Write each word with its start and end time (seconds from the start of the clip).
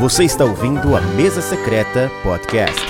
Você 0.00 0.24
está 0.24 0.46
ouvindo 0.46 0.96
a 0.96 1.00
Mesa 1.14 1.42
Secreta 1.42 2.10
Podcast. 2.22 2.80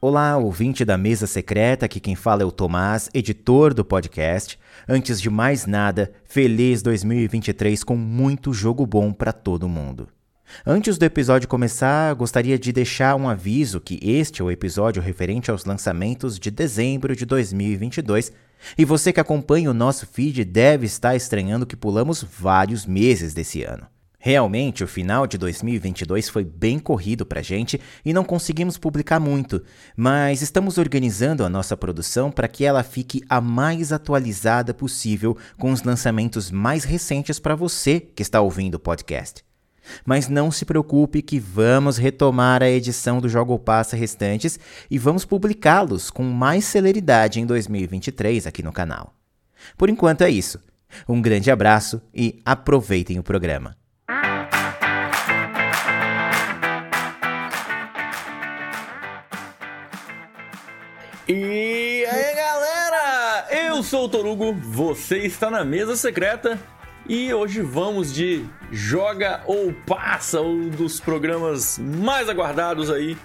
Olá, 0.00 0.36
ouvinte 0.36 0.84
da 0.84 0.96
Mesa 0.96 1.26
Secreta, 1.26 1.86
aqui 1.86 1.98
quem 1.98 2.14
fala 2.14 2.42
é 2.42 2.44
o 2.44 2.52
Tomás, 2.52 3.10
editor 3.12 3.74
do 3.74 3.84
podcast. 3.84 4.56
Antes 4.88 5.20
de 5.20 5.28
mais 5.28 5.66
nada, 5.66 6.12
feliz 6.24 6.82
2023 6.82 7.82
com 7.82 7.96
muito 7.96 8.52
jogo 8.52 8.86
bom 8.86 9.12
para 9.12 9.32
todo 9.32 9.68
mundo. 9.68 10.08
Antes 10.64 10.96
do 10.96 11.04
episódio 11.04 11.48
começar, 11.48 12.14
gostaria 12.14 12.56
de 12.56 12.70
deixar 12.70 13.16
um 13.16 13.28
aviso 13.28 13.80
que 13.80 13.98
este 14.00 14.40
é 14.40 14.44
o 14.44 14.52
episódio 14.52 15.02
referente 15.02 15.50
aos 15.50 15.64
lançamentos 15.64 16.38
de 16.38 16.48
dezembro 16.48 17.16
de 17.16 17.26
2022 17.26 18.30
e 18.78 18.84
você 18.84 19.12
que 19.12 19.18
acompanha 19.18 19.68
o 19.68 19.74
nosso 19.74 20.06
feed 20.06 20.44
deve 20.44 20.86
estar 20.86 21.16
estranhando 21.16 21.66
que 21.66 21.74
pulamos 21.74 22.22
vários 22.22 22.86
meses 22.86 23.34
desse 23.34 23.64
ano. 23.64 23.88
Realmente, 24.26 24.82
o 24.82 24.88
final 24.88 25.24
de 25.24 25.38
2022 25.38 26.28
foi 26.28 26.42
bem 26.42 26.80
corrido 26.80 27.24
pra 27.24 27.42
gente 27.42 27.80
e 28.04 28.12
não 28.12 28.24
conseguimos 28.24 28.76
publicar 28.76 29.20
muito, 29.20 29.62
mas 29.96 30.42
estamos 30.42 30.78
organizando 30.78 31.44
a 31.44 31.48
nossa 31.48 31.76
produção 31.76 32.32
para 32.32 32.48
que 32.48 32.64
ela 32.64 32.82
fique 32.82 33.22
a 33.28 33.40
mais 33.40 33.92
atualizada 33.92 34.74
possível 34.74 35.38
com 35.56 35.70
os 35.70 35.84
lançamentos 35.84 36.50
mais 36.50 36.82
recentes 36.82 37.38
para 37.38 37.54
você 37.54 38.00
que 38.00 38.20
está 38.20 38.40
ouvindo 38.40 38.74
o 38.74 38.80
podcast. 38.80 39.44
Mas 40.04 40.28
não 40.28 40.50
se 40.50 40.64
preocupe 40.64 41.22
que 41.22 41.38
vamos 41.38 41.96
retomar 41.96 42.64
a 42.64 42.68
edição 42.68 43.20
do 43.20 43.28
Jogo 43.28 43.56
Passa 43.60 43.94
restantes 43.94 44.58
e 44.90 44.98
vamos 44.98 45.24
publicá-los 45.24 46.10
com 46.10 46.24
mais 46.24 46.64
celeridade 46.64 47.38
em 47.38 47.46
2023 47.46 48.48
aqui 48.48 48.60
no 48.60 48.72
canal. 48.72 49.14
Por 49.78 49.88
enquanto 49.88 50.22
é 50.22 50.30
isso. 50.30 50.58
Um 51.08 51.22
grande 51.22 51.48
abraço 51.48 52.02
e 52.12 52.40
aproveitem 52.44 53.20
o 53.20 53.22
programa. 53.22 53.76
Eu 63.76 63.82
sou 63.82 64.06
o 64.06 64.08
Torugo, 64.08 64.54
você 64.54 65.18
está 65.18 65.50
na 65.50 65.62
mesa 65.62 65.96
secreta 65.96 66.58
e 67.06 67.34
hoje 67.34 67.60
vamos 67.60 68.10
de 68.10 68.42
Joga 68.72 69.42
ou 69.44 69.70
Passa, 69.86 70.40
um 70.40 70.70
dos 70.70 70.98
programas 70.98 71.78
mais 71.78 72.26
aguardados 72.26 72.90
aí 72.90 73.18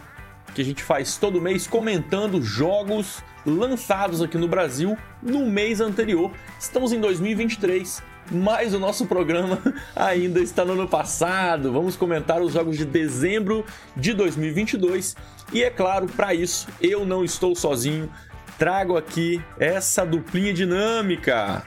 que 0.54 0.62
a 0.62 0.66
gente 0.66 0.84
faz 0.84 1.16
todo 1.16 1.40
mês 1.40 1.68
comentando 1.68 2.42
jogos 2.42 3.24
lançados 3.46 4.22
aqui 4.22 4.38
no 4.38 4.50
Brasil 4.50 4.98
no 5.24 5.46
mês 5.46 5.80
anterior. 5.80 6.30
Estamos 6.60 6.92
em 6.92 7.00
2023, 7.00 8.04
mas 8.30 8.74
o 8.74 8.80
nosso 8.80 9.06
programa 9.06 9.58
ainda 9.96 10.42
está 10.42 10.66
no 10.66 10.74
ano 10.74 10.88
passado. 10.90 11.72
Vamos 11.72 11.96
comentar 11.96 12.42
os 12.42 12.52
jogos 12.52 12.78
de 12.78 12.84
dezembro 12.84 13.64
de 13.96 14.14
2022 14.14 15.16
e 15.54 15.64
é 15.64 15.70
claro, 15.70 16.08
para 16.08 16.34
isso 16.34 16.68
eu 16.82 17.06
não 17.06 17.24
estou 17.24 17.56
sozinho. 17.56 18.10
Trago 18.62 18.96
aqui 18.96 19.44
essa 19.60 20.06
duplinha 20.06 20.54
dinâmica. 20.54 21.64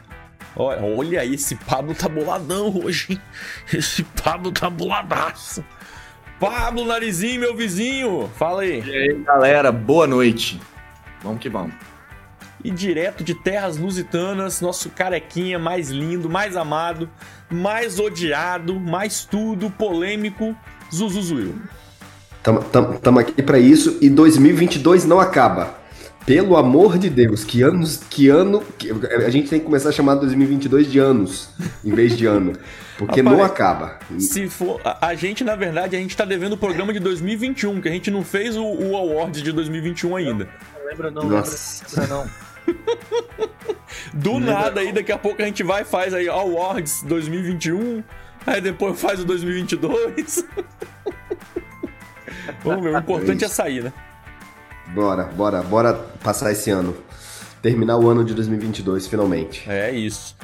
Olha, 0.55 0.81
olha 0.81 1.21
aí, 1.23 1.35
esse 1.35 1.57
Pablo 1.57 1.93
tá 1.93 2.09
boladão 2.09 2.73
hoje, 2.73 3.15
hein? 3.15 3.21
Esse 3.73 4.05
Pablo 4.23 4.53
tá 4.53 4.71
boladaço. 4.71 5.65
Pablo 6.39 6.85
Narizinho, 6.85 7.41
meu 7.41 7.57
vizinho, 7.57 8.31
fala 8.37 8.63
aí. 8.63 8.81
E 8.81 8.97
aí, 8.97 9.25
galera, 9.25 9.73
boa 9.73 10.07
noite. 10.07 10.61
Vamos 11.21 11.41
que 11.41 11.49
vamos. 11.49 11.75
E 12.63 12.71
direto 12.71 13.25
de 13.25 13.35
terras 13.35 13.77
lusitanas, 13.77 14.61
nosso 14.61 14.89
carequinha 14.91 15.59
mais 15.59 15.91
lindo, 15.91 16.31
mais 16.31 16.57
amado, 16.57 17.11
mais 17.51 17.99
odiado, 17.99 18.79
mais 18.79 19.25
tudo, 19.25 19.69
polêmico, 19.69 20.57
Zuzuzuil. 20.95 21.57
Estamos 22.39 23.21
aqui 23.21 23.43
para 23.43 23.59
isso 23.59 23.99
e 24.01 24.09
2022 24.09 25.05
não 25.05 25.19
acaba. 25.19 25.83
Pelo 26.27 26.57
amor 26.57 26.97
de 26.97 27.11
Deus, 27.11 27.45
que 27.45 27.61
anos, 27.61 28.01
que 28.09 28.31
ano, 28.31 28.63
que, 28.79 28.91
a 28.91 29.29
gente 29.29 29.51
tem 29.51 29.59
que 29.59 29.67
começar 29.67 29.91
a 29.91 29.93
chamar 29.93 30.15
2022 30.15 30.91
de 30.91 30.99
anos, 30.99 31.51
em 31.85 31.93
vez 31.93 32.17
de 32.17 32.25
ano, 32.25 32.55
porque 32.97 33.21
Rapaz, 33.21 33.37
não 33.37 33.45
acaba. 33.45 33.99
Se 34.19 34.49
for, 34.49 34.81
a, 34.83 35.15
gente 35.15 35.45
na 35.45 35.55
verdade 35.55 35.97
a 35.97 35.99
gente 35.99 36.17
tá 36.17 36.25
devendo 36.25 36.55
o 36.55 36.57
programa 36.57 36.95
de 36.95 37.01
2021, 37.01 37.79
que 37.83 37.89
a 37.89 37.93
gente 37.93 38.11
não 38.11 38.25
fez 38.25 38.57
o, 38.57 38.65
o 38.65 38.97
award 38.97 39.43
de 39.43 39.53
2021 39.53 40.17
ainda. 40.17 40.49
Não, 40.75 40.87
lembra 40.87 41.11
não, 41.11 41.25
Nossa. 41.29 42.01
lembra, 42.01 42.17
não. 42.17 42.27
Do 44.15 44.33
não 44.33 44.41
nada 44.41 44.81
aí, 44.81 44.93
daqui 44.93 45.13
a 45.13 45.19
pouco 45.19 45.43
a 45.43 45.45
gente 45.45 45.63
vai 45.63 45.83
e 45.83 45.85
faz 45.85 46.15
aí 46.15 46.27
awards 46.27 47.03
2021, 47.03 48.03
aí 48.47 48.63
depois 48.63 48.99
faz 48.99 49.21
o 49.21 49.27
2022. 49.27 50.47
Vamos 52.65 52.83
ver, 52.83 52.95
o 52.95 52.99
importante 52.99 53.45
é, 53.45 53.47
é 53.47 53.51
sair, 53.51 53.85
né? 53.85 53.93
Bora, 54.95 55.25
bora, 55.25 55.61
bora 55.61 55.93
passar 56.23 56.53
esse 56.53 56.71
ano. 56.71 56.97
Terminar 57.61 57.99
o 57.99 58.09
ano 58.09 58.25
de 58.25 58.33
2022, 58.33 59.09
finalmente. 59.09 59.69
É 59.69 59.91
isso. 59.91 60.37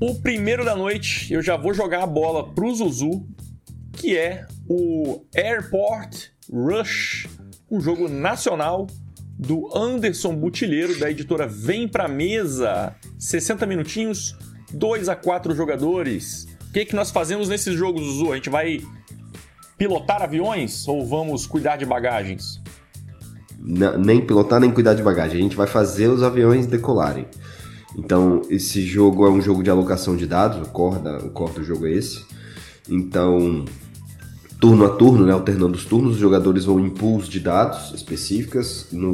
O 0.00 0.16
primeiro 0.20 0.64
da 0.64 0.74
noite, 0.74 1.32
eu 1.32 1.40
já 1.40 1.56
vou 1.56 1.72
jogar 1.72 2.02
a 2.02 2.06
bola 2.08 2.52
pro 2.52 2.74
Zuzu, 2.74 3.24
que 3.92 4.16
é 4.16 4.48
o 4.68 5.24
Airport 5.32 6.30
Rush, 6.52 7.28
um 7.70 7.80
jogo 7.80 8.08
nacional 8.08 8.88
do 9.38 9.76
Anderson 9.76 10.34
Butileiro, 10.34 10.98
da 10.98 11.10
editora 11.10 11.46
Vem 11.46 11.86
Pra 11.86 12.08
Mesa. 12.08 12.94
60 13.18 13.66
minutinhos, 13.66 14.36
2 14.72 15.08
a 15.08 15.16
4 15.16 15.54
jogadores. 15.54 16.46
O 16.68 16.72
que, 16.72 16.84
que 16.86 16.96
nós 16.96 17.10
fazemos 17.10 17.48
nesses 17.48 17.74
jogos, 17.74 18.02
Zuzu? 18.02 18.32
A 18.32 18.36
gente 18.36 18.50
vai 18.50 18.80
pilotar 19.78 20.22
aviões 20.22 20.86
ou 20.88 21.06
vamos 21.06 21.46
cuidar 21.46 21.76
de 21.76 21.84
bagagens? 21.84 22.60
Não, 23.58 23.98
nem 23.98 24.24
pilotar, 24.24 24.60
nem 24.60 24.70
cuidar 24.70 24.94
de 24.94 25.02
bagagem. 25.02 25.38
A 25.38 25.42
gente 25.42 25.56
vai 25.56 25.66
fazer 25.66 26.08
os 26.08 26.22
aviões 26.22 26.66
decolarem. 26.66 27.26
Então, 27.96 28.42
esse 28.50 28.82
jogo 28.82 29.26
é 29.26 29.30
um 29.30 29.40
jogo 29.40 29.62
de 29.62 29.70
alocação 29.70 30.16
de 30.16 30.26
dados, 30.26 30.66
o 30.66 30.70
core, 30.70 31.00
da, 31.00 31.18
o 31.18 31.30
core 31.30 31.54
do 31.54 31.64
jogo 31.64 31.86
é 31.86 31.92
esse. 31.92 32.24
Então, 32.88 33.64
turno 34.60 34.84
a 34.84 34.88
turno, 34.90 35.26
né, 35.26 35.32
alternando 35.32 35.76
os 35.76 35.84
turnos, 35.84 36.14
os 36.14 36.18
jogadores 36.18 36.64
vão 36.64 36.80
em 36.80 36.90
pools 36.90 37.28
de 37.28 37.40
dados 37.40 37.92
específicas 37.94 38.86
no, 38.90 39.12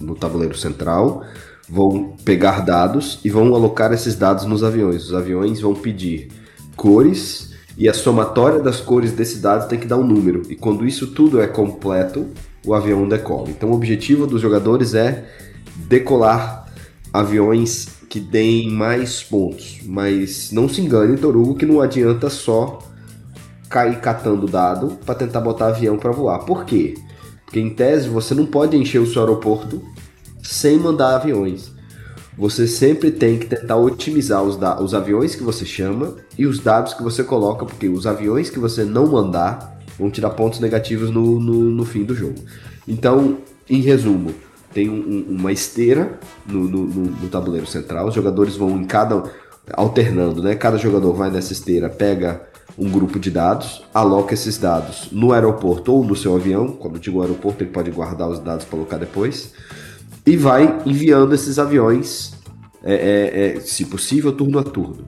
no 0.00 0.14
tabuleiro 0.14 0.56
central, 0.56 1.24
vão 1.68 2.14
pegar 2.24 2.60
dados 2.64 3.18
e 3.24 3.30
vão 3.30 3.54
alocar 3.54 3.92
esses 3.92 4.14
dados 4.14 4.44
nos 4.44 4.62
aviões. 4.62 5.06
Os 5.06 5.14
aviões 5.14 5.60
vão 5.60 5.74
pedir 5.74 6.28
cores 6.76 7.52
e 7.76 7.88
a 7.88 7.94
somatória 7.94 8.60
das 8.60 8.80
cores 8.80 9.12
desse 9.12 9.38
dado 9.38 9.68
tem 9.68 9.78
que 9.78 9.86
dar 9.86 9.96
um 9.96 10.06
número. 10.06 10.42
E 10.48 10.54
quando 10.54 10.86
isso 10.86 11.08
tudo 11.08 11.40
é 11.40 11.46
completo, 11.46 12.26
o 12.64 12.74
avião 12.74 13.08
decola. 13.08 13.50
Então 13.50 13.70
o 13.70 13.74
objetivo 13.74 14.26
dos 14.26 14.40
jogadores 14.40 14.94
é 14.94 15.26
decolar 15.88 16.72
aviões 17.12 17.88
que 18.08 18.20
deem 18.20 18.70
mais 18.70 19.22
pontos. 19.22 19.80
Mas 19.84 20.52
não 20.52 20.68
se 20.68 20.80
engane, 20.80 21.16
Torugo, 21.16 21.56
que 21.56 21.66
não 21.66 21.80
adianta 21.80 22.30
só 22.30 22.78
cair 23.74 23.98
catando 23.98 24.46
dado 24.46 24.96
para 25.04 25.16
tentar 25.16 25.40
botar 25.40 25.66
avião 25.66 25.98
para 25.98 26.12
voar. 26.12 26.44
Por 26.44 26.64
quê? 26.64 26.94
Porque 27.44 27.58
em 27.58 27.70
tese 27.70 28.08
você 28.08 28.32
não 28.32 28.46
pode 28.46 28.76
encher 28.76 29.00
o 29.00 29.06
seu 29.06 29.22
aeroporto 29.22 29.82
sem 30.40 30.78
mandar 30.78 31.16
aviões. 31.16 31.72
Você 32.38 32.68
sempre 32.68 33.10
tem 33.10 33.36
que 33.36 33.46
tentar 33.46 33.76
otimizar 33.76 34.44
os, 34.44 34.56
os 34.80 34.94
aviões 34.94 35.34
que 35.34 35.42
você 35.42 35.64
chama 35.64 36.14
e 36.38 36.46
os 36.46 36.60
dados 36.60 36.94
que 36.94 37.02
você 37.02 37.24
coloca, 37.24 37.66
porque 37.66 37.88
os 37.88 38.06
aviões 38.06 38.48
que 38.48 38.60
você 38.60 38.84
não 38.84 39.08
mandar 39.08 39.80
vão 39.98 40.08
tirar 40.08 40.30
pontos 40.30 40.60
negativos 40.60 41.10
no, 41.10 41.40
no, 41.40 41.54
no 41.70 41.84
fim 41.84 42.04
do 42.04 42.14
jogo. 42.14 42.36
Então, 42.86 43.38
em 43.68 43.80
resumo, 43.80 44.32
tem 44.72 44.88
um, 44.88 45.26
uma 45.30 45.50
esteira 45.50 46.16
no, 46.46 46.68
no, 46.68 46.86
no, 46.86 47.28
tabuleiro 47.28 47.66
central, 47.66 48.06
os 48.06 48.14
jogadores 48.14 48.56
vão 48.56 48.70
em 48.80 48.84
cada. 48.84 49.24
alternando, 49.72 50.42
né? 50.42 50.54
Cada 50.54 50.76
jogador 50.76 51.12
vai 51.12 51.30
nessa 51.30 51.52
esteira, 51.52 51.88
pega 51.88 52.53
um 52.76 52.90
grupo 52.90 53.18
de 53.18 53.30
dados, 53.30 53.82
aloca 53.92 54.34
esses 54.34 54.58
dados 54.58 55.08
no 55.12 55.32
aeroporto 55.32 55.92
ou 55.92 56.04
no 56.04 56.16
seu 56.16 56.34
avião. 56.34 56.68
Quando 56.68 56.98
digo 56.98 57.22
aeroporto, 57.22 57.62
ele 57.62 57.70
pode 57.70 57.90
guardar 57.90 58.28
os 58.28 58.38
dados 58.38 58.64
para 58.64 58.78
alocar 58.78 58.98
depois. 58.98 59.52
E 60.26 60.36
vai 60.36 60.80
enviando 60.84 61.34
esses 61.34 61.58
aviões, 61.58 62.32
é, 62.82 62.94
é, 62.94 63.56
é, 63.56 63.60
se 63.60 63.84
possível, 63.84 64.32
turno 64.32 64.58
a 64.58 64.64
turno. 64.64 65.04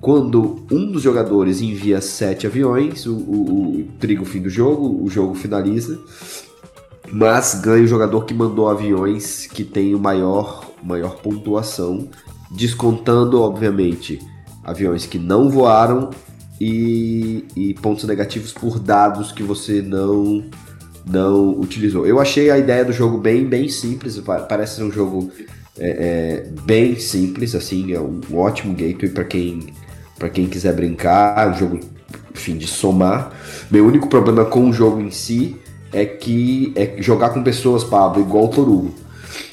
Quando 0.00 0.66
um 0.70 0.90
dos 0.90 1.02
jogadores 1.02 1.60
envia 1.60 2.00
sete 2.00 2.46
aviões, 2.46 3.06
o, 3.06 3.14
o, 3.14 3.80
o 3.80 3.88
trigo 3.98 4.24
fim 4.24 4.42
do 4.42 4.50
jogo, 4.50 5.02
o 5.02 5.08
jogo 5.08 5.34
finaliza. 5.34 5.98
Mas 7.12 7.60
ganha 7.60 7.84
o 7.84 7.86
jogador 7.86 8.24
que 8.24 8.34
mandou 8.34 8.68
aviões 8.68 9.46
que 9.46 9.62
tem 9.62 9.94
o 9.94 9.98
maior, 9.98 10.64
maior 10.82 11.16
pontuação, 11.16 12.08
descontando, 12.50 13.40
obviamente, 13.40 14.20
aviões 14.64 15.06
que 15.06 15.18
não 15.18 15.48
voaram 15.48 16.10
e, 16.60 17.44
e 17.56 17.74
pontos 17.74 18.04
negativos 18.04 18.52
por 18.52 18.78
dados 18.78 19.32
que 19.32 19.42
você 19.42 19.82
não 19.82 20.44
não 21.06 21.50
utilizou. 21.60 22.06
Eu 22.06 22.18
achei 22.18 22.50
a 22.50 22.56
ideia 22.56 22.82
do 22.82 22.92
jogo 22.92 23.18
bem, 23.18 23.44
bem 23.44 23.68
simples, 23.68 24.18
parece 24.48 24.76
ser 24.76 24.84
um 24.84 24.90
jogo 24.90 25.30
é, 25.78 26.46
é, 26.46 26.50
bem 26.62 26.98
simples, 26.98 27.54
assim, 27.54 27.92
é 27.92 28.00
um 28.00 28.20
ótimo 28.32 28.74
gateway 28.74 29.10
para 29.10 29.24
quem, 29.24 29.74
para 30.18 30.30
quem 30.30 30.46
quiser 30.46 30.72
brincar, 30.72 31.46
é 31.46 31.50
um 31.50 31.58
jogo, 31.58 31.80
enfim, 32.34 32.56
de 32.56 32.66
somar. 32.66 33.32
Meu 33.70 33.86
único 33.86 34.08
problema 34.08 34.44
com 34.44 34.70
o 34.70 34.72
jogo 34.72 35.00
em 35.00 35.10
si 35.10 35.56
é 35.92 36.04
que 36.04 36.72
é 36.74 36.94
jogar 37.02 37.30
com 37.30 37.42
pessoas, 37.42 37.84
Pablo, 37.84 38.22
igual 38.22 38.46
o 38.46 38.48
Torugo. 38.48 38.94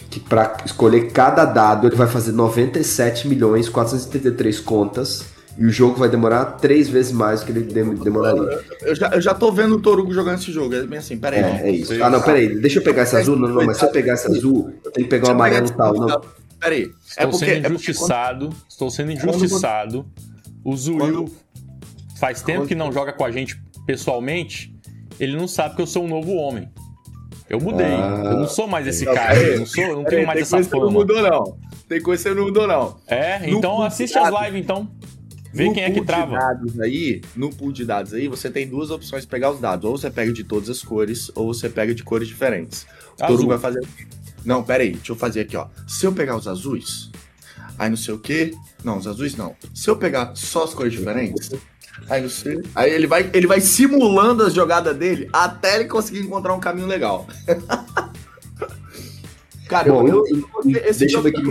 Que 0.09 0.19
para 0.19 0.57
escolher 0.65 1.11
cada 1.11 1.45
dado 1.45 1.87
ele 1.87 1.95
vai 1.95 2.07
fazer 2.07 2.31
97 2.31 3.27
milhões 3.27 3.69
473 3.69 4.59
contas 4.59 5.25
e 5.57 5.65
o 5.65 5.69
jogo 5.69 5.95
vai 5.95 6.09
demorar 6.09 6.45
três 6.45 6.89
vezes 6.89 7.11
mais 7.11 7.41
do 7.41 7.45
que 7.45 7.51
ele 7.51 7.61
demoraria. 7.95 8.63
Eu 8.81 8.95
já, 8.95 9.09
eu 9.09 9.21
já 9.21 9.33
tô 9.33 9.51
vendo 9.51 9.75
o 9.75 9.81
Torugo 9.81 10.13
jogando 10.13 10.39
esse 10.39 10.51
jogo. 10.51 10.73
É 10.73 10.83
bem 10.83 10.99
assim, 10.99 11.17
peraí. 11.17 11.39
É, 11.39 11.67
é 11.67 11.71
isso. 11.71 12.03
Ah, 12.03 12.09
não, 12.09 12.21
peraí. 12.21 12.59
Deixa 12.59 12.79
eu 12.79 12.83
pegar 12.83 13.03
esse 13.03 13.15
azul. 13.15 13.35
Não, 13.35 13.49
não, 13.49 13.65
mas 13.65 13.77
se 13.77 13.85
eu 13.85 13.91
pegar 13.91 14.13
esse 14.13 14.27
azul, 14.27 14.73
eu 14.83 14.91
tenho 14.91 15.05
que 15.05 15.09
pegar 15.09 15.29
o 15.29 15.31
amarelo 15.31 15.67
e 15.67 15.71
tal. 15.71 15.93
Não. 15.93 16.21
Peraí. 16.59 16.91
Estou 17.05 17.23
é 17.23 17.27
porque, 17.27 17.45
sendo 17.45 17.67
injustiçado. 17.67 18.45
É 18.45 18.49
porque... 18.49 18.65
Estou 18.69 18.89
sendo 18.89 19.11
injustiçado. 19.11 20.05
O 20.63 20.75
Zuil 20.77 21.29
faz 22.19 22.41
tempo 22.41 22.65
que 22.65 22.75
não 22.75 22.91
joga 22.91 23.11
com 23.11 23.25
a 23.25 23.31
gente 23.31 23.61
pessoalmente. 23.85 24.73
Ele 25.19 25.35
não 25.35 25.47
sabe 25.47 25.75
que 25.75 25.81
eu 25.81 25.87
sou 25.87 26.05
um 26.05 26.07
novo 26.07 26.33
homem. 26.33 26.69
Eu 27.49 27.59
mudei. 27.59 27.85
Ah, 27.85 28.21
eu 28.23 28.37
não 28.37 28.47
sou 28.47 28.65
mais 28.65 28.87
esse 28.87 29.03
não, 29.03 29.13
cara. 29.13 29.35
eu 29.35 29.59
não, 29.59 29.65
sou, 29.65 29.83
eu 29.83 29.95
não 29.97 30.03
tenho 30.05 30.25
mais 30.25 30.39
essa 30.39 30.63
fama. 30.63 30.85
Não 30.85 30.91
mudou, 30.91 31.21
não. 31.21 31.57
Tem 31.89 32.01
coisa 32.01 32.23
que 32.23 32.29
você 32.29 32.35
não 32.35 32.45
mudou, 32.45 32.65
não. 32.65 32.95
É, 33.05 33.49
então 33.49 33.81
assiste 33.81 34.17
as 34.17 34.29
lives, 34.29 34.63
então. 34.63 34.89
Vê 35.53 35.65
no 35.65 35.73
quem 35.73 35.83
é 35.83 35.91
que 35.91 36.03
trava. 36.03 36.37
dados 36.37 36.79
aí, 36.79 37.21
no 37.35 37.49
pool 37.49 37.71
de 37.71 37.83
dados 37.83 38.13
aí, 38.13 38.27
você 38.27 38.49
tem 38.49 38.67
duas 38.67 38.89
opções 38.89 39.23
de 39.23 39.27
pegar 39.27 39.51
os 39.51 39.59
dados. 39.59 39.85
Ou 39.85 39.97
você 39.97 40.09
pega 40.09 40.31
de 40.31 40.43
todas 40.43 40.69
as 40.69 40.81
cores, 40.81 41.29
ou 41.35 41.53
você 41.53 41.69
pega 41.69 41.93
de 41.93 42.03
cores 42.03 42.27
diferentes. 42.27 42.85
Azul. 43.19 43.47
Vai 43.47 43.57
fazer. 43.57 43.85
Não, 44.45 44.63
pera 44.63 44.83
aí, 44.83 44.91
deixa 44.93 45.11
eu 45.11 45.15
fazer 45.15 45.41
aqui, 45.41 45.57
ó. 45.57 45.67
Se 45.87 46.05
eu 46.05 46.13
pegar 46.13 46.37
os 46.37 46.47
azuis, 46.47 47.11
aí 47.77 47.89
não 47.89 47.97
sei 47.97 48.13
o 48.13 48.19
quê. 48.19 48.53
Não, 48.83 48.97
os 48.97 49.05
azuis 49.05 49.35
não. 49.35 49.55
Se 49.73 49.89
eu 49.89 49.95
pegar 49.95 50.33
só 50.35 50.63
as 50.63 50.73
cores 50.73 50.93
diferentes, 50.93 51.51
aí 52.09 52.21
não 52.21 52.29
sei. 52.29 52.61
Aí 52.73 52.91
ele 52.91 53.05
vai, 53.05 53.29
ele 53.33 53.45
vai 53.45 53.59
simulando 53.61 54.43
as 54.43 54.53
jogadas 54.53 54.95
dele 54.97 55.29
até 55.31 55.75
ele 55.75 55.85
conseguir 55.85 56.19
encontrar 56.21 56.53
um 56.53 56.59
caminho 56.59 56.87
legal. 56.87 57.27
Cara, 59.67 59.89
Bom, 59.89 60.05
eu, 60.05 60.25
eu, 60.27 60.49
eu, 60.65 60.93
deixa 60.93 61.17
eu 61.17 61.21
ver 61.21 61.29
aqui. 61.29 61.41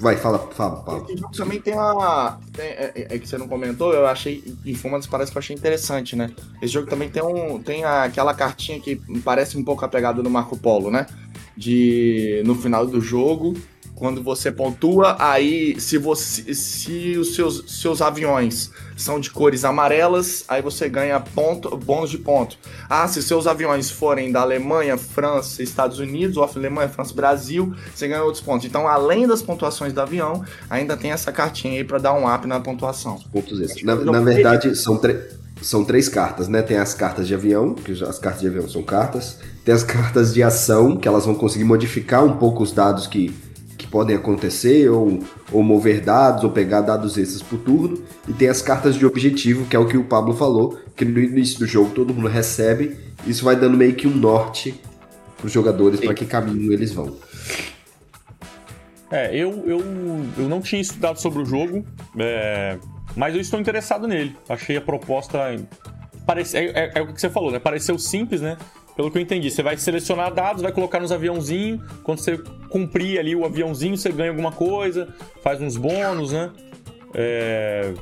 Vai, 0.00 0.16
fala, 0.16 0.38
fala, 0.38 0.82
fala. 0.82 1.04
Esse 1.04 1.18
jogo 1.18 1.36
também 1.36 1.60
tem 1.60 1.74
uma. 1.74 2.40
Tem, 2.54 2.64
é, 2.64 2.92
é, 2.94 3.06
é, 3.14 3.18
que 3.18 3.28
você 3.28 3.36
não 3.36 3.46
comentou, 3.46 3.92
eu 3.92 4.06
achei. 4.06 4.42
Em 4.64 4.74
uma 4.82 4.96
das 4.96 5.06
paradas 5.06 5.30
que 5.30 5.36
eu 5.36 5.40
achei 5.40 5.54
interessante, 5.54 6.16
né? 6.16 6.30
Esse 6.62 6.72
jogo 6.72 6.88
também 6.88 7.10
tem, 7.10 7.22
um, 7.22 7.62
tem 7.62 7.84
aquela 7.84 8.32
cartinha 8.32 8.80
que 8.80 8.96
parece 9.22 9.58
um 9.58 9.62
pouco 9.62 9.84
a 9.84 9.88
pegada 9.88 10.22
do 10.22 10.30
Marco 10.30 10.56
Polo, 10.56 10.90
né? 10.90 11.06
De 11.54 12.42
no 12.46 12.54
final 12.54 12.86
do 12.86 12.98
jogo, 12.98 13.54
quando 14.00 14.22
você 14.22 14.50
pontua, 14.50 15.14
aí 15.18 15.78
se 15.78 15.98
você 15.98 16.54
se 16.54 17.18
os 17.18 17.34
seus, 17.34 17.64
seus 17.68 18.00
aviões 18.00 18.70
são 18.96 19.20
de 19.20 19.30
cores 19.30 19.62
amarelas, 19.62 20.42
aí 20.48 20.62
você 20.62 20.88
ganha 20.88 21.20
ponto, 21.20 21.76
bônus 21.76 22.08
de 22.08 22.16
ponto. 22.16 22.56
Ah, 22.88 23.06
se 23.06 23.22
seus 23.22 23.46
aviões 23.46 23.90
forem 23.90 24.32
da 24.32 24.40
Alemanha, 24.40 24.96
França, 24.96 25.62
Estados 25.62 25.98
Unidos, 25.98 26.38
ou 26.38 26.44
Alemanha, 26.44 26.88
França, 26.88 27.12
Brasil, 27.12 27.74
você 27.94 28.08
ganha 28.08 28.22
outros 28.22 28.42
pontos. 28.42 28.66
Então, 28.66 28.88
além 28.88 29.28
das 29.28 29.42
pontuações 29.42 29.92
do 29.92 30.00
avião, 30.00 30.42
ainda 30.70 30.96
tem 30.96 31.12
essa 31.12 31.30
cartinha 31.30 31.74
aí 31.74 31.84
para 31.84 31.98
dar 31.98 32.14
um 32.14 32.26
up 32.26 32.46
na 32.46 32.58
pontuação. 32.58 33.18
Pontos 33.30 33.60
esses. 33.60 33.82
Na, 33.82 33.96
na 33.96 34.20
verdade, 34.20 34.74
são 34.76 34.96
três 34.96 35.38
são 35.60 35.84
três 35.84 36.08
cartas, 36.08 36.48
né? 36.48 36.62
Tem 36.62 36.78
as 36.78 36.94
cartas 36.94 37.28
de 37.28 37.34
avião, 37.34 37.74
que 37.74 37.92
as 37.92 38.18
cartas 38.18 38.40
de 38.40 38.48
avião 38.48 38.66
são 38.66 38.82
cartas. 38.82 39.36
Tem 39.62 39.74
as 39.74 39.82
cartas 39.84 40.32
de 40.32 40.42
ação, 40.42 40.96
que 40.96 41.06
elas 41.06 41.26
vão 41.26 41.34
conseguir 41.34 41.64
modificar 41.64 42.24
um 42.24 42.38
pouco 42.38 42.62
os 42.62 42.72
dados 42.72 43.06
que 43.06 43.30
que 43.49 43.49
podem 43.90 44.16
acontecer, 44.16 44.88
ou, 44.88 45.18
ou 45.52 45.62
mover 45.62 46.00
dados, 46.00 46.44
ou 46.44 46.50
pegar 46.50 46.80
dados 46.80 47.18
extras 47.18 47.42
por 47.42 47.58
turno. 47.58 48.02
E 48.28 48.32
tem 48.32 48.48
as 48.48 48.62
cartas 48.62 48.94
de 48.94 49.04
objetivo, 49.04 49.66
que 49.66 49.74
é 49.74 49.78
o 49.78 49.86
que 49.86 49.96
o 49.96 50.04
Pablo 50.04 50.34
falou, 50.34 50.78
que 50.96 51.04
no 51.04 51.18
início 51.18 51.58
do 51.58 51.66
jogo 51.66 51.90
todo 51.94 52.14
mundo 52.14 52.28
recebe. 52.28 52.96
Isso 53.26 53.44
vai 53.44 53.56
dando 53.56 53.76
meio 53.76 53.94
que 53.94 54.06
um 54.06 54.14
norte 54.14 54.80
para 55.36 55.46
os 55.46 55.52
jogadores 55.52 56.00
para 56.00 56.14
que 56.14 56.24
caminho 56.24 56.72
eles 56.72 56.92
vão. 56.92 57.16
É, 59.10 59.34
eu, 59.34 59.64
eu, 59.66 59.80
eu 60.38 60.48
não 60.48 60.60
tinha 60.60 60.80
estudado 60.80 61.20
sobre 61.20 61.42
o 61.42 61.44
jogo, 61.44 61.84
é, 62.16 62.78
mas 63.16 63.34
eu 63.34 63.40
estou 63.40 63.58
interessado 63.58 64.06
nele. 64.06 64.36
Achei 64.48 64.76
a 64.76 64.80
proposta. 64.80 65.38
Parece, 66.24 66.56
é, 66.56 66.66
é, 66.66 66.92
é, 66.94 67.02
o 67.02 67.12
que 67.12 67.20
você 67.20 67.28
falou, 67.28 67.50
né? 67.50 67.58
Pareceu 67.58 67.98
simples, 67.98 68.40
né? 68.40 68.56
Pelo 68.96 69.10
que 69.10 69.18
eu 69.18 69.22
entendi, 69.22 69.50
você 69.50 69.62
vai 69.62 69.76
selecionar 69.76 70.32
dados, 70.32 70.62
vai 70.62 70.72
colocar 70.72 71.00
nos 71.00 71.12
aviãozinhos. 71.12 71.80
Quando 72.02 72.18
você 72.18 72.38
cumprir 72.68 73.18
ali 73.18 73.34
o 73.34 73.44
aviãozinho, 73.44 73.96
você 73.96 74.10
ganha 74.10 74.30
alguma 74.30 74.52
coisa, 74.52 75.08
faz 75.42 75.60
uns 75.60 75.76
bônus, 75.76 76.32
né? 76.32 76.50
É... 77.14 77.92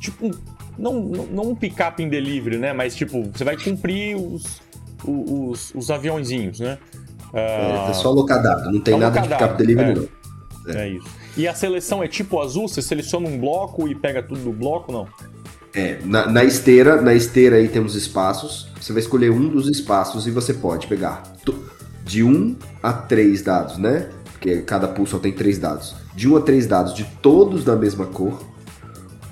Tipo, 0.00 0.30
não, 0.78 0.94
não 1.00 1.50
um 1.50 1.54
pick-up 1.54 2.02
em 2.02 2.08
delivery, 2.08 2.58
né? 2.58 2.72
Mas 2.72 2.94
tipo, 2.94 3.22
você 3.32 3.44
vai 3.44 3.56
cumprir 3.56 4.16
os, 4.16 4.60
os, 5.04 5.74
os 5.74 5.90
aviãozinhos, 5.90 6.60
né? 6.60 6.78
É, 7.32 7.90
é 7.90 7.92
só 7.94 8.08
alocar 8.08 8.42
dado, 8.42 8.70
não 8.70 8.80
tem 8.80 8.96
nada 8.96 9.20
de 9.20 9.28
pick-up 9.28 9.56
delivery, 9.56 9.90
é. 9.90 9.94
não. 9.94 10.08
É. 10.74 10.86
é 10.86 10.88
isso. 10.90 11.24
E 11.36 11.48
a 11.48 11.54
seleção 11.54 12.02
é 12.02 12.06
tipo 12.06 12.40
azul? 12.40 12.68
Você 12.68 12.80
seleciona 12.80 13.28
um 13.28 13.38
bloco 13.38 13.88
e 13.88 13.94
pega 13.94 14.22
tudo 14.22 14.40
do 14.40 14.52
bloco, 14.52 14.92
não? 14.92 15.08
É, 15.74 15.98
na, 16.04 16.30
na, 16.30 16.44
esteira, 16.44 17.02
na 17.02 17.14
esteira 17.14 17.56
aí 17.56 17.68
temos 17.68 17.94
espaços. 17.94 18.68
Você 18.80 18.92
vai 18.92 19.02
escolher 19.02 19.30
um 19.30 19.48
dos 19.48 19.68
espaços 19.68 20.26
e 20.26 20.30
você 20.30 20.54
pode 20.54 20.86
pegar 20.86 21.22
de 22.04 22.22
1 22.22 22.28
um 22.28 22.56
a 22.82 22.92
3 22.92 23.42
dados, 23.42 23.78
né? 23.78 24.08
Porque 24.32 24.58
cada 24.62 24.86
pool 24.86 25.06
só 25.06 25.18
tem 25.18 25.32
3 25.32 25.58
dados. 25.58 25.96
De 26.14 26.28
1 26.28 26.32
um 26.32 26.36
a 26.36 26.40
3 26.40 26.66
dados 26.66 26.94
de 26.94 27.04
todos 27.20 27.64
da 27.64 27.74
mesma 27.74 28.06
cor 28.06 28.40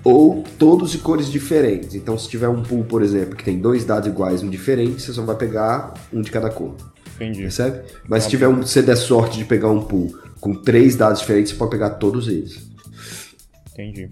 ou 0.03 0.43
todos 0.59 0.91
de 0.91 0.99
cores 0.99 1.31
diferentes. 1.31 1.95
Então, 1.95 2.19
se 2.19 2.29
tiver 2.29 2.49
um 2.49 2.63
pool, 2.63 2.85
por 2.85 3.03
exemplo, 3.03 3.37
que 3.37 3.45
tem 3.45 3.61
dois 3.61 3.85
dados 3.85 4.09
iguais, 4.09 4.43
um 4.43 4.51
diferente, 4.51 5.01
você 5.01 5.13
só 5.13 5.23
vai 5.23 5.37
pegar 5.37 5.95
um 6.13 6.23
de 6.23 6.31
cada 6.31 6.51
cor. 6.51 6.75
Entendi. 7.15 7.43
Percebe? 7.43 7.83
Mas 8.09 8.25
tá 8.25 8.25
se 8.25 8.31
tiver 8.31 8.49
um, 8.49 8.63
você 8.63 8.83
der 8.83 8.97
sorte 8.97 9.39
de 9.39 9.45
pegar 9.45 9.71
um 9.71 9.83
pool 9.83 10.19
com 10.41 10.55
três 10.55 10.97
dados 10.97 11.21
diferentes, 11.21 11.53
você 11.53 11.59
pode 11.59 11.71
pegar 11.71 11.91
todos 11.91 12.27
eles. 12.27 12.69
Entendi. 13.71 14.11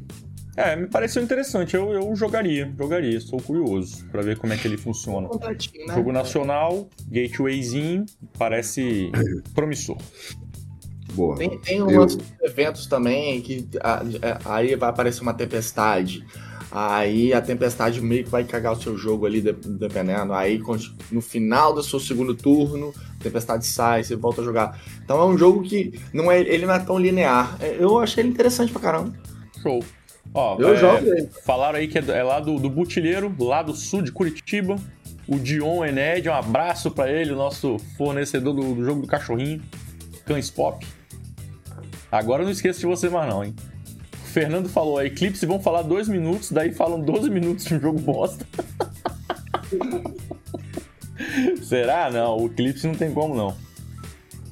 É, 0.60 0.76
me 0.76 0.86
pareceu 0.86 1.22
interessante. 1.22 1.74
Eu, 1.74 1.90
eu 1.90 2.14
jogaria, 2.14 2.70
jogaria. 2.76 3.16
Estou 3.16 3.40
curioso 3.40 4.06
para 4.08 4.20
ver 4.20 4.36
como 4.36 4.52
é 4.52 4.58
que 4.58 4.68
ele 4.68 4.76
funciona. 4.76 5.26
Né? 5.26 5.94
Jogo 5.94 6.12
nacional, 6.12 6.86
gatewayzinho, 7.08 8.04
parece 8.38 9.10
promissor. 9.54 9.96
Boa. 11.14 11.36
Tem, 11.36 11.58
tem 11.58 11.82
um 11.82 11.90
eu... 11.90 12.06
eventos 12.42 12.86
também 12.86 13.40
que 13.40 13.66
a, 13.80 14.02
a, 14.02 14.56
aí 14.56 14.76
vai 14.76 14.90
aparecer 14.90 15.22
uma 15.22 15.32
tempestade. 15.32 16.26
Aí 16.70 17.32
a 17.32 17.40
tempestade 17.40 18.00
meio 18.00 18.24
que 18.24 18.30
vai 18.30 18.44
cagar 18.44 18.74
o 18.74 18.80
seu 18.80 18.98
jogo 18.98 19.24
ali, 19.24 19.40
dependendo. 19.40 20.34
Aí 20.34 20.62
no 21.10 21.22
final 21.22 21.74
do 21.74 21.82
seu 21.82 21.98
segundo 21.98 22.34
turno, 22.34 22.92
a 23.18 23.22
tempestade 23.22 23.66
sai, 23.66 24.04
você 24.04 24.14
volta 24.14 24.42
a 24.42 24.44
jogar. 24.44 24.78
Então 25.02 25.20
é 25.20 25.24
um 25.24 25.38
jogo 25.38 25.62
que 25.62 25.98
não 26.12 26.30
é, 26.30 26.38
ele 26.38 26.66
não 26.66 26.74
é 26.74 26.78
tão 26.78 26.98
linear. 26.98 27.56
Eu 27.60 27.98
achei 27.98 28.22
ele 28.22 28.30
interessante 28.30 28.70
pra 28.70 28.82
caramba. 28.82 29.12
Show. 29.62 29.82
Ó, 30.32 30.56
eu 30.58 30.74
é, 30.74 30.76
jogo 30.76 31.06
ele. 31.06 31.28
Falaram 31.44 31.78
aí 31.78 31.88
que 31.88 31.98
é, 31.98 32.04
é 32.08 32.22
lá 32.22 32.40
do, 32.40 32.58
do 32.58 32.70
Butilheiro, 32.70 33.34
lá 33.38 33.62
do 33.62 33.74
sul 33.74 34.02
de 34.02 34.12
Curitiba. 34.12 34.76
O 35.26 35.38
Dion 35.38 35.84
Ened, 35.84 36.28
um 36.28 36.34
abraço 36.34 36.90
para 36.90 37.10
ele, 37.10 37.32
nosso 37.32 37.78
fornecedor 37.96 38.54
do, 38.54 38.74
do, 38.74 38.84
jogo 38.84 39.02
do 39.02 39.06
cachorrinho, 39.06 39.62
Cães 40.24 40.50
Pop. 40.50 40.84
Agora 42.10 42.42
eu 42.42 42.46
não 42.46 42.52
esqueço 42.52 42.80
de 42.80 42.86
você 42.86 43.08
mais 43.08 43.28
não, 43.28 43.44
hein? 43.44 43.54
O 44.14 44.26
Fernando 44.26 44.68
falou, 44.68 44.98
a 44.98 45.06
Eclipse 45.06 45.46
vão 45.46 45.60
falar 45.60 45.82
dois 45.82 46.08
minutos, 46.08 46.50
daí 46.50 46.72
falam 46.72 47.00
12 47.00 47.30
minutos 47.30 47.64
de 47.64 47.74
um 47.74 47.80
jogo 47.80 48.00
bosta. 48.00 48.44
Será? 51.62 52.10
Não, 52.10 52.36
o 52.36 52.46
Eclipse 52.46 52.86
não 52.86 52.94
tem 52.94 53.12
como 53.12 53.34
não. 53.34 53.56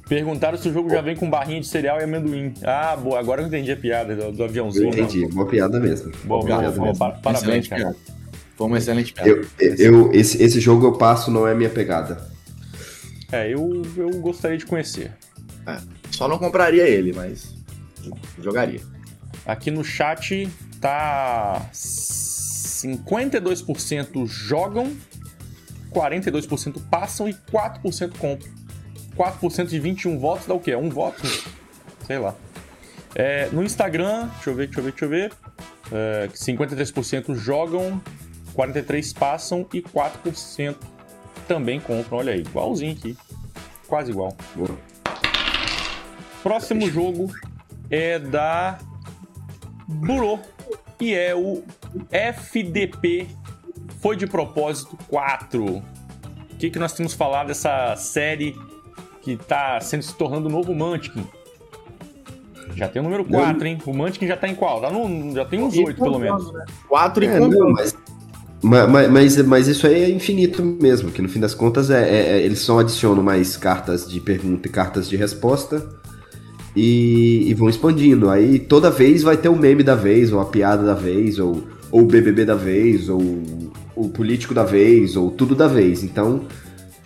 Perguntaram 0.09 0.57
se 0.57 0.67
o 0.67 0.73
jogo 0.73 0.89
já 0.89 0.99
vem 1.01 1.15
com 1.15 1.29
barrinha 1.29 1.61
de 1.61 1.67
cereal 1.67 1.99
e 1.99 2.03
amendoim. 2.03 2.51
Ah, 2.63 2.95
boa, 2.95 3.19
agora 3.19 3.43
eu 3.43 3.47
entendi 3.47 3.71
a 3.71 3.77
piada 3.77 4.15
do, 4.15 4.31
do 4.31 4.43
aviãozinho. 4.43 4.85
Eu 4.85 4.89
entendi, 4.89 5.27
boa 5.27 5.47
piada 5.47 5.79
mesmo. 5.79 6.11
Boa, 6.23 6.41
boa 6.41 6.45
piada 6.45 6.71
boa, 6.71 6.87
mesmo. 6.87 6.97
parabéns, 6.97 7.37
excelente 7.37 7.69
cara. 7.69 7.81
Piada. 7.83 7.97
Foi 8.57 8.65
uma 8.67 8.79
excelente 8.79 9.13
piada. 9.13 9.29
Eu, 9.29 9.45
eu, 9.59 10.11
esse, 10.11 10.41
esse 10.41 10.59
jogo 10.59 10.87
eu 10.87 10.93
passo, 10.93 11.29
não 11.29 11.47
é 11.47 11.53
minha 11.53 11.69
pegada. 11.69 12.27
É, 13.31 13.53
eu, 13.53 13.83
eu 13.95 14.09
gostaria 14.19 14.57
de 14.57 14.65
conhecer. 14.65 15.11
É, 15.67 15.77
só 16.09 16.27
não 16.27 16.39
compraria 16.39 16.89
ele, 16.89 17.13
mas 17.13 17.53
jogaria. 18.41 18.81
Aqui 19.45 19.69
no 19.69 19.83
chat 19.83 20.49
tá 20.81 21.69
52% 21.71 24.25
jogam, 24.25 24.91
42% 25.93 26.81
passam 26.89 27.29
e 27.29 27.33
4% 27.33 28.17
compram. 28.17 28.58
4% 29.19 29.67
de 29.67 29.79
21 29.79 30.17
votos 30.17 30.47
dá 30.47 30.53
o 30.53 30.59
quê? 30.61 30.73
Um 30.77 30.89
voto? 30.89 31.21
Sei 32.07 32.17
lá. 32.17 32.33
É, 33.13 33.49
no 33.51 33.61
Instagram, 33.61 34.29
deixa 34.35 34.49
eu 34.49 34.55
ver, 34.55 34.67
deixa 34.67 34.79
eu 34.79 34.83
ver, 34.85 34.91
deixa 34.91 35.05
eu 35.05 35.09
ver. 35.09 35.33
é, 35.91 36.29
53% 36.29 37.35
jogam, 37.35 38.01
43% 38.55 39.17
passam 39.17 39.67
e 39.73 39.81
4% 39.81 40.77
também 41.49 41.81
compram. 41.81 42.19
Olha 42.19 42.31
aí, 42.31 42.39
igualzinho 42.39 42.93
aqui. 42.93 43.17
Quase 43.87 44.11
igual. 44.11 44.33
Boa. 44.55 44.77
Próximo 46.41 46.89
jogo 46.89 47.29
é 47.89 48.19
da 48.19 48.79
Burô. 49.85 50.39
E 51.01 51.13
é 51.13 51.33
o 51.35 51.63
FDP 52.11 53.27
Foi 54.01 54.15
de 54.15 54.27
Propósito 54.27 54.97
4. 55.07 55.65
O 55.65 55.83
que, 56.57 56.69
que 56.69 56.79
nós 56.79 56.93
temos 56.93 57.13
falado 57.13 57.47
dessa 57.47 57.95
série 57.95 58.55
que 59.21 59.31
está 59.33 59.79
sendo 59.81 60.03
se 60.03 60.13
tornando 60.15 60.47
o 60.47 60.51
novo 60.51 60.73
Munchkin? 60.73 61.23
Já 62.75 62.87
tem 62.87 63.01
o 63.01 63.03
número 63.03 63.25
4, 63.25 63.67
hein? 63.67 63.77
O 63.85 63.93
Munchkin 63.93 64.27
já 64.27 64.37
tá 64.37 64.47
em 64.47 64.55
qual? 64.55 64.79
Tá 64.79 64.89
no, 64.91 65.33
já 65.33 65.43
tem 65.45 65.61
uns 65.61 65.75
8, 65.77 66.01
pelo 66.01 66.19
menos. 66.19 66.51
4 66.87 67.23
e 67.23 67.27
É, 67.27 67.39
contando. 67.39 67.57
não, 67.59 67.71
mas, 67.73 67.97
ma- 68.61 68.87
mas, 69.07 69.37
mas, 69.43 69.67
isso 69.67 69.87
aí 69.87 70.03
é 70.03 70.09
infinito 70.09 70.63
mesmo, 70.63 71.11
que 71.11 71.21
no 71.21 71.27
fim 71.27 71.39
das 71.39 71.53
contas 71.53 71.89
é, 71.89 72.07
é- 72.07 72.29
é- 72.37 72.41
eles 72.45 72.59
só 72.59 72.79
adicionam 72.79 73.23
mais 73.23 73.57
cartas 73.57 74.07
de 74.07 74.19
pergunta 74.21 74.67
e 74.67 74.71
cartas 74.71 75.09
de 75.09 75.17
resposta 75.17 75.89
e, 76.75 77.45
e 77.49 77.53
vão 77.53 77.67
expandindo. 77.69 78.29
Aí 78.29 78.59
toda 78.59 78.89
vez 78.91 79.23
vai 79.23 79.35
ter 79.35 79.49
o 79.49 79.55
meme 79.55 79.83
da 79.83 79.95
vez, 79.95 80.31
ou 80.31 80.39
a 80.39 80.45
piada 80.45 80.83
da 80.83 80.93
vez, 80.93 81.39
ou, 81.39 81.63
ou 81.91 82.01
o 82.01 82.05
BBB 82.05 82.45
da 82.45 82.55
vez, 82.55 83.09
ou 83.09 83.19
o 83.95 84.09
político 84.09 84.53
da 84.53 84.63
vez, 84.63 85.17
ou 85.17 85.31
tudo 85.31 85.55
da 85.55 85.67
vez. 85.67 86.03
Então, 86.03 86.43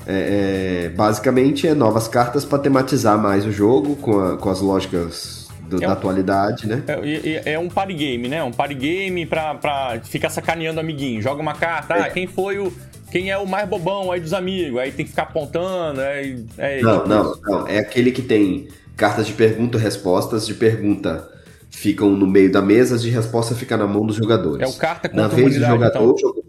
é- 0.07 0.86
é, 0.86 0.89
basicamente 0.89 1.67
é 1.67 1.74
novas 1.74 2.07
cartas 2.07 2.43
para 2.45 2.60
tematizar 2.60 3.17
mais 3.17 3.45
o 3.45 3.51
jogo 3.51 3.95
com, 3.95 4.19
a- 4.19 4.38
com 4.38 4.50
as 4.50 4.60
lógicas 4.62 5.48
do- 5.69 5.77
É 5.77 5.81
da 5.81 5.89
um- 5.89 5.91
atualidade, 5.91 6.67
né? 6.67 6.83
É, 6.88 7.53
é 7.53 7.60
um 7.60 7.69
party 7.69 7.93
game, 7.93 8.27
né? 8.27 8.43
Um 8.43 8.51
party 8.51 8.75
game 8.75 9.25
pra, 9.25 9.55
pra 9.55 10.00
ficar 10.03 10.29
sacaneando 10.29 10.79
amiguinho. 10.79 11.22
Joga 11.22 11.41
uma 11.41 11.53
carta, 11.53 11.95
ah, 11.95 12.10
quem 12.10 12.27
foi 12.27 12.60
o. 12.60 12.72
Quem 13.12 13.29
é 13.29 13.38
o 13.38 13.45
mais 13.48 13.69
bobão 13.69 14.12
aí 14.12 14.19
dos 14.19 14.33
amigos? 14.33 14.79
Aí 14.79 14.91
tem 14.91 15.05
que 15.05 15.12
ficar 15.12 15.24
apontando. 15.24 16.01
É, 16.01 16.36
é, 16.57 16.81
Não, 16.81 17.05
não, 17.05 17.36
não. 17.43 17.67
É 17.67 17.77
aquele 17.77 18.12
que 18.12 18.24
tem 18.24 18.67
cartas 18.98 19.27
de 19.27 19.33
pergunta 19.33 19.77
e 19.77 19.81
respostas. 19.81 20.48
De 20.48 20.55
pergunta 20.55 21.29
ficam 21.69 22.10
no 22.10 22.25
meio 22.25 22.51
da 22.51 22.60
mesa, 22.62 22.95
as 22.95 23.03
de 23.03 23.12
resposta 23.12 23.53
fica 23.53 23.77
na 23.77 23.86
mão 23.86 24.03
dos 24.05 24.15
jogadores. 24.15 24.62
É 24.67 24.67
o 24.67 24.74
carta 24.77 25.07
Na 25.13 25.24
contra 25.24 25.38
a 25.38 25.41
vez 25.43 25.55
do 25.60 25.65
jogador, 25.65 26.15
então. 26.17 26.42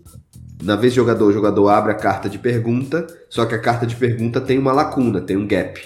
Na 0.64 0.76
vez 0.76 0.92
do 0.92 0.96
jogador, 0.96 1.26
o 1.26 1.32
jogador 1.32 1.68
abre 1.68 1.92
a 1.92 1.94
carta 1.94 2.28
de 2.28 2.38
pergunta, 2.38 3.06
só 3.28 3.44
que 3.44 3.54
a 3.54 3.58
carta 3.58 3.86
de 3.86 3.94
pergunta 3.94 4.40
tem 4.40 4.58
uma 4.58 4.72
lacuna, 4.72 5.20
tem 5.20 5.36
um 5.36 5.46
gap. 5.46 5.80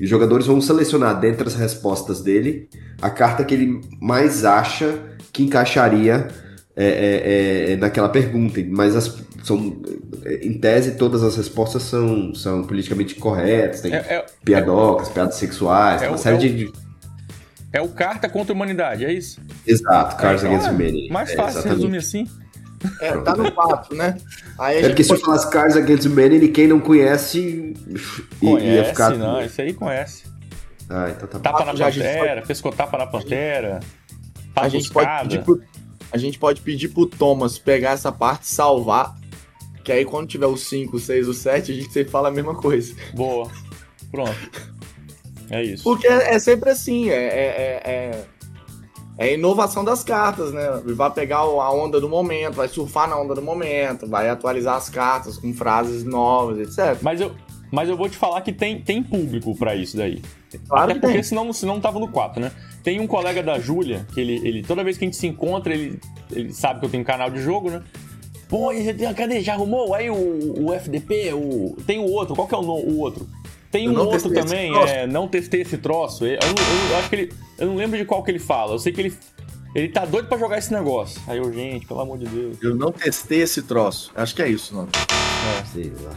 E 0.00 0.04
os 0.04 0.10
jogadores 0.10 0.46
vão 0.46 0.60
selecionar 0.60 1.18
dentre 1.20 1.46
as 1.46 1.54
respostas 1.54 2.20
dele 2.22 2.68
a 3.00 3.10
carta 3.10 3.44
que 3.44 3.54
ele 3.54 3.80
mais 4.00 4.44
acha 4.44 4.98
que 5.32 5.42
encaixaria 5.42 6.28
é, 6.74 6.86
é, 6.86 7.72
é, 7.72 7.76
naquela 7.76 8.08
pergunta. 8.08 8.60
Mas 8.70 8.96
as, 8.96 9.14
são, 9.44 9.82
é, 10.24 10.46
em 10.46 10.54
tese, 10.54 10.92
todas 10.92 11.22
as 11.22 11.36
respostas 11.36 11.82
são, 11.82 12.34
são 12.34 12.62
politicamente 12.64 13.14
corretas, 13.16 13.80
tem 13.80 13.92
É, 13.92 13.96
é, 13.98 14.26
piadocas, 14.44 15.08
piadas 15.08 15.34
sexuais, 15.34 16.00
É 16.02 16.08
uma 16.08 16.16
série 16.18 16.36
é 16.36 16.38
de. 16.38 16.72
é 17.72 17.82
o 17.82 17.88
carta 17.88 18.28
contra 18.28 18.52
a 18.52 18.56
humanidade, 18.56 19.04
é 19.04 19.12
isso? 19.12 19.40
Exato, 19.66 20.16
Cards 20.16 20.42
É, 20.44 20.46
Against 20.46 20.66
é 20.66 20.70
Humanity. 20.70 21.12
Mais 21.12 21.30
É, 21.30 21.36
fácil 21.36 21.62
resumir 21.62 21.98
assim. 21.98 22.26
É, 23.00 23.16
tá 23.18 23.36
no 23.36 23.50
4, 23.52 23.96
né? 23.96 24.16
Aí 24.58 24.78
É 24.78 24.88
porque 24.88 25.02
se 25.04 25.10
eu 25.12 25.16
pode- 25.16 25.26
falasse 25.26 25.50
Cards 25.50 25.76
Against 25.76 26.06
Humanity, 26.06 26.48
quem 26.48 26.66
não 26.68 26.80
conhece 26.80 27.38
i- 27.40 27.74
ia 27.94 28.50
Conhece, 28.50 28.88
ficar. 28.90 29.10
não, 29.16 29.42
isso 29.44 29.60
aí 29.60 29.72
conhece. 29.72 30.24
Ah, 30.90 31.10
então 31.10 31.28
tá. 31.28 31.38
Tapa 31.38 31.64
na 31.64 31.72
pantera, 31.74 32.42
pescotapa 32.42 32.98
na 32.98 33.06
pantera. 33.06 33.80
a 34.54 34.68
gente 34.68 34.90
pode 34.90 35.38
pro, 35.38 35.62
a 36.12 36.18
gente 36.18 36.38
pode 36.38 36.60
pedir 36.60 36.88
pro 36.88 37.06
Thomas 37.06 37.58
pegar 37.58 37.92
essa 37.92 38.12
parte 38.12 38.42
e 38.42 38.48
salvar. 38.48 39.16
Que 39.82 39.90
aí 39.90 40.04
quando 40.04 40.28
tiver 40.28 40.46
o 40.46 40.56
5, 40.56 40.96
o 40.96 41.00
6, 41.00 41.26
o 41.26 41.34
7, 41.34 41.72
a 41.72 41.74
gente 41.74 41.92
sempre 41.92 42.10
fala 42.12 42.28
a 42.28 42.30
mesma 42.30 42.54
coisa. 42.54 42.94
Boa. 43.14 43.50
Pronto. 44.10 44.36
É 45.50 45.62
isso. 45.62 45.82
Porque 45.82 46.06
é, 46.06 46.34
é 46.34 46.38
sempre 46.38 46.70
assim, 46.70 47.08
é, 47.10 47.14
é, 47.14 47.82
é, 47.84 48.24
é- 49.18 49.24
a 49.24 49.32
inovação 49.32 49.84
das 49.84 50.02
cartas, 50.02 50.52
né? 50.52 50.82
Vai 50.86 51.10
pegar 51.10 51.38
a 51.38 51.72
onda 51.72 52.00
do 52.00 52.08
momento, 52.08 52.54
vai 52.54 52.68
surfar 52.68 53.08
na 53.08 53.18
onda 53.18 53.34
do 53.34 53.42
momento, 53.42 54.06
vai 54.06 54.28
atualizar 54.28 54.76
as 54.76 54.88
cartas 54.88 55.38
com 55.38 55.52
frases 55.52 56.04
novas, 56.04 56.58
etc. 56.58 56.98
Mas 57.02 57.20
eu, 57.20 57.32
mas 57.70 57.88
eu 57.88 57.96
vou 57.96 58.08
te 58.08 58.16
falar 58.16 58.40
que 58.42 58.52
tem, 58.52 58.80
tem 58.80 59.02
público 59.02 59.56
pra 59.56 59.74
isso 59.74 59.96
daí. 59.96 60.22
Claro 60.68 60.84
Até 60.84 60.94
que 60.94 61.00
porque 61.00 61.14
tem. 61.14 61.22
senão, 61.22 61.52
senão 61.52 61.74
não 61.74 61.80
tava 61.80 61.98
no 61.98 62.08
4, 62.08 62.40
né? 62.40 62.52
Tem 62.82 63.00
um 63.00 63.06
colega 63.06 63.42
da 63.42 63.58
Júlia, 63.58 64.06
que 64.12 64.20
ele, 64.20 64.36
ele 64.46 64.62
toda 64.62 64.84
vez 64.84 64.98
que 64.98 65.04
a 65.04 65.06
gente 65.06 65.16
se 65.16 65.26
encontra, 65.26 65.72
ele, 65.72 65.98
ele 66.30 66.52
sabe 66.52 66.80
que 66.80 66.86
eu 66.86 66.90
tenho 66.90 67.02
um 67.02 67.06
canal 67.06 67.30
de 67.30 67.40
jogo, 67.40 67.70
né? 67.70 67.82
Pô, 68.48 68.68
cadê? 69.16 69.40
Já 69.40 69.54
arrumou 69.54 69.94
aí 69.94 70.10
o, 70.10 70.66
o 70.66 70.74
FDP? 70.74 71.32
O, 71.32 71.74
tem 71.86 71.98
o 71.98 72.10
outro, 72.10 72.34
qual 72.34 72.46
que 72.46 72.54
é 72.54 72.58
o, 72.58 72.60
o 72.60 72.98
outro? 72.98 73.26
Tem 73.72 73.88
um 73.88 73.98
outro 73.98 74.30
também, 74.32 74.72
é, 74.86 75.06
não 75.06 75.26
testei 75.26 75.62
esse 75.62 75.78
troço. 75.78 76.24
Eu, 76.26 76.34
eu- 76.34 76.90
eu 76.90 76.96
acho 76.98 77.08
que 77.08 77.16
ele. 77.16 77.32
Eu 77.58 77.66
não 77.68 77.74
lembro 77.76 77.98
de 77.98 78.04
qual 78.04 78.22
que 78.22 78.30
ele 78.30 78.38
fala. 78.38 78.72
Eu 78.74 78.78
sei 78.78 78.92
que 78.92 79.00
ele. 79.00 79.16
Ele 79.74 79.88
tá 79.88 80.04
doido 80.04 80.28
pra 80.28 80.36
jogar 80.36 80.58
esse 80.58 80.70
negócio. 80.72 81.18
Aí 81.26 81.38
eu, 81.38 81.50
gente, 81.52 81.86
pelo 81.86 82.00
amor 82.00 82.18
de 82.18 82.26
Deus. 82.26 82.58
Eu 82.62 82.74
não 82.74 82.92
testei 82.92 83.40
esse 83.40 83.62
troço. 83.62 84.12
Acho 84.14 84.34
que 84.34 84.42
é 84.42 84.48
isso, 84.48 84.74
não. 84.74 84.86
Sei 85.72 85.90
lá. 86.02 86.10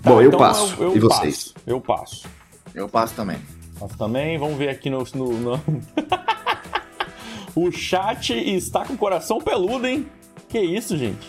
Tá, 0.00 0.10
Bom, 0.10 0.22
eu 0.22 0.28
então 0.28 0.38
passo. 0.38 0.74
eu- 0.78 0.90
eu 0.92 0.96
e 0.96 1.00
vocês? 1.00 1.48
passo, 1.48 1.54
Eu 1.66 1.80
passo. 1.80 2.28
Eu 2.74 2.88
passo 2.88 3.14
também. 3.14 3.38
Nós 3.80 3.90
também, 3.96 4.38
vamos 4.38 4.56
ver 4.56 4.68
aqui 4.68 4.88
no. 4.88 5.02
no- 5.14 5.32
no- 5.38 5.60
o 7.56 7.70
chat 7.72 8.32
está 8.32 8.84
com 8.84 8.92
o 8.92 8.98
coração 8.98 9.38
peludo, 9.40 9.86
hein? 9.86 10.06
Que 10.48 10.60
isso, 10.60 10.96
gente? 10.96 11.28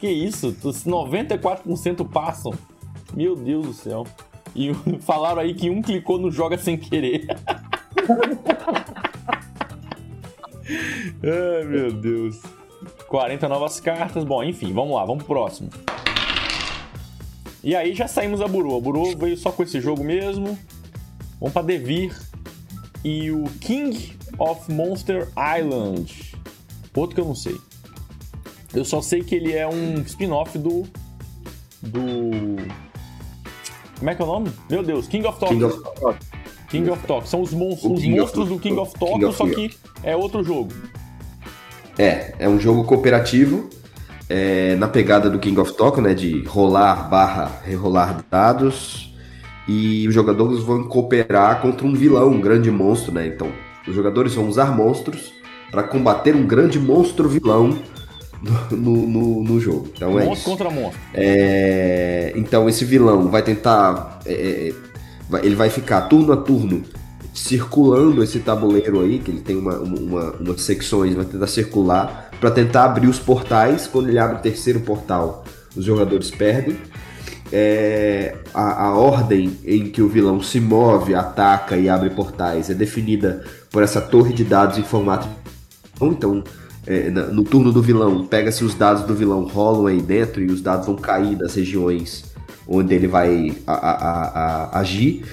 Que 0.00 0.08
isso? 0.08 0.56
Os 0.64 0.84
94% 0.84 2.08
passam. 2.08 2.52
Meu 3.14 3.34
Deus 3.36 3.66
do 3.66 3.72
céu. 3.74 4.06
E 4.58 4.74
falaram 4.98 5.40
aí 5.40 5.54
que 5.54 5.70
um 5.70 5.80
clicou 5.80 6.18
no 6.18 6.32
joga 6.32 6.58
sem 6.58 6.76
querer. 6.76 7.28
Ai, 11.22 11.64
meu 11.64 11.92
Deus. 11.92 12.42
40 13.06 13.48
novas 13.48 13.78
cartas. 13.78 14.24
Bom, 14.24 14.42
enfim, 14.42 14.72
vamos 14.72 14.96
lá, 14.96 15.04
vamos 15.04 15.22
pro 15.22 15.36
próximo. 15.36 15.70
E 17.62 17.76
aí 17.76 17.94
já 17.94 18.08
saímos 18.08 18.40
da 18.40 18.48
Buru. 18.48 18.76
A 18.76 18.80
Buru 18.80 19.16
veio 19.16 19.36
só 19.36 19.52
com 19.52 19.62
esse 19.62 19.80
jogo 19.80 20.02
mesmo. 20.02 20.58
Vamos 21.38 21.52
pra 21.52 21.62
Devir. 21.62 22.18
E 23.04 23.30
o 23.30 23.44
King 23.60 24.18
of 24.40 24.72
Monster 24.72 25.28
Island. 25.56 26.34
Outro 26.96 27.14
que 27.14 27.20
eu 27.20 27.26
não 27.26 27.36
sei. 27.36 27.56
Eu 28.74 28.84
só 28.84 29.00
sei 29.00 29.22
que 29.22 29.36
ele 29.36 29.52
é 29.52 29.68
um 29.68 30.02
spin-off 30.02 30.58
do. 30.58 30.82
Do. 31.80 32.87
Como 33.98 34.10
é 34.10 34.14
que 34.14 34.22
é 34.22 34.24
o 34.24 34.28
nome? 34.28 34.50
Meu 34.70 34.82
Deus, 34.82 35.06
King 35.08 35.26
of 35.26 35.38
Tokyo. 35.40 35.58
King 35.58 35.64
of 35.64 36.18
King 36.68 36.90
of. 36.90 37.28
São 37.28 37.40
os, 37.42 37.52
mon- 37.52 37.76
O 37.82 37.94
os 37.94 38.00
King 38.00 38.20
monstros 38.20 38.48
do 38.48 38.58
King 38.58 38.78
of 38.78 38.92
King 38.92 39.10
Tokyo, 39.10 39.28
of 39.28 39.36
só 39.38 39.46
que 39.46 39.70
é 40.02 40.14
outro 40.16 40.44
jogo. 40.44 40.72
É, 41.98 42.34
é 42.38 42.48
um 42.48 42.58
jogo 42.60 42.84
cooperativo. 42.84 43.68
é, 44.30 44.76
na 44.76 44.86
pegada 44.86 45.30
do 45.30 45.38
King 45.38 45.58
of 45.58 45.72
Tokyo, 45.74 46.02
né? 46.02 46.12
De 46.14 46.42
rolar 46.44 47.08
barra 47.08 47.50
rerolar 47.64 48.22
dados. 48.30 49.14
E 49.66 50.06
os 50.06 50.14
jogadores 50.14 50.60
vão 50.62 50.84
cooperar 50.84 51.60
contra 51.60 51.86
um 51.86 51.94
vilão, 51.94 52.28
um 52.30 52.40
grande 52.40 52.70
monstro, 52.70 53.12
né? 53.12 53.26
Então, 53.26 53.50
os 53.86 53.94
jogadores 53.94 54.34
vão 54.34 54.46
usar 54.48 54.74
monstros 54.76 55.32
para 55.70 55.82
combater 55.82 56.34
um 56.36 56.46
grande 56.46 56.78
monstro 56.78 57.28
vilão 57.28 57.78
no, 58.42 59.06
no, 59.06 59.42
no- 59.44 59.60
jogo. 59.60 59.88
Então 59.94 60.18
é 60.18 60.24
monstro 60.24 60.32
isso. 60.34 60.44
contra 60.44 60.70
monstro. 60.70 61.00
É, 61.14 62.32
então 62.36 62.68
esse 62.68 62.84
vilão 62.84 63.28
vai 63.28 63.42
tentar. 63.42 64.20
é, 64.24 64.72
é, 65.32 65.38
ele 65.44 65.54
vai 65.54 65.68
ficar 65.68 66.02
turno 66.02 66.32
a 66.32 66.36
turno 66.36 66.82
circulando 67.34 68.22
esse 68.22 68.38
tabuleiro 68.40 69.00
aí, 69.00 69.18
que 69.18 69.30
ele 69.30 69.40
tem 69.40 69.56
uma, 69.56 69.76
uma, 69.78 70.30
umas 70.40 70.62
secções, 70.62 71.14
vai 71.14 71.24
tentar 71.24 71.46
circular 71.46 72.30
para 72.40 72.50
tentar 72.50 72.84
abrir 72.84 73.08
os 73.08 73.18
portais. 73.18 73.86
Quando 73.86 74.08
ele 74.08 74.18
abre 74.18 74.36
o 74.36 74.40
terceiro 74.40 74.80
portal, 74.80 75.44
os 75.76 75.84
jogadores 75.84 76.30
perdem. 76.30 76.76
É, 77.50 78.36
a, 78.52 78.88
a 78.88 78.94
ordem 78.94 79.56
em 79.64 79.88
que 79.88 80.02
o 80.02 80.08
vilão 80.08 80.42
se 80.42 80.60
move, 80.60 81.14
ataca 81.14 81.78
e 81.78 81.88
abre 81.88 82.10
portais 82.10 82.68
é 82.68 82.74
definida 82.74 83.42
por 83.70 83.82
essa 83.82 84.02
torre 84.02 84.34
de 84.34 84.44
dados 84.44 84.76
em 84.76 84.82
formato 84.82 85.26
então, 86.06 86.44
é, 86.90 87.10
no 87.10 87.44
turno 87.44 87.70
do 87.72 87.82
vilão, 87.82 88.26
pega-se 88.26 88.64
os 88.64 88.74
dados 88.74 89.02
do 89.04 89.14
vilão, 89.14 89.44
rolam 89.44 89.86
aí 89.86 90.00
dentro 90.00 90.42
e 90.42 90.46
os 90.46 90.60
dados 90.62 90.86
vão 90.86 90.96
cair 90.96 91.36
das 91.36 91.54
regiões 91.54 92.24
onde 92.66 92.94
ele 92.94 93.06
vai 93.06 93.54
a- 93.66 93.72
a- 93.72 94.28
a- 94.72 94.80
agir. 94.80 95.24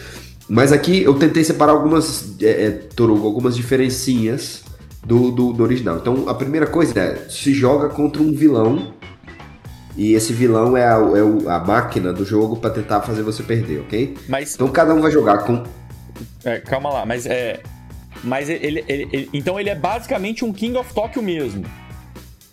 Mas 0.49 0.71
aqui 0.71 1.01
eu 1.01 1.13
tentei 1.15 1.43
separar 1.43 1.71
algumas, 1.71 2.35
é, 2.41 2.65
é, 2.65 2.71
Torugo, 2.95 3.25
algumas 3.25 3.55
diferencinhas 3.55 4.63
do, 5.05 5.31
do, 5.31 5.53
do 5.53 5.63
original. 5.63 5.97
Então, 5.97 6.27
a 6.27 6.33
primeira 6.33 6.67
coisa 6.67 6.97
é, 6.99 7.25
se 7.29 7.53
joga 7.53 7.89
contra 7.89 8.21
um 8.21 8.31
vilão 8.31 8.93
e 9.97 10.13
esse 10.13 10.33
vilão 10.33 10.75
é 10.75 10.85
a, 10.85 10.97
é 10.97 11.51
a 11.53 11.59
máquina 11.59 12.11
do 12.11 12.25
jogo 12.25 12.57
para 12.57 12.69
tentar 12.69 13.01
fazer 13.01 13.23
você 13.23 13.41
perder, 13.43 13.79
ok? 13.81 14.15
Mas 14.27 14.55
Então 14.55 14.67
cada 14.67 14.93
um 14.93 15.01
vai 15.01 15.11
jogar 15.11 15.39
com 15.39 15.63
É, 16.43 16.59
calma 16.59 16.89
lá, 16.91 17.05
mas 17.05 17.25
é. 17.25 17.61
Mas 18.25 18.49
ele, 18.49 18.83
ele- 18.87 19.07
ele- 19.11 19.29
Então 19.31 19.59
ele 19.59 19.69
é 19.69 19.75
basicamente 19.75 20.43
um 20.43 20.51
King 20.51 20.77
of 20.77 20.93
Tokyo 20.93 21.21
mesmo. 21.21 21.63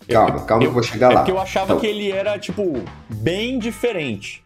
Calma, 0.09 0.41
calma, 0.45 0.63
eu, 0.63 0.69
eu 0.69 0.73
vou 0.73 0.83
chegar 0.83 1.11
é 1.11 1.15
lá. 1.15 1.21
Porque 1.21 1.33
eu 1.33 1.41
achava 1.41 1.67
então, 1.67 1.81
que 1.81 1.87
ele 1.87 2.11
era, 2.11 2.39
tipo, 2.39 2.83
bem 3.09 3.59
diferente. 3.59 4.43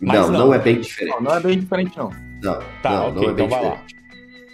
Não, 0.00 0.30
não, 0.30 0.46
não, 0.46 0.54
é 0.54 0.58
bem 0.58 0.80
diferente. 0.80 1.14
Não, 1.14 1.20
não 1.20 1.34
é 1.36 1.40
bem 1.40 1.58
diferente, 1.58 1.96
não. 1.96 2.10
Não, 2.42 2.58
tá, 2.82 2.90
não, 2.90 3.08
okay, 3.08 3.14
não 3.14 3.30
é 3.30 3.34
bem 3.34 3.46
então 3.46 3.58
diferente. 3.60 3.96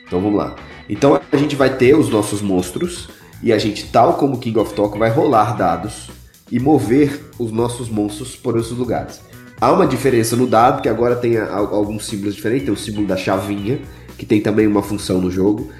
Então 0.07 0.21
vamos 0.21 0.39
lá. 0.39 0.57
Então 0.89 1.21
a 1.31 1.37
gente 1.37 1.55
vai 1.55 1.75
ter 1.75 1.95
os 1.95 2.09
nossos 2.11 2.43
monstros 2.43 3.09
e 3.43 3.53
a 3.53 3.59
gente, 3.59 3.87
tal 3.91 4.15
como 4.15 4.39
King 4.39 4.59
of 4.59 4.75
Talk, 4.75 4.99
vai 4.99 5.11
rolar 5.11 5.57
dados 5.57 6.11
e 6.51 6.59
mover 6.59 7.31
os 7.39 7.53
nossos 7.53 7.89
monstros 7.89 8.35
por 8.35 8.59
esses 8.59 8.73
lugares. 8.73 9.21
Há 9.61 9.73
uma 9.73 9.87
diferença 9.87 10.35
no 10.37 10.47
dado, 10.47 10.83
que 10.83 10.89
agora 10.89 11.17
tem 11.17 11.37
alguns 11.39 12.07
símbolos 12.07 12.35
diferentes, 12.35 12.65
tem 12.65 12.73
o 12.75 12.77
símbolo 12.77 13.07
da 13.07 13.17
chavinha, 13.17 13.81
que 14.17 14.25
tem 14.25 14.41
também 14.41 14.67
uma 14.67 14.83
função 14.83 15.21
no 15.21 15.31
jogo. 15.31 15.71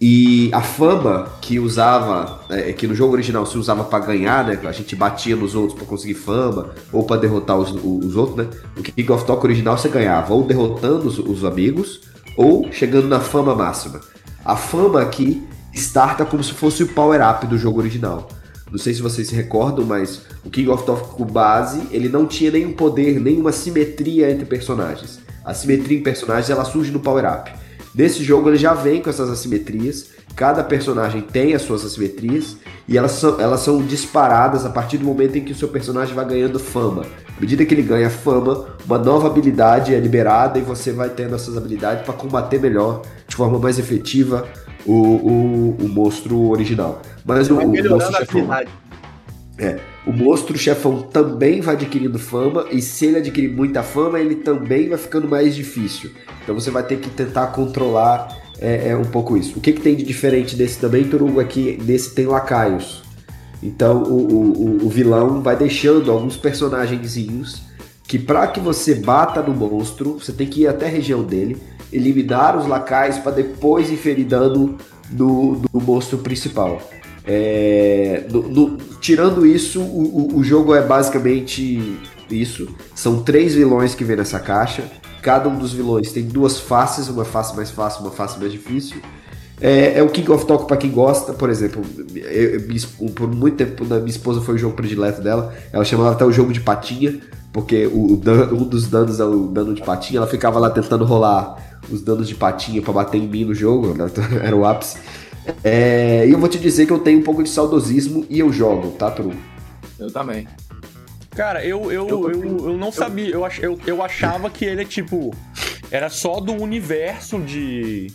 E 0.00 0.50
a 0.52 0.60
fama 0.60 1.26
que 1.40 1.58
usava, 1.58 2.40
é, 2.50 2.72
que 2.72 2.86
no 2.86 2.94
jogo 2.94 3.14
original 3.14 3.46
se 3.46 3.56
usava 3.56 3.82
para 3.84 4.04
ganhar, 4.04 4.44
né? 4.44 4.58
A 4.64 4.72
gente 4.72 4.94
batia 4.94 5.34
nos 5.34 5.54
outros 5.54 5.78
para 5.78 5.86
conseguir 5.86 6.14
fama, 6.14 6.70
ou 6.92 7.04
para 7.04 7.20
derrotar 7.20 7.56
os, 7.56 7.70
os, 7.72 8.14
outros, 8.14 8.36
né? 8.36 8.46
O 8.76 8.82
King 8.82 9.10
of 9.10 9.24
Talk 9.24 9.42
original 9.44 9.78
você 9.78 9.88
ganhava 9.88 10.34
ou 10.34 10.42
derrotando 10.42 11.08
os, 11.08 11.18
os 11.18 11.44
amigos, 11.44 12.02
ou 12.36 12.70
chegando 12.70 13.08
na 13.08 13.20
fama 13.20 13.54
máxima. 13.54 14.00
A 14.44 14.54
fama 14.54 15.00
aqui 15.00 15.42
starta 15.72 16.26
como 16.26 16.44
se 16.44 16.52
fosse 16.52 16.82
o 16.82 16.88
power-up 16.88 17.46
do 17.46 17.56
jogo 17.56 17.80
original. 17.80 18.28
Não 18.70 18.78
sei 18.78 18.92
se 18.92 19.00
vocês 19.00 19.28
se 19.28 19.34
recordam, 19.34 19.84
mas 19.86 20.22
o 20.44 20.50
King 20.50 20.68
of 20.68 20.84
Talk 20.84 21.14
com 21.14 21.24
base, 21.24 21.88
ele 21.90 22.08
não 22.08 22.26
tinha 22.26 22.50
nenhum 22.50 22.72
poder, 22.72 23.18
nenhuma 23.18 23.52
simetria 23.52 24.30
entre 24.30 24.44
personagens. 24.44 25.20
A 25.42 25.54
simetria 25.54 25.98
em 25.98 26.02
personagens, 26.02 26.50
ela 26.50 26.64
surge 26.64 26.90
no 26.90 27.00
power-up. 27.00 27.50
Nesse 27.96 28.22
jogo 28.22 28.50
ele 28.50 28.58
já 28.58 28.74
vem 28.74 29.00
com 29.00 29.08
essas 29.08 29.30
assimetrias, 29.30 30.08
cada 30.34 30.62
personagem 30.62 31.22
tem 31.22 31.54
as 31.54 31.62
suas 31.62 31.82
assimetrias 31.82 32.58
e 32.86 32.98
elas 32.98 33.12
são, 33.12 33.40
elas 33.40 33.60
são 33.60 33.82
disparadas 33.82 34.66
a 34.66 34.68
partir 34.68 34.98
do 34.98 35.06
momento 35.06 35.38
em 35.38 35.40
que 35.40 35.52
o 35.52 35.54
seu 35.56 35.68
personagem 35.68 36.14
vai 36.14 36.26
ganhando 36.26 36.58
fama. 36.58 37.06
À 37.34 37.40
medida 37.40 37.64
que 37.64 37.72
ele 37.72 37.82
ganha 37.82 38.10
fama, 38.10 38.66
uma 38.84 38.98
nova 38.98 39.28
habilidade 39.28 39.94
é 39.94 39.98
liberada 39.98 40.58
e 40.58 40.62
você 40.62 40.92
vai 40.92 41.08
tendo 41.08 41.34
essas 41.34 41.56
habilidades 41.56 42.04
para 42.04 42.12
combater 42.12 42.60
melhor, 42.60 43.00
de 43.26 43.34
forma 43.34 43.58
mais 43.58 43.78
efetiva, 43.78 44.46
o, 44.84 44.92
o, 44.92 45.76
o 45.80 45.88
monstro 45.88 46.50
original. 46.50 47.00
Mas 47.24 47.50
o, 47.50 47.58
o 47.58 47.66
monstro 47.66 48.14
chefão. 48.14 48.50
É, 49.58 49.78
o 50.06 50.12
monstro 50.12 50.56
chefão 50.58 51.00
também 51.00 51.60
vai 51.60 51.74
adquirindo 51.74 52.18
fama, 52.18 52.66
e 52.70 52.82
se 52.82 53.06
ele 53.06 53.18
adquirir 53.18 53.50
muita 53.50 53.82
fama, 53.82 54.20
ele 54.20 54.36
também 54.36 54.88
vai 54.88 54.98
ficando 54.98 55.26
mais 55.26 55.54
difícil. 55.54 56.10
Então 56.42 56.54
você 56.54 56.70
vai 56.70 56.82
ter 56.82 56.98
que 56.98 57.08
tentar 57.08 57.48
controlar 57.48 58.28
é, 58.58 58.90
é 58.90 58.96
um 58.96 59.04
pouco 59.04 59.36
isso. 59.36 59.58
O 59.58 59.60
que, 59.60 59.72
que 59.72 59.80
tem 59.80 59.96
de 59.96 60.04
diferente 60.04 60.56
desse 60.56 60.78
também, 60.78 61.04
Turugo, 61.04 61.40
é 61.40 61.44
que 61.44 61.78
nesse 61.82 62.14
tem 62.14 62.26
lacaios. 62.26 63.02
Então 63.62 64.02
o, 64.02 64.82
o, 64.82 64.86
o 64.86 64.88
vilão 64.88 65.42
vai 65.42 65.56
deixando 65.56 66.10
alguns 66.12 66.36
personagenzinhos 66.36 67.62
que 68.06 68.18
para 68.18 68.46
que 68.46 68.60
você 68.60 68.94
bata 68.94 69.42
no 69.42 69.52
monstro, 69.52 70.18
você 70.18 70.32
tem 70.32 70.46
que 70.46 70.62
ir 70.62 70.68
até 70.68 70.86
a 70.86 70.90
região 70.90 71.24
dele, 71.24 71.56
eliminar 71.92 72.56
os 72.56 72.66
lacaios 72.66 73.18
para 73.18 73.32
depois 73.32 73.90
inferir 73.90 74.26
dano 74.26 74.76
no, 75.10 75.62
no 75.72 75.80
monstro 75.80 76.18
principal. 76.18 76.80
É, 77.26 78.24
no, 78.30 78.42
no, 78.42 78.76
tirando 79.00 79.44
isso, 79.44 79.80
o, 79.80 80.36
o, 80.36 80.44
jogo 80.44 80.74
é 80.74 80.80
basicamente 80.80 81.98
isso. 82.30 82.68
São 82.94 83.22
três 83.22 83.54
vilões 83.54 83.94
que 83.94 84.04
vem 84.04 84.16
nessa 84.16 84.38
caixa. 84.38 84.84
Cada 85.20 85.48
um 85.48 85.58
dos 85.58 85.72
vilões 85.72 86.12
tem 86.12 86.24
duas 86.24 86.60
faces, 86.60 87.08
uma 87.08 87.24
face 87.24 87.56
mais 87.56 87.70
fácil, 87.70 88.02
uma 88.02 88.12
face 88.12 88.38
mais 88.38 88.52
difícil. 88.52 88.98
É, 89.60 89.98
é 89.98 90.02
o 90.02 90.08
King 90.08 90.30
of 90.30 90.46
Talk 90.46 90.66
para 90.66 90.76
quem 90.76 90.90
gosta, 90.90 91.32
por 91.32 91.50
exemplo. 91.50 91.82
Eu, 92.14 92.60
eu, 92.60 93.10
por 93.10 93.26
muito 93.26 93.56
tempo, 93.56 93.84
minha 93.84 94.06
esposa 94.06 94.40
foi 94.40 94.54
o 94.54 94.58
jogo 94.58 94.76
predileto 94.76 95.20
dela. 95.20 95.52
Ela 95.72 95.84
chamava 95.84 96.12
até 96.12 96.24
o 96.24 96.30
jogo 96.30 96.52
de 96.52 96.60
patinha, 96.60 97.20
porque 97.52 97.86
o, 97.86 98.20
um 98.52 98.64
dos 98.64 98.86
danos 98.86 99.18
é 99.18 99.24
o 99.24 99.48
dano 99.48 99.74
de 99.74 99.82
patinha. 99.82 100.18
Ela 100.18 100.26
ficava 100.28 100.60
lá 100.60 100.70
tentando 100.70 101.04
rolar 101.04 101.80
os 101.90 102.02
danos 102.02 102.28
de 102.28 102.34
patinha 102.34 102.82
para 102.82 102.92
bater 102.92 103.18
em 103.18 103.26
mim 103.26 103.44
no 103.44 103.54
jogo, 103.54 103.94
né? 103.94 104.08
era 104.42 104.54
o 104.54 104.64
ápice. 104.64 104.98
É, 105.62 106.26
e 106.26 106.32
eu 106.32 106.38
vou 106.38 106.48
te 106.48 106.58
dizer 106.58 106.86
que 106.86 106.92
eu 106.92 106.98
tenho 106.98 107.18
um 107.20 107.22
pouco 107.22 107.42
de 107.42 107.48
saudosismo 107.48 108.26
e 108.28 108.38
eu 108.38 108.52
jogo, 108.52 108.92
tá, 108.92 109.10
Tru? 109.10 109.34
Eu 109.98 110.10
também. 110.10 110.46
Cara, 111.30 111.64
eu, 111.64 111.92
eu, 111.92 112.08
eu, 112.08 112.30
eu, 112.30 112.68
eu 112.70 112.76
não 112.76 112.90
sabia, 112.90 113.28
eu, 113.28 113.46
eu, 113.60 113.78
eu 113.86 114.02
achava 114.02 114.48
que 114.48 114.64
ele 114.64 114.82
é 114.82 114.84
tipo. 114.84 115.34
Era 115.90 116.08
só 116.08 116.40
do 116.40 116.52
universo 116.52 117.38
de. 117.40 118.08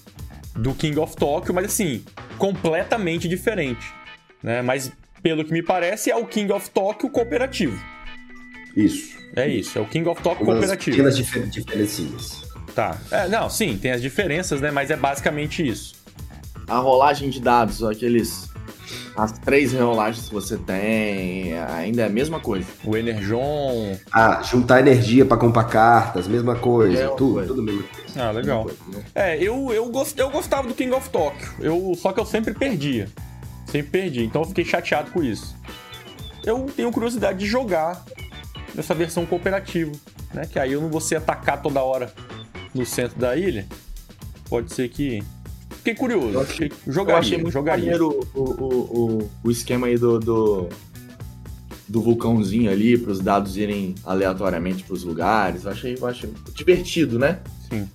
do 0.56 0.74
King 0.74 1.00
of 1.00 1.16
Tokyo, 1.16 1.54
mas 1.54 1.66
assim, 1.66 2.04
completamente 2.38 3.28
diferente. 3.28 3.94
Né? 4.42 4.62
Mas 4.62 4.92
pelo 5.22 5.46
que 5.46 5.54
me 5.54 5.62
parece, 5.62 6.10
é 6.10 6.16
o 6.16 6.26
King 6.26 6.52
of 6.52 6.70
Tokyo 6.72 7.10
cooperativo. 7.10 7.80
Isso. 8.76 9.20
É 9.36 9.48
isso, 9.48 9.78
é 9.78 9.82
o 9.82 9.86
King 9.86 10.10
of 10.10 10.22
Tokyo 10.22 10.46
cooperativo. 10.46 10.98
Pequenas 10.98 11.16
diferencinhas. 11.16 12.42
Tá. 12.74 12.98
É, 13.12 13.28
não, 13.28 13.50
sim, 13.50 13.78
tem 13.78 13.92
as 13.92 14.02
diferenças, 14.02 14.60
né? 14.60 14.72
Mas 14.72 14.90
é 14.90 14.96
basicamente 14.96 15.66
isso 15.66 16.01
a 16.68 16.78
rolagem 16.78 17.30
de 17.30 17.40
dados, 17.40 17.84
aqueles. 17.84 18.50
As 19.16 19.34
três 19.34 19.74
rolagens 19.74 20.28
que 20.28 20.34
você 20.34 20.58
tem, 20.58 21.58
ainda 21.58 22.04
é 22.04 22.06
a 22.06 22.10
mesma 22.10 22.40
coisa. 22.40 22.66
O 22.84 22.96
Energon. 22.96 23.98
Ah, 24.12 24.42
juntar 24.42 24.80
energia 24.80 25.26
para 25.26 25.38
comprar 25.38 25.66
cartas, 25.66 26.28
mesma 26.28 26.56
coisa. 26.56 27.04
É 27.04 27.08
tudo, 27.10 27.34
coisa. 27.34 27.48
tudo 27.50 27.62
mesmo. 27.62 27.84
Ah, 28.16 28.32
legal. 28.32 28.64
Coisa, 28.64 28.80
né? 28.88 29.04
É, 29.14 29.38
eu, 29.38 29.72
eu, 29.74 29.90
gost, 29.90 30.18
eu 30.18 30.30
gostava 30.30 30.68
do 30.68 30.74
King 30.74 30.94
of 30.94 31.10
Tokyo. 31.10 31.48
Eu, 31.60 31.94
só 31.98 32.14
que 32.14 32.20
eu 32.20 32.26
sempre 32.26 32.54
perdia. 32.54 33.10
Sempre 33.66 33.90
perdi. 34.02 34.24
Então 34.24 34.42
eu 34.42 34.48
fiquei 34.48 34.66
chateado 34.66 35.12
com 35.12 35.22
isso. 35.22 35.56
Eu 36.46 36.66
tenho 36.76 36.92
curiosidade 36.92 37.40
de 37.40 37.46
jogar 37.46 38.04
nessa 38.74 38.94
versão 38.94 39.26
cooperativa. 39.26 39.92
Né? 40.34 40.46
Que 40.46 40.60
aí 40.60 40.74
eu 40.74 40.82
não 40.82 40.90
vou 40.90 41.02
ser 41.02 41.18
atacar 41.18 41.62
toda 41.62 41.82
hora 41.82 42.14
no 42.74 42.86
centro 42.86 43.20
da 43.20 43.36
ilha. 43.36 43.66
Pode 44.50 44.74
ser 44.74 44.90
que 44.90 45.24
Fiquei 45.82 45.96
curioso. 45.96 46.34
Eu 46.34 46.42
achei, 46.42 46.72
jogaria, 46.88 47.14
eu 47.14 47.18
achei 47.18 47.38
muito 47.40 47.54
jogaria. 47.54 47.86
maneiro 47.86 48.28
o, 48.36 48.40
o, 48.40 49.24
o, 49.24 49.32
o 49.44 49.52
esquema 49.52 49.88
aí 49.88 49.98
do, 49.98 50.20
do, 50.20 50.70
do 51.88 52.02
vulcãozinho 52.02 52.70
ali, 52.70 52.96
para 53.00 53.12
os 53.12 53.20
dados 53.20 53.58
irem 53.58 53.96
aleatoriamente 54.06 54.84
para 54.84 54.94
os 54.94 55.04
lugares. 55.04 55.66
Eu 55.66 55.72
achei, 55.72 55.98
eu 56.00 56.06
achei 56.06 56.32
divertido, 56.54 57.18
né? 57.18 57.40
Sim. 57.68 57.90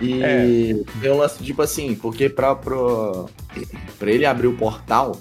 E 0.00 0.20
é. 0.22 0.74
tem 1.00 1.12
um 1.12 1.18
lance, 1.18 1.42
tipo 1.42 1.62
assim, 1.62 1.94
porque 1.94 2.28
para 2.28 2.56
pro, 2.56 3.28
pra 3.96 4.10
ele 4.10 4.26
abrir 4.26 4.48
o 4.48 4.54
portal, 4.54 5.20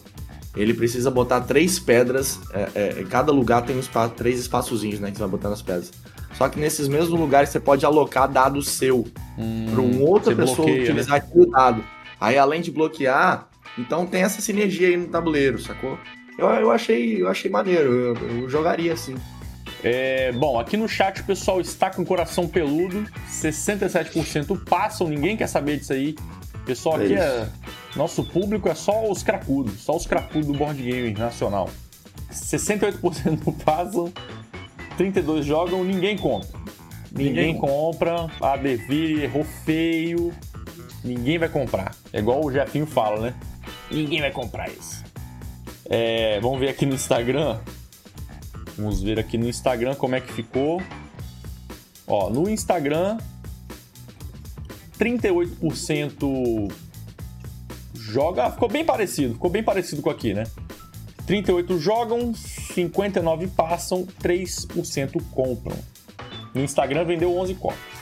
ele 0.56 0.74
precisa 0.74 1.12
botar 1.12 1.42
três 1.42 1.78
pedras. 1.78 2.40
É, 2.54 2.70
é, 2.74 3.04
cada 3.04 3.32
lugar 3.32 3.64
tem 3.64 3.76
um 3.76 3.80
espaço, 3.80 4.16
três 4.16 4.40
espaçozinhos, 4.40 5.00
né? 5.00 5.12
Que 5.12 5.18
você 5.18 5.22
vai 5.22 5.30
botando 5.30 5.54
as 5.54 5.62
pedras. 5.62 5.92
Só 6.38 6.48
que 6.48 6.60
nesses 6.60 6.88
mesmos 6.88 7.20
lugares 7.20 7.50
você 7.50 7.60
pode 7.60 7.86
alocar 7.86 8.28
dado 8.30 8.62
seu 8.62 9.06
hum, 9.38 9.66
para 9.72 9.82
uma 9.82 10.08
outra 10.08 10.36
pessoa 10.36 10.58
bloqueia, 10.58 10.84
utilizar 10.84 11.20
né? 11.20 11.26
aquele 11.26 11.50
dado. 11.50 11.84
Aí 12.20 12.38
além 12.38 12.62
de 12.62 12.72
bloquear, 12.72 13.48
então 13.78 14.06
tem 14.06 14.22
essa 14.22 14.40
sinergia 14.40 14.88
aí 14.88 14.98
no 14.98 15.08
tabuleiro, 15.08 15.60
sacou? 15.60 15.98
Eu, 16.38 16.48
eu 16.48 16.72
achei, 16.72 17.22
eu 17.22 17.28
achei 17.28 17.50
maneiro, 17.50 17.92
eu, 17.92 18.16
eu 18.16 18.50
jogaria 18.50 18.94
assim. 18.94 19.16
É, 19.84 20.32
bom, 20.32 20.60
aqui 20.60 20.78
no 20.78 20.88
chat 20.88 21.22
o 21.22 21.24
pessoal 21.24 21.60
está 21.60 21.90
com 21.90 22.04
o 22.04 22.06
coração 22.06 22.48
peludo, 22.48 23.06
67% 23.30 24.64
passam, 24.64 25.08
ninguém 25.08 25.36
quer 25.36 25.48
saber 25.48 25.78
disso 25.78 25.94
aí. 25.94 26.16
Pessoal 26.66 27.00
é 27.02 27.06
aqui 27.06 27.14
é. 27.14 27.48
Nosso 27.96 28.24
público 28.24 28.68
é 28.70 28.76
só 28.76 29.10
os 29.10 29.24
cracudos, 29.24 29.82
só 29.82 29.96
os 29.96 30.06
cracudos 30.06 30.48
do 30.48 30.54
board 30.54 30.82
game 30.82 31.14
nacional. 31.14 31.70
68% 32.32 33.56
passam, 33.64 34.12
32 34.98 35.46
jogam, 35.46 35.84
ninguém 35.84 36.18
compra. 36.18 36.50
Ninguém, 37.12 37.54
ninguém 37.54 37.58
compra, 37.58 38.30
a 38.42 38.58
Devir 38.58 39.24
errou 39.24 39.44
feio, 39.44 40.34
ninguém 41.04 41.38
vai 41.38 41.48
comprar. 41.48 41.96
É 42.12 42.20
igual 42.20 42.44
o 42.44 42.52
Jefinho 42.52 42.86
fala, 42.86 43.22
né? 43.22 43.34
Ninguém 43.90 44.20
vai 44.20 44.32
comprar 44.32 44.70
isso. 44.70 45.04
É, 45.90 46.40
vamos 46.42 46.60
ver 46.60 46.70
aqui 46.70 46.86
no 46.86 46.94
Instagram. 46.94 47.60
Vamos 48.78 49.02
ver 49.02 49.20
aqui 49.20 49.38
no 49.38 49.48
Instagram 49.48 49.96
como 49.96 50.16
é 50.16 50.22
que 50.22 50.34
ficou. 50.34 50.82
Ó, 52.06 52.30
no 52.30 52.50
Instagram, 52.50 53.18
38% 55.00 56.72
joga. 57.96 58.52
Ficou 58.52 58.70
bem 58.70 58.84
parecido, 58.84 59.34
ficou 59.34 59.50
bem 59.50 59.64
parecido 59.64 60.02
com 60.02 60.10
aqui, 60.10 60.34
né? 60.34 60.44
38 61.28 61.78
jogam, 61.78 62.34
59 62.34 63.48
passam, 63.48 64.08
3% 64.24 65.22
compram. 65.32 65.76
No 66.56 66.64
Instagram 66.64 67.04
vendeu 67.04 67.38
11 67.38 67.54
cópias. 67.56 67.98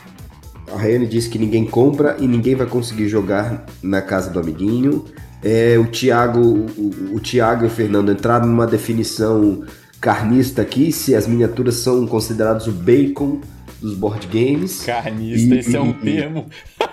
A 0.72 0.78
Rayane 0.78 1.08
disse 1.08 1.28
que 1.30 1.40
ninguém 1.40 1.66
compra 1.66 2.16
e 2.20 2.28
ninguém 2.28 2.54
vai 2.54 2.68
conseguir 2.68 3.08
jogar 3.08 3.66
na 3.82 4.00
casa 4.02 4.30
do 4.30 4.40
amiguinho. 4.40 5.06
É, 5.44 5.76
o 5.78 5.88
Thiago, 5.88 6.40
o, 6.40 7.16
o 7.16 7.20
Thiago 7.20 7.66
e 7.66 7.68
o 7.68 7.70
Fernando 7.70 8.12
entraram 8.12 8.46
numa 8.46 8.68
definição 8.68 9.66
carnista 10.00 10.62
aqui, 10.62 10.92
se 10.92 11.16
as 11.16 11.28
miniaturas 11.28 11.76
são 11.76 12.06
consideradas 12.06 12.68
o 12.68 12.72
bacon 12.72 13.42
dos 13.82 13.96
board 13.96 14.28
games. 14.28 14.84
Carnista, 14.84 15.56
e, 15.56 15.60
esse 15.60 15.72
e, 15.72 15.76
é 15.76 15.82
um 15.82 15.90
e, 15.90 15.94
termo. 15.94 16.46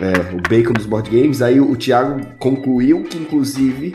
É, 0.00 0.34
o 0.34 0.42
bacon 0.48 0.72
dos 0.72 0.86
board 0.86 1.08
games. 1.08 1.40
Aí 1.40 1.60
o, 1.60 1.70
o 1.70 1.76
Thiago 1.76 2.26
concluiu 2.36 3.04
que, 3.04 3.16
inclusive, 3.16 3.94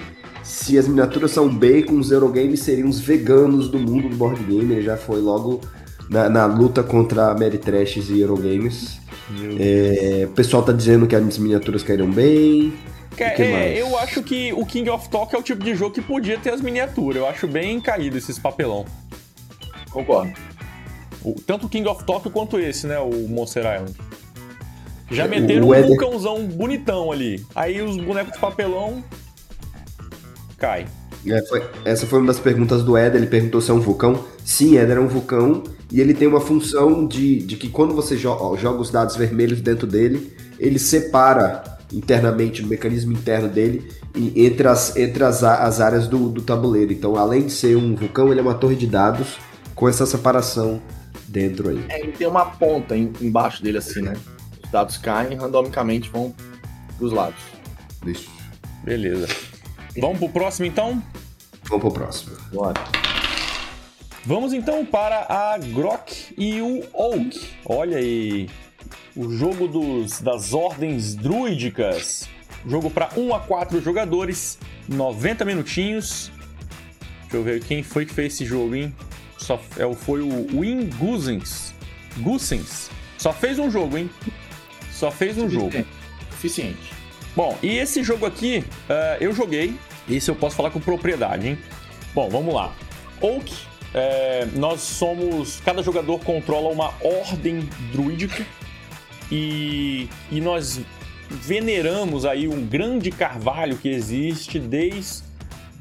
se 0.50 0.80
as 0.80 0.88
miniaturas 0.88 1.30
são 1.30 1.48
bacon, 1.48 2.00
os 2.00 2.10
Eurogames 2.12 2.62
seriam 2.62 2.90
os 2.90 3.00
veganos 3.00 3.70
do 3.70 3.78
mundo 3.78 4.10
do 4.10 4.16
board 4.16 4.44
game. 4.46 4.74
Ele 4.74 4.82
já 4.82 4.98
foi 4.98 5.22
logo 5.22 5.62
na, 6.10 6.28
na 6.28 6.48
luta 6.48 6.82
contra 6.82 7.30
Ameritrash 7.30 7.98
e 8.10 8.20
Eurogames. 8.20 9.00
É, 9.60 10.26
o 10.26 10.32
pessoal 10.32 10.64
tá 10.64 10.72
dizendo 10.72 11.06
que 11.06 11.16
as 11.16 11.38
miniaturas 11.38 11.84
caíram 11.84 12.10
bem. 12.10 12.74
É, 13.16 13.80
eu 13.80 13.96
acho 14.00 14.24
que 14.24 14.52
o 14.54 14.66
King 14.66 14.90
of 14.90 15.08
Talk 15.10 15.36
é 15.36 15.38
o 15.38 15.44
tipo 15.44 15.64
de 15.64 15.76
jogo 15.76 15.94
que 15.94 16.02
podia 16.02 16.40
ter 16.40 16.52
as 16.52 16.62
miniaturas. 16.62 17.18
Eu 17.18 17.28
acho 17.28 17.48
bem 17.48 17.80
caído 17.80 18.18
esses 18.18 18.40
papelão. 18.40 18.86
Concordo. 19.92 20.34
O, 21.24 21.36
tanto 21.46 21.68
o 21.68 21.70
King 21.70 21.88
of 21.88 22.04
Talk 22.06 22.28
quanto 22.32 22.58
esse, 22.58 22.88
né? 22.88 22.98
O 22.98 23.28
Monster 23.28 23.66
Island. 23.66 23.96
Já 25.12 25.28
meteram 25.28 25.68
o 25.68 25.70
um 25.70 25.76
Eder... 25.76 25.90
vulcãozão 25.90 26.44
bonitão 26.48 27.12
ali. 27.12 27.46
Aí 27.54 27.80
os 27.84 27.98
bonecos 27.98 28.34
de 28.34 28.40
papelão. 28.40 29.04
Cai. 30.60 30.86
É, 31.28 31.41
foi, 31.48 31.63
essa 31.86 32.06
foi 32.06 32.19
uma 32.19 32.28
das 32.28 32.39
perguntas 32.39 32.84
do 32.84 32.98
Eder. 32.98 33.15
Ele 33.15 33.28
perguntou 33.28 33.62
se 33.62 33.72
é 33.72 33.74
um 33.74 33.80
vulcão. 33.80 34.26
Sim, 34.43 34.78
Eder 34.78 34.98
é 34.98 35.00
um 35.00 35.08
vulcão. 35.08 35.63
E 35.91 36.00
ele 36.00 36.13
tem 36.13 36.28
uma 36.28 36.39
função 36.41 37.08
de, 37.08 37.39
de 37.39 37.56
que 37.56 37.69
quando 37.69 37.93
você 37.93 38.15
jo 38.15 38.56
joga 38.58 38.80
os 38.80 38.91
dados 38.91 39.15
vermelhos 39.15 39.60
dentro 39.62 39.88
dele, 39.88 40.36
ele 40.60 40.78
separa 40.78 41.63
internamente, 41.91 42.62
no 42.62 42.67
mecanismo 42.67 43.12
interno 43.13 43.50
dele, 43.50 43.89
entre 44.36 44.67
as, 44.67 44.95
entre 44.95 45.24
as, 45.24 45.43
as 45.43 45.82
áreas 45.82 46.08
do, 46.08 46.30
do 46.30 46.41
tabuleiro. 46.41 46.93
Então, 46.93 47.15
além 47.15 47.45
de 47.45 47.52
ser 47.52 47.76
um 47.76 47.95
vulcão, 47.95 48.32
ele 48.32 48.39
é 48.39 48.43
uma 48.43 48.54
torre 48.54 48.76
de 48.76 48.86
dados 48.86 49.38
com 49.74 49.88
essa 49.89 50.06
separação 50.06 50.82
dentro 51.28 51.69
aí. 51.69 51.84
É, 51.89 52.02
ele 52.02 52.12
tem 52.12 52.28
uma 52.28 52.45
ponta 52.45 52.95
em, 52.95 53.12
embaixo 53.22 53.63
dele, 53.63 53.80
assim, 53.80 54.02
né? 54.02 54.13
Os 54.63 54.69
dados 54.69 54.98
caem 54.98 55.34
e 55.34 55.36
randomicamente 55.36 56.10
vão 56.10 56.34
pros 56.98 57.12
lados. 57.12 57.41
Isso. 58.06 58.30
Beleza. 58.84 59.28
Vamos 60.00 60.20
pro 60.20 60.30
próximo, 60.30 60.66
então? 60.66 61.02
Vamos 61.64 61.82
pro 61.82 61.92
próximo. 61.92 62.38
Bora. 62.52 62.82
Vamos 64.26 64.54
então 64.54 64.86
para 64.86 65.26
a 65.30 65.58
Grok 65.58 66.36
e 66.38 66.62
o 66.62 66.84
Oak. 66.94 67.40
Olha 67.66 67.98
aí, 67.98 68.50
o 69.16 69.30
jogo 69.32 69.68
dos, 69.68 70.22
das 70.22 70.54
ordens 70.54 71.16
druídicas. 71.16 72.30
Jogo 72.66 72.90
para 72.90 73.10
1 73.16 73.34
a 73.34 73.40
4 73.40 73.82
jogadores, 73.82 74.60
90 74.88 75.46
minutinhos. 75.46 76.32
Deixa 77.22 77.38
eu 77.38 77.44
ver 77.44 77.64
quem 77.64 77.82
foi 77.84 78.06
que 78.06 78.14
fez 78.14 78.34
esse 78.34 78.46
jogo, 78.46 78.76
hein? 78.76 78.94
Só, 79.38 79.60
é, 79.78 79.94
foi 79.96 80.22
o 80.22 80.48
Win 80.60 80.90
Gusens. 80.98 81.74
Gusens. 82.18 82.90
Só 83.18 83.32
fez 83.32 83.58
um 83.60 83.70
jogo, 83.72 83.98
hein? 83.98 84.10
Só 84.92 85.10
fez 85.10 85.38
um 85.38 85.50
jogo. 85.50 85.72
Suficiente. 86.32 86.94
Bom, 87.36 87.58
e 87.64 87.78
esse 87.78 88.04
jogo 88.04 88.26
aqui, 88.26 88.64
uh, 88.90 89.22
eu 89.22 89.32
joguei. 89.34 89.74
Esse 90.10 90.32
eu 90.32 90.36
posso 90.36 90.56
falar 90.56 90.72
com 90.72 90.80
propriedade, 90.80 91.48
hein? 91.48 91.58
Bom, 92.13 92.30
vamos 92.30 92.54
lá. 92.54 92.74
Oak, 93.22 93.54
é, 93.93 94.48
nós 94.56 94.82
somos. 94.82 95.60
Cada 95.63 95.84
jogador 95.84 96.19
controla 96.19 96.69
uma 96.69 96.93
ordem 97.02 97.69
druídica 97.91 98.45
e, 99.32 100.10
e 100.32 100.41
nós 100.41 100.82
veneramos 101.30 102.26
aí 102.26 102.48
um 102.48 102.65
grande 102.65 103.12
carvalho 103.12 103.78
que 103.78 103.89
existe 103.89 104.60
desde 104.60 105.24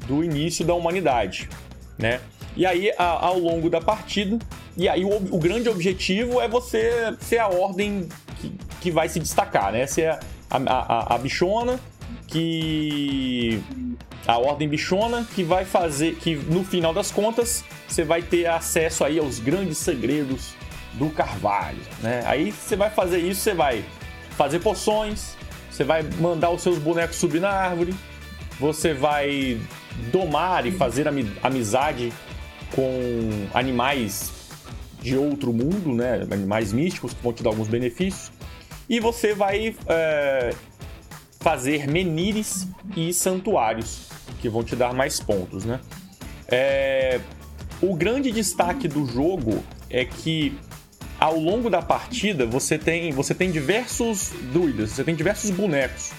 o 0.09 0.23
início 0.23 0.65
da 0.65 0.73
humanidade, 0.73 1.49
né? 1.97 2.19
E 2.55 2.65
aí, 2.65 2.91
a, 2.97 3.25
ao 3.27 3.39
longo 3.39 3.69
da 3.69 3.79
partida, 3.79 4.37
e 4.75 4.87
aí 4.87 5.03
o, 5.03 5.15
o, 5.15 5.39
grande 5.39 5.69
objetivo 5.69 6.41
é 6.41 6.47
você 6.47 7.15
ser 7.19 7.39
a 7.39 7.47
ordem 7.47 8.07
que, 8.39 8.53
que 8.81 8.91
vai 8.91 9.07
se 9.07 9.19
destacar, 9.19 9.71
né? 9.71 9.85
Ser 9.87 10.07
a, 10.07 10.19
a, 10.49 11.15
a, 11.15 11.17
bichona 11.17 11.79
que 12.27 13.61
a 14.27 14.37
ordem 14.37 14.67
bichona 14.67 15.27
que 15.33 15.43
vai 15.43 15.65
fazer 15.65 16.15
que 16.15 16.35
no 16.35 16.63
final 16.63 16.93
das 16.93 17.11
contas 17.11 17.63
você 17.87 18.03
vai 18.03 18.21
ter 18.21 18.45
acesso 18.45 19.03
aí 19.03 19.19
aos 19.19 19.39
grandes 19.39 19.77
segredos 19.77 20.53
do 20.93 21.09
carvalho, 21.09 21.79
né? 22.01 22.23
Aí 22.25 22.51
você 22.51 22.75
vai 22.75 22.89
fazer 22.89 23.19
isso, 23.19 23.41
você 23.41 23.53
vai 23.53 23.83
fazer 24.31 24.59
poções, 24.59 25.35
você 25.69 25.83
vai 25.83 26.03
mandar 26.03 26.49
os 26.49 26.61
seus 26.61 26.77
bonecos 26.77 27.15
subir 27.15 27.39
na 27.39 27.49
árvore, 27.49 27.95
você 28.59 28.93
vai 28.93 29.59
domar 30.11 30.65
e 30.65 30.71
fazer 30.71 31.07
amizade 31.41 32.11
com 32.75 33.47
animais 33.53 34.31
de 35.01 35.15
outro 35.15 35.53
mundo, 35.53 35.93
né? 35.93 36.27
Animais 36.29 36.73
místicos 36.73 37.13
que 37.13 37.23
vão 37.23 37.33
te 37.33 37.41
dar 37.41 37.49
alguns 37.51 37.67
benefícios. 37.67 38.31
E 38.89 38.99
você 38.99 39.33
vai 39.33 39.75
é, 39.87 40.53
fazer 41.39 41.87
menires 41.87 42.67
e 42.97 43.13
santuários 43.13 44.08
que 44.41 44.49
vão 44.49 44.63
te 44.63 44.75
dar 44.75 44.93
mais 44.93 45.19
pontos, 45.19 45.65
né? 45.65 45.79
É, 46.47 47.19
o 47.81 47.95
grande 47.95 48.31
destaque 48.31 48.87
do 48.87 49.05
jogo 49.05 49.63
é 49.89 50.03
que 50.05 50.57
ao 51.19 51.37
longo 51.37 51.69
da 51.69 51.81
partida 51.81 52.45
você 52.45 52.77
tem, 52.77 53.11
você 53.11 53.35
tem 53.35 53.51
diversos 53.51 54.31
druidas, 54.51 54.91
você 54.91 55.03
tem 55.03 55.15
diversos 55.15 55.49
bonecos. 55.49 56.11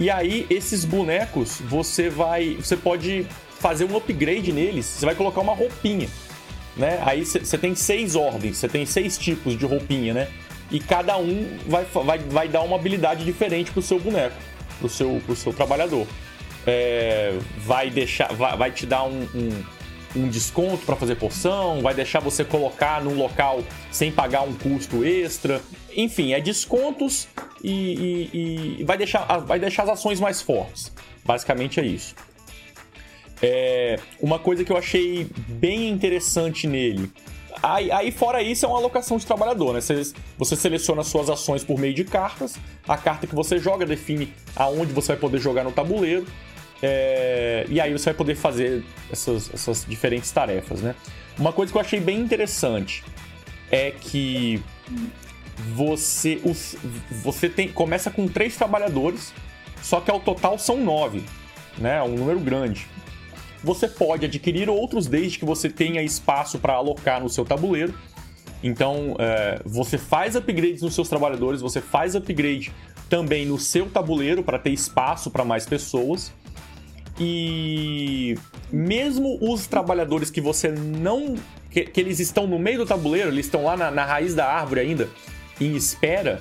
E 0.00 0.10
aí 0.10 0.46
esses 0.48 0.84
bonecos 0.84 1.60
você 1.60 2.08
vai, 2.08 2.54
você 2.54 2.76
pode 2.76 3.26
fazer 3.58 3.84
um 3.84 3.96
upgrade 3.96 4.52
neles. 4.52 4.86
Você 4.86 5.06
vai 5.06 5.14
colocar 5.14 5.40
uma 5.40 5.54
roupinha, 5.54 6.08
né? 6.76 7.00
Aí 7.04 7.24
você 7.24 7.58
tem 7.58 7.74
seis 7.74 8.14
ordens, 8.14 8.58
você 8.58 8.68
tem 8.68 8.86
seis 8.86 9.18
tipos 9.18 9.58
de 9.58 9.64
roupinha, 9.64 10.14
né? 10.14 10.28
E 10.70 10.78
cada 10.78 11.16
um 11.16 11.58
vai, 11.66 11.84
vai, 11.84 12.18
vai 12.18 12.48
dar 12.48 12.62
uma 12.62 12.76
habilidade 12.76 13.24
diferente 13.24 13.70
pro 13.70 13.82
seu 13.82 13.98
boneco, 13.98 14.36
pro 14.78 14.88
seu, 14.88 15.20
pro 15.24 15.34
seu 15.34 15.52
trabalhador. 15.52 16.06
É, 16.66 17.38
vai 17.58 17.88
deixar, 17.90 18.32
vai, 18.32 18.56
vai 18.56 18.70
te 18.70 18.84
dar 18.84 19.04
um, 19.04 19.22
um 19.34 19.64
um 20.16 20.28
desconto 20.28 20.84
para 20.84 20.96
fazer 20.96 21.16
poção, 21.16 21.82
vai 21.82 21.94
deixar 21.94 22.20
você 22.20 22.44
colocar 22.44 23.02
num 23.02 23.14
local 23.14 23.62
sem 23.90 24.10
pagar 24.10 24.42
um 24.42 24.54
custo 24.54 25.04
extra. 25.04 25.60
Enfim, 25.94 26.32
é 26.32 26.40
descontos 26.40 27.28
e, 27.62 28.30
e, 28.32 28.80
e 28.80 28.84
vai, 28.84 28.96
deixar, 28.96 29.24
vai 29.38 29.58
deixar 29.58 29.82
as 29.84 29.90
ações 29.90 30.20
mais 30.20 30.40
fortes. 30.40 30.92
Basicamente 31.24 31.80
é 31.80 31.84
isso. 31.84 32.14
É, 33.42 33.98
uma 34.20 34.38
coisa 34.38 34.64
que 34.64 34.72
eu 34.72 34.76
achei 34.76 35.28
bem 35.48 35.88
interessante 35.88 36.66
nele. 36.66 37.10
Aí, 37.62 37.90
aí, 37.90 38.12
fora 38.12 38.40
isso, 38.40 38.64
é 38.64 38.68
uma 38.68 38.78
alocação 38.78 39.16
de 39.16 39.26
trabalhador, 39.26 39.72
né? 39.74 39.80
Você, 39.80 40.12
você 40.36 40.54
seleciona 40.54 41.02
suas 41.02 41.28
ações 41.28 41.64
por 41.64 41.78
meio 41.78 41.92
de 41.92 42.04
cartas. 42.04 42.56
A 42.86 42.96
carta 42.96 43.26
que 43.26 43.34
você 43.34 43.58
joga 43.58 43.84
define 43.84 44.32
aonde 44.54 44.92
você 44.92 45.08
vai 45.08 45.16
poder 45.16 45.38
jogar 45.38 45.64
no 45.64 45.72
tabuleiro. 45.72 46.24
É, 46.82 47.66
e 47.68 47.80
aí 47.80 47.92
você 47.92 48.06
vai 48.06 48.14
poder 48.14 48.34
fazer 48.34 48.84
essas, 49.10 49.52
essas 49.52 49.84
diferentes 49.86 50.30
tarefas, 50.30 50.80
né? 50.80 50.94
Uma 51.38 51.52
coisa 51.52 51.72
que 51.72 51.76
eu 51.76 51.82
achei 51.82 52.00
bem 52.00 52.20
interessante 52.20 53.04
é 53.70 53.90
que 53.90 54.62
você, 55.74 56.40
os, 56.44 56.76
você 57.22 57.48
tem, 57.48 57.68
começa 57.68 58.10
com 58.10 58.28
três 58.28 58.56
trabalhadores, 58.56 59.32
só 59.82 60.00
que 60.00 60.10
ao 60.10 60.20
total 60.20 60.58
são 60.58 60.82
nove, 60.82 61.22
né? 61.76 62.02
Um 62.02 62.14
número 62.14 62.40
grande. 62.40 62.86
Você 63.62 63.88
pode 63.88 64.24
adquirir 64.24 64.70
outros 64.70 65.08
desde 65.08 65.38
que 65.38 65.44
você 65.44 65.68
tenha 65.68 66.00
espaço 66.02 66.58
para 66.58 66.74
alocar 66.74 67.20
no 67.20 67.28
seu 67.28 67.44
tabuleiro. 67.44 67.92
Então, 68.62 69.16
é, 69.18 69.60
você 69.64 69.98
faz 69.98 70.36
upgrades 70.36 70.82
nos 70.82 70.94
seus 70.94 71.08
trabalhadores, 71.08 71.60
você 71.60 71.80
faz 71.80 72.14
upgrade 72.14 72.72
também 73.08 73.46
no 73.46 73.58
seu 73.58 73.88
tabuleiro 73.88 74.42
para 74.42 74.58
ter 74.58 74.70
espaço 74.70 75.30
para 75.30 75.44
mais 75.44 75.66
pessoas. 75.66 76.32
E 77.20 78.38
mesmo 78.70 79.38
os 79.40 79.66
trabalhadores 79.66 80.30
que 80.30 80.40
você 80.40 80.68
não. 80.68 81.36
Que, 81.70 81.84
que 81.84 82.00
eles 82.00 82.18
estão 82.18 82.46
no 82.46 82.58
meio 82.58 82.78
do 82.78 82.86
tabuleiro, 82.86 83.28
eles 83.28 83.46
estão 83.46 83.64
lá 83.64 83.76
na, 83.76 83.90
na 83.90 84.04
raiz 84.04 84.34
da 84.34 84.46
árvore 84.46 84.80
ainda, 84.80 85.08
em 85.60 85.76
espera, 85.76 86.40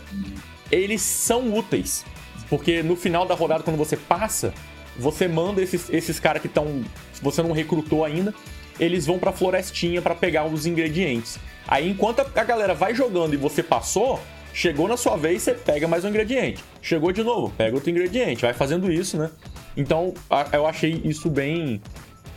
eles 0.71 1.01
são 1.01 1.53
úteis. 1.53 2.05
Porque 2.49 2.81
no 2.81 2.95
final 2.95 3.25
da 3.25 3.35
rodada, 3.35 3.61
quando 3.61 3.75
você 3.75 3.97
passa, 3.97 4.53
você 4.97 5.27
manda 5.27 5.61
esses, 5.61 5.89
esses 5.89 6.19
caras 6.19 6.41
que 6.41 6.47
estão. 6.47 6.83
Você 7.21 7.41
não 7.41 7.51
recrutou 7.51 8.05
ainda, 8.05 8.33
eles 8.79 9.05
vão 9.05 9.19
pra 9.19 9.31
florestinha 9.31 10.01
para 10.01 10.15
pegar 10.15 10.45
os 10.45 10.65
ingredientes. 10.65 11.39
Aí 11.67 11.89
enquanto 11.89 12.21
a 12.21 12.43
galera 12.43 12.73
vai 12.73 12.95
jogando 12.95 13.33
e 13.33 13.37
você 13.37 13.61
passou, 13.61 14.19
chegou 14.53 14.87
na 14.87 14.95
sua 14.95 15.17
vez, 15.17 15.41
você 15.41 15.53
pega 15.53 15.87
mais 15.87 16.05
um 16.05 16.09
ingrediente. 16.09 16.63
Chegou 16.81 17.11
de 17.11 17.23
novo, 17.23 17.53
pega 17.57 17.75
outro 17.75 17.89
ingrediente. 17.89 18.43
Vai 18.43 18.53
fazendo 18.53 18.91
isso, 18.91 19.17
né? 19.17 19.29
Então, 19.77 20.13
eu 20.51 20.65
achei 20.65 20.99
isso 21.05 21.29
bem 21.29 21.79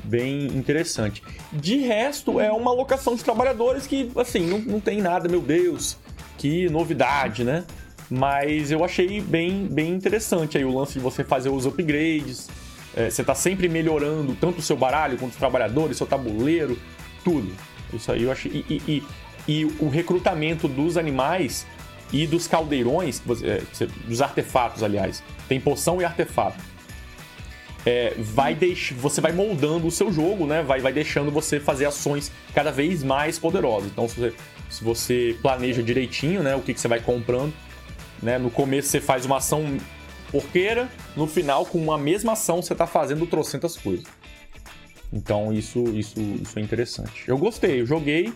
bem 0.04 0.46
interessante. 0.46 1.22
De 1.52 1.76
resto, 1.78 2.40
é 2.40 2.50
uma 2.50 2.70
alocação 2.70 3.14
de 3.14 3.24
trabalhadores 3.24 3.86
que, 3.86 4.10
assim, 4.16 4.46
não, 4.46 4.58
não 4.58 4.80
tem 4.80 5.00
nada, 5.00 5.28
meu 5.28 5.40
Deus, 5.40 5.96
que 6.38 6.68
novidade, 6.68 7.44
né? 7.44 7.64
Mas 8.10 8.70
eu 8.70 8.84
achei 8.84 9.20
bem, 9.20 9.66
bem 9.66 9.92
interessante 9.92 10.58
aí 10.58 10.64
o 10.64 10.76
lance 10.76 10.94
de 10.94 11.00
você 11.00 11.22
fazer 11.22 11.48
os 11.48 11.66
upgrades. 11.66 12.48
É, 12.96 13.08
você 13.08 13.22
tá 13.22 13.34
sempre 13.34 13.68
melhorando 13.68 14.34
tanto 14.34 14.58
o 14.58 14.62
seu 14.62 14.76
baralho 14.76 15.16
quanto 15.16 15.32
os 15.32 15.38
trabalhadores, 15.38 15.96
seu 15.96 16.06
tabuleiro, 16.06 16.78
tudo. 17.22 17.52
Isso 17.92 18.10
aí 18.10 18.24
eu 18.24 18.32
achei. 18.32 18.64
E, 18.68 18.74
e, 18.74 19.04
e, 19.46 19.60
e 19.60 19.64
o 19.78 19.88
recrutamento 19.88 20.66
dos 20.66 20.96
animais 20.96 21.66
e 22.12 22.26
dos 22.26 22.48
caldeirões, 22.48 23.22
é, 23.42 23.62
dos 24.06 24.20
artefatos, 24.20 24.82
aliás. 24.82 25.22
Tem 25.48 25.60
poção 25.60 26.00
e 26.00 26.04
artefato 26.04 26.58
é, 27.84 28.14
vai 28.18 28.54
deix... 28.54 28.92
você 28.96 29.20
vai 29.20 29.32
moldando 29.32 29.86
o 29.86 29.90
seu 29.90 30.12
jogo, 30.12 30.46
né? 30.46 30.62
Vai, 30.62 30.80
vai 30.80 30.92
deixando 30.92 31.30
você 31.30 31.58
fazer 31.58 31.86
ações 31.86 32.30
cada 32.54 32.70
vez 32.70 33.02
mais 33.02 33.38
poderosas. 33.38 33.90
Então, 33.90 34.08
se 34.08 34.20
você, 34.20 34.34
se 34.68 34.84
você 34.84 35.36
planeja 35.40 35.82
direitinho, 35.82 36.42
né, 36.42 36.54
o 36.54 36.60
que, 36.60 36.74
que 36.74 36.80
você 36.80 36.88
vai 36.88 37.00
comprando, 37.00 37.52
né? 38.22 38.38
No 38.38 38.50
começo 38.50 38.88
você 38.88 39.00
faz 39.00 39.24
uma 39.24 39.38
ação 39.38 39.78
porqueira, 40.30 40.88
no 41.16 41.26
final, 41.26 41.66
com 41.66 41.78
uma 41.78 41.98
mesma 41.98 42.32
ação, 42.32 42.62
você 42.62 42.72
está 42.72 42.86
fazendo 42.86 43.26
trocentas 43.26 43.76
coisas. 43.76 44.06
Então, 45.12 45.52
isso, 45.52 45.82
isso, 45.88 46.20
isso 46.20 46.58
é 46.58 46.62
interessante. 46.62 47.24
Eu 47.26 47.36
gostei, 47.36 47.80
eu 47.80 47.86
joguei, 47.86 48.32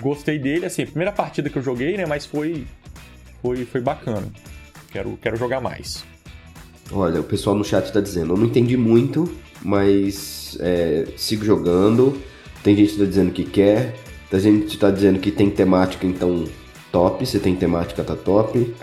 gostei 0.00 0.38
dele, 0.38 0.66
assim, 0.66 0.84
primeira 0.84 1.12
partida 1.12 1.48
que 1.48 1.56
eu 1.56 1.62
joguei, 1.62 1.96
né? 1.96 2.04
Mas 2.04 2.26
foi, 2.26 2.66
foi, 3.40 3.64
foi 3.64 3.80
bacana. 3.80 4.30
Quero, 4.92 5.16
quero 5.16 5.36
jogar 5.36 5.60
mais. 5.60 6.04
Olha, 6.92 7.20
o 7.20 7.24
pessoal 7.24 7.54
no 7.54 7.64
chat 7.64 7.92
tá 7.92 8.00
dizendo, 8.00 8.34
eu 8.34 8.36
não 8.36 8.46
entendi 8.46 8.76
muito, 8.76 9.30
mas 9.62 10.56
é, 10.60 11.06
sigo 11.16 11.44
jogando. 11.44 12.16
Tem 12.62 12.76
gente 12.76 12.92
que 12.92 12.98
tá 12.98 13.04
dizendo 13.04 13.30
que 13.32 13.44
quer, 13.44 13.94
tem 14.30 14.40
gente 14.40 14.66
que 14.66 14.76
tá 14.76 14.90
dizendo 14.90 15.18
que 15.18 15.30
tem 15.30 15.48
temática, 15.48 16.06
então 16.06 16.44
top. 16.92 17.24
Se 17.24 17.38
tem 17.38 17.54
temática, 17.54 18.02
tá 18.02 18.14
top. 18.14 18.74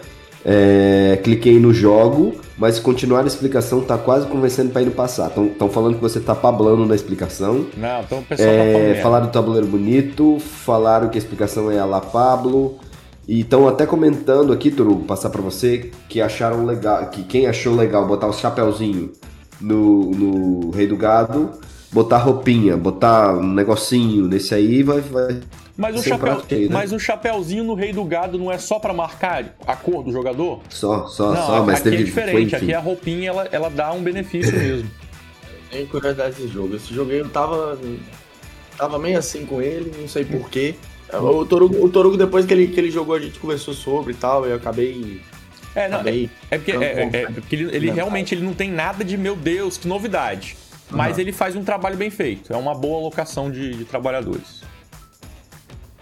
É, 0.46 1.20
cliquei 1.24 1.60
no 1.60 1.74
jogo, 1.74 2.36
mas 2.58 2.80
continuar 2.80 3.26
a 3.26 3.28
explicação 3.28 3.82
tá 3.82 3.98
quase 3.98 4.28
convencendo 4.28 4.72
para 4.72 4.82
ir 4.82 4.86
no 4.86 4.91
passar. 4.91 5.30
Estão 5.30 5.70
falando 5.70 5.96
que 5.96 6.02
você 6.02 6.22
tá 6.22 6.34
pablando 6.34 6.86
na 6.86 6.96
explicação. 6.96 7.65
Não, 7.76 8.02
então 8.02 8.20
o 8.20 8.24
pessoal 8.24 8.50
tá 8.50 8.56
é, 8.56 8.93
tá. 8.93 9.02
Falaram 9.02 9.26
do 9.26 9.32
tabuleiro 9.32 9.67
bonito, 9.67 10.39
falaram 10.39 11.10
que 11.10 11.17
a 11.17 11.20
explicação 11.20 11.70
é 11.70 11.78
a 11.78 11.86
La 11.86 12.00
Pablo. 12.00 12.80
E 13.28 13.42
estão 13.42 13.68
até 13.68 13.86
comentando 13.86 14.54
aqui, 14.54 14.72
Turugo, 14.72 15.04
passar 15.04 15.30
para 15.30 15.42
você, 15.42 15.92
que 16.08 16.22
acharam 16.22 16.66
legal, 16.66 17.10
que 17.10 17.24
quem 17.24 17.46
achou 17.46 17.76
legal 17.76 18.08
botar 18.08 18.28
o 18.28 18.34
chapéuzinho 18.34 19.12
no, 19.60 20.12
no 20.12 20.70
Rei 20.70 20.88
do 20.88 20.96
Gado, 20.96 21.52
botar 21.92 22.20
roupinha, 22.20 22.78
botar 22.78 23.36
um 23.36 23.54
negocinho 23.54 24.28
nesse 24.28 24.56
aí, 24.56 24.82
vai, 24.82 25.02
vai 25.02 25.42
mas 25.78 25.96
o, 25.96 26.02
chapéu, 26.02 26.44
cheio, 26.50 26.70
né? 26.70 26.74
mas 26.74 26.92
o 26.92 27.00
chapéuzinho 27.00 27.63
no 27.63 27.76
Rei 27.76 27.94
do 27.94 28.04
Gado 28.04 28.40
não 28.40 28.52
é 28.52 28.58
só 28.58 28.80
para 28.80 28.94
marcar 28.94 29.56
a 29.66 29.76
cor 29.76 30.04
do 30.04 30.12
jogador? 30.12 30.62
Só, 30.70 31.06
só, 31.06 31.34
não, 31.34 31.46
só, 31.46 31.63
mas 31.63 31.82
aqui 31.82 31.92
teve 31.92 32.02
é 32.02 32.06
diferente, 32.06 32.56
aqui 32.56 32.74
a 32.74 32.80
roupinha 32.80 33.30
ela, 33.30 33.48
ela 33.52 33.70
dá 33.70 33.92
um 33.94 34.02
benefício 34.02 34.52
mesmo. 34.58 34.90
Tenho 35.70 35.88
curiosidade 35.88 36.36
desse 36.36 36.48
jogo. 36.48 36.76
Esse 36.76 36.94
jogo 36.94 37.12
eu 37.12 37.30
tava. 37.30 37.78
Tava 38.76 38.98
meio 38.98 39.20
assim 39.20 39.46
com 39.46 39.62
ele, 39.62 39.92
não 40.00 40.08
sei 40.08 40.26
porquê. 40.26 40.76
O 41.13 41.46
Torugo, 41.46 41.86
o 41.86 41.89
Torugo, 41.89 42.17
depois 42.17 42.46
que 42.46 42.54
ele, 42.54 42.67
que 42.67 42.80
ele 42.80 42.91
jogou, 42.91 43.15
a 43.15 43.20
gente 43.20 43.39
conversou 43.39 43.74
sobre 43.74 44.12
e 44.12 44.15
tal, 44.15 44.46
eu 44.46 44.56
acabei. 44.56 45.22
É, 45.74 45.88
não, 45.88 45.96
acabei 45.96 46.30
é, 46.52 46.58
porque, 46.58 46.72
é, 46.72 46.76
é, 46.76 47.10
é, 47.13 47.26
porque 47.28 47.56
ele, 47.56 47.76
ele 47.76 47.91
realmente 47.91 48.36
ele 48.36 48.43
não 48.43 48.54
tem 48.54 48.72
nada 48.72 49.04
de, 49.04 49.15
meu 49.17 49.36
Deus, 49.36 49.78
que 49.78 49.88
novidade. 49.88 50.58
Mas 50.89 51.15
uhum. 51.15 51.22
ele 51.22 51.32
faz 51.32 51.56
um 51.56 51.63
trabalho 51.63 51.98
bem 51.98 52.10
feito. 52.10 52.52
É 52.52 52.58
uma 52.58 52.74
boa 52.74 53.00
alocação 53.00 53.52
de, 53.52 53.74
de 53.74 53.86
trabalhadores. 53.86 54.62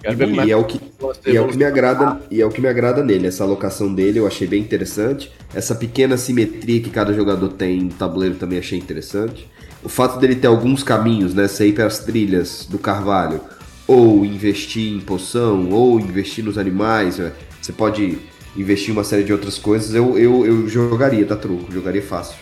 E, 0.04 0.46
e, 0.46 0.52
é 0.52 0.56
o 0.56 0.64
que, 0.64 0.80
e 1.26 1.36
é 1.36 1.42
o 1.42 1.48
que 1.48 1.58
me 1.58 1.64
agrada 1.64 2.22
e 2.30 2.40
é 2.40 2.46
o 2.46 2.50
que 2.52 2.62
me 2.62 2.68
agrada 2.68 3.04
nele 3.04 3.26
essa 3.26 3.44
alocação 3.44 3.92
dele 3.92 4.20
eu 4.20 4.28
achei 4.28 4.48
bem 4.48 4.62
interessante 4.62 5.32
essa 5.52 5.74
pequena 5.74 6.16
simetria 6.16 6.80
que 6.80 6.92
cada 6.92 7.12
jogador 7.12 7.50
tem 7.50 7.82
no 7.82 7.90
tabuleiro 7.92 8.36
também 8.36 8.60
achei 8.60 8.78
interessante 8.78 9.50
o 9.84 9.90
fato 9.90 10.20
dele 10.20 10.36
ter 10.36 10.46
alguns 10.46 10.84
caminhos 10.84 11.34
né 11.34 11.48
sair 11.48 11.74
pelas 11.74 11.98
trilhas 11.98 12.68
do 12.70 12.78
carvalho 12.78 13.42
ou 13.88 14.26
investir 14.26 14.94
em 14.94 15.00
poção, 15.00 15.70
ou 15.70 16.00
investir 16.00 16.44
nos 16.44 16.58
animais. 16.58 17.18
Né? 17.18 17.32
Você 17.62 17.72
pode 17.72 18.18
investir 18.56 18.90
em 18.90 18.94
uma 18.94 19.04
série 19.04 19.24
de 19.24 19.32
outras 19.32 19.58
coisas. 19.58 19.94
Eu, 19.94 20.18
eu, 20.18 20.46
eu 20.46 20.68
jogaria, 20.68 21.26
tá 21.26 21.36
truco, 21.36 21.72
jogaria 21.72 22.02
fácil. 22.02 22.38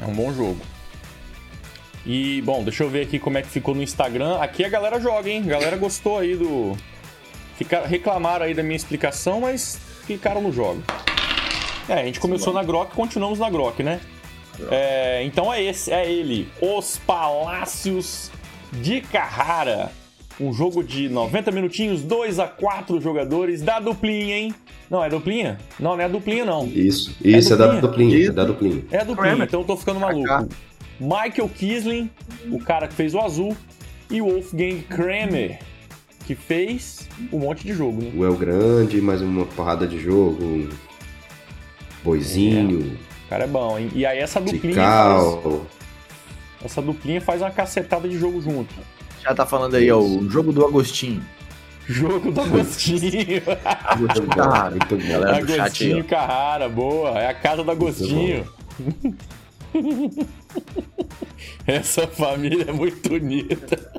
É 0.00 0.06
um 0.06 0.12
bom 0.12 0.32
jogo. 0.32 0.60
E, 2.06 2.40
bom, 2.42 2.62
deixa 2.62 2.84
eu 2.84 2.88
ver 2.88 3.02
aqui 3.02 3.18
como 3.18 3.38
é 3.38 3.42
que 3.42 3.48
ficou 3.48 3.74
no 3.74 3.82
Instagram. 3.82 4.38
Aqui 4.38 4.64
a 4.64 4.68
galera 4.68 4.98
joga, 5.00 5.28
hein? 5.28 5.42
A 5.44 5.48
galera 5.48 5.76
gostou 5.76 6.18
aí 6.18 6.36
do. 6.36 6.76
Ficar, 7.56 7.82
reclamaram 7.84 8.46
aí 8.46 8.54
da 8.54 8.62
minha 8.62 8.76
explicação, 8.76 9.40
mas 9.40 9.78
clicaram 10.06 10.40
no 10.40 10.52
jogo. 10.52 10.82
É, 11.88 11.94
a 11.94 12.04
gente 12.04 12.20
começou 12.20 12.52
na 12.52 12.62
Grok 12.62 12.94
continuamos 12.94 13.38
na 13.38 13.50
Grok, 13.50 13.82
né? 13.82 14.00
É, 14.70 15.22
então 15.24 15.52
é 15.52 15.62
esse, 15.62 15.92
é 15.92 16.10
ele. 16.10 16.48
Os 16.60 16.98
Palácios 16.98 18.30
de 18.72 19.00
Carrara. 19.00 19.90
Um 20.40 20.52
jogo 20.52 20.84
de 20.84 21.08
90 21.08 21.50
minutinhos, 21.50 22.02
2 22.02 22.38
a 22.38 22.46
4 22.46 23.00
jogadores, 23.00 23.60
da 23.60 23.80
duplinha, 23.80 24.36
hein? 24.36 24.54
Não, 24.88 25.02
é 25.02 25.10
duplinha? 25.10 25.58
Não, 25.80 25.96
não 25.96 26.04
é 26.04 26.08
duplinha, 26.08 26.44
não. 26.44 26.66
Isso, 26.66 27.16
isso, 27.22 27.52
é, 27.52 27.54
é 27.54 27.58
da 27.58 27.80
duplinha, 27.80 28.26
é 28.26 28.30
da 28.30 28.44
duplinha. 28.44 28.84
É 28.90 29.04
duplinha, 29.04 29.44
então 29.44 29.60
eu 29.60 29.66
tô 29.66 29.76
ficando 29.76 29.98
maluco. 29.98 30.48
Michael 31.00 31.48
Kisling, 31.48 32.10
o 32.50 32.58
cara 32.58 32.86
que 32.88 32.94
fez 32.94 33.14
o 33.14 33.20
azul, 33.20 33.56
e 34.10 34.22
o 34.22 34.26
Wolfgang 34.26 34.82
Kramer, 34.88 35.58
que 36.26 36.34
fez 36.34 37.08
um 37.32 37.38
monte 37.38 37.64
de 37.64 37.72
jogo, 37.72 38.02
né? 38.02 38.12
O 38.14 38.24
El 38.24 38.36
Grande, 38.36 39.00
mais 39.00 39.20
uma 39.20 39.44
porrada 39.44 39.86
de 39.86 39.98
jogo. 39.98 40.68
Boizinho. 42.02 42.80
É, 42.80 43.26
o 43.26 43.28
cara 43.28 43.44
é 43.44 43.46
bom, 43.46 43.78
hein? 43.78 43.90
E 43.94 44.06
aí 44.06 44.18
essa 44.18 44.40
duplinha. 44.40 44.76
Faz, 44.76 45.40
essa 46.64 46.82
duplinha 46.82 47.20
faz 47.20 47.42
uma 47.42 47.50
cacetada 47.50 48.08
de 48.08 48.18
jogo 48.18 48.40
junto. 48.40 48.74
Já 49.22 49.34
tá 49.34 49.44
falando 49.44 49.74
aí, 49.74 49.90
ó, 49.90 49.98
o 49.98 50.28
jogo 50.30 50.52
do 50.52 50.64
Agostinho. 50.64 51.22
Jogo 51.86 52.30
do 52.30 52.40
Agostinho. 52.40 53.42
Agostinho 53.64 54.28
Carrara. 54.28 54.76
Agostinho 55.36 56.04
Carrara, 56.04 56.68
boa. 56.68 57.18
É 57.18 57.28
a 57.28 57.34
casa 57.34 57.64
do 57.64 57.70
Agostinho. 57.70 58.46
Essa 61.66 62.06
família 62.06 62.66
é 62.68 62.72
muito 62.72 63.14
unida. 63.14 63.92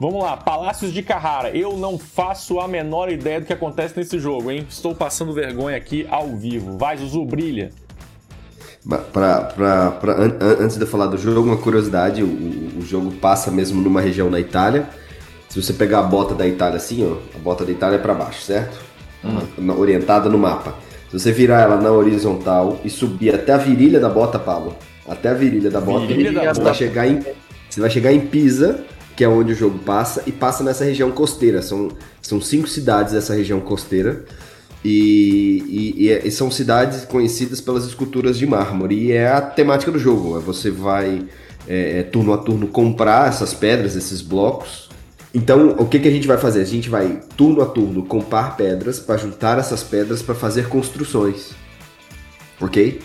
Vamos 0.00 0.22
lá, 0.22 0.36
Palácios 0.36 0.92
de 0.92 1.02
Carrara. 1.02 1.50
Eu 1.50 1.76
não 1.76 1.98
faço 1.98 2.60
a 2.60 2.68
menor 2.68 3.10
ideia 3.10 3.40
do 3.40 3.46
que 3.46 3.52
acontece 3.52 3.96
nesse 3.96 4.18
jogo, 4.18 4.50
hein? 4.50 4.64
Estou 4.68 4.94
passando 4.94 5.32
vergonha 5.32 5.76
aqui 5.76 6.06
ao 6.08 6.36
vivo. 6.36 6.78
Vai, 6.78 6.96
Zuzu, 6.96 7.24
brilha. 7.24 7.72
Pra, 8.88 9.42
pra, 9.42 9.90
pra, 9.90 10.12
an, 10.14 10.38
antes 10.60 10.76
de 10.76 10.82
eu 10.82 10.86
falar 10.86 11.06
do 11.06 11.18
jogo, 11.18 11.46
uma 11.46 11.58
curiosidade: 11.58 12.22
o, 12.22 12.78
o 12.78 12.82
jogo 12.82 13.12
passa 13.12 13.50
mesmo 13.50 13.82
numa 13.82 14.00
região 14.00 14.30
na 14.30 14.40
Itália. 14.40 14.88
Se 15.46 15.60
você 15.60 15.74
pegar 15.74 15.98
a 15.98 16.02
bota 16.02 16.34
da 16.34 16.46
Itália 16.46 16.76
assim, 16.76 17.06
ó, 17.06 17.16
a 17.36 17.38
bota 17.38 17.66
da 17.66 17.72
Itália 17.72 17.96
é 17.96 17.98
para 17.98 18.14
baixo, 18.14 18.42
certo? 18.42 18.78
Uhum. 19.22 19.78
Orientada 19.78 20.30
no 20.30 20.38
mapa. 20.38 20.74
Se 21.10 21.18
você 21.18 21.32
virar 21.32 21.62
ela 21.62 21.76
na 21.78 21.90
horizontal 21.90 22.80
e 22.82 22.88
subir 22.88 23.34
até 23.34 23.52
a 23.52 23.58
virilha 23.58 24.00
da 24.00 24.08
bota, 24.08 24.38
Pablo, 24.38 24.74
até 25.06 25.30
a 25.30 25.34
virilha 25.34 25.70
da 25.70 25.80
bota, 25.80 26.06
virilha 26.06 26.32
da 26.32 26.40
você, 26.40 26.46
bota. 26.46 26.62
Vai 26.62 26.74
chegar 26.74 27.06
em, 27.06 27.22
você 27.68 27.80
vai 27.80 27.90
chegar 27.90 28.12
em 28.12 28.20
Pisa, 28.20 28.84
que 29.14 29.22
é 29.22 29.28
onde 29.28 29.52
o 29.52 29.56
jogo 29.56 29.78
passa, 29.80 30.22
e 30.26 30.32
passa 30.32 30.64
nessa 30.64 30.84
região 30.84 31.10
costeira. 31.10 31.60
São, 31.60 31.88
são 32.22 32.40
cinco 32.40 32.66
cidades 32.66 33.12
dessa 33.12 33.34
região 33.34 33.60
costeira. 33.60 34.24
E, 34.84 35.94
e, 35.96 36.08
e, 36.26 36.30
são 36.30 36.50
cidades 36.50 37.04
conhecidas 37.04 37.60
pelas 37.60 37.84
esculturas 37.84 38.38
de 38.38 38.46
mármore. 38.46 38.94
E 38.94 39.12
é 39.12 39.28
a 39.28 39.40
temática 39.40 39.90
do 39.90 39.98
jogo. 39.98 40.38
Você 40.40 40.70
vai, 40.70 41.24
é, 41.66 42.00
é, 42.00 42.02
turno 42.02 42.32
a 42.32 42.38
turno, 42.38 42.68
comprar 42.68 43.28
essas 43.28 43.52
pedras, 43.52 43.96
esses 43.96 44.22
blocos. 44.22 44.88
Então, 45.34 45.76
o 45.78 45.86
que, 45.86 45.98
que 45.98 46.08
a 46.08 46.10
gente 46.10 46.26
vai 46.26 46.38
fazer? 46.38 46.62
A 46.62 46.64
gente 46.64 46.88
vai, 46.88 47.20
turno 47.36 47.60
a 47.60 47.66
turno, 47.66 48.04
comprar 48.04 48.56
pedras 48.56 48.98
para 48.98 49.16
juntar 49.16 49.58
essas 49.58 49.82
pedras 49.82 50.22
para 50.22 50.34
fazer 50.34 50.68
construções. 50.68 51.50
Ok? 52.60 53.00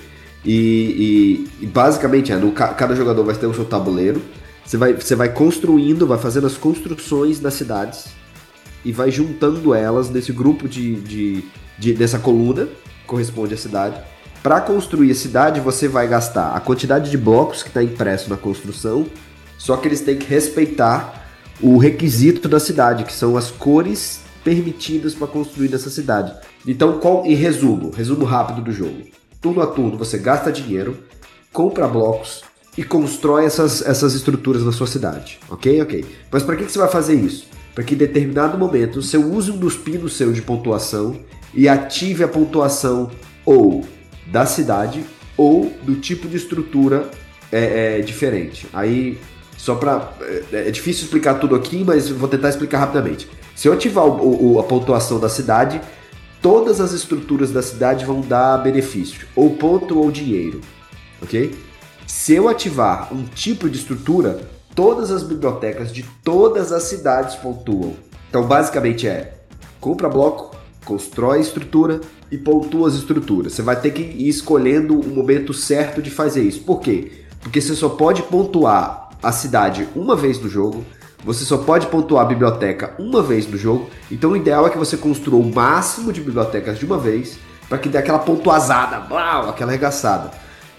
E, 0.46 1.48
e 1.62 1.66
basicamente, 1.66 2.32
é, 2.32 2.38
no, 2.38 2.52
cada 2.52 2.96
jogador 2.96 3.24
vai 3.24 3.36
ter 3.36 3.48
o 3.48 3.54
seu 3.54 3.66
tabuleiro. 3.66 4.22
Você 4.64 4.78
vai, 4.78 4.94
você 4.94 5.16
vai 5.16 5.30
construindo, 5.34 6.08
vai 6.08 6.18
fazendo 6.18 6.48
as 6.48 6.56
construções 6.56 7.40
das 7.40 7.56
cidades 7.56 8.23
e 8.84 8.92
vai 8.92 9.12
juntando 9.12 9.74
elas 9.74 10.10
nesse 10.10 10.32
grupo 10.32 10.68
de, 10.68 10.96
de, 11.02 11.44
de, 11.78 11.94
dessa 11.94 12.20
coluna, 12.20 12.68
corresponde 13.06 13.54
à 13.54 13.58
cidade. 13.58 14.00
Para 14.42 14.60
construir 14.60 15.12
a 15.12 15.16
cidade, 15.16 15.60
você 15.62 15.88
vai 15.88 16.08
gastar 16.08 16.56
a 16.56 16.60
quantidade 16.60 17.10
de 17.10 17.18
blocos 17.18 17.64
que 17.64 17.70
está 17.70 17.82
impresso 17.82 18.30
na 18.30 18.36
construção, 18.36 19.06
só 19.58 19.78
que 19.78 19.88
eles 19.88 20.02
têm 20.02 20.18
que 20.18 20.26
respeitar 20.26 21.28
o 21.62 21.78
requisito 21.78 22.50
da 22.50 22.60
cidade, 22.60 23.06
que 23.06 23.14
são 23.14 23.38
as 23.38 23.50
cores 23.50 24.22
permitidas 24.44 25.14
para 25.14 25.28
construir 25.28 25.70
nessa 25.70 25.90
cidade. 25.90 26.34
Então, 26.68 27.00
qual, 27.00 27.26
em 27.26 27.36
resumo, 27.36 27.92
resumo 27.92 28.26
rápido 28.26 28.62
do 28.62 28.72
jogo. 28.72 29.04
Turno 29.42 29.62
a 29.62 29.68
turno, 29.68 29.98
você 29.98 30.18
gasta 30.18 30.52
dinheiro, 30.52 30.98
compra 31.52 31.88
blocos 31.88 32.44
e 32.78 32.84
constrói 32.84 33.46
essas, 33.46 33.82
essas 33.82 34.14
estruturas 34.14 34.64
na 34.64 34.72
sua 34.72 34.88
cidade. 34.88 35.40
Ok? 35.50 35.82
Ok. 35.82 36.06
Mas 36.32 36.44
para 36.44 36.56
que, 36.56 36.66
que 36.66 36.72
você 36.72 36.80
vai 36.80 36.90
fazer 36.90 37.16
isso? 37.16 37.48
Para 37.74 37.84
que 37.84 37.96
em 37.96 37.98
determinado 37.98 38.58
momento 38.58 39.02
você 39.02 39.18
use 39.18 39.52
um 39.52 39.58
dos 39.58 39.76
pinos 39.76 40.14
seu 40.14 40.32
de 40.32 40.42
pontuação 40.42 41.20
e 41.54 41.68
ative 41.68 42.24
a 42.24 42.28
pontuação 42.28 43.12
ou 43.46 43.84
da 44.28 44.46
cidade 44.46 45.04
ou 45.36 45.74
do 45.84 45.96
tipo 45.96 46.28
de 46.28 46.38
estrutura 46.38 47.10
é, 47.52 48.00
é 48.00 48.02
diferente. 48.02 48.68
Aí, 48.74 49.20
só 49.58 49.76
para. 49.76 50.12
É, 50.52 50.68
é, 50.68 50.72
difícil 50.72 51.06
explicar 51.06 51.36
tudo 51.36 51.56
aqui, 51.56 51.84
mas 51.84 52.10
vou 52.10 52.28
tentar 52.28 52.50
explicar 52.50 52.80
rapidamente. 52.80 53.28
Se 53.56 53.68
eu 53.68 53.74
ativar 53.74 54.06
o, 54.06 54.54
o, 54.54 54.60
a 54.60 54.64
pontuação 54.64 55.20
da 55.20 55.30
cidade, 55.30 55.80
todas 56.42 56.82
as 56.82 56.92
estruturas 56.92 57.52
da 57.52 57.62
cidade 57.62 58.06
vão 58.06 58.22
dar 58.22 58.58
benefício, 58.58 59.28
ou 59.36 59.52
ponto 59.56 60.00
ou 60.00 60.12
dinheiro, 60.12 60.60
ok? 61.22 61.56
Se 62.08 62.34
eu 62.34 62.50
ativar 62.50 63.14
um 63.14 63.24
tipo 63.24 63.70
de 63.70 63.78
estrutura, 63.78 64.42
todas 64.76 65.12
as 65.12 65.24
bibliotecas 65.24 65.92
de 65.92 66.04
todas 66.24 66.72
as 66.72 66.84
cidades 66.84 67.36
pontuam. 67.36 67.94
Então, 68.30 68.46
basicamente 68.46 69.08
é: 69.08 69.34
compra 69.80 70.10
bloco, 70.10 70.56
constrói 70.86 71.40
estrutura 71.40 72.02
e 72.32 72.38
pontua 72.38 72.88
as 72.88 72.96
estruturas. 72.96 73.54
Você 73.54 73.62
vai 73.62 73.80
ter 73.80 73.92
que 73.92 74.02
ir 74.02 74.28
escolhendo 74.28 75.00
o 75.00 75.08
momento 75.08 75.54
certo 75.54 76.02
de 76.02 76.10
fazer 76.10 76.44
isso. 76.44 76.62
Por 76.62 76.80
quê? 76.80 77.12
Porque 77.42 77.62
você 77.62 77.76
só 77.76 77.90
pode 77.90 78.24
pontuar 78.24 79.10
a 79.22 79.32
cidade 79.32 79.88
uma 79.96 80.16
vez 80.16 80.40
no 80.40 80.50
jogo, 80.50 80.84
você 81.24 81.46
só 81.46 81.58
pode 81.58 81.88
pontuar 81.88 82.26
a 82.26 82.28
biblioteca 82.28 82.94
uma 83.00 83.22
vez 83.22 83.48
no 83.48 83.58
jogo, 83.58 83.90
então 84.12 84.32
o 84.32 84.38
ideal 84.38 84.68
é 84.68 84.70
que 84.70 84.78
você 84.78 84.98
construa 84.98 85.40
o 85.40 85.54
máximo 85.54 86.12
de 86.12 86.20
bibliotecas 86.20 86.78
de 86.78 86.86
uma 86.86 86.98
vez 86.98 87.38
para 87.70 87.78
que 87.78 87.88
dê 87.88 87.98
aquela 87.98 88.20
pontuazada, 88.20 89.00
blau, 89.00 89.50
aquela 89.50 89.72
arregaçada. 89.72 90.32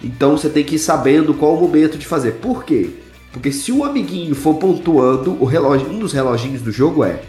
Então 0.03 0.37
você 0.37 0.51
tem 0.51 0.65
que 0.65 0.75
ir 0.75 0.79
sabendo 0.79 1.33
qual 1.33 1.55
o 1.55 1.61
momento 1.61 1.97
de 1.97 2.07
fazer. 2.07 2.33
Por 2.33 2.65
quê? 2.65 3.04
Porque 3.35 3.51
se 3.51 3.73
o 3.73 3.83
amiguinho 3.83 4.33
for 4.33 4.55
pontuando, 4.55 5.37
o 5.41 5.45
relógio, 5.45 5.91
um 5.91 5.99
dos 5.99 6.13
reloginhos 6.13 6.63
do 6.63 6.71
jogo 6.71 7.03
é 7.03 7.21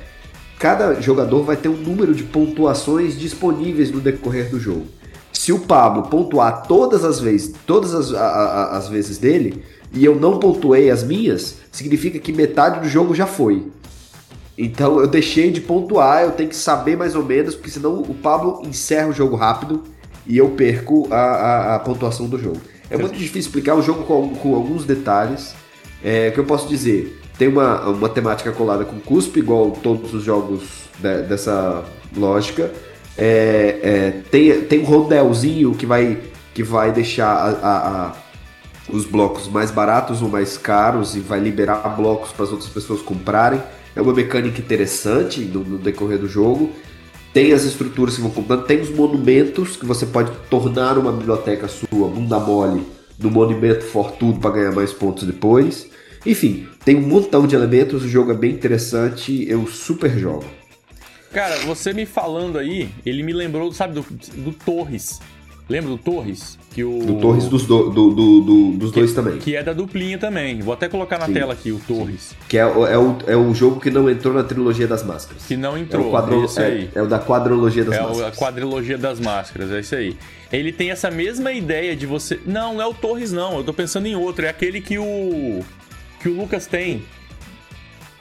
cada 0.60 1.02
jogador 1.02 1.44
vai 1.44 1.58
ter 1.58 1.68
um 1.68 1.76
número 1.76 2.14
de 2.14 2.24
pontuações 2.24 3.18
disponíveis 3.18 3.92
no 3.92 4.00
decorrer 4.00 4.50
do 4.50 4.60
jogo. 4.60 4.86
Se 5.34 5.52
o 5.52 5.60
Pablo 5.60 6.04
pontuar 6.04 6.68
todas 6.68 7.04
as 7.04 7.20
vezes, 7.20 7.56
todas 7.66 7.94
as, 7.94 8.14
a, 8.14 8.24
a, 8.24 8.78
as 8.78 8.88
vezes 8.88 9.18
dele, 9.18 9.64
e 9.92 10.06
eu 10.06 10.16
não 10.16 10.40
pontuei 10.40 10.92
as 10.92 11.04
minhas, 11.04 11.58
significa 11.72 12.20
que 12.20 12.32
metade 12.32 12.80
do 12.80 12.88
jogo 12.88 13.16
já 13.16 13.26
foi. 13.26 13.68
Então 14.58 15.00
eu 15.00 15.08
deixei 15.08 15.52
de 15.52 15.60
pontuar, 15.60 16.22
eu 16.22 16.32
tenho 16.32 16.50
que 16.50 16.56
saber 16.56 16.96
mais 16.96 17.16
ou 17.16 17.26
menos, 17.26 17.56
porque 17.56 17.72
senão 17.72 18.02
o 18.02 18.14
Pablo 18.14 18.62
encerra 18.64 19.10
o 19.10 19.14
jogo 19.14 19.36
rápido 19.36 19.84
e 20.26 20.38
eu 20.38 20.50
perco 20.52 21.08
a, 21.12 21.76
a, 21.76 21.80
pontuação 21.80 22.28
do 22.28 22.38
jogo. 22.38 22.62
É 22.90 22.98
muito 22.98 23.18
difícil 23.18 23.42
explicar 23.42 23.76
um 23.76 23.82
jogo 23.82 24.04
com, 24.04 24.36
com 24.36 24.56
alguns 24.56 24.86
detalhes. 24.86 25.54
É, 26.08 26.30
que 26.30 26.40
eu 26.40 26.44
posso 26.44 26.68
dizer, 26.70 27.20
tem 27.36 27.48
uma, 27.48 27.82
uma 27.90 28.08
temática 28.08 28.52
colada 28.52 28.86
com 28.86 29.00
cuspe, 29.00 29.40
igual 29.40 29.72
todos 29.72 30.14
os 30.14 30.24
jogos 30.24 30.62
de, 31.00 31.24
dessa 31.24 31.84
lógica. 32.16 32.72
É, 33.18 33.80
é, 33.82 34.12
tem, 34.30 34.62
tem 34.66 34.80
um 34.82 34.84
rondelzinho 34.84 35.74
que 35.74 35.88
vai, 35.88 36.20
que 36.54 36.62
vai 36.62 36.92
deixar 36.92 37.32
a, 37.32 37.50
a, 37.50 38.06
a, 38.08 38.16
os 38.88 39.04
blocos 39.04 39.48
mais 39.48 39.72
baratos 39.72 40.22
ou 40.22 40.30
mais 40.30 40.60
caros 40.60 41.16
e 41.16 41.20
vai 41.20 41.40
liberar 41.40 41.96
blocos 41.96 42.32
para 42.32 42.46
as 42.46 42.52
outras 42.52 42.70
pessoas 42.70 43.02
comprarem. 43.02 43.60
É 43.96 44.02
uma 44.02 44.14
mecânica 44.14 44.62
interessante 44.62 45.42
no, 45.42 45.64
no, 45.64 45.80
decorrer 45.80 46.20
do 46.20 46.28
jogo. 46.28 46.70
Tem 47.34 47.52
as 47.52 47.64
estruturas 47.64 48.14
que 48.14 48.22
vão 48.22 48.30
comprando, 48.30 48.66
tem 48.66 48.80
os 48.80 48.92
monumentos 48.92 49.76
que 49.76 49.88
você 49.88 50.06
pode 50.06 50.32
tornar 50.52 51.00
uma 51.00 51.12
biblioteca 51.12 51.68
sua, 51.68 52.08
bunda 52.10 52.40
mole, 52.40 52.86
no 53.18 53.32
monumento 53.32 53.86
fortudo 53.86 54.40
para 54.40 54.52
ganhar 54.52 54.72
mais 54.72 54.94
pontos 54.94 55.24
depois. 55.24 55.95
Enfim, 56.26 56.68
tem 56.84 56.96
um 56.96 57.08
montão 57.08 57.46
de 57.46 57.56
elementos, 57.56 58.04
o 58.04 58.10
jogo 58.10 58.32
é 58.32 58.36
bem 58.36 58.52
interessante, 58.52 59.46
eu 59.48 59.68
super 59.68 60.18
jogo. 60.18 60.46
Cara, 61.32 61.58
você 61.66 61.94
me 61.94 62.06
falando 62.06 62.58
aí, 62.58 62.90
ele 63.06 63.22
me 63.22 63.34
lembrou, 63.34 63.72
sabe, 63.72 63.94
do, 63.94 64.06
do 64.38 64.54
Torres. 64.54 65.20
Lembra 65.68 65.90
do 65.90 65.98
Torres? 65.98 66.58
Que 66.72 66.84
o... 66.84 67.00
Do 67.00 67.20
Torres 67.20 67.46
dos, 67.46 67.66
do, 67.66 67.90
do, 67.90 68.14
do, 68.14 68.72
dos 68.74 68.92
que, 68.92 69.00
dois 69.00 69.14
também. 69.14 69.38
Que 69.40 69.56
é 69.56 69.64
da 69.64 69.74
duplinha 69.74 70.18
também. 70.18 70.60
Vou 70.60 70.74
até 70.74 70.88
colocar 70.88 71.18
na 71.18 71.26
Sim. 71.26 71.34
tela 71.34 71.54
aqui 71.54 71.72
o 71.72 71.80
Torres. 71.80 72.36
Que 72.48 72.58
é, 72.58 72.62
é, 72.62 72.66
o, 72.98 73.18
é 73.26 73.36
o 73.36 73.54
jogo 73.54 73.80
que 73.80 73.90
não 73.90 74.10
entrou 74.10 74.34
na 74.34 74.44
trilogia 74.44 74.88
das 74.88 75.04
máscaras. 75.04 75.44
Que 75.46 75.58
não 75.58 75.76
entrou, 75.76 76.04
é 76.04 76.08
o, 76.08 76.10
quadro, 76.12 76.46
é, 76.58 76.64
aí. 76.64 76.90
É, 76.94 77.00
é 77.00 77.02
o 77.02 77.08
da 77.08 77.20
quadrologia 77.20 77.84
das 77.84 77.96
é 77.96 78.02
máscaras. 78.02 78.22
É 78.22 78.28
a 78.28 78.32
quadrilogia 78.32 78.98
das 78.98 79.20
máscaras, 79.20 79.72
é 79.72 79.80
isso 79.80 79.96
aí. 79.96 80.16
Ele 80.54 80.72
tem 80.72 80.92
essa 80.92 81.10
mesma 81.10 81.52
ideia 81.52 81.96
de 81.96 82.06
você... 82.06 82.40
Não, 82.46 82.76
não 82.76 82.82
é 82.82 82.86
o 82.86 82.94
Torres 82.94 83.32
não, 83.32 83.58
eu 83.58 83.64
tô 83.64 83.74
pensando 83.74 84.06
em 84.06 84.16
outro. 84.16 84.46
É 84.46 84.50
aquele 84.50 84.80
que 84.82 85.00
o... 85.00 85.66
Que 86.26 86.30
o 86.30 86.34
Lucas 86.34 86.66
tem. 86.66 87.04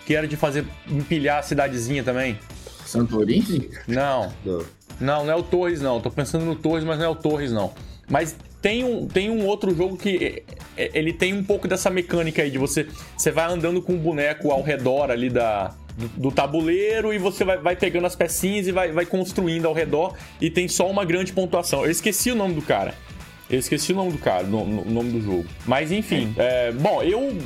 Que 0.04 0.14
era 0.14 0.28
de 0.28 0.36
fazer... 0.36 0.66
Empilhar 0.86 1.38
a 1.38 1.42
cidadezinha 1.42 2.04
também. 2.04 2.38
Santorini? 2.84 3.70
Não. 3.88 4.30
Não. 4.44 4.64
Não, 5.00 5.24
não 5.24 5.32
é 5.32 5.34
o 5.34 5.42
Torres, 5.42 5.80
não. 5.80 6.02
Tô 6.02 6.10
pensando 6.10 6.44
no 6.44 6.54
Torres, 6.54 6.84
mas 6.84 6.98
não 6.98 7.06
é 7.06 7.08
o 7.08 7.14
Torres, 7.14 7.50
não. 7.50 7.72
Mas 8.06 8.36
tem 8.60 8.84
um, 8.84 9.08
tem 9.08 9.30
um 9.30 9.46
outro 9.46 9.74
jogo 9.74 9.96
que 9.96 10.44
é, 10.76 10.84
é, 10.84 10.90
ele 10.92 11.14
tem 11.14 11.32
um 11.32 11.42
pouco 11.42 11.66
dessa 11.66 11.88
mecânica 11.88 12.42
aí 12.42 12.50
de 12.50 12.58
você 12.58 12.86
você 13.16 13.30
vai 13.30 13.50
andando 13.50 13.80
com 13.80 13.94
o 13.94 13.98
boneco 13.98 14.50
ao 14.50 14.62
redor 14.62 15.10
ali 15.10 15.30
da 15.30 15.74
do, 15.96 16.08
do 16.08 16.30
tabuleiro 16.30 17.10
e 17.10 17.16
você 17.16 17.42
vai, 17.42 17.56
vai, 17.56 17.74
pegando 17.74 18.06
as 18.06 18.14
pecinhas 18.14 18.66
e 18.66 18.72
vai, 18.72 18.92
vai 18.92 19.06
construindo 19.06 19.64
ao 19.64 19.72
redor 19.72 20.14
e 20.42 20.50
tem 20.50 20.68
só 20.68 20.90
uma 20.90 21.06
grande 21.06 21.32
pontuação. 21.32 21.86
Eu 21.86 21.90
esqueci 21.90 22.30
o 22.30 22.34
nome 22.34 22.52
do 22.52 22.60
cara. 22.60 22.94
Eu 23.48 23.58
esqueci 23.58 23.92
o 23.92 23.96
nome 23.96 24.12
do 24.12 24.18
cara, 24.18 24.44
o 24.44 24.50
no, 24.50 24.84
nome 24.84 25.10
do 25.10 25.22
jogo. 25.22 25.46
Mas 25.66 25.90
enfim, 25.90 26.34
é. 26.36 26.68
É, 26.68 26.72
bom, 26.72 27.02
eu 27.02 27.38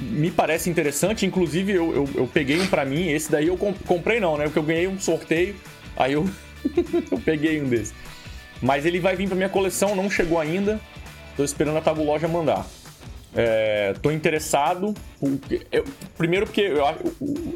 me 0.00 0.30
parece 0.30 0.70
interessante. 0.70 1.26
Inclusive, 1.26 1.72
eu, 1.72 1.94
eu, 1.94 2.08
eu 2.14 2.26
peguei 2.26 2.60
um 2.60 2.66
para 2.66 2.84
mim. 2.84 3.08
Esse 3.10 3.30
daí 3.30 3.48
eu 3.48 3.56
comprei, 3.56 4.20
não, 4.20 4.36
né? 4.36 4.44
Porque 4.44 4.58
eu 4.58 4.62
ganhei 4.62 4.86
um 4.86 4.98
sorteio. 4.98 5.54
Aí 5.96 6.12
eu, 6.12 6.28
eu 7.10 7.18
peguei 7.18 7.60
um 7.60 7.68
desses. 7.68 7.94
Mas 8.62 8.84
ele 8.84 9.00
vai 9.00 9.16
vir 9.16 9.26
pra 9.26 9.36
minha 9.36 9.48
coleção, 9.48 9.96
não 9.96 10.10
chegou 10.10 10.38
ainda. 10.38 10.80
Tô 11.36 11.44
esperando 11.44 11.78
a 11.78 11.80
Tabuloja 11.80 12.28
mandar. 12.28 12.66
É, 13.34 13.94
tô 14.02 14.10
interessado. 14.10 14.94
Eu, 15.70 15.84
primeiro 16.16 16.46
porque 16.46 16.62
eu, 16.62 16.84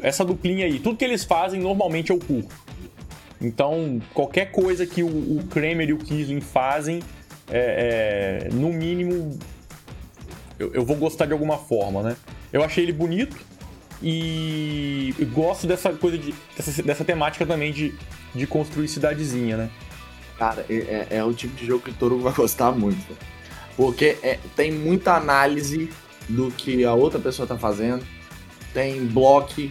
essa 0.01 0.23
duplinha 0.23 0.65
aí, 0.65 0.79
tudo 0.79 0.97
que 0.97 1.05
eles 1.05 1.23
fazem 1.23 1.61
normalmente 1.61 2.11
eu 2.11 2.17
curto. 2.17 2.53
Então, 3.41 4.01
qualquer 4.13 4.51
coisa 4.51 4.85
que 4.85 5.03
o, 5.03 5.07
o 5.07 5.43
Kramer 5.49 5.89
e 5.89 5.93
o 5.93 5.97
Kisling 5.97 6.41
fazem, 6.41 7.01
é, 7.51 8.47
é, 8.47 8.53
no 8.53 8.71
mínimo, 8.71 9.37
eu, 10.57 10.73
eu, 10.73 10.85
vou 10.85 10.95
gostar 10.95 11.25
de 11.25 11.33
alguma 11.33 11.57
forma, 11.57 12.01
né? 12.01 12.15
Eu 12.51 12.63
achei 12.63 12.83
ele 12.83 12.93
bonito 12.93 13.35
e, 14.01 15.13
gosto 15.33 15.67
dessa 15.67 15.91
coisa 15.91 16.17
de 16.17 16.33
dessa, 16.55 16.83
dessa 16.83 17.03
temática 17.05 17.45
também 17.45 17.71
de, 17.71 17.93
de 18.33 18.45
construir 18.47 18.87
cidadezinha, 18.87 19.57
né? 19.57 19.69
Cara, 20.37 20.65
é, 20.69 20.75
é, 20.75 21.17
é 21.17 21.23
o 21.23 21.33
tipo 21.33 21.55
de 21.55 21.65
jogo 21.65 21.83
que 21.83 21.91
o 21.91 21.93
Toru 21.93 22.19
vai 22.19 22.33
gostar 22.33 22.71
muito. 22.71 23.15
Porque 23.75 24.17
é, 24.21 24.39
tem 24.55 24.71
muita 24.71 25.15
análise 25.15 25.89
do 26.27 26.51
que 26.51 26.83
a 26.83 26.93
outra 26.93 27.19
pessoa 27.19 27.47
tá 27.47 27.57
fazendo. 27.57 28.05
Tem 28.73 29.05
bloco, 29.05 29.69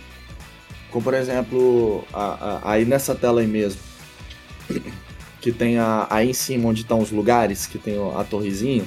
como 0.91 1.05
por 1.05 1.15
exemplo, 1.15 2.05
a, 2.13 2.23
a, 2.23 2.73
aí 2.73 2.85
nessa 2.85 3.15
tela 3.15 3.41
aí 3.41 3.47
mesmo. 3.47 3.81
Que 5.41 5.53
tem 5.53 5.79
a, 5.79 6.07
aí 6.09 6.31
em 6.31 6.33
cima 6.33 6.71
onde 6.71 6.81
estão 6.81 7.01
os 7.01 7.11
lugares, 7.11 7.67
que 7.67 7.79
tem 7.79 7.97
a 8.17 8.25
torrezinha. 8.25 8.85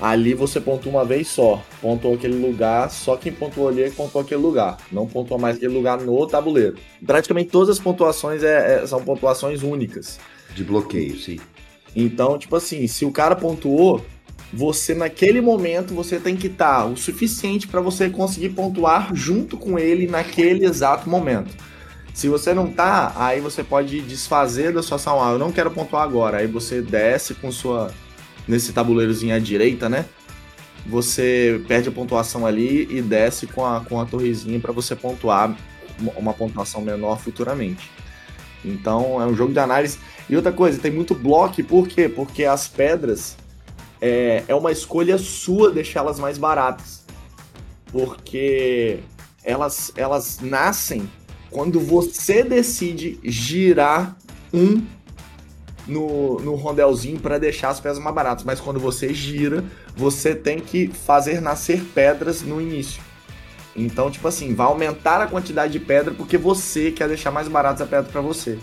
Ali 0.00 0.34
você 0.34 0.60
pontua 0.60 0.92
uma 0.92 1.04
vez 1.04 1.28
só. 1.28 1.62
Pontuou 1.80 2.14
aquele 2.14 2.36
lugar, 2.36 2.90
só 2.90 3.16
quem 3.16 3.32
pontuou 3.32 3.68
ali 3.68 3.82
é 3.82 3.90
pontuou 3.90 4.22
aquele 4.22 4.40
lugar. 4.40 4.76
Não 4.92 5.06
pontuou 5.06 5.40
mais 5.40 5.56
aquele 5.56 5.72
lugar 5.72 6.00
no 6.00 6.26
tabuleiro. 6.26 6.76
Praticamente 7.04 7.50
todas 7.50 7.70
as 7.70 7.78
pontuações 7.78 8.42
é, 8.42 8.82
é, 8.82 8.86
são 8.86 9.02
pontuações 9.02 9.62
únicas. 9.62 10.18
De 10.54 10.62
bloqueio, 10.62 11.18
sim. 11.18 11.38
Então, 11.94 12.38
tipo 12.38 12.54
assim, 12.56 12.86
se 12.86 13.06
o 13.06 13.10
cara 13.10 13.34
pontuou, 13.34 14.04
você 14.52 14.94
naquele 14.94 15.40
momento 15.40 15.94
você 15.94 16.18
tem 16.18 16.36
que 16.36 16.46
estar 16.46 16.82
tá 16.82 16.86
o 16.86 16.96
suficiente 16.96 17.66
para 17.66 17.80
você 17.80 18.10
conseguir 18.10 18.50
pontuar 18.50 19.14
junto 19.14 19.56
com 19.56 19.78
ele 19.78 20.06
naquele 20.06 20.66
exato 20.66 21.08
momento. 21.08 21.54
Se 22.12 22.28
você 22.28 22.54
não 22.54 22.70
tá, 22.70 23.12
aí 23.16 23.40
você 23.40 23.62
pode 23.62 24.00
desfazer 24.02 24.72
da 24.72 24.82
sua 24.82 24.96
ação. 24.96 25.22
Ah, 25.22 25.32
eu 25.32 25.38
não 25.38 25.52
quero 25.52 25.70
pontuar 25.70 26.02
agora. 26.02 26.38
Aí 26.38 26.46
você 26.46 26.80
desce 26.80 27.34
com 27.34 27.52
sua 27.52 27.92
nesse 28.46 28.72
tabuleirozinho 28.72 29.34
à 29.34 29.38
direita, 29.38 29.88
né? 29.88 30.04
Você 30.86 31.60
perde 31.66 31.88
a 31.88 31.92
pontuação 31.92 32.46
ali 32.46 32.86
e 32.90 33.02
desce 33.02 33.46
com 33.46 33.64
a, 33.64 33.80
com 33.80 34.00
a 34.00 34.06
torrezinha 34.06 34.60
para 34.60 34.72
você 34.72 34.94
pontuar 34.94 35.56
uma 36.16 36.32
pontuação 36.32 36.80
menor 36.80 37.18
futuramente. 37.18 37.90
Então 38.64 39.20
é 39.20 39.26
um 39.26 39.34
jogo 39.34 39.52
de 39.52 39.58
análise. 39.58 39.98
E 40.28 40.36
outra 40.36 40.52
coisa, 40.52 40.78
tem 40.78 40.90
muito 40.90 41.14
bloco, 41.14 41.62
por 41.64 41.88
quê? 41.88 42.08
Porque 42.08 42.44
as 42.44 42.68
pedras 42.68 43.36
é, 44.00 44.44
é 44.46 44.54
uma 44.54 44.72
escolha 44.72 45.18
sua 45.18 45.70
deixá-las 45.70 46.18
mais 46.18 46.38
baratas. 46.38 47.04
Porque 47.90 49.00
elas, 49.44 49.92
elas 49.96 50.40
nascem 50.40 51.08
quando 51.50 51.80
você 51.80 52.42
decide 52.42 53.18
girar 53.24 54.16
um 54.52 54.82
no, 55.86 56.38
no 56.40 56.54
rondelzinho 56.54 57.18
para 57.18 57.38
deixar 57.38 57.70
as 57.70 57.80
pedras 57.80 57.98
mais 57.98 58.14
baratas. 58.14 58.44
Mas 58.44 58.60
quando 58.60 58.80
você 58.80 59.12
gira, 59.12 59.64
você 59.96 60.34
tem 60.34 60.58
que 60.58 60.88
fazer 60.88 61.40
nascer 61.40 61.82
pedras 61.94 62.42
no 62.42 62.60
início. 62.60 63.02
Então, 63.74 64.10
tipo 64.10 64.26
assim, 64.26 64.54
vai 64.54 64.66
aumentar 64.66 65.20
a 65.20 65.26
quantidade 65.26 65.72
de 65.72 65.80
pedra 65.80 66.14
porque 66.14 66.38
você 66.38 66.90
quer 66.90 67.08
deixar 67.08 67.30
mais 67.30 67.46
baratas 67.46 67.82
a 67.82 67.86
pedra 67.86 68.10
para 68.10 68.20
você. 68.20 68.58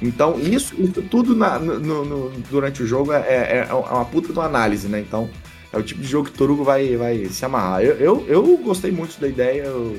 Então, 0.00 0.38
isso, 0.38 0.74
isso 0.80 1.02
tudo 1.02 1.34
na, 1.34 1.58
no, 1.58 2.04
no, 2.04 2.30
durante 2.50 2.82
o 2.82 2.86
jogo 2.86 3.12
é, 3.12 3.20
é, 3.20 3.66
é, 3.68 3.74
uma 3.74 4.04
puta 4.04 4.32
de 4.32 4.38
uma 4.38 4.46
análise, 4.46 4.88
né? 4.88 5.00
Então, 5.00 5.30
é 5.72 5.78
o 5.78 5.82
tipo 5.82 6.00
de 6.00 6.06
jogo 6.06 6.28
que 6.28 6.34
o 6.34 6.38
Torugo 6.38 6.64
vai, 6.64 6.96
vai 6.96 7.26
se 7.26 7.44
amarrar. 7.44 7.82
Eu, 7.82 7.96
eu, 7.96 8.26
eu 8.28 8.56
gostei 8.58 8.90
muito 8.90 9.20
da 9.20 9.28
ideia, 9.28 9.62
eu 9.62 9.96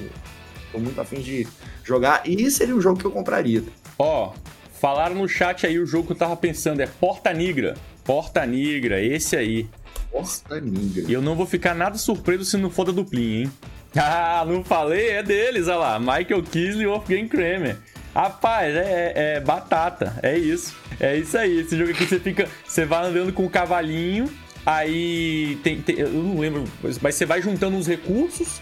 tô 0.72 0.80
muito 0.80 1.00
afim 1.00 1.22
de 1.22 1.48
jogar, 1.84 2.22
e 2.26 2.52
seria 2.52 2.76
um 2.76 2.82
jogo 2.82 3.00
que 3.00 3.06
eu 3.06 3.12
compraria. 3.12 3.64
Ó, 3.98 4.28
oh, 4.28 4.34
falaram 4.84 5.16
no 5.16 5.30
chat 5.30 5.66
aí 5.66 5.80
o 5.80 5.86
jogo 5.86 6.08
que 6.08 6.12
eu 6.12 6.18
tava 6.18 6.36
pensando, 6.36 6.82
é 6.82 6.86
Porta 6.86 7.32
Nigra. 7.32 7.76
Porta 8.04 8.46
Nigra, 8.46 9.02
esse 9.02 9.38
aí. 9.38 9.66
Porta 10.12 10.60
Nigra. 10.60 11.06
E 11.08 11.14
eu 11.14 11.22
não 11.22 11.38
vou 11.38 11.46
ficar 11.46 11.74
nada 11.74 11.98
surpreso 11.98 12.44
se 12.44 12.58
não 12.58 12.70
for 12.70 12.84
da 12.84 12.92
duplinha, 12.92 13.44
hein? 13.44 13.52
Ah, 13.96 14.44
não 14.46 14.62
falei? 14.62 15.12
É 15.12 15.24
deles, 15.24 15.70
olha 15.70 15.78
lá. 15.78 16.00
Michael 16.00 16.44
Kisley 16.44 16.82
e 16.82 16.88
Wolfgang 16.88 17.28
Kramer. 17.30 17.78
Rapaz, 18.14 18.76
é, 18.76 18.80
é, 18.80 19.14
é, 19.36 19.40
batata. 19.40 20.20
É 20.22 20.38
isso. 20.38 20.76
É 21.00 21.16
isso 21.16 21.38
aí. 21.38 21.60
Esse 21.60 21.78
jogo 21.78 21.92
aqui 21.92 22.06
você 22.06 22.20
fica. 22.20 22.50
Você 22.68 22.84
vai 22.86 23.06
andando 23.06 23.32
com 23.32 23.46
o 23.46 23.50
cavalinho. 23.50 24.30
Aí 24.66 25.60
tem, 25.64 25.80
tem, 25.80 26.00
Eu 26.00 26.10
não 26.10 26.40
lembro. 26.40 26.64
Mas 27.02 27.16
você 27.16 27.26
vai 27.26 27.40
juntando 27.40 27.78
uns 27.78 27.88
recursos. 27.88 28.60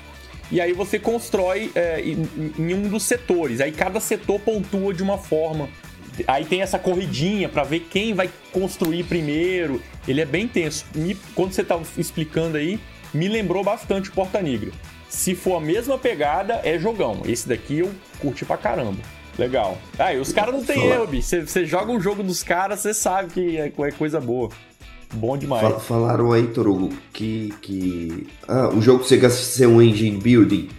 E 0.52 0.60
aí 0.60 0.74
você 0.74 1.00
constrói 1.00 1.72
é, 1.74 2.02
em, 2.02 2.28
em, 2.60 2.74
um 2.74 2.90
dos 2.90 3.04
setores. 3.04 3.62
Aí 3.62 3.72
cada 3.72 4.02
setor 4.02 4.38
pontua 4.42 4.94
de 4.94 5.02
uma 5.02 5.18
forma. 5.18 5.70
Aí 6.28 6.46
tem 6.46 6.62
essa 6.62 6.78
corridinha 6.78 7.48
para 7.50 7.64
ver 7.64 7.82
quem 7.90 8.14
vai 8.14 8.30
construir 8.52 9.04
primeiro. 9.04 9.82
Ele 10.08 10.22
é 10.22 10.26
bem 10.26 10.48
tenso. 10.48 10.86
Me, 10.94 11.16
quando 11.36 11.54
você 11.54 11.64
tá 11.64 11.80
explicando 11.98 12.58
aí, 12.58 12.80
me 13.14 13.28
lembrou 13.28 13.64
bastante 13.64 14.12
Porta 14.12 14.42
Negra. 14.42 14.72
Se 15.10 15.36
for 15.36 15.58
a 15.58 15.60
mesma 15.60 15.98
pegada, 15.98 16.62
é 16.64 16.80
jogão. 16.80 17.22
Esse 17.26 17.48
daqui 17.48 17.80
eu 17.80 17.92
curti 18.20 18.46
pra 18.46 18.58
caramba. 18.58 19.00
Legal. 19.38 19.78
Ah, 19.98 20.14
e 20.14 20.20
os 20.20 20.32
caras 20.32 20.54
não 20.54 20.64
tem 20.64 20.88
erro, 20.88 21.08
bicho. 21.08 21.46
Você 21.46 21.66
joga 21.66 21.92
um 21.92 22.00
jogo 22.00 22.22
dos 22.24 22.44
caras, 22.44 22.80
você 22.80 22.94
sabe 22.94 23.34
que 23.34 23.58
é, 23.58 23.68
é 23.68 23.92
coisa 23.92 24.20
boa. 24.20 24.50
Bom 25.14 25.38
demais. 25.38 25.84
Falaram 25.84 26.32
aí, 26.32 26.48
Torugo, 26.48 26.90
que. 27.12 27.54
que... 27.62 28.28
Ah, 28.48 28.70
o 28.70 28.82
jogo 28.82 29.04
chega 29.04 29.28
a 29.28 29.30
ser 29.30 29.68
um 29.68 29.82
engine 29.82 30.18
building. 30.18 30.70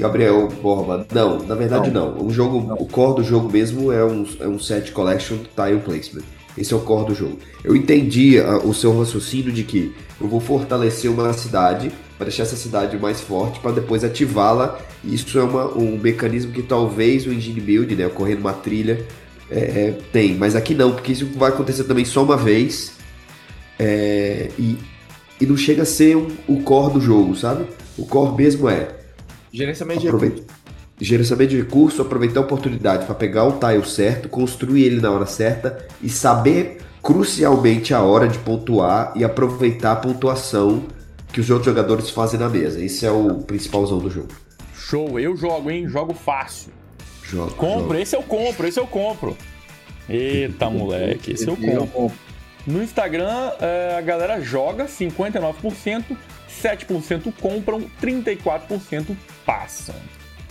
Gabriel 0.00 0.48
Borba, 0.62 1.06
não, 1.12 1.42
na 1.42 1.54
verdade 1.54 1.90
não. 1.90 2.14
não. 2.14 2.26
O 2.26 2.32
jogo, 2.32 2.66
não. 2.66 2.74
o 2.76 2.86
core 2.86 3.16
do 3.16 3.22
jogo 3.22 3.52
mesmo 3.52 3.92
é 3.92 4.02
um, 4.02 4.26
é 4.40 4.48
um 4.48 4.58
set 4.58 4.92
collection 4.92 5.36
tile 5.54 5.80
placement. 5.84 6.24
Esse 6.56 6.72
é 6.72 6.76
o 6.76 6.80
core 6.80 7.08
do 7.08 7.14
jogo. 7.14 7.38
Eu 7.62 7.76
entendi 7.76 8.38
uh, 8.38 8.66
o 8.66 8.72
seu 8.74 8.98
raciocínio 8.98 9.52
de 9.52 9.62
que 9.62 9.94
eu 10.18 10.26
vou 10.26 10.40
fortalecer 10.40 11.10
uma 11.10 11.32
cidade 11.34 11.92
para 12.16 12.26
deixar 12.26 12.44
essa 12.44 12.56
cidade 12.56 12.98
mais 12.98 13.20
forte, 13.20 13.60
para 13.60 13.72
depois 13.72 14.02
ativá-la. 14.02 14.78
Isso 15.04 15.38
é 15.38 15.42
uma, 15.42 15.66
um 15.76 15.98
mecanismo 15.98 16.52
que 16.52 16.62
talvez 16.62 17.26
o 17.26 17.32
engine 17.32 17.60
build, 17.60 17.94
né, 17.94 18.06
ocorrendo 18.06 18.40
uma 18.40 18.52
trilha, 18.52 19.06
é, 19.50 19.58
é, 19.58 19.98
tem. 20.12 20.34
Mas 20.34 20.56
aqui 20.56 20.74
não, 20.74 20.92
porque 20.92 21.12
isso 21.12 21.26
vai 21.36 21.50
acontecer 21.50 21.84
também 21.84 22.04
só 22.04 22.22
uma 22.22 22.36
vez. 22.36 22.92
É, 23.78 24.50
e, 24.58 24.78
e 25.40 25.46
não 25.46 25.56
chega 25.56 25.82
a 25.82 25.86
ser 25.86 26.16
um, 26.16 26.28
o 26.46 26.62
core 26.62 26.94
do 26.94 27.00
jogo, 27.00 27.36
sabe? 27.36 27.64
O 27.96 28.04
core 28.04 28.34
mesmo 28.36 28.68
é. 28.68 28.99
Gerenciamento 29.52 30.00
de 30.00 30.06
recursos. 30.06 30.44
Gerenciamento 31.00 31.50
de 31.50 31.56
recurso, 31.56 32.02
aproveitar 32.02 32.40
a 32.40 32.42
oportunidade 32.42 33.06
para 33.06 33.14
pegar 33.14 33.44
o 33.44 33.58
tile 33.58 33.86
certo, 33.86 34.28
construir 34.28 34.84
ele 34.84 35.00
na 35.00 35.10
hora 35.10 35.26
certa 35.26 35.86
e 36.02 36.10
saber 36.10 36.78
crucialmente 37.02 37.94
a 37.94 38.02
hora 38.02 38.28
de 38.28 38.38
pontuar 38.38 39.12
e 39.16 39.24
aproveitar 39.24 39.92
a 39.92 39.96
pontuação 39.96 40.84
que 41.32 41.40
os 41.40 41.48
outros 41.48 41.66
jogadores 41.66 42.10
fazem 42.10 42.38
na 42.38 42.48
mesa. 42.48 42.82
Esse 42.84 43.06
é 43.06 43.10
o 43.10 43.38
principalzão 43.38 43.98
do 43.98 44.10
jogo. 44.10 44.28
Show, 44.74 45.18
eu 45.18 45.36
jogo, 45.36 45.70
hein? 45.70 45.88
Jogo 45.88 46.12
fácil. 46.12 46.72
Jogo. 47.22 47.52
Compro, 47.52 47.80
jogo. 47.80 47.94
esse 47.94 48.16
eu 48.16 48.22
compro, 48.22 48.66
esse 48.66 48.80
eu 48.80 48.86
compro. 48.86 49.36
Eita, 50.08 50.68
moleque, 50.70 51.32
esse 51.32 51.48
eu 51.48 51.56
compro. 51.56 52.12
No 52.66 52.82
Instagram, 52.82 53.52
é, 53.60 53.96
a 53.96 54.00
galera 54.02 54.40
joga 54.40 54.84
59%, 54.84 56.04
7% 56.62 57.32
compram, 57.40 57.84
34% 58.02 59.16
passam. 59.44 59.94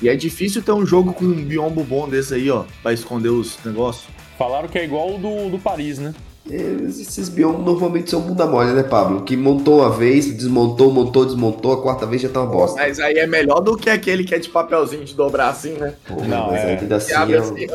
E 0.02 0.08
é 0.08 0.16
difícil 0.16 0.62
ter 0.62 0.72
um 0.72 0.86
jogo 0.86 1.14
com 1.14 1.26
um 1.26 1.44
biombo 1.44 1.84
bom 1.84 2.08
desse 2.08 2.34
aí, 2.34 2.50
ó, 2.50 2.64
pra 2.82 2.94
esconder 2.94 3.30
os 3.30 3.58
negócios. 3.66 4.08
Falaram 4.38 4.70
que 4.70 4.80
é 4.80 4.84
igual 4.86 5.16
o 5.16 5.18
do, 5.18 5.50
do 5.50 5.60
Paris, 5.60 6.00
né? 6.00 6.14
Esses 6.50 7.30
biomas 7.30 7.64
normalmente 7.64 8.10
são 8.10 8.22
bunda 8.22 8.48
mole, 8.48 8.72
né, 8.72 8.82
Pablo? 8.82 9.22
Que 9.22 9.38
montou 9.38 9.82
uma 9.82 9.90
vez, 9.92 10.26
desmontou, 10.26 10.92
montou, 10.92 11.24
desmontou, 11.26 11.74
a 11.74 11.82
quarta 11.82 12.08
vez 12.08 12.24
já 12.24 12.30
tá 12.30 12.42
uma 12.42 12.52
bosta. 12.52 12.80
Mas 12.80 13.00
aí 13.00 13.16
é 13.20 13.28
melhor 13.28 13.60
do 13.60 13.78
que 13.78 13.90
aquele 13.90 14.24
que 14.24 14.34
é 14.34 14.40
de 14.40 14.50
papelzinho 14.50 15.06
de 15.06 15.14
dobrar 15.14 15.50
assim, 15.50 15.74
né? 15.74 15.94
Pô, 16.08 16.16
não, 16.24 16.48
mas 16.48 16.62
é... 16.62 16.80
ainda 16.80 16.96
assim, 16.96 17.14
é... 17.14 17.38
assim 17.38 17.68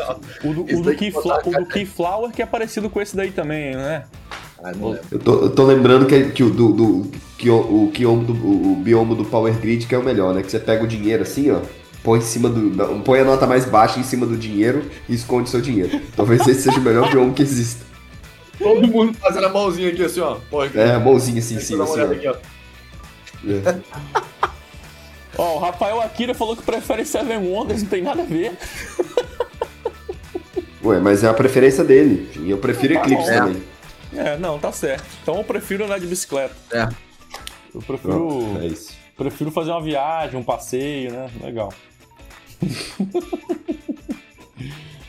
O 0.43 0.53
do, 0.53 0.63
o 0.63 0.83
do, 0.83 0.95
Keyfla 0.95 1.41
o 1.45 1.51
do 1.51 1.67
Keyflower 1.67 2.33
que 2.33 2.43
é 2.43 2.47
parecido 2.47 2.91
com 2.91 3.01
esse 3.01 3.15
daí 3.15 3.31
também, 3.31 3.77
né? 3.77 4.05
Eu, 5.11 5.19
tô, 5.19 5.41
eu 5.43 5.51
tô 5.51 5.65
lembrando 5.65 6.07
que, 6.07 6.31
que, 6.31 6.43
o, 6.43 6.51
do, 6.51 6.73
do, 6.73 7.11
que 7.37 7.51
o, 7.51 7.59
o, 7.59 8.25
do, 8.25 8.33
o 8.33 8.77
bioma 8.77 9.15
do 9.15 9.25
Power 9.25 9.53
Grid 9.59 9.87
que 9.87 9.95
é 9.95 9.99
o 9.99 10.03
melhor, 10.03 10.35
né? 10.35 10.43
Que 10.43 10.51
você 10.51 10.59
pega 10.59 10.83
o 10.83 10.87
dinheiro 10.87 11.23
assim, 11.23 11.51
ó, 11.51 11.61
põe 12.03 12.19
em 12.19 12.23
cima 12.23 12.49
do. 12.49 13.03
Põe 13.03 13.21
a 13.21 13.25
nota 13.25 13.47
mais 13.47 13.67
baixa 13.67 14.01
em 14.01 14.03
cima 14.03 14.27
do 14.27 14.37
dinheiro 14.37 14.85
e 15.09 15.15
esconde 15.15 15.51
seu 15.51 15.61
dinheiro. 15.61 16.01
Talvez 16.17 16.47
esse 16.47 16.63
seja 16.63 16.79
o 16.79 16.83
melhor 16.83 17.11
bioma 17.11 17.33
que 17.35 17.43
exista. 17.43 17.85
Todo 18.59 18.87
mundo 18.87 19.15
fazendo 19.15 19.47
a 19.47 19.49
mãozinha 19.51 19.91
aqui 19.91 20.03
assim, 20.03 20.21
ó. 20.21 20.37
Pô, 20.49 20.61
aqui. 20.63 20.79
É, 20.79 20.95
a 20.95 21.01
mãozinha 21.01 21.41
assim, 21.41 21.59
sim, 21.59 21.81
assim. 21.81 22.01
Aqui, 22.01 22.29
ó. 22.29 22.37
É. 23.47 23.81
ó, 25.37 25.57
o 25.57 25.59
Rafael 25.59 26.01
Akira 26.01 26.33
falou 26.35 26.57
que 26.57 26.63
prefere 26.63 27.05
Seven 27.05 27.39
Wonders, 27.39 27.83
não 27.83 27.89
tem 27.91 28.03
nada 28.03 28.23
a 28.23 28.25
ver. 28.25 28.53
Ué, 30.85 31.01
mas 31.01 31.25
é 31.25 31.29
a 31.29 31.35
preferência 31.35 31.83
dele. 31.83 32.31
E 32.37 32.51
eu 32.51 32.59
prefiro 32.59 32.95
tá 32.95 33.01
Eclipse 33.01 33.31
bom. 33.31 33.39
também. 33.39 33.74
É, 34.17 34.37
não, 34.39 34.59
tá 34.59 34.73
certo. 34.73 35.05
Então 35.23 35.37
eu 35.37 35.45
prefiro 35.45 35.85
andar 35.85 35.99
de 35.99 36.07
bicicleta. 36.07 36.55
É. 36.71 36.89
Eu 37.75 37.83
prefiro. 37.83 38.15
Pronto, 38.15 38.61
é 38.61 38.67
isso. 38.67 38.93
Prefiro 39.17 39.51
fazer 39.51 39.71
uma 39.71 39.83
viagem, 39.83 40.39
um 40.39 40.45
passeio, 40.45 41.13
né? 41.13 41.31
Legal. 41.43 41.73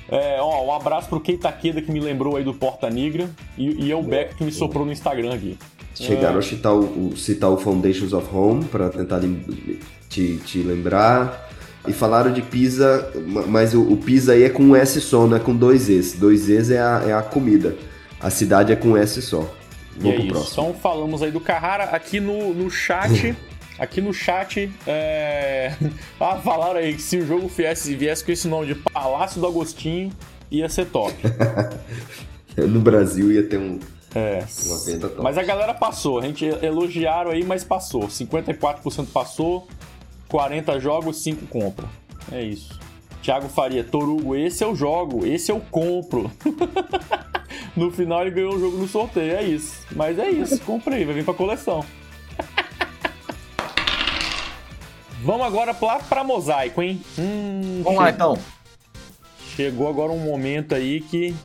É, 0.07 0.37
ó, 0.39 0.63
um 0.63 0.71
abraço 0.71 1.09
pro 1.09 1.19
Kei 1.19 1.35
Takeda 1.35 1.81
que 1.81 1.91
me 1.91 1.99
lembrou 1.99 2.35
aí 2.35 2.43
do 2.43 2.53
Porta 2.53 2.89
Negra 2.89 3.27
e, 3.57 3.85
e 3.85 3.91
é 3.91 3.95
o 3.95 4.03
Beck 4.03 4.35
que 4.35 4.43
me 4.43 4.51
soprou 4.51 4.85
no 4.85 4.91
Instagram 4.91 5.33
aqui. 5.33 5.57
Chegaram 5.95 6.35
é... 6.35 6.39
a 6.39 6.41
citar 6.41 6.73
o, 6.73 7.17
citar 7.17 7.49
o 7.49 7.57
Foundations 7.57 8.13
of 8.13 8.27
Home 8.33 8.65
para 8.65 8.89
tentar 8.89 9.21
te, 10.09 10.37
te 10.37 10.59
lembrar. 10.59 11.49
E 11.87 11.93
falaram 11.93 12.31
de 12.33 12.41
Pisa, 12.41 13.11
mas 13.47 13.73
o, 13.73 13.81
o 13.81 13.97
Pisa 13.97 14.33
aí 14.33 14.43
é 14.43 14.49
com 14.49 14.63
um 14.63 14.75
S 14.75 14.99
só, 15.01 15.25
não 15.27 15.37
é 15.37 15.39
com 15.39 15.55
dois 15.55 15.89
Es. 15.89 16.13
Dois 16.13 16.49
Es 16.49 16.69
é 16.69 16.79
a, 16.79 17.03
é 17.07 17.13
a 17.13 17.21
comida. 17.21 17.75
A 18.20 18.30
cidade 18.30 18.72
é 18.72 18.76
com 18.76 18.95
S 18.95 19.22
só. 19.22 19.49
Vamos 19.97 20.16
pro 20.16 20.28
próximo. 20.28 20.51
Então 20.51 20.74
falamos 20.74 21.24
aí 21.24 21.32
do 21.32 21.39
Carrara 21.39 21.86
aqui 21.86 22.20
no, 22.20 22.53
no 22.53 22.70
chat. 22.70 23.36
Aqui 23.78 23.99
no 23.99 24.13
chat, 24.13 24.72
é... 24.88 25.76
ah, 26.18 26.38
falaram 26.38 26.80
aí 26.80 26.93
que 26.93 27.01
se 27.01 27.18
o 27.18 27.28
jogo 27.28 27.49
viesse, 27.49 27.93
viesse 27.93 28.24
com 28.24 28.32
esse 28.32 28.47
nome 28.47 28.68
de 28.68 28.76
Palácio 28.76 29.41
do 29.41 29.45
Agostinho, 29.45 30.13
ia 30.49 30.70
ser 30.70 30.86
top. 30.86 31.13
no 32.55 32.80
Brasil 32.80 33.34
ia 33.34 33.43
ter 33.43 33.57
um, 33.57 33.78
é. 34.16 34.45
uma 34.66 34.86
venda 34.86 35.09
top. 35.09 35.22
Mas 35.22 35.38
a 35.38 35.43
galera 35.43 35.74
passou, 35.74 36.20
a 36.20 36.22
gente 36.22 36.45
elogiaram 36.45 37.32
aí, 37.32 37.43
mas 37.43 37.66
passou. 37.66 38.07
54% 38.07 39.07
passou, 39.11 39.68
40 40.30 40.80
jogos, 40.80 41.22
5 41.22 41.45
compra. 41.47 41.86
É 42.32 42.41
isso. 42.41 42.80
Thiago 43.26 43.49
Faria, 43.49 43.84
Torugo, 43.84 44.36
esse 44.36 44.63
eu 44.63 44.76
jogo, 44.76 45.26
esse 45.26 45.51
eu 45.51 45.59
compro. 45.59 46.32
no 47.76 47.89
final 47.89 48.21
ele 48.21 48.30
ganhou 48.30 48.53
o 48.53 48.59
jogo 48.59 48.78
no 48.78 48.88
sorteio, 48.88 49.36
é 49.36 49.43
isso. 49.43 49.84
Mas 49.95 50.19
é 50.19 50.30
isso, 50.30 50.61
comprei, 50.61 51.03
vai 51.05 51.15
vir 51.15 51.26
pra 51.26 51.34
coleção. 51.34 51.84
Vamos 55.23 55.43
agora 55.43 55.73
pra, 55.73 55.97
pra 55.97 56.23
mosaico, 56.23 56.84
hein? 56.84 57.01
Hum, 57.17 57.82
Vamos 57.84 57.99
lá 57.99 58.11
então. 58.11 58.38
Chegou 59.55 59.89
agora 59.89 60.11
um 60.11 60.19
momento 60.19 60.76
aí 60.76 61.01
que. 61.01 61.36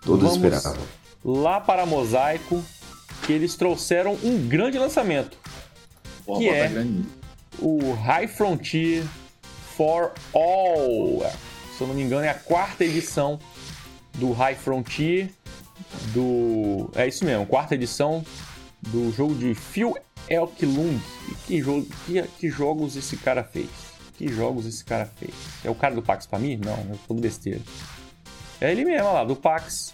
Todos 0.00 0.34
esperavam. 0.34 0.84
Lá 1.24 1.58
para 1.58 1.84
mosaico, 1.84 2.62
que 3.26 3.32
eles 3.32 3.56
trouxeram 3.56 4.16
um 4.22 4.46
grande 4.46 4.78
lançamento. 4.78 5.36
Boa, 6.24 6.38
que 6.38 6.48
é 6.48 6.68
grande. 6.68 7.04
o 7.58 7.94
High 7.94 8.28
Frontier 8.28 9.02
for 9.76 10.12
All. 10.32 11.30
Se 11.76 11.80
eu 11.80 11.86
não 11.86 11.94
me 11.94 12.02
engano, 12.02 12.24
é 12.24 12.30
a 12.30 12.34
quarta 12.34 12.84
edição 12.84 13.38
do 14.14 14.32
High 14.32 14.56
Frontier. 14.56 15.30
Do. 16.12 16.90
É 16.94 17.06
isso 17.06 17.24
mesmo, 17.24 17.46
quarta 17.46 17.74
edição 17.74 18.24
do 18.80 19.12
jogo 19.12 19.34
de 19.34 19.54
Phil 19.54 19.96
Elklund. 20.28 21.00
Que, 21.46 21.60
jogo, 21.60 21.86
que, 22.06 22.22
que 22.22 22.50
jogos 22.50 22.96
esse 22.96 23.16
cara 23.16 23.42
fez? 23.42 23.68
Que 24.16 24.28
jogos 24.28 24.66
esse 24.66 24.84
cara 24.84 25.06
fez? 25.06 25.34
É 25.64 25.70
o 25.70 25.74
cara 25.74 25.94
do 25.94 26.02
Pax 26.02 26.26
pra 26.26 26.38
mim? 26.38 26.56
Não, 26.64 26.78
eu 26.90 26.98
tô 27.06 27.14
besteira. 27.14 27.60
É 28.60 28.70
ele 28.70 28.84
mesmo, 28.84 29.06
olha 29.06 29.12
lá, 29.12 29.24
do 29.24 29.34
Pax. 29.34 29.92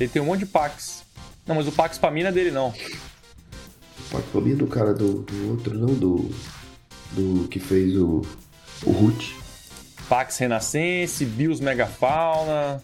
Ele 0.00 0.08
tem 0.08 0.20
um 0.20 0.26
monte 0.26 0.40
de 0.40 0.46
Pax. 0.46 1.04
Não, 1.46 1.54
mas 1.54 1.66
o 1.66 1.72
Pax 1.72 1.98
pra 1.98 2.10
mim 2.10 2.22
não 2.22 2.30
é 2.30 2.32
dele, 2.32 2.50
não. 2.50 2.68
O 2.68 4.10
Pax 4.10 4.24
pra 4.30 4.40
mim 4.40 4.52
é 4.52 4.56
do 4.56 4.66
cara 4.66 4.92
do, 4.92 5.22
do 5.22 5.50
outro, 5.50 5.78
não, 5.78 5.94
do. 5.94 6.30
Do 7.12 7.48
que 7.48 7.58
fez 7.58 7.96
o. 7.96 8.22
O 8.84 8.92
Root. 8.92 9.36
Pax 10.08 10.38
Renascense, 10.38 11.24
Bios 11.24 11.60
Megafauna. 11.60 12.82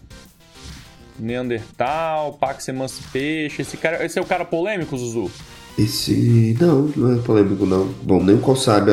Neandertal, 1.17 2.33
Pax 2.33 2.67
Emancipation. 2.67 3.61
Esse, 3.61 3.77
cara, 3.77 4.05
esse 4.05 4.19
é 4.19 4.21
o 4.21 4.25
cara 4.25 4.43
polêmico, 4.43 4.97
Zuzu? 4.97 5.31
Esse. 5.77 6.57
Não, 6.59 6.81
não 6.95 7.13
é 7.15 7.21
polêmico, 7.21 7.65
não. 7.65 7.87
Bom, 8.03 8.21
nem 8.21 8.37
qual 8.37 8.55
sabe. 8.55 8.91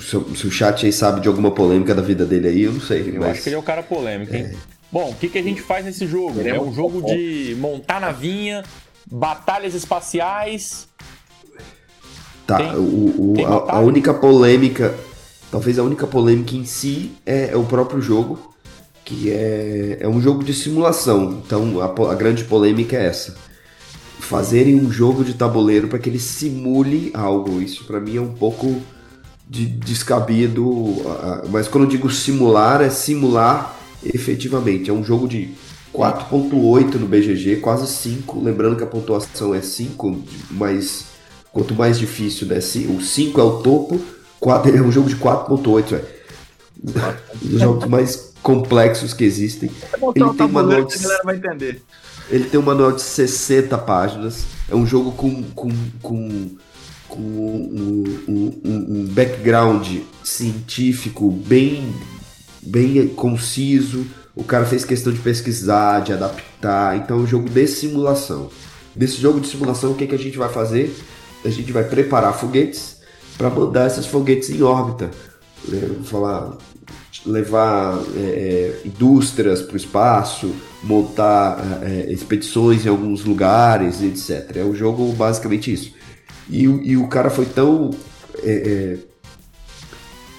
Se, 0.00 0.18
se, 0.36 0.46
o 0.46 0.50
chat 0.50 0.86
aí 0.86 0.92
sabe 0.92 1.20
de 1.20 1.28
alguma 1.28 1.50
polêmica 1.50 1.94
da 1.94 2.02
vida 2.02 2.24
dele 2.24 2.48
aí, 2.48 2.62
eu 2.62 2.72
não 2.72 2.80
sei. 2.80 3.10
Eu 3.14 3.20
mas... 3.20 3.30
acho 3.32 3.42
que 3.42 3.48
ele 3.50 3.56
é 3.56 3.58
o 3.58 3.62
cara 3.62 3.82
polêmico, 3.82 4.34
hein? 4.34 4.50
É. 4.52 4.56
Bom, 4.90 5.10
o 5.10 5.14
que, 5.14 5.28
que 5.28 5.38
a 5.38 5.42
gente 5.42 5.60
faz 5.60 5.84
nesse 5.84 6.06
jogo? 6.06 6.40
É 6.40 6.58
um 6.60 6.72
jogo 6.72 7.02
de 7.02 7.54
montar 7.58 8.00
navinha, 8.00 8.64
batalhas 9.10 9.74
espaciais 9.74 10.88
Tá, 12.46 12.58
Tem- 12.58 12.76
o, 12.76 13.32
o- 13.32 13.34
tem 13.34 13.44
a, 13.44 13.48
a 13.48 13.80
única 13.80 14.14
polêmica, 14.14 14.94
talvez 15.50 15.78
a 15.78 15.82
única 15.82 16.06
polêmica 16.06 16.54
em 16.54 16.64
si 16.64 17.12
é, 17.24 17.50
é 17.50 17.56
o 17.56 17.64
próprio 17.64 18.00
jogo, 18.00 18.54
que 19.04 19.30
é, 19.30 19.98
é 20.00 20.08
um 20.08 20.20
jogo 20.20 20.42
de 20.42 20.52
simulação. 20.52 21.42
Então 21.44 21.80
a, 21.80 22.12
a 22.12 22.14
grande 22.14 22.44
polêmica 22.44 22.96
é 22.96 23.06
essa. 23.06 23.36
Fazerem 24.18 24.74
um 24.74 24.90
jogo 24.90 25.24
de 25.24 25.34
tabuleiro 25.34 25.88
para 25.88 25.98
que 25.98 26.08
ele 26.08 26.18
simule 26.18 27.10
algo. 27.14 27.60
Isso 27.60 27.84
para 27.84 28.00
mim 28.00 28.16
é 28.16 28.20
um 28.20 28.32
pouco 28.32 28.82
de 29.48 29.66
descabido. 29.66 30.96
Mas 31.50 31.68
quando 31.68 31.84
eu 31.84 31.90
digo 31.90 32.10
simular, 32.10 32.82
é 32.82 32.90
simular 32.90 33.76
efetivamente. 34.02 34.90
É 34.90 34.92
um 34.92 35.04
jogo 35.04 35.28
de 35.28 35.50
4.8 35.92 36.94
no 36.96 37.06
BGG, 37.06 37.56
quase 37.56 37.86
5. 37.86 38.42
Lembrando 38.42 38.76
que 38.76 38.82
a 38.82 38.86
pontuação 38.86 39.54
é 39.54 39.62
5, 39.62 40.22
mas 40.50 41.06
quanto 41.52 41.74
mais 41.74 41.98
difícil, 41.98 42.46
né? 42.46 42.58
O 42.58 43.00
5 43.00 43.40
é 43.40 43.44
o 43.44 43.62
topo, 43.62 44.00
4, 44.46 44.76
é 44.76 44.80
um 44.80 44.92
jogo 44.92 45.08
de 45.08 45.16
4.8, 45.16 45.86
velho. 45.90 46.04
Um 47.42 47.48
dos 47.48 47.60
jogos 47.60 47.88
mais 47.88 48.32
complexos 48.40 49.12
que 49.12 49.24
existem. 49.24 49.68
É 49.92 49.96
Ele 50.14 50.34
tem 50.34 50.46
vai 51.24 51.36
entender. 51.36 51.82
Ele 52.30 52.44
tem 52.44 52.60
um 52.60 52.62
manual 52.62 52.92
de 52.92 53.02
60 53.02 53.76
páginas. 53.78 54.44
É 54.70 54.76
um 54.76 54.86
jogo 54.86 55.10
com, 55.10 55.42
com, 55.42 55.68
com, 56.00 56.50
com 57.08 57.20
um, 57.20 58.04
um- 58.28 58.60
um- 58.64 59.04
background 59.06 59.98
científico 60.22 61.28
bem, 61.28 61.92
bem 62.62 63.08
conciso. 63.08 64.06
O 64.32 64.44
cara 64.44 64.64
fez 64.64 64.84
questão 64.84 65.12
de 65.12 65.18
pesquisar, 65.18 66.04
de 66.04 66.12
adaptar. 66.12 66.96
Então 66.98 67.18
é 67.18 67.20
um 67.22 67.26
jogo 67.26 67.50
de 67.50 67.66
simulação. 67.66 68.48
Nesse 68.94 69.20
jogo 69.20 69.40
de 69.40 69.48
simulação, 69.48 69.90
o 69.90 69.96
que, 69.96 70.06
que 70.06 70.14
a 70.14 70.18
gente 70.18 70.38
vai 70.38 70.48
fazer? 70.50 70.96
A 71.44 71.48
gente 71.50 71.72
vai 71.72 71.82
preparar 71.82 72.32
foguetes 72.32 72.95
para 73.36 73.50
mandar 73.50 73.86
esses 73.86 74.06
foguetes 74.06 74.50
em 74.50 74.62
órbita. 74.62 75.10
né? 75.68 75.80
Falar, 76.04 76.56
levar 77.24 77.98
é, 78.16 78.20
é, 78.20 78.80
indústrias 78.86 79.62
para 79.62 79.74
o 79.74 79.76
espaço, 79.76 80.54
montar 80.82 81.58
é, 81.82 82.12
expedições 82.12 82.86
em 82.86 82.88
alguns 82.88 83.24
lugares, 83.24 84.02
etc. 84.02 84.56
É 84.56 84.64
um 84.64 84.74
jogo 84.74 85.12
basicamente 85.12 85.72
isso. 85.72 85.92
E, 86.48 86.62
e 86.62 86.96
o 86.96 87.08
cara 87.08 87.28
foi 87.28 87.46
tão 87.46 87.90
é, 88.42 88.52
é, 88.52 88.98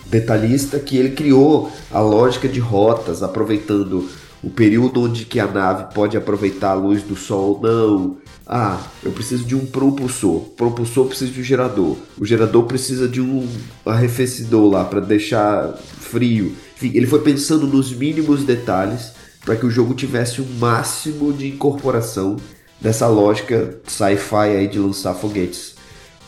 detalhista 0.06 0.80
que 0.80 0.98
ele 0.98 1.12
criou 1.12 1.72
a 1.92 2.00
lógica 2.00 2.48
de 2.48 2.60
rotas, 2.60 3.22
aproveitando 3.22 4.08
o 4.44 4.50
período 4.50 5.04
onde 5.04 5.26
que 5.26 5.40
a 5.40 5.48
nave 5.48 5.94
pode 5.94 6.16
aproveitar 6.16 6.72
a 6.72 6.76
luz 6.76 7.04
do 7.04 7.16
sol 7.16 7.56
ou 7.56 7.62
não. 7.62 8.18
Ah, 8.48 8.82
eu 9.04 9.12
preciso 9.12 9.44
de 9.44 9.56
um 9.56 9.66
propulsor. 9.66 10.40
Propulsor 10.56 11.08
precisa 11.08 11.32
de 11.32 11.42
um 11.42 11.44
gerador. 11.44 11.98
O 12.18 12.26
gerador 12.26 12.64
precisa 12.64 13.08
de 13.08 13.20
um 13.20 13.46
arrefecedor 13.86 14.72
lá 14.72 14.86
para 14.86 15.02
deixar 15.02 15.74
frio. 15.74 16.56
Enfim, 16.76 16.92
ele 16.96 17.06
foi 17.06 17.22
pensando 17.22 17.68
nos 17.68 17.92
mínimos 17.92 18.46
detalhes 18.46 19.12
para 19.44 19.56
que 19.56 19.66
o 19.66 19.72
jogo 19.72 19.94
tivesse 19.94 20.42
um 20.42 20.48
máximo 20.60 21.34
de 21.34 21.48
incorporação 21.48 22.38
dessa 22.80 23.08
lógica 23.08 23.80
sci-fi 23.86 24.36
aí 24.36 24.68
de 24.68 24.80
lançar 24.80 25.14
foguetes 25.14 25.76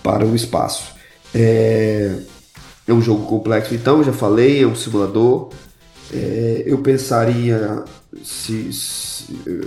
para 0.03 0.25
o 0.25 0.35
espaço. 0.35 0.91
É, 1.33 2.15
é 2.87 2.93
um 2.93 3.01
jogo 3.01 3.25
complexo, 3.27 3.73
então, 3.75 4.03
já 4.03 4.11
falei, 4.11 4.63
é 4.63 4.67
um 4.67 4.75
simulador. 4.75 5.49
É, 6.13 6.63
eu 6.65 6.77
pensaria. 6.79 7.83
Se, 8.23 8.71
se- 8.73 9.25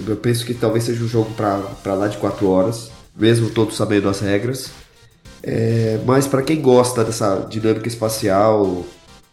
eu 0.09 0.17
penso 0.17 0.45
que 0.45 0.55
talvez 0.55 0.85
seja 0.85 1.03
um 1.05 1.09
jogo 1.09 1.31
para 1.35 1.95
lá 1.95 2.09
de 2.09 2.17
4 2.19 2.49
horas, 2.49 2.91
mesmo 3.17 3.51
todos 3.51 3.77
sabendo 3.77 4.09
as 4.09 4.21
regras. 4.21 4.71
É, 5.43 5.99
mas 6.07 6.27
para 6.27 6.43
quem 6.43 6.61
gosta 6.61 7.05
dessa 7.05 7.47
dinâmica 7.49 7.89
espacial, 7.89 8.85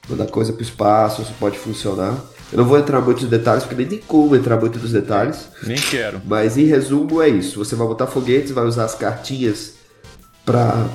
mandar 0.07 0.27
coisa 0.27 0.51
para 0.53 0.59
o 0.59 0.63
espaço, 0.63 1.21
isso 1.21 1.33
pode 1.39 1.57
funcionar. 1.57 2.17
Eu 2.51 2.57
não 2.57 2.65
vou 2.65 2.79
entrar 2.79 2.99
muito 2.99 3.21
nos 3.21 3.29
detalhes, 3.29 3.63
porque 3.63 3.75
nem 3.75 3.87
tem 3.87 3.99
como 3.99 4.35
entrar 4.35 4.59
muito 4.59 4.79
nos 4.79 4.91
detalhes. 4.91 5.47
Nem 5.63 5.75
quero. 5.77 6.19
Mas 6.25 6.57
em 6.57 6.65
resumo 6.65 7.21
é 7.21 7.29
isso. 7.29 7.63
Você 7.63 7.75
vai 7.75 7.85
botar 7.87 8.07
foguetes, 8.07 8.51
vai 8.51 8.65
usar 8.65 8.85
as 8.85 8.95
cartinhas 8.95 9.73
para 10.45 10.87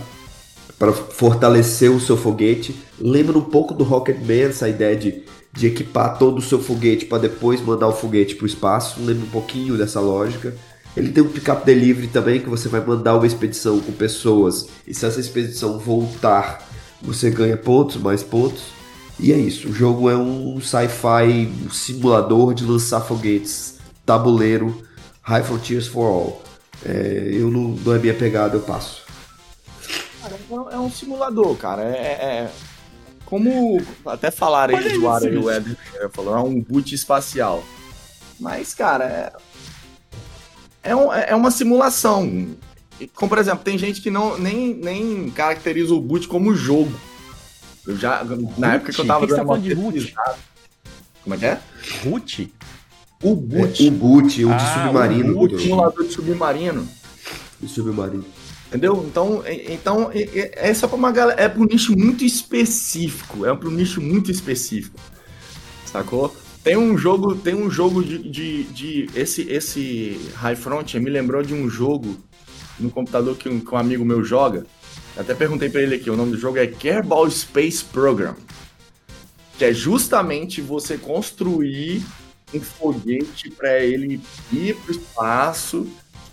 para 0.77 0.93
fortalecer 0.93 1.91
o 1.91 2.01
seu 2.01 2.17
foguete. 2.17 2.75
Lembra 3.01 3.39
um 3.39 3.45
pouco 3.45 3.73
do 3.73 3.85
Rocketman, 3.85 4.43
essa 4.49 4.69
ideia 4.69 4.97
de, 4.97 5.23
de 5.57 5.69
equipar 5.69 6.19
todo 6.19 6.39
o 6.39 6.43
seu 6.43 6.61
foguete 6.61 7.07
para 7.07 7.19
depois 7.19 7.61
mandar 7.61 7.87
o 7.87 7.93
foguete 7.93 8.35
para 8.35 8.45
o 8.45 8.47
espaço. 8.47 9.01
Lembra 9.01 9.25
um 9.25 9.31
pouquinho 9.31 9.79
dessa 9.79 10.01
lógica. 10.01 10.55
Ele 10.97 11.11
tem 11.13 11.23
um 11.23 11.29
pick-up 11.29 11.65
delivery 11.65 12.09
também, 12.09 12.41
que 12.41 12.49
você 12.49 12.69
vai 12.69 12.85
mandar 12.85 13.17
uma 13.17 13.27
expedição 13.27 13.81
com 13.81 13.93
pessoas. 13.93 14.69
E 14.87 14.93
se 14.93 15.07
essa 15.07 15.21
expedição 15.21 15.79
voltar, 15.79 16.69
você 17.01 17.31
ganha 17.31 17.57
pontos, 17.57 17.97
mais 17.97 18.23
pontos. 18.23 18.63
E 19.19 19.33
é 19.33 19.37
isso. 19.37 19.69
O 19.69 19.73
jogo 19.73 20.11
é 20.11 20.17
um 20.17 20.61
sci-fi 20.61 21.49
um 21.65 21.71
simulador 21.71 22.53
de 22.53 22.65
lançar 22.65 23.01
foguetes, 23.01 23.79
tabuleiro, 24.05 24.83
High 25.23 25.45
Frontiers 25.45 25.87
for 25.87 26.07
All. 26.07 26.43
É, 26.85 27.29
eu 27.33 27.51
não, 27.51 27.69
não 27.85 27.95
é 27.95 27.99
minha 27.99 28.15
pegada, 28.15 28.57
eu 28.57 28.61
passo. 28.61 29.03
Cara, 30.21 30.37
é 30.73 30.79
um 30.79 30.91
simulador, 30.91 31.55
cara. 31.57 31.83
É, 31.83 31.97
é- 31.97 32.51
como 33.27 33.81
até 34.07 34.31
falaram 34.31 34.77
aí, 34.77 34.95
e 34.95 34.99
o 34.99 35.11
bicho. 35.21 35.45
Weber 35.45 35.77
né, 35.95 36.09
falou, 36.13 36.37
é 36.37 36.41
um 36.41 36.61
boot 36.61 36.95
espacial. 36.95 37.65
Mas, 38.39 38.75
cara, 38.75 39.05
é, 40.83 40.91
é, 40.91 40.97
um- 40.97 41.13
é 41.13 41.35
uma 41.35 41.51
simulação. 41.51 42.49
Como, 43.15 43.29
por 43.29 43.39
exemplo, 43.39 43.65
tem 43.65 43.77
gente 43.79 44.01
que 44.01 44.11
não, 44.11 44.39
nem, 44.39 44.75
nem 44.75 45.31
caracteriza 45.31 45.95
o 45.95 46.01
boot 46.01 46.29
como 46.29 46.55
jogo. 46.55 46.93
Eu 47.87 47.97
já, 47.97 48.25
na 48.57 48.75
época 48.75 48.93
que 48.93 49.01
eu 49.01 49.07
tava 49.07 49.21
que 49.21 49.27
que 49.27 49.33
você 49.33 49.37
tá 49.37 49.43
dando 49.43 49.47
falando 49.49 49.63
de 49.63 49.75
boot? 49.75 50.15
Como 51.23 51.35
é 51.35 51.39
que 51.39 51.45
é? 51.47 51.61
Root? 52.05 52.55
O 53.23 53.33
É, 53.33 53.35
boot. 53.35 53.89
o 53.89 53.91
boot, 53.91 54.45
o 54.45 54.53
Ah, 54.53 54.57
de 54.57 54.65
o 54.65 54.69
submarino. 54.87 55.41
o 55.41 55.49
do- 55.49 55.59
simulador 55.59 56.05
de 56.07 56.13
submarino. 56.13 56.89
do 57.61 57.69
submarino. 57.69 58.25
Entendeu? 58.75 59.05
Então, 59.07 59.45
então 59.47 60.11
essa 60.55 60.87
é 60.87 60.89
pra 60.89 60.99
uma 60.99 61.13
galera, 61.13 61.41
é 61.41 61.49
pra 61.49 61.63
um 61.63 61.65
nicho 61.65 61.97
muito 61.97 62.25
específico. 62.25 63.47
É 63.47 63.55
pra 63.55 63.69
um 63.69 63.71
nicho 63.71 64.01
muito 64.01 64.33
específico. 64.33 64.99
Sacou? 65.87 66.35
Tem 66.65 66.77
um 66.77 66.99
jogo, 66.99 67.37
tem 67.37 67.55
um 67.55 67.71
jogo 67.71 68.03
de, 68.03 68.19
de, 68.19 68.65
de- 68.65 69.11
esse 69.15 69.43
esse 69.43 70.19
High 70.35 70.57
Front 70.57 70.93
me 70.95 71.09
lembrou 71.09 71.41
de 71.41 71.55
um 71.55 71.71
jogo 71.71 72.17
no 72.81 72.91
computador 72.91 73.37
que 73.37 73.49
um, 73.49 73.61
que 73.61 73.73
um 73.73 73.79
amigo 73.79 74.05
meu 74.05 74.25
joga. 74.25 74.67
Até 75.17 75.35
perguntei 75.35 75.69
pra 75.71 75.81
ele 75.81 75.95
aqui, 75.95 76.11
o 76.11 76.17
nome 76.17 76.33
do 76.33 76.39
jogo 76.39 76.59
é 76.59 76.67
Kerbal 76.67 77.31
Space 77.31 77.85
Program. 77.85 78.35
Que 79.57 79.67
é 79.67 79.73
justamente 79.73 80.61
você 80.61 80.99
construir 80.99 82.03
um 82.53 82.59
foguete 82.61 83.51
pra 83.51 83.79
ele 83.79 84.21
ir 84.53 84.75
pro 84.75 84.91
espaço, 84.91 85.87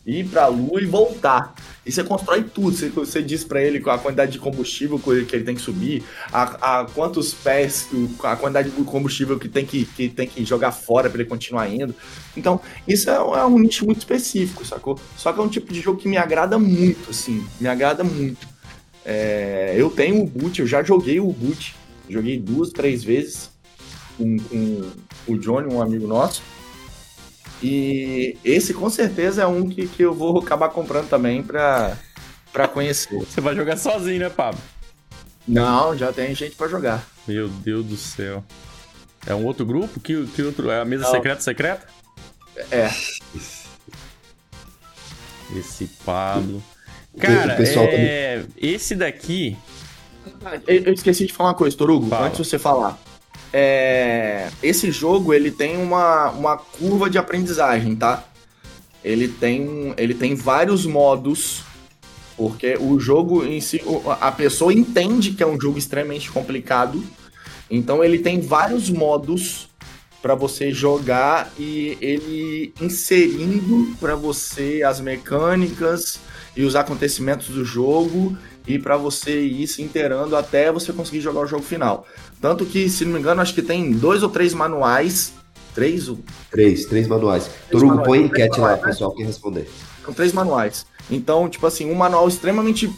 ir 0.06 0.28
pra 0.28 0.48
lua 0.48 0.82
e 0.82 0.86
voltar. 0.86 1.54
E 1.86 1.92
você 1.92 2.04
constrói 2.04 2.44
tudo. 2.44 2.76
Você, 2.76 2.90
você 2.90 3.22
diz 3.22 3.44
pra 3.44 3.62
ele 3.62 3.82
a 3.90 3.98
quantidade 3.98 4.32
de 4.32 4.40
combustível 4.40 5.00
que 5.00 5.10
ele 5.36 5.44
tem 5.44 5.56
que 5.56 5.62
subir, 5.62 6.04
a, 6.32 6.82
a 6.82 6.86
quantos 6.86 7.34
pés, 7.34 7.88
a 8.24 8.36
quantidade 8.36 8.70
de 8.70 8.84
combustível 8.84 9.38
que 9.40 9.50
tem 9.50 9.66
que, 9.66 9.86
que 9.86 10.10
tem 10.10 10.28
que 10.28 10.44
jogar 10.46 10.72
fora 10.72 11.10
pra 11.10 11.22
ele 11.22 11.30
continuar 11.30 11.68
indo. 11.70 11.94
Então, 12.36 12.60
isso 12.88 13.10
é, 13.10 13.22
um- 13.22 13.36
é 13.36 13.46
um 13.46 13.60
nicho 13.60 13.86
muito 13.86 14.00
específico, 14.00 14.66
sacou? 14.66 15.00
Só 15.18 15.32
que 15.34 15.40
é 15.40 15.44
um 15.44 15.50
tipo 15.50 15.72
de 15.74 15.82
jogo 15.82 16.00
que 16.00 16.08
me 16.08 16.18
agrada 16.18 16.58
muito, 16.60 17.10
assim. 17.10 17.46
Me 17.60 17.68
agrada 17.68 18.04
muito. 18.04 18.48
É, 19.06 19.74
eu 19.78 19.90
tenho 19.90 20.22
o 20.22 20.26
boot, 20.28 20.60
eu 20.60 20.68
já 20.68 20.84
joguei 20.84 21.20
o 21.20 21.32
boot. 21.32 21.76
Joguei 22.10 22.38
duas, 22.40 22.70
três 22.72 23.04
vezes 23.04 23.50
com, 24.18 24.38
com 24.38 24.82
o 25.28 25.38
Johnny, 25.38 25.74
um 25.74 25.82
amigo 25.82 26.06
nosso. 26.08 26.42
E 27.62 28.38
esse 28.44 28.74
com 28.74 28.90
certeza 28.90 29.44
é 29.44 29.48
um 29.48 29.70
que, 29.70 29.88
que 29.88 30.02
eu 30.02 30.14
vou 30.14 30.40
acabar 30.40 30.70
comprando 30.70 31.10
também 31.10 31.44
pra, 31.44 31.98
pra 32.52 32.68
conhecer. 32.68 33.20
Você 33.20 33.40
vai 33.40 33.56
jogar 33.56 33.78
sozinho, 33.78 34.20
né, 34.20 34.30
Pablo? 34.30 34.60
Não, 35.48 35.96
já 35.96 36.12
tem 36.12 36.34
gente 36.34 36.56
pra 36.56 36.68
jogar. 36.68 37.08
Meu 37.28 37.48
Deus 37.48 37.86
do 37.86 37.98
céu. 37.98 38.44
É 39.26 39.36
um 39.36 39.46
outro 39.46 39.66
grupo? 39.66 40.00
Que, 40.00 40.26
que 40.28 40.42
outro? 40.42 40.72
É 40.72 40.82
a 40.82 40.86
mesa 40.86 41.04
Não. 41.04 41.12
secreta 41.12 41.42
secreta? 41.42 41.86
É. 42.72 42.90
Esse 45.56 45.86
Pablo. 46.04 46.64
Cara, 47.20 47.58
é... 47.62 48.44
esse 48.58 48.96
daqui. 48.96 49.58
Eu 50.68 50.84
eu 50.86 50.94
esqueci 50.94 51.26
de 51.26 51.34
falar 51.34 51.50
uma 51.50 51.56
coisa, 51.56 51.76
Torugo, 51.76 52.08
Fala. 52.08 52.28
antes 52.28 52.38
de 52.38 52.46
você 52.46 52.58
falar. 52.58 52.98
É, 53.54 54.50
esse 54.64 54.92
jogo 54.92 55.34
ele 55.34 55.52
tem 55.52 55.78
uma, 55.78 56.30
uma 56.32 56.58
curva 56.58 57.10
de 57.10 57.18
aprendizagem, 57.18 57.96
tá? 57.96 58.24
Ele 59.04 59.28
tem, 59.28 59.94
ele 59.98 60.14
tem 60.14 60.36
vários 60.36 60.86
modos, 60.86 61.64
porque 62.38 62.78
o 62.80 63.00
jogo 63.00 63.44
em 63.44 63.60
si, 63.60 63.82
a 64.20 64.32
pessoa 64.32 64.74
entende 64.74 65.32
que 65.32 65.44
é 65.44 65.48
um 65.48 65.60
jogo 65.60 65.78
extremamente 65.78 66.32
complicado, 66.32 67.04
então 67.70 68.04
ele 68.04 68.20
tem 68.20 68.40
vários 68.40 68.90
modos 68.90 69.70
para 70.22 70.36
você 70.36 70.72
jogar 70.72 71.52
e 71.58 71.98
ele 72.00 72.74
inserindo 72.80 73.96
para 74.00 74.16
você 74.16 74.84
as 74.84 75.02
mecânicas 75.02 76.20
e 76.56 76.64
os 76.64 76.76
acontecimentos 76.76 77.48
do 77.48 77.66
jogo 77.66 78.38
e 78.68 78.78
para 78.78 78.98
você 78.98 79.42
ir 79.42 79.66
se 79.68 79.82
inteirando 79.82 80.36
até 80.36 80.72
você 80.72 80.94
conseguir 80.94 81.22
jogar 81.22 81.42
o 81.42 81.48
jogo 81.48 81.64
final. 81.64 82.06
Tanto 82.42 82.66
que, 82.66 82.90
se 82.90 83.06
não 83.06 83.14
me 83.14 83.20
engano, 83.20 83.40
acho 83.42 83.54
que 83.54 83.62
tem 83.62 83.92
dois 83.92 84.24
ou 84.24 84.30
três 84.30 84.54
manuais. 84.54 85.34
Três? 85.76 86.10
ou- 86.10 86.20
Três, 86.50 86.86
três 86.86 87.08
manuais. 87.08 87.50
Torugo, 87.70 87.88
manuais, 87.96 88.08
põe 88.08 88.22
enquete 88.24 88.60
lá, 88.60 88.72
né? 88.76 88.78
pessoal 88.78 89.12
quer 89.14 89.26
responder. 89.26 89.70
São 90.04 90.14
três 90.14 90.34
manuais. 90.34 90.86
Então, 91.10 91.48
tipo 91.48 91.66
assim, 91.68 91.90
um 91.90 91.96
manual 91.96 92.28
extremamente 92.28 92.92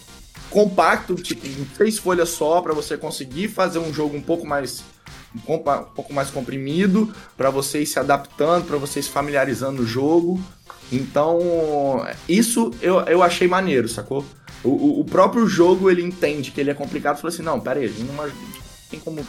compacto, 0.50 1.16
tipo, 1.16 1.46
em 1.46 1.66
três 1.76 1.98
folhas 1.98 2.30
só, 2.30 2.62
para 2.62 2.74
você 2.74 2.96
conseguir 2.98 3.48
fazer 3.50 3.80
um 3.80 3.94
jogo 3.94 4.16
um 4.16 4.22
pouco 4.22 4.46
mais 4.48 4.84
um 5.36 5.40
pouco 5.40 6.14
mais 6.14 6.30
comprimido, 6.30 7.12
para 7.36 7.50
vocês 7.50 7.90
se 7.90 7.98
adaptando, 7.98 8.66
para 8.68 8.78
vocês 8.78 9.08
familiarizando 9.08 9.82
o 9.82 9.86
jogo. 9.86 10.40
Então, 10.92 12.06
isso 12.30 12.72
eu, 12.84 13.00
eu 13.02 13.24
achei 13.24 13.48
maneiro, 13.48 13.90
sacou? 13.90 14.24
O, 14.64 15.00
o- 15.02 15.06
próprio 15.06 15.48
jogo, 15.48 15.90
ele 15.90 16.04
entende 16.04 16.52
que 16.52 16.62
ele 16.62 16.70
é 16.70 16.74
complicado, 16.76 17.16
falou 17.18 17.34
assim, 17.34 17.42
não, 17.42 17.60
pera 17.60 17.80
aí, 17.80 17.86
a 17.86 17.90
gente 17.90 18.04
não 18.04 18.24
tem 18.94 19.00
como 19.00 19.26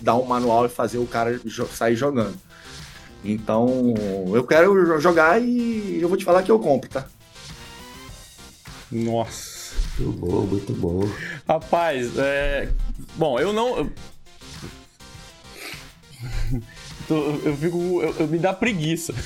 dar 0.00 0.16
um 0.16 0.24
manual 0.24 0.66
e 0.66 0.68
fazer 0.68 0.98
o 0.98 1.06
cara 1.06 1.38
jo- 1.44 1.66
sair 1.68 1.96
jogando. 1.96 2.34
Então, 3.24 3.94
eu 4.34 4.44
quero 4.46 4.74
jo- 4.86 4.98
jogar 5.00 5.40
e 5.40 5.98
eu 6.00 6.08
vou 6.08 6.16
te 6.18 6.24
falar 6.24 6.42
que 6.42 6.50
eu 6.50 6.58
compro, 6.58 6.88
tá? 6.90 7.06
Nossa. 8.92 9.60
Muito 9.98 10.18
bom, 10.18 10.40
muito 10.42 10.72
bom. 10.74 11.08
Rapaz, 11.48 12.16
é. 12.18 12.68
Bom, 13.16 13.38
eu 13.38 13.52
não. 13.52 13.78
eu- 13.78 13.90
Tô- 17.08 17.30
Eu 17.44 17.56
fico. 17.56 18.02
Eu, 18.02 18.14
eu 18.20 18.28
me 18.28 18.38
dá 18.38 18.52
preguiça. 18.52 19.14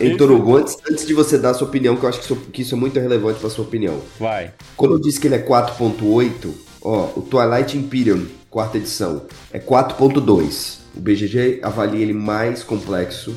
Ei, 0.00 0.16
Torugo, 0.16 0.56
antes, 0.56 0.76
antes 0.90 1.06
de 1.06 1.14
você 1.14 1.38
dar 1.38 1.50
a 1.50 1.54
sua 1.54 1.68
opinião, 1.68 1.96
que 1.96 2.02
eu 2.04 2.08
acho 2.08 2.18
que 2.18 2.24
isso, 2.24 2.36
que 2.36 2.62
isso 2.62 2.74
é 2.74 2.78
muito 2.78 2.98
relevante 2.98 3.38
pra 3.38 3.48
sua 3.48 3.64
opinião. 3.64 4.02
Vai. 4.18 4.52
Quando 4.76 4.94
eu 4.94 4.98
disse 5.00 5.20
que 5.20 5.28
ele 5.28 5.36
é 5.36 5.38
4.8, 5.38 6.52
ó, 6.86 7.10
o 7.16 7.22
Twilight 7.22 7.76
Imperium, 7.76 8.26
quarta 8.48 8.78
edição, 8.78 9.22
é 9.52 9.58
4.2. 9.58 10.78
O 10.96 11.00
BGG 11.00 11.60
avalia 11.62 12.00
ele 12.00 12.12
mais 12.12 12.62
complexo 12.62 13.34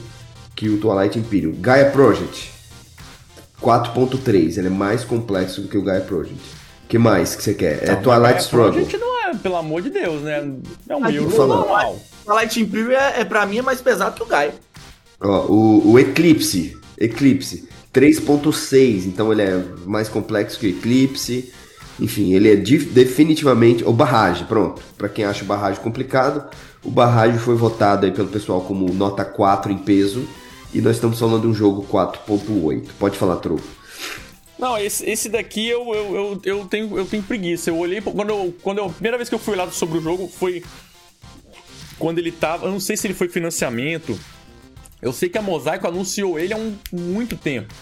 que 0.56 0.70
o 0.70 0.80
Twilight 0.80 1.18
Imperium. 1.18 1.54
Gaia 1.60 1.89
Project, 1.89 2.52
4.3. 3.62 4.58
Ele 4.58 4.68
é 4.68 4.70
mais 4.70 5.04
complexo 5.04 5.62
do 5.62 5.68
que 5.68 5.78
o 5.78 5.82
Gaia 5.82 6.02
Project. 6.02 6.39
O 6.86 6.88
que 6.88 6.97
mais 6.97 7.36
que 7.36 7.43
você 7.43 7.54
quer? 7.54 7.84
É 7.84 7.91
Não, 7.95 8.02
Twilight 8.02 8.36
mas 8.36 8.43
Struggle. 8.43 8.82
Gente 8.82 8.97
não 8.97 9.28
é, 9.28 9.36
pelo 9.36 9.56
amor 9.58 9.82
de 9.82 9.89
Deus, 9.89 10.22
né? 10.22 10.47
É 10.88 10.95
um 10.95 11.06
livro 11.06 11.47
normal. 11.47 12.00
O 12.26 12.34
Light 12.34 12.60
Imperium 12.62 12.91
é, 12.91 13.22
é 13.22 13.26
pra 13.26 13.45
mim 13.45 13.58
é 13.58 13.62
mais 13.62 13.82
pesado 13.82 14.16
que 14.16 14.24
o 14.24 14.26
Gaia. 14.26 14.54
Ó, 15.20 15.45
o, 15.47 15.91
o 15.91 16.00
Eclipse, 16.00 16.78
Eclipse, 16.97 17.68
3.6, 17.93 19.06
então 19.06 19.32
ele 19.32 19.41
é 19.41 19.64
mais 19.86 20.08
complexo 20.08 20.60
que 20.60 20.68
o 20.68 20.70
Eclipse. 20.70 21.52
Enfim, 22.00 22.34
ele 22.34 22.52
é 22.52 22.56
definitivamente. 22.56 23.84
O 23.84 23.91
Barrage, 23.91 24.45
pronto. 24.45 24.82
Pra 24.97 25.10
quem 25.10 25.26
acha 25.26 25.43
o 25.43 25.47
Barrage 25.47 25.80
complicado, 25.80 26.50
o 26.84 26.89
Barrage 26.89 27.39
foi 27.39 27.56
votado 27.56 28.06
aí 28.06 28.12
pelo 28.12 28.30
pessoal 28.30 28.62
como 28.62 28.91
nota 28.93 29.26
4 29.26 29.72
em 29.72 29.78
peso. 29.78 30.28
E 30.74 30.82
nós 30.82 30.95
estamos 30.95 31.20
falando 31.20 31.41
de 31.41 31.47
um 31.47 31.54
jogo 31.54 31.86
4.8. 31.91 32.89
Pode 33.00 33.18
falar, 33.18 33.38
Truco. 33.38 33.64
Não, 34.58 34.78
esse, 34.78 35.10
esse 35.10 35.30
daqui 35.30 35.68
eu, 35.68 35.93
eu, 35.93 36.16
eu, 36.16 36.41
eu 36.43 36.66
tenho, 36.66 36.97
eu 36.97 37.06
tenho 37.06 37.24
preguiça. 37.24 37.70
Eu 37.70 37.78
olhei. 37.78 38.02
Quando 38.02 38.30
eu, 38.30 38.54
quando 38.62 38.78
eu. 38.78 38.86
A 38.86 38.89
primeira 38.89 39.18
vez 39.18 39.30
que 39.30 39.36
eu 39.36 39.39
fui 39.39 39.54
olhar 39.54 39.72
sobre 39.72 39.97
o 39.97 40.02
jogo 40.02 40.28
foi. 40.28 40.64
Quando 41.97 42.20
ele 42.20 42.32
tava. 42.32 42.66
Eu 42.66 42.72
não 42.72 42.80
sei 42.80 42.95
se 42.95 43.08
ele 43.08 43.14
foi 43.14 43.30
financiamento. 43.30 44.20
Eu 45.02 45.14
sei 45.14 45.30
que 45.30 45.38
a 45.38 45.41
Mosaico 45.41 45.88
anunciou 45.88 46.38
ele 46.38 46.54
há 46.54 46.58
um, 46.58 46.76
muito 46.91 47.38
tempo. 47.38 47.74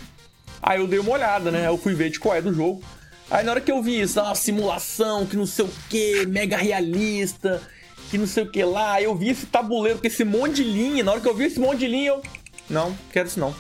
Aí 0.62 0.80
eu 0.80 0.88
dei 0.88 1.00
uma 1.00 1.12
olhada, 1.12 1.50
né? 1.50 1.68
Eu 1.68 1.78
fui 1.78 1.94
ver 1.96 2.12
de 2.12 2.20
qual 2.20 2.36
é 2.36 2.42
do 2.42 2.54
jogo. 2.54 2.82
Aí 3.30 3.44
na 3.44 3.52
hora 3.52 3.62
que 3.62 3.72
eu 3.72 3.82
vi 3.84 4.00
isso, 4.02 4.20
ah, 4.20 4.34
simulação, 4.34 5.26
que 5.26 5.36
não 5.36 5.46
sei 5.46 5.66
o 5.66 5.70
que, 5.90 6.26
mega 6.28 6.56
realista, 6.58 7.62
que 8.10 8.18
não 8.18 8.26
sei 8.28 8.44
o 8.44 8.50
que 8.50 8.64
lá. 8.64 9.02
Eu 9.02 9.14
vi 9.16 9.30
esse 9.30 9.46
tabuleiro 9.48 10.00
com 10.00 10.08
esse 10.08 10.24
monte 10.24 10.56
de 10.56 10.64
linha. 10.64 11.04
Na 11.04 11.12
hora 11.12 11.22
que 11.22 11.28
eu 11.28 11.36
vi 11.36 11.46
esse 11.46 11.60
monte 11.60 11.80
de 11.80 11.88
linha, 11.88 12.10
eu. 12.12 12.22
Não, 12.70 12.96
quero 13.12 13.28
isso 13.28 13.40
não. 13.40 13.54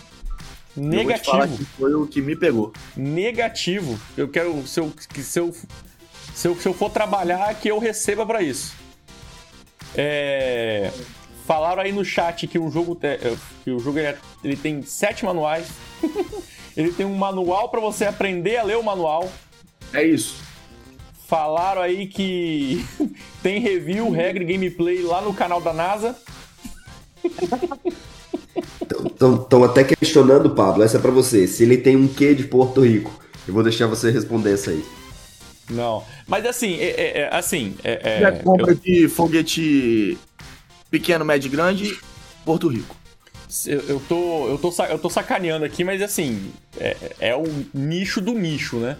Negativo 0.76 1.65
foi 1.78 1.93
o 1.95 2.05
que 2.07 2.22
me 2.22 2.36
pegou. 2.36 2.72
negativo. 2.95 3.99
Eu 4.15 4.28
quero 4.30 4.65
se 4.68 4.80
eu, 4.80 4.93
que 5.13 5.24
se 5.24 5.39
eu, 5.39 5.53
se 6.36 6.47
eu, 6.47 6.55
se 6.55 6.68
eu 6.68 6.74
for 6.74 6.89
trabalhar 6.91 7.53
que 7.55 7.68
eu 7.70 7.80
receba 7.80 8.26
pra 8.26 8.41
isso. 8.41 8.74
É, 9.95 10.91
falaram 11.45 11.82
aí 11.82 11.91
no 11.91 12.05
chat 12.05 12.45
que 12.47 12.59
o 12.59 12.70
jogo 12.70 12.93
te- 12.95 13.18
que 13.63 13.72
o 13.72 13.80
jogo 13.80 13.97
ele, 13.97 14.07
é- 14.09 14.18
ele 14.43 14.55
tem 14.55 14.82
sete 14.84 15.26
manuais. 15.26 15.68
ele 16.78 16.91
tem 16.91 17.05
um 17.05 17.15
manual 17.15 17.70
pra 17.70 17.80
você 17.82 18.05
aprender 18.05 18.57
a 18.57 18.63
ler 18.63 18.78
o 18.78 18.84
manual. 18.84 19.30
É 19.94 20.04
isso. 20.04 20.36
Falaram 21.28 21.82
aí 21.82 22.08
que 22.08 22.86
tem 23.44 23.60
review, 23.60 24.10
regra 24.10 24.44
e 24.44 24.46
gameplay 24.46 25.02
lá 25.02 25.22
no 25.22 25.34
canal 25.34 25.60
da 25.62 25.74
NASA. 25.74 26.16
Estão 29.44 29.64
até 29.64 29.84
questionando, 29.84 30.52
Pablo, 30.52 30.84
essa 30.84 30.98
é 30.98 31.02
pra 31.02 31.12
você. 31.12 31.48
Se 31.48 31.64
ele 31.64 31.78
tem 31.78 31.96
um 31.96 32.08
quê 32.08 32.34
de 32.34 32.44
Porto 32.46 32.82
Rico. 32.82 33.12
Eu 33.48 33.54
vou 33.54 33.64
deixar 33.64 33.88
você 33.88 34.12
responder 34.12 34.54
essa 34.54 34.72
aí. 34.72 34.84
Não, 35.70 36.04
mas 36.28 36.46
assim, 36.46 36.76
é, 36.80 36.90
é- 36.90 37.18
é- 37.22 37.30
assim, 37.36 37.76
é, 37.84 38.00
é, 38.04 38.20
Já 38.22 38.32
compra 38.32 38.72
eu- 38.72 38.76
de 38.76 39.08
foguete 39.10 40.18
pequeno, 40.90 41.26
médio 41.26 41.48
e 41.48 41.52
grande, 41.52 42.00
Porto 42.46 42.68
Rico. 42.70 42.96
Eu, 43.66 43.80
eu, 43.82 44.02
tô, 44.08 44.48
eu, 44.50 44.58
tô, 44.58 44.84
eu 44.86 45.00
tô 45.00 45.10
sacaneando 45.10 45.66
aqui, 45.66 45.84
mas 45.84 46.02
assim, 46.02 46.52
é, 46.78 46.96
é 47.20 47.36
o 47.36 47.44
nicho 47.74 48.22
do 48.22 48.34
nicho, 48.34 48.78
né? 48.78 48.98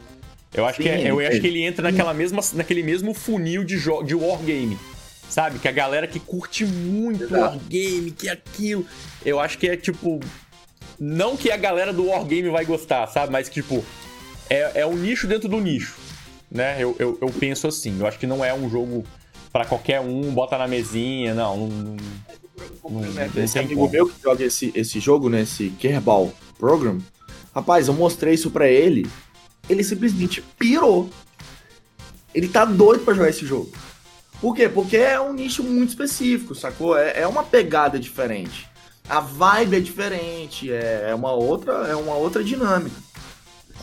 Eu 0.54 0.66
acho, 0.66 0.78
Sim, 0.78 0.84
que, 0.84 0.90
é- 0.90 1.12
eu 1.12 1.20
é. 1.22 1.28
acho 1.28 1.42
que 1.42 1.48
ele 1.48 1.62
entra 1.64 1.84
naquela 1.92 2.14
mesma, 2.14 2.42
naquele 2.54 2.82
mesmo 2.84 3.14
funil 3.14 3.64
de, 3.64 3.78
de 4.06 4.16
wargame. 4.16 4.78
Sabe? 5.30 5.60
Que 5.60 5.68
a 5.68 5.72
galera 5.72 6.08
que 6.08 6.20
curte 6.20 6.66
muito 6.66 7.26
Exato. 7.26 7.42
wargame, 7.58 8.12
que 8.12 8.30
é 8.30 8.32
aquilo. 8.32 8.86
Eu 9.26 9.40
acho 9.40 9.58
que 9.58 9.68
é 9.68 9.76
tipo. 9.76 10.20
Não 11.00 11.36
que 11.38 11.52
a 11.52 11.58
galera 11.58 11.92
do 11.94 12.08
wargame 12.08 12.50
vai 12.50 12.66
gostar, 12.66 13.06
sabe? 13.08 13.32
Mas 13.32 13.50
tipo, 13.50 13.84
é, 14.50 14.82
é 14.82 14.86
um 14.86 14.96
nicho 14.96 15.28
dentro 15.28 15.48
do 15.50 15.60
nicho. 15.60 15.96
Né? 16.50 16.78
Eu, 16.80 16.96
eu, 16.98 17.18
eu 17.22 17.28
penso 17.28 17.68
assim. 17.68 18.00
Eu 18.00 18.08
acho 18.08 18.18
que 18.18 18.26
não 18.26 18.44
é 18.44 18.54
um 18.54 18.70
jogo 18.70 19.04
pra 19.52 19.66
qualquer 19.66 20.00
um, 20.00 20.22
bota 20.34 20.58
na 20.58 20.68
mesinha, 20.68 21.34
não. 21.36 21.58
não, 21.58 21.68
não- 21.68 21.98
não- 23.02 23.44
Esse 23.44 23.60
amigo 23.60 23.82
como. 23.82 23.92
meu 23.92 24.08
que 24.08 24.22
joga 24.24 24.44
esse, 24.46 24.72
esse 24.74 25.00
jogo, 25.00 25.30
né? 25.30 25.42
Esse 25.42 25.70
Kerbal 25.72 26.32
Program. 26.58 27.00
Rapaz, 27.54 27.88
eu 27.90 27.94
mostrei 27.94 28.34
isso 28.34 28.50
pra 28.50 28.68
ele. 28.68 29.06
Ele 29.70 29.84
simplesmente 29.84 30.42
pirou. 30.58 31.10
Ele 32.34 32.48
tá 32.48 32.66
doido 32.66 33.04
pra 33.04 33.14
jogar 33.14 33.30
esse 33.30 33.46
jogo. 33.46 33.72
Por 34.40 34.56
quê? 34.56 34.70
Porque 34.70 34.98
é 34.98 35.20
um 35.20 35.34
nicho 35.34 35.64
muito 35.64 35.90
específico, 35.90 36.54
sacou? 36.54 36.98
É, 36.98 37.22
é 37.22 37.28
uma 37.28 37.44
pegada 37.44 38.00
diferente. 38.00 38.68
A 39.10 39.20
vibe 39.20 39.78
é 39.78 39.80
diferente, 39.80 40.72
é 40.72 41.08
é 41.10 41.16
uma 41.16 41.32
outra, 41.32 41.74
é 41.88 41.96
uma 41.96 42.16
outra 42.16 42.44
dinâmica. 42.44 42.96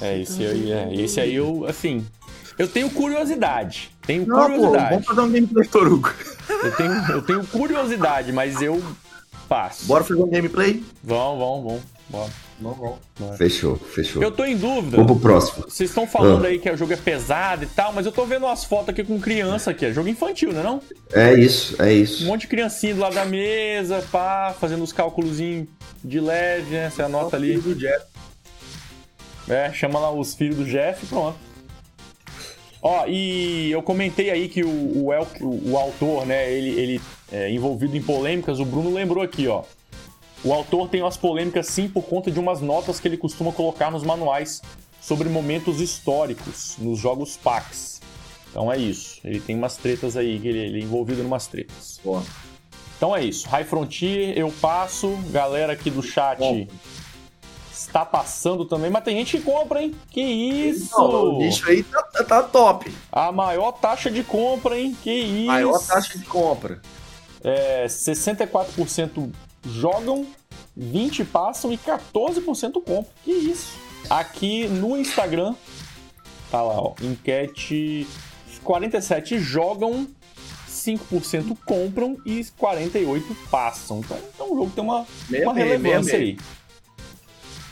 É, 0.01 0.20
esse 0.20 0.45
aí, 0.45 0.72
é, 0.72 0.95
esse 0.95 1.20
aí 1.20 1.35
eu, 1.35 1.64
assim. 1.66 2.07
Eu 2.59 2.68
tenho 2.68 2.89
curiosidade. 2.91 3.91
Tenho 4.07 4.26
Não, 4.26 4.37
pô, 4.37 4.43
curiosidade. 4.45 4.91
vamos 4.91 5.07
fazer 5.07 5.20
um 5.22 5.30
gameplay, 5.32 5.66
Torugo. 5.68 6.12
eu, 6.62 6.72
tenho, 6.76 6.93
eu 7.11 7.22
tenho 7.22 7.47
curiosidade, 7.47 8.32
mas 8.32 8.62
eu 8.62 8.82
passo. 9.49 9.87
Bora 9.87 10.05
fazer 10.05 10.22
um 10.22 10.28
gameplay? 10.30 10.85
Vamos, 11.03 11.39
vamos, 11.39 11.64
vamos. 11.64 11.82
Bora. 12.09 12.43
Vamos, 12.61 12.99
vamos. 13.19 13.37
Fechou, 13.37 13.77
fechou. 13.77 14.23
Eu 14.23 14.31
tô 14.31 14.45
em 14.45 14.57
dúvida. 14.57 14.97
Vamos 14.97 15.13
pro 15.13 15.21
próximo. 15.21 15.65
Vocês 15.69 15.91
estão 15.91 16.07
falando 16.07 16.45
Ah. 16.45 16.49
aí 16.49 16.59
que 16.59 16.71
o 16.71 16.77
jogo 16.77 16.93
é 16.93 16.97
pesado 16.97 17.65
e 17.65 17.67
tal, 17.67 17.93
mas 17.93 18.07
eu 18.07 18.13
tô 18.13 18.25
vendo 18.25 18.47
umas 18.47 18.65
fotos 18.65 18.91
aqui 18.91 19.03
com 19.03 19.21
criança 19.21 19.73
aqui. 19.73 19.85
É 19.87 19.93
jogo 19.93 20.09
infantil, 20.09 20.53
né 20.53 20.63
não? 20.63 20.81
É 21.13 21.35
isso, 21.35 21.81
é 21.83 21.87
Um 21.87 21.91
isso. 21.91 22.25
monte 22.25 22.43
de 22.43 22.47
criancinha 22.49 22.95
do 22.95 23.01
lado 23.01 23.15
da 23.15 23.25
mesa, 23.25 24.05
pá, 24.11 24.55
fazendo 24.59 24.85
os 24.85 24.93
cálculos 24.93 25.39
de 25.39 26.21
leve, 26.21 26.71
né? 26.71 26.91
Você 26.91 27.03
anota 27.03 27.37
ali. 27.37 27.57
Do 27.59 27.75
Jeff. 27.75 28.05
É, 29.49 29.73
chama 29.73 29.99
lá 29.99 30.11
os 30.13 30.35
filhos 30.35 30.57
do 30.57 30.65
Jeff 30.65 31.05
e 31.05 31.09
pronto. 31.09 31.37
Ó, 32.81 33.07
e 33.07 33.71
eu 33.73 33.83
comentei 33.83 34.31
aí 34.31 34.49
que 34.49 34.63
o, 34.63 35.07
o, 35.07 35.13
El- 35.13 35.27
o- 35.41 35.71
o 35.73 35.79
autor, 35.79 36.27
né, 36.27 36.53
ele, 36.53 36.69
ele 36.81 37.01
é 37.33 37.51
envolvido 37.51 37.97
em 37.97 38.03
polêmicas, 38.03 38.61
o 38.61 38.65
Bruno 38.65 38.93
lembrou 38.93 39.23
aqui, 39.25 39.49
ó. 39.49 39.63
O 40.45 40.53
autor 40.53 40.88
tem 40.88 41.03
umas 41.03 41.16
polêmicas 41.16 41.66
sim 41.68 41.88
por 41.88 42.03
conta 42.03 42.30
de 42.30 42.38
umas 42.38 42.61
notas 42.61 43.01
que 43.01 43.09
ele 43.09 43.16
costuma 43.16 43.51
colocar 43.51 43.90
nos 43.90 44.03
manuais 44.03 44.61
sobre 45.01 45.28
momentos 45.28 45.80
históricos 45.80 46.76
nos 46.78 46.99
jogos 46.99 47.36
PAX. 47.36 48.01
Então 48.51 48.70
é 48.70 48.76
isso. 48.78 49.20
Ele 49.24 49.40
tem 49.40 49.57
umas 49.57 49.76
tretas 49.76 50.16
aí, 50.16 50.38
que 50.38 50.47
ele, 50.49 50.59
ele 50.59 50.80
é 50.80 50.82
envolvido 50.84 51.22
em 51.22 51.26
umas 51.26 51.47
tretas. 51.47 51.99
Boa. 52.05 52.22
Então 52.97 53.16
é 53.16 53.24
isso. 53.24 53.49
High 53.49 53.64
Frontier, 53.64 54.38
eu 54.38 54.53
passo. 54.61 55.16
Galera 55.30 55.72
aqui 55.72 55.90
do 55.90 56.03
chat 56.03 56.38
Bom. 56.38 56.66
está 57.72 58.05
passando 58.05 58.64
também, 58.64 58.90
mas 58.90 59.03
tem 59.03 59.16
gente 59.16 59.38
que 59.38 59.42
compra, 59.45 59.82
hein? 59.82 59.95
Que 60.11 60.20
isso! 60.20 60.97
Não, 60.97 61.34
o 61.34 61.38
nicho 61.38 61.68
aí 61.68 61.82
tá, 61.82 62.03
tá- 62.03 62.24
tá 62.24 62.42
top. 62.42 62.95
A 63.11 63.32
maior 63.32 63.72
taxa 63.72 64.11
de 64.11 64.22
compra, 64.22 64.78
hein? 64.78 64.97
Que 65.03 65.11
isso! 65.11 65.47
Maior 65.47 65.78
taxa 65.84 66.16
de 66.18 66.24
compra. 66.24 66.80
É, 67.42 67.86
64% 67.86 69.32
jogam, 69.67 70.27
20% 70.79 71.25
passam 71.27 71.73
e 71.73 71.79
14% 71.79 72.73
compram. 72.75 73.07
Que 73.25 73.33
isso! 73.33 73.79
Aqui 74.11 74.69
no 74.69 74.97
Instagram, 74.97 75.55
Tá 76.55 76.62
lá, 76.62 76.81
ó. 76.81 76.95
Enquete. 77.03 78.07
47 78.62 79.41
jogam, 79.41 80.07
5% 80.69 81.59
compram 81.67 82.17
e 82.25 82.41
48% 82.41 83.23
passam. 83.51 83.99
Então, 83.99 84.19
então 84.33 84.53
o 84.53 84.55
jogo 84.55 84.71
tem 84.71 84.85
uma, 84.85 85.05
Meia, 85.29 85.47
uma 85.49 85.53
meia, 85.53 85.67
relevância 85.67 86.17
meia, 86.17 86.31
aí. 86.31 86.39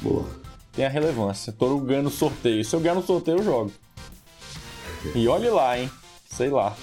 Boa. 0.00 0.26
Tem 0.72 0.84
a 0.84 0.88
relevância. 0.88 1.52
Tô 1.52 1.78
ganhando 1.78 2.10
sorteio. 2.10 2.64
Se 2.64 2.74
eu 2.74 2.80
ganhar 2.80 2.96
no 2.96 3.06
sorteio, 3.06 3.38
eu 3.38 3.44
jogo. 3.44 3.72
E 5.14 5.28
olhe 5.28 5.48
lá, 5.48 5.78
hein? 5.78 5.88
Sei 6.28 6.50
lá. 6.50 6.76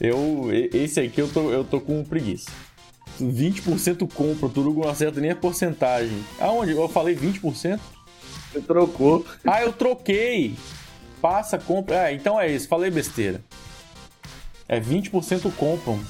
Eu, 0.00 0.46
esse 0.72 1.00
aqui 1.00 1.20
eu 1.20 1.28
tô, 1.28 1.50
eu 1.50 1.64
tô 1.64 1.80
com 1.80 2.04
preguiça. 2.04 2.52
20% 3.20 4.08
compra, 4.12 4.46
o 4.46 4.50
Turugo 4.50 4.82
não 4.82 4.90
acerta 4.90 5.20
nem 5.20 5.30
a 5.30 5.36
porcentagem. 5.36 6.24
Aonde? 6.38 6.72
Eu 6.72 6.88
falei 6.88 7.16
20%? 7.16 7.78
Você 8.52 8.60
trocou. 8.60 9.24
Ah, 9.44 9.62
eu 9.62 9.72
troquei! 9.72 10.54
Passa, 11.20 11.58
compra. 11.58 12.08
É, 12.08 12.14
então 12.14 12.40
é 12.40 12.50
isso, 12.50 12.68
falei 12.68 12.90
besteira. 12.90 13.40
É 14.68 14.80
20% 14.80 15.52
compram. 15.56 16.00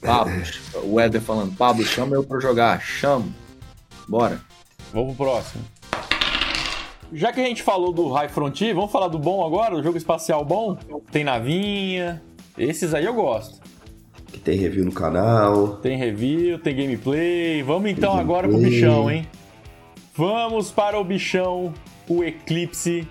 Pablo, 0.00 0.34
o 0.84 1.00
Éder 1.00 1.20
falando, 1.20 1.56
Pablo, 1.56 1.84
chama 1.84 2.14
eu 2.14 2.22
pra 2.22 2.38
jogar. 2.38 2.80
Chama. 2.80 3.26
Bora. 4.08 4.40
Vamos 4.92 5.16
pro 5.16 5.26
próximo. 5.26 5.64
Já 7.12 7.32
que 7.32 7.40
a 7.40 7.44
gente 7.44 7.62
falou 7.62 7.92
do 7.92 8.08
High 8.08 8.28
Frontier, 8.28 8.74
vamos 8.74 8.90
falar 8.90 9.08
do 9.08 9.18
bom 9.18 9.44
agora, 9.44 9.76
do 9.76 9.82
jogo 9.82 9.96
espacial 9.96 10.44
bom? 10.44 10.76
Tem 11.10 11.24
navinha. 11.24 12.22
Esses 12.58 12.94
aí 12.94 13.04
eu 13.04 13.14
gosto. 13.14 13.60
Que 14.36 14.40
tem 14.42 14.58
review 14.58 14.84
no 14.84 14.92
canal. 14.92 15.78
Tem 15.78 15.96
review, 15.96 16.58
tem 16.58 16.76
gameplay. 16.76 17.62
Vamos 17.62 17.90
então 17.90 18.12
Tem 18.12 18.20
agora 18.20 18.46
pro 18.46 18.58
gameplay. 18.58 18.80
bichão, 18.80 19.10
hein? 19.10 19.26
Vamos 20.14 20.70
para 20.70 20.98
o 20.98 21.04
bichão, 21.04 21.72
o 22.06 22.22
Eclipse, 22.22 23.08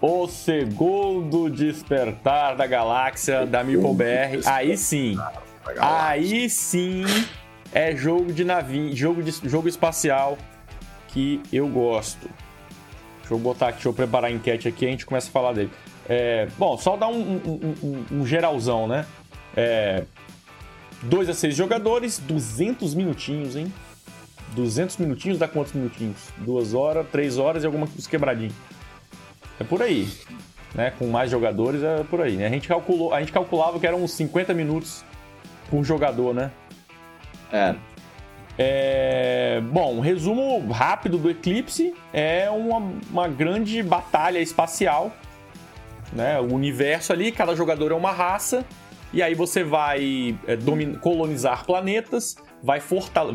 o 0.00 0.26
segundo 0.28 1.48
despertar 1.48 2.54
da 2.54 2.66
galáxia 2.66 3.46
da 3.46 3.64
Meeple 3.64 3.94
BR. 3.94 4.46
Aí 4.46 4.76
sim, 4.76 5.16
aí 5.80 6.48
sim 6.50 7.04
é 7.72 7.96
jogo 7.96 8.30
de 8.32 8.44
navinha, 8.44 8.94
jogo, 8.94 9.22
de, 9.22 9.30
jogo 9.48 9.68
espacial 9.68 10.36
que 11.08 11.40
eu 11.50 11.66
gosto. 11.66 12.28
Deixa 13.20 13.32
eu 13.34 13.38
botar 13.38 13.68
aqui, 13.68 13.76
deixa 13.76 13.88
eu 13.88 13.92
preparar 13.94 14.30
a 14.30 14.34
enquete 14.34 14.68
aqui 14.68 14.84
e 14.84 14.88
a 14.88 14.90
gente 14.90 15.06
começa 15.06 15.28
a 15.28 15.32
falar 15.32 15.52
dele. 15.54 15.70
É, 16.08 16.46
bom, 16.58 16.76
só 16.76 16.94
dar 16.96 17.08
um, 17.08 17.20
um- 17.20 17.74
um- 17.82 18.04
um 18.20 18.26
geralzão, 18.26 18.86
né? 18.86 19.04
É, 19.56 20.04
2 21.02 21.28
a 21.28 21.34
6 21.34 21.54
jogadores, 21.54 22.18
200 22.18 22.94
minutinhos, 22.94 23.56
hein? 23.56 23.72
200 24.54 24.96
minutinhos 24.96 25.38
dá 25.38 25.46
quantos 25.46 25.72
minutinhos? 25.72 26.16
2 26.38 26.74
horas, 26.74 27.06
3 27.10 27.38
horas 27.38 27.62
e 27.62 27.66
alguma 27.66 27.86
coisa 27.86 28.08
quebradinho. 28.08 28.52
É 29.60 29.64
por 29.64 29.82
aí. 29.82 30.08
Né? 30.74 30.92
Com 30.98 31.06
mais 31.06 31.30
jogadores 31.30 31.82
é 31.82 32.02
por 32.04 32.20
aí. 32.20 32.36
Né? 32.36 32.46
A, 32.46 32.50
gente 32.50 32.68
calculou, 32.68 33.14
a 33.14 33.20
gente 33.20 33.32
calculava 33.32 33.78
que 33.78 33.86
eram 33.86 34.02
uns 34.02 34.12
50 34.12 34.52
minutos 34.54 35.04
por 35.70 35.84
jogador, 35.84 36.34
né? 36.34 36.50
É. 37.52 37.74
É, 38.60 39.62
Bom, 39.70 39.96
um 39.96 40.00
resumo 40.00 40.68
rápido 40.72 41.16
do 41.16 41.30
Eclipse 41.30 41.94
é 42.12 42.50
uma, 42.50 42.78
uma 43.10 43.28
grande 43.28 43.82
batalha 43.82 44.40
espacial. 44.40 45.12
Né? 46.12 46.40
O 46.40 46.54
universo 46.54 47.12
ali, 47.12 47.30
cada 47.30 47.54
jogador 47.54 47.92
é 47.92 47.94
uma 47.94 48.10
raça. 48.10 48.64
E 49.12 49.22
aí 49.22 49.34
você 49.34 49.64
vai 49.64 50.38
é, 50.46 50.56
colonizar 51.00 51.64
planetas, 51.64 52.36
vai, 52.62 52.80
fortale- 52.80 53.34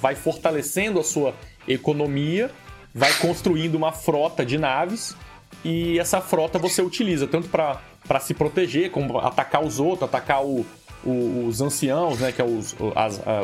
vai 0.00 0.14
fortalecendo 0.14 1.00
a 1.00 1.04
sua 1.04 1.34
economia, 1.66 2.50
vai 2.94 3.12
construindo 3.14 3.74
uma 3.76 3.92
frota 3.92 4.44
de 4.44 4.58
naves. 4.58 5.16
E 5.64 5.98
essa 5.98 6.20
frota 6.20 6.58
você 6.58 6.82
utiliza 6.82 7.26
tanto 7.26 7.48
para 7.48 8.20
se 8.20 8.34
proteger, 8.34 8.90
como 8.90 9.18
atacar 9.18 9.64
os 9.64 9.80
outros, 9.80 10.02
atacar 10.08 10.44
o- 10.44 10.66
o- 11.04 11.46
os 11.46 11.60
anciãos, 11.60 12.18
né? 12.20 12.30
Que 12.32 12.42
é 12.42 12.44
os, 12.44 12.76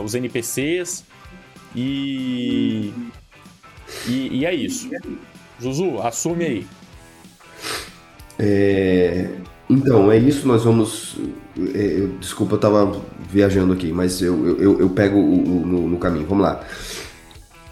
os 0.04 0.14
NPCs. 0.14 1.04
E, 1.74 2.92
e. 4.06 4.28
e 4.40 4.46
é 4.46 4.54
isso. 4.54 4.90
Zuzu, 5.60 6.00
assume 6.02 6.44
aí. 6.44 6.66
É, 8.38 9.28
Então, 9.72 10.10
é 10.10 10.18
isso, 10.18 10.46
nós 10.46 10.64
vamos. 10.64 11.16
é, 11.74 12.00
eu- 12.00 12.08
desculpa, 12.20 12.54
eu 12.54 12.58
tava 12.58 13.00
viajando 13.30 13.72
aqui, 13.72 13.92
mas 13.92 14.20
eu, 14.22 14.46
eu- 14.46 14.58
eu, 14.58 14.80
eu 14.80 14.88
pego 14.90 15.18
o, 15.18 15.62
o- 15.62 15.66
no, 15.66 15.88
no 15.88 15.98
caminho. 15.98 16.26
Vamos 16.28 16.44
lá. 16.44 16.60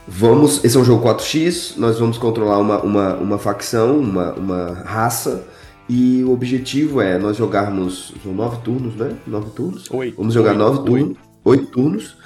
Vamos. 0.06 0.64
Esse 0.64 0.76
é 0.76 0.80
um 0.80 0.84
jogo 0.84 1.02
4x, 1.06 1.74
nós 1.76 1.98
vamos 1.98 2.18
controlar 2.18 2.58
uma, 2.58 2.80
uma, 2.82 3.14
uma 3.16 3.38
facção, 3.38 3.98
uma, 3.98 4.32
uma 4.34 4.72
raça. 4.84 5.44
E 5.88 6.22
o 6.22 6.32
objetivo 6.32 7.00
é 7.00 7.18
nós 7.18 7.36
jogarmos. 7.36 8.12
São 8.22 8.32
nove 8.32 8.58
turnos, 8.62 8.94
né? 8.94 9.12
Nove 9.26 9.50
turnos. 9.50 9.84
Oi. 9.90 10.14
Vamos 10.16 10.34
jogar 10.34 10.52
Oi. 10.52 10.56
nove 10.56 10.84
turnos, 10.84 11.16
oito 11.44 11.66
turnos, 11.66 12.16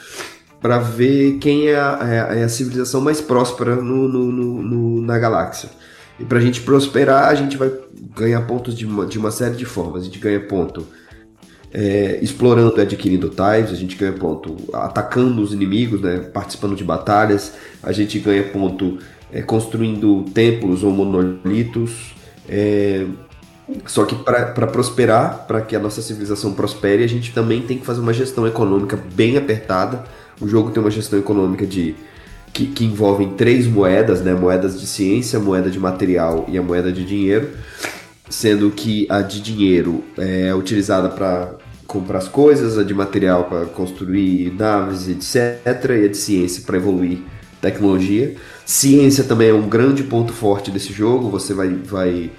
para 0.61 0.79
ver 0.79 1.39
quem 1.39 1.69
é 1.69 1.77
a, 1.77 1.99
é 2.03 2.21
a- 2.21 2.35
é 2.41 2.45
a 2.45 2.49
civilização 2.49 3.01
mais 3.01 3.21
próspera 3.23 3.77
no- 3.77 4.07
no- 4.09 4.63
no- 4.63 5.01
na 5.03 5.19
galáxia. 5.19 5.71
E 6.19 6.25
pra 6.25 6.41
gente 6.41 6.61
prosperar, 6.61 7.29
a 7.29 7.35
gente 7.35 7.57
vai 7.57 7.73
ganhar 8.17 8.43
pontos 8.43 8.75
de 8.75 8.87
uma, 8.87 9.05
de 9.07 9.19
uma 9.19 9.31
série 9.31 9.57
de 9.57 9.65
formas. 9.65 10.03
A 10.03 10.05
gente 10.05 10.19
ganha 10.19 10.41
ponto 10.41 10.87
é, 11.73 12.19
explorando 12.23 12.79
e 12.79 12.81
adquirindo 12.81 13.29
tais, 13.29 13.71
a 13.73 13.75
gente 13.75 13.97
ganha 13.97 14.13
ponto 14.13 14.57
atacando 14.73 15.43
os 15.43 15.53
inimigos, 15.53 16.01
né, 16.01 16.19
participando 16.19 16.77
de 16.77 16.85
batalhas, 16.85 17.55
a 17.83 17.91
gente 17.91 18.19
ganha 18.21 18.45
ponto 18.45 18.99
é, 19.33 19.43
construindo 19.43 20.25
templos 20.33 20.85
ou 20.85 20.93
monolitos. 20.93 22.15
é, 22.49 23.05
só 23.87 24.05
que 24.05 24.15
para 24.15 24.67
prosperar, 24.67 25.47
para 25.47 25.63
que 25.63 25.75
a 25.75 25.79
nossa 25.79 26.03
civilização 26.03 26.53
prospere, 26.53 27.03
a 27.03 27.07
gente 27.07 27.33
também 27.33 27.63
tem 27.63 27.79
que 27.79 27.87
fazer 27.87 28.01
uma 28.01 28.13
gestão 28.13 28.47
econômica 28.47 28.99
bem 29.15 29.39
apertada. 29.39 30.05
O 30.39 30.47
jogo 30.47 30.71
tem 30.71 30.83
uma 30.83 30.91
gestão 30.91 31.19
econômica 31.19 31.67
de 31.67 31.95
que, 32.55 32.67
que 32.67 32.85
envolvem 32.85 33.31
três 33.31 33.67
moedas, 33.67 34.23
né? 34.23 34.33
Moedas 34.33 34.81
de 34.81 34.87
ciência, 34.87 35.41
moeda 35.41 35.69
de 35.69 35.79
material 35.79 36.47
e 36.49 36.57
a 36.57 36.63
moeda 36.63 36.93
de 36.93 37.05
dinheiro. 37.05 37.51
Sendo 38.31 38.71
que 38.71 39.07
a 39.11 39.21
de 39.21 39.41
dinheiro 39.43 40.03
é 40.17 40.55
utilizada 40.55 41.11
para 41.11 41.57
comprar 41.87 42.19
as 42.19 42.29
coisas, 42.29 42.79
a 42.79 42.85
de 42.85 42.95
material 42.95 43.45
para 43.45 43.67
construir 43.67 44.55
naves, 44.55 45.09
etc. 45.09 45.91
E 45.91 46.05
a 46.05 46.09
de 46.09 46.17
ciência 46.17 46.63
para 46.65 46.77
evoluir 46.77 47.19
tecnologia. 47.61 48.37
Ciência 48.65 49.25
também 49.25 49.51
é 49.51 49.55
um 49.55 49.69
grande 49.69 50.05
ponto 50.05 50.33
forte 50.33 50.71
desse 50.71 50.93
jogo. 50.93 51.29
Você 51.31 51.53
vai, 51.53 51.69
vai 51.69 52.31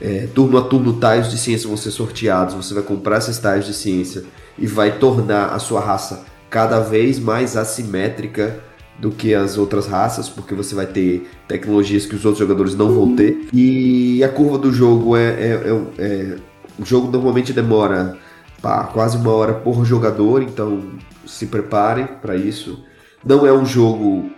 é, 0.00 0.26
turno 0.34 0.58
a 0.58 0.62
turno, 0.62 0.98
tiles 1.00 1.30
de 1.30 1.38
ciência 1.38 1.68
vão 1.68 1.76
ser 1.76 1.92
sorteados. 1.92 2.54
Você 2.54 2.74
vai 2.74 2.82
comprar 2.82 3.18
esses 3.18 3.38
tiles 3.38 3.66
de 3.66 3.72
ciência 3.72 4.24
e 4.58 4.66
vai 4.66 4.98
tornar 4.98 5.54
a 5.54 5.60
sua 5.60 5.80
raça 5.80 6.24
cada 6.50 6.80
vez 6.80 7.20
mais 7.20 7.56
assimétrica 7.56 8.68
do 9.00 9.10
que 9.10 9.34
as 9.34 9.56
outras 9.56 9.86
raças, 9.86 10.28
porque 10.28 10.54
você 10.54 10.74
vai 10.74 10.86
ter 10.86 11.28
tecnologias 11.48 12.04
que 12.06 12.14
os 12.14 12.24
outros 12.24 12.38
jogadores 12.38 12.74
não 12.74 12.92
vão 12.94 13.16
ter. 13.16 13.48
E 13.52 14.22
a 14.22 14.28
curva 14.28 14.58
do 14.58 14.72
jogo 14.72 15.16
é. 15.16 15.28
é- 15.30 15.62
é- 15.98 16.04
é- 16.04 16.36
o 16.78 16.84
jogo 16.84 17.10
normalmente 17.10 17.52
demora 17.52 18.16
pá, 18.62 18.84
quase 18.84 19.16
uma 19.16 19.32
hora 19.32 19.54
por 19.54 19.84
jogador, 19.84 20.42
então 20.42 20.82
se 21.26 21.46
preparem 21.46 22.06
para 22.20 22.36
isso. 22.36 22.84
Não 23.24 23.46
é 23.46 23.52
um 23.52 23.64
jogo 23.66 24.30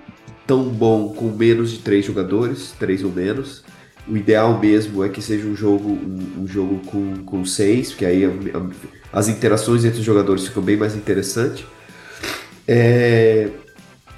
tão 0.46 0.64
bom 0.64 1.08
com 1.10 1.26
menos 1.26 1.70
de 1.70 1.78
três 1.78 2.04
jogadores, 2.04 2.72
três 2.78 3.02
ou 3.04 3.10
menos. 3.10 3.64
O 4.08 4.16
ideal 4.16 4.58
mesmo 4.58 5.04
é 5.04 5.08
que 5.08 5.22
seja 5.22 5.46
um 5.46 5.54
jogo, 5.54 5.88
um, 5.90 6.42
um 6.42 6.46
jogo 6.46 6.80
com, 6.86 7.14
com 7.24 7.44
seis, 7.44 7.90
porque 7.90 8.04
aí 8.04 8.24
a- 8.24 8.28
a- 8.58 9.18
as 9.18 9.28
interações 9.28 9.84
entre 9.84 10.00
os 10.00 10.04
jogadores 10.04 10.46
ficam 10.46 10.62
bem 10.62 10.76
mais 10.76 10.96
interessantes. 10.96 11.64
É, 12.66 13.48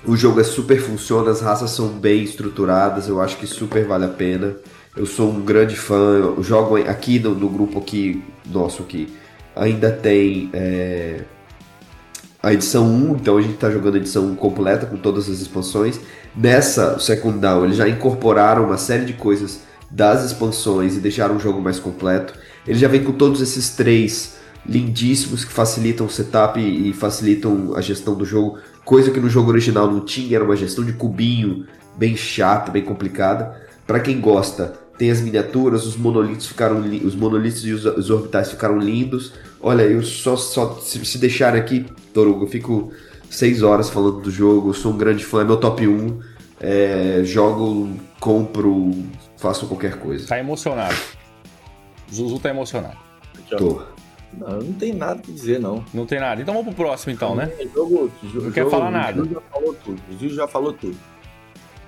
o 0.07 0.17
jogo 0.17 0.41
é 0.41 0.45
super 0.45 0.81
funciona, 0.81 1.31
as 1.31 1.41
raças 1.41 1.71
são 1.71 1.89
bem 1.89 2.23
estruturadas, 2.23 3.09
eu 3.09 3.21
acho 3.21 3.37
que 3.37 3.47
super 3.47 3.87
vale 3.87 4.05
a 4.05 4.09
pena. 4.09 4.57
Eu 4.97 5.07
sou 5.07 5.31
um 5.31 5.41
grande 5.41 5.75
fã, 5.75 6.19
eu 6.19 6.43
jogo 6.43 6.77
aqui 6.77 7.19
no, 7.19 7.35
no 7.35 7.49
grupo 7.49 7.81
aqui, 7.81 8.23
nosso 8.47 8.83
aqui, 8.83 9.13
ainda 9.57 9.91
tem 9.91 10.51
é, 10.53 11.23
a 12.43 12.53
edição 12.53 12.87
1, 12.87 13.17
então 13.17 13.37
a 13.37 13.43
gente 13.43 13.55
está 13.55 13.71
jogando 13.71 13.95
a 13.95 13.99
edição 13.99 14.27
1 14.27 14.37
completa 14.37 14.87
com 14.87 14.97
todas 14.97 15.29
as 15.29 15.41
expansões. 15.41 15.99
Nessa 16.37 16.99
Second 16.99 17.39
Down, 17.39 17.65
eles 17.65 17.77
já 17.77 17.89
incorporaram 17.89 18.65
uma 18.65 18.77
série 18.77 19.05
de 19.05 19.15
coisas 19.15 19.63
das 19.91 20.25
expansões 20.25 20.97
e 20.97 21.01
deixaram 21.01 21.37
o 21.37 21.41
jogo 21.41 21.61
mais 21.61 21.79
completo. 21.79 22.35
Ele 22.67 22.79
já 22.79 22.87
vem 22.87 23.03
com 23.03 23.13
todos 23.13 23.41
esses 23.41 23.71
três 23.71 24.35
lindíssimos 24.67 25.45
que 25.45 25.53
facilitam 25.53 26.07
o 26.07 26.11
setup 26.11 26.59
e 26.59 26.93
facilitam 26.93 27.75
a 27.77 27.81
gestão 27.81 28.15
do 28.15 28.25
jogo, 28.25 28.59
coisa 28.85 29.11
que 29.11 29.21
no 29.21 29.29
jogo 29.29 29.51
original 29.51 29.91
não 29.91 30.01
tinha, 30.01 30.37
era 30.37 30.45
uma 30.45 30.57
gestão 30.57 30.85
de 30.85 30.93
cubinho 30.93 31.67
bem 31.97 32.17
chata, 32.17 32.71
bem 32.71 32.83
complicada. 32.83 33.63
Para 33.87 34.01
quem 34.01 34.21
gosta, 34.21 34.73
tem 34.99 35.11
as 35.11 35.21
miniaturas, 35.21 35.87
os 35.87 35.97
monolitos 35.97 36.47
ficaram 36.47 36.81
os 36.81 37.15
monolitos 37.15 37.65
e 37.67 37.73
os, 37.73 37.85
os 37.85 38.11
orbitais 38.11 38.51
ficaram 38.51 38.79
lindos. 38.79 39.33
Olha, 39.61 39.83
eu 39.83 40.03
só, 40.03 40.37
só 40.37 40.79
se, 40.81 41.05
se 41.05 41.19
deixar 41.19 41.55
aqui, 41.55 41.87
Torugo, 42.13 42.45
eu 42.45 42.49
fico 42.49 42.93
seis 43.31 43.63
horas 43.63 43.91
falando 43.91 44.21
do 44.21 44.31
jogo, 44.31 44.71
eu 44.71 44.75
sou 44.75 44.93
um 44.93 44.99
grande 44.99 45.25
fã, 45.25 45.43
é 45.43 45.45
meu 45.45 45.57
top 45.57 45.87
1. 45.87 46.21
É, 46.61 47.23
jogo, 47.25 47.95
compro, 48.21 48.93
faço 49.37 49.67
qualquer 49.67 49.99
coisa. 49.99 50.27
Tá 50.27 50.39
emocionado. 50.39 50.97
Zuzu 52.13 52.39
tá 52.39 52.51
emocionado. 52.51 52.97
Tô. 53.59 53.94
Não, 54.39 54.59
não 54.61 54.73
tem 54.75 54.93
nada 54.93 55.21
pra 55.21 55.33
dizer, 55.33 55.59
não. 55.61 55.85
Não 55.93 56.07
tem 56.07 56.21
nada. 56.21 56.41
Então 56.43 56.55
vamos 56.55 56.75
pro 56.75 56.85
próximo, 56.85 57.13
então, 57.13 57.35
né? 57.35 57.51
É 57.59 57.65
Jogo, 57.69 58.11
jogo, 58.23 58.47
Não 58.47 58.53
quer 58.53 58.69
falar 58.69 58.91
nada. 58.91 59.21
O 59.23 59.25
Gil 59.25 59.35
já 59.35 59.41
falou 59.51 59.75
tudo. 59.85 60.03
O 60.11 60.19
Gil 60.19 60.31
já 60.31 60.49
falou 60.49 60.73
tudo. 60.73 60.97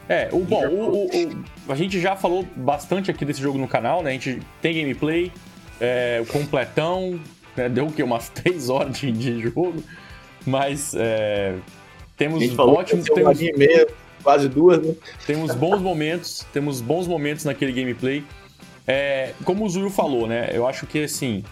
É, 0.08 0.28
o 0.32 0.38
bom, 0.40 0.64
o, 0.68 1.06
o- 1.06 1.06
o- 1.06 1.44
a 1.72 1.74
gente 1.74 2.00
já 2.00 2.14
falou 2.14 2.46
bastante 2.54 3.10
aqui 3.10 3.24
desse 3.24 3.40
jogo 3.42 3.58
no 3.58 3.66
canal, 3.66 4.02
né? 4.02 4.10
A 4.10 4.12
gente 4.12 4.40
tem 4.62 4.72
gameplay, 4.74 5.32
é, 5.80 6.20
o 6.22 6.26
completão, 6.32 7.18
né? 7.56 7.68
deu 7.68 7.86
o 7.86 7.92
quê? 7.92 8.02
Umas 8.04 8.28
3 8.34 8.70
horas 8.70 8.96
de, 8.98 9.10
de 9.10 9.40
jogo, 9.40 9.82
mas 10.46 10.94
é, 10.96 11.56
temos 12.16 12.56
ótimos, 12.56 13.08
que 13.08 13.14
temos, 13.14 13.40
meia, 13.40 13.88
quase 14.22 14.48
duas, 14.48 14.80
né? 14.80 14.94
temos 15.26 15.52
bons 15.56 15.80
momentos, 15.80 16.46
temos 16.52 16.80
bons 16.80 17.08
momentos 17.08 17.44
naquele 17.44 17.72
gameplay. 17.72 18.22
É, 18.86 19.32
como 19.44 19.64
o 19.64 19.68
Zuyu 19.68 19.90
falou, 19.90 20.28
né? 20.28 20.50
Eu 20.52 20.64
acho 20.68 20.86
que 20.86 21.02
assim. 21.02 21.42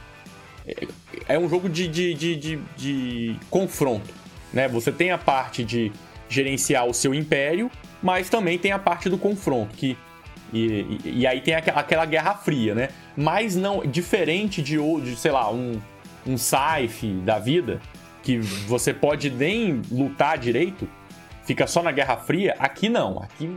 É, 0.66 0.86
é 1.28 1.38
um 1.38 1.48
jogo 1.48 1.68
de, 1.68 1.86
de, 1.88 2.14
de, 2.14 2.36
de, 2.36 2.56
de 2.76 3.36
confronto. 3.50 4.12
Né? 4.52 4.68
Você 4.68 4.90
tem 4.92 5.10
a 5.10 5.18
parte 5.18 5.64
de 5.64 5.90
gerenciar 6.28 6.86
o 6.86 6.94
seu 6.94 7.14
império, 7.14 7.70
mas 8.02 8.28
também 8.30 8.58
tem 8.58 8.72
a 8.72 8.78
parte 8.78 9.08
do 9.08 9.18
confronto. 9.18 9.74
Que, 9.76 9.96
e, 10.52 10.98
e- 11.04 11.18
e 11.20 11.26
aí 11.26 11.40
tem 11.40 11.54
aquela 11.54 12.04
guerra 12.06 12.34
fria, 12.34 12.74
né? 12.74 12.88
Mas 13.16 13.56
não. 13.56 13.80
Diferente 13.84 14.62
de, 14.62 14.76
de 15.02 15.16
sei 15.16 15.32
lá, 15.32 15.50
um, 15.52 15.80
um 16.26 16.36
sci 16.38 16.88
da 17.24 17.38
vida, 17.38 17.80
que 18.22 18.38
você 18.38 18.92
pode 18.94 19.30
nem 19.30 19.82
lutar 19.90 20.38
direito, 20.38 20.88
fica 21.44 21.66
só 21.66 21.82
na 21.82 21.92
guerra 21.92 22.16
fria. 22.16 22.54
Aqui 22.58 22.88
não. 22.88 23.22
Aqui. 23.22 23.50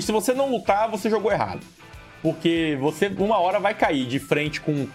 Se 0.00 0.10
você 0.10 0.32
não 0.32 0.50
lutar, 0.50 0.90
você 0.90 1.08
jogou 1.08 1.30
errado. 1.30 1.60
Porque 2.22 2.76
você, 2.80 3.06
uma 3.18 3.38
hora, 3.38 3.58
vai 3.60 3.74
cair 3.74 4.06
de 4.06 4.18
frente 4.18 4.60
com, 4.60 4.86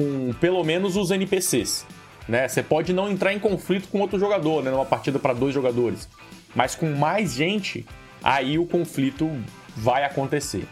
com 0.00 0.32
pelo 0.40 0.64
menos 0.64 0.96
os 0.96 1.10
NPCs. 1.10 1.84
Né? 2.26 2.48
Você 2.48 2.62
pode 2.62 2.92
não 2.92 3.10
entrar 3.10 3.32
em 3.34 3.38
conflito 3.38 3.88
com 3.88 4.00
outro 4.00 4.18
jogador, 4.18 4.62
né? 4.62 4.70
Numa 4.70 4.86
partida 4.86 5.18
para 5.18 5.34
dois 5.34 5.52
jogadores. 5.52 6.08
Mas 6.54 6.74
com 6.74 6.90
mais 6.90 7.34
gente, 7.34 7.84
aí 8.22 8.58
o 8.58 8.64
conflito 8.64 9.30
vai 9.76 10.04
acontecer. 10.04 10.66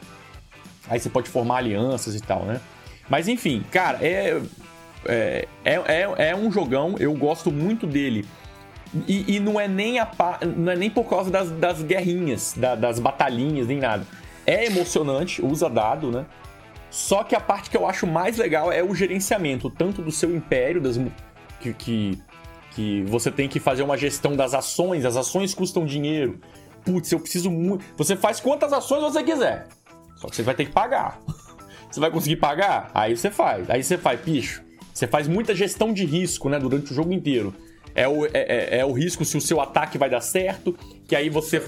Aí 0.89 0.99
você 0.99 1.11
pode 1.11 1.29
formar 1.29 1.59
alianças 1.59 2.15
e 2.15 2.21
tal, 2.21 2.45
né? 2.45 2.61
Mas 3.09 3.29
enfim, 3.29 3.65
cara, 3.71 3.99
é, 4.01 4.41
é, 5.07 5.49
é, 5.65 5.75
é, 5.75 6.29
é 6.31 6.37
um 6.37 6.51
jogão, 6.51 6.95
eu 6.99 7.13
gosto 7.15 7.51
muito 7.51 7.87
dele. 7.87 8.25
E, 9.07 9.37
e 9.37 9.41
não 9.41 9.61
é 9.61 9.69
nem 9.69 9.99
a 9.99 10.09
não 10.57 10.73
é 10.73 10.77
nem 10.77 10.89
por 10.89 11.05
causa 11.05 11.31
das, 11.31 11.51
das 11.51 11.83
guerrinhas, 11.83 12.55
da- 12.57 12.75
das 12.75 12.99
batalhinhas, 12.99 13.67
nem 13.67 13.79
nada. 13.79 14.07
É 14.47 14.65
emocionante, 14.65 15.45
usa 15.45 15.69
dado, 15.69 16.11
né? 16.11 16.25
Só 16.91 17.23
que 17.23 17.35
a 17.35 17.41
parte 17.41 17.69
que 17.71 17.77
eu 17.77 17.87
acho 17.87 18.07
mais 18.07 18.37
legal 18.37 18.73
é 18.73 18.83
o 18.83 18.95
gerenciamento, 18.95 19.69
tanto 19.71 20.01
do 20.03 20.11
seu 20.11 20.35
império, 20.35 20.81
das, 20.81 20.99
que, 21.61 21.75
que, 21.75 22.19
que 22.73 23.03
você 23.03 23.31
tem 23.31 23.49
que 23.49 23.61
fazer 23.61 23.83
uma 23.83 23.97
gestão 23.97 24.35
das 24.35 24.55
ações, 24.55 25.05
as 25.05 25.17
ações 25.17 25.53
custam 25.55 25.85
dinheiro. 25.85 26.41
Putz, 26.85 27.13
eu 27.13 27.21
preciso 27.21 27.51
muito. 27.51 27.85
Você 27.97 28.17
faz 28.17 28.41
quantas 28.41 28.73
ações 28.73 29.03
você 29.03 29.23
quiser. 29.23 29.67
Só 30.17 30.29
que 30.29 30.37
você 30.37 30.43
vai 30.43 30.55
ter 30.55 30.65
que 30.65 30.73
pagar. 30.73 31.21
Você 31.91 32.01
vai 32.01 32.11
conseguir 32.11 32.37
pagar? 32.37 32.91
Aí 32.93 33.17
você 33.17 33.31
faz. 33.31 33.71
Aí 33.71 33.83
você 33.83 33.97
faz, 33.97 34.21
bicho. 34.21 34.63
Você 34.93 35.07
faz 35.07 35.27
muita 35.27 35.55
gestão 35.55 35.91
de 35.91 36.05
risco, 36.05 36.51
né? 36.51 36.59
Durante 36.59 36.93
o 36.93 36.95
jogo 36.95 37.15
inteiro. 37.15 37.55
É 37.95 38.07
o, 38.07 38.27
é, 38.27 38.31
é- 38.35 38.79
é 38.81 38.85
o 38.85 38.93
risco 38.93 39.25
se 39.25 39.39
o 39.39 39.41
seu 39.41 39.59
ataque 39.59 39.97
vai 39.97 40.11
dar 40.11 40.21
certo, 40.21 40.77
que 41.07 41.17
aí 41.17 41.31
você. 41.31 41.63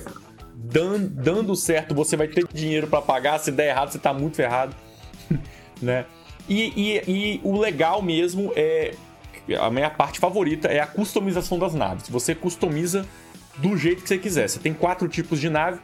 Dan, 0.54 1.04
dando 1.04 1.56
certo, 1.56 1.94
você 1.94 2.18
vai 2.18 2.28
ter 2.28 2.46
dinheiro 2.52 2.86
pra 2.86 3.00
pagar. 3.00 3.38
Se 3.38 3.50
der 3.50 3.68
errado, 3.70 3.90
você 3.92 3.98
tá 3.98 4.12
muito 4.12 4.36
ferrado. 4.36 4.76
né? 5.80 6.04
E, 6.48 6.72
e- 6.76 7.10
e 7.10 7.40
o 7.42 7.58
legal 7.58 8.02
mesmo 8.02 8.52
é. 8.56 8.94
A 9.60 9.70
minha 9.70 9.90
parte 9.90 10.20
favorita 10.20 10.68
é 10.68 10.78
a 10.80 10.86
customização 10.86 11.58
das 11.58 11.74
naves. 11.74 12.08
Você 12.08 12.34
customiza 12.34 13.04
do 13.56 13.76
jeito 13.76 14.02
que 14.02 14.08
você 14.08 14.18
quiser. 14.18 14.48
Você 14.48 14.58
tem 14.60 14.72
quatro 14.72 15.08
tipos 15.08 15.40
de 15.40 15.48
nave. 15.50 15.80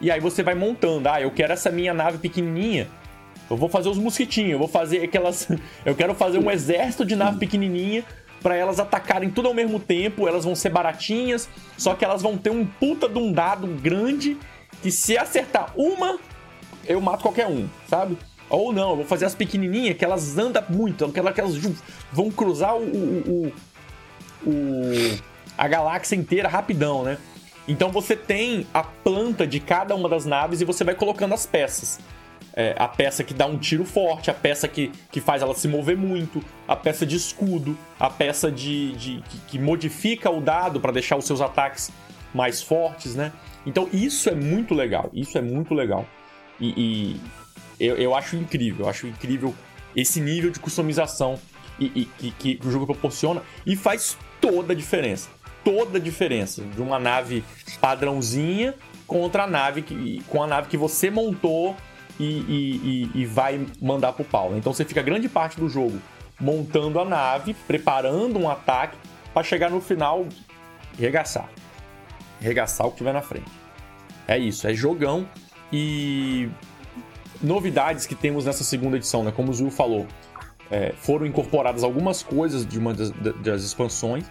E 0.00 0.10
aí 0.10 0.20
você 0.20 0.42
vai 0.42 0.54
montando. 0.54 1.08
Ah, 1.08 1.20
eu 1.20 1.30
quero 1.30 1.52
essa 1.52 1.70
minha 1.70 1.92
nave 1.92 2.18
pequenininha. 2.18 2.88
Eu 3.50 3.56
vou 3.56 3.68
fazer 3.68 3.88
os 3.88 3.98
mosquitinhos, 3.98 4.52
eu 4.52 4.58
vou 4.58 4.68
fazer 4.68 5.02
aquelas. 5.02 5.48
Eu 5.84 5.94
quero 5.96 6.14
fazer 6.14 6.38
um 6.38 6.48
exército 6.48 7.04
de 7.04 7.16
nave 7.16 7.38
pequenininha 7.38 8.04
pra 8.40 8.54
elas 8.54 8.78
atacarem 8.78 9.28
tudo 9.28 9.48
ao 9.48 9.54
mesmo 9.54 9.80
tempo. 9.80 10.28
Elas 10.28 10.44
vão 10.44 10.54
ser 10.54 10.68
baratinhas, 10.70 11.48
só 11.76 11.94
que 11.94 12.04
elas 12.04 12.22
vão 12.22 12.38
ter 12.38 12.50
um 12.50 12.64
puta 12.64 13.08
de 13.08 13.18
um 13.18 13.32
dado 13.32 13.66
grande 13.66 14.38
que 14.80 14.90
se 14.90 15.18
acertar 15.18 15.72
uma, 15.76 16.16
eu 16.86 17.00
mato 17.00 17.22
qualquer 17.22 17.48
um, 17.48 17.68
sabe? 17.88 18.16
Ou 18.50 18.72
não, 18.72 18.90
eu 18.90 18.96
vou 18.96 19.04
fazer 19.06 19.24
as 19.24 19.34
pequenininhas 19.34 19.96
que 19.96 20.04
elas 20.04 20.36
andam 20.36 20.62
muito, 20.68 21.08
quero 21.12 21.32
que 21.32 21.40
elas 21.40 21.56
vão 22.12 22.30
cruzar 22.30 22.74
o, 22.76 22.82
o, 22.82 23.52
o- 24.44 24.50
o- 24.50 25.18
a 25.56 25.68
galáxia 25.68 26.16
inteira 26.16 26.48
rapidão, 26.48 27.02
né? 27.04 27.18
Então 27.68 27.90
você 27.90 28.16
tem 28.16 28.66
a 28.74 28.82
planta 28.82 29.46
de 29.46 29.60
cada 29.60 29.94
uma 29.94 30.08
das 30.08 30.24
naves 30.24 30.60
e 30.60 30.64
você 30.64 30.82
vai 30.82 30.94
colocando 30.94 31.32
as 31.34 31.46
peças. 31.46 32.00
É, 32.52 32.74
a 32.76 32.88
peça 32.88 33.22
que 33.22 33.32
dá 33.32 33.46
um 33.46 33.56
tiro 33.56 33.84
forte, 33.84 34.28
a 34.28 34.34
peça 34.34 34.66
que, 34.66 34.90
que 35.12 35.20
faz 35.20 35.40
ela 35.40 35.54
se 35.54 35.68
mover 35.68 35.96
muito, 35.96 36.42
a 36.66 36.74
peça 36.74 37.06
de 37.06 37.14
escudo, 37.14 37.78
a 37.98 38.10
peça 38.10 38.50
de, 38.50 38.92
de- 38.96 39.22
que, 39.28 39.38
que 39.46 39.58
modifica 39.58 40.28
o 40.30 40.40
dado 40.40 40.80
para 40.80 40.90
deixar 40.90 41.16
os 41.16 41.26
seus 41.26 41.40
ataques 41.40 41.92
mais 42.34 42.60
fortes, 42.60 43.14
né? 43.14 43.30
Então 43.64 43.88
isso 43.92 44.28
é 44.28 44.34
muito 44.34 44.74
legal, 44.74 45.10
isso 45.12 45.38
é 45.38 45.40
muito 45.40 45.74
legal. 45.74 46.04
E, 46.58 46.68
e 46.76 47.20
eu, 47.80 47.96
eu 47.96 48.14
acho 48.14 48.36
incrível, 48.36 48.84
eu 48.84 48.90
acho 48.90 49.06
incrível 49.06 49.54
esse 49.96 50.20
nível 50.20 50.50
de 50.50 50.60
customização 50.60 51.38
e, 51.78 51.86
e- 52.02 52.04
que, 52.18 52.30
que 52.56 52.60
o 52.66 52.70
jogo 52.70 52.86
proporciona 52.86 53.42
e 53.66 53.74
faz 53.74 54.16
toda 54.40 54.72
a 54.72 54.76
diferença. 54.76 55.28
Toda 55.64 55.98
a 55.98 56.00
diferença 56.00 56.62
de 56.62 56.80
uma 56.80 56.98
nave 56.98 57.42
padrãozinha 57.80 58.74
contra 59.06 59.44
a 59.44 59.46
nave 59.46 59.82
que, 59.82 60.22
com 60.28 60.42
a 60.42 60.46
nave 60.46 60.68
que 60.68 60.76
você 60.76 61.10
montou 61.10 61.76
e, 62.18 62.24
e- 62.24 63.10
e- 63.14 63.26
vai 63.26 63.66
mandar 63.80 64.12
pro 64.12 64.24
pau. 64.24 64.54
Então 64.56 64.72
você 64.72 64.84
fica 64.84 65.02
grande 65.02 65.28
parte 65.28 65.58
do 65.58 65.68
jogo 65.68 65.98
montando 66.40 66.98
a 67.00 67.04
nave, 67.04 67.54
preparando 67.66 68.38
um 68.38 68.48
ataque 68.48 68.96
para 69.34 69.42
chegar 69.42 69.70
no 69.70 69.80
final 69.80 70.26
e 70.98 71.02
regaçar. 71.02 71.48
Regaçar 72.40 72.86
o 72.86 72.90
que 72.90 72.98
tiver 72.98 73.12
na 73.12 73.20
frente. 73.22 73.50
É 74.26 74.38
isso, 74.38 74.66
é 74.66 74.72
jogão 74.72 75.28
e 75.72 76.48
novidades 77.42 78.06
que 78.06 78.14
temos 78.14 78.44
nessa 78.44 78.64
segunda 78.64 78.96
edição, 78.96 79.22
né? 79.24 79.32
Como 79.34 79.50
o 79.50 79.54
Zul 79.54 79.70
falou, 79.70 80.06
é, 80.70 80.92
foram 80.96 81.26
incorporadas 81.26 81.82
algumas 81.82 82.22
coisas 82.22 82.66
de 82.66 82.78
uma 82.78 82.94
das, 82.94 83.10
das 83.42 83.62
expansões, 83.62 84.24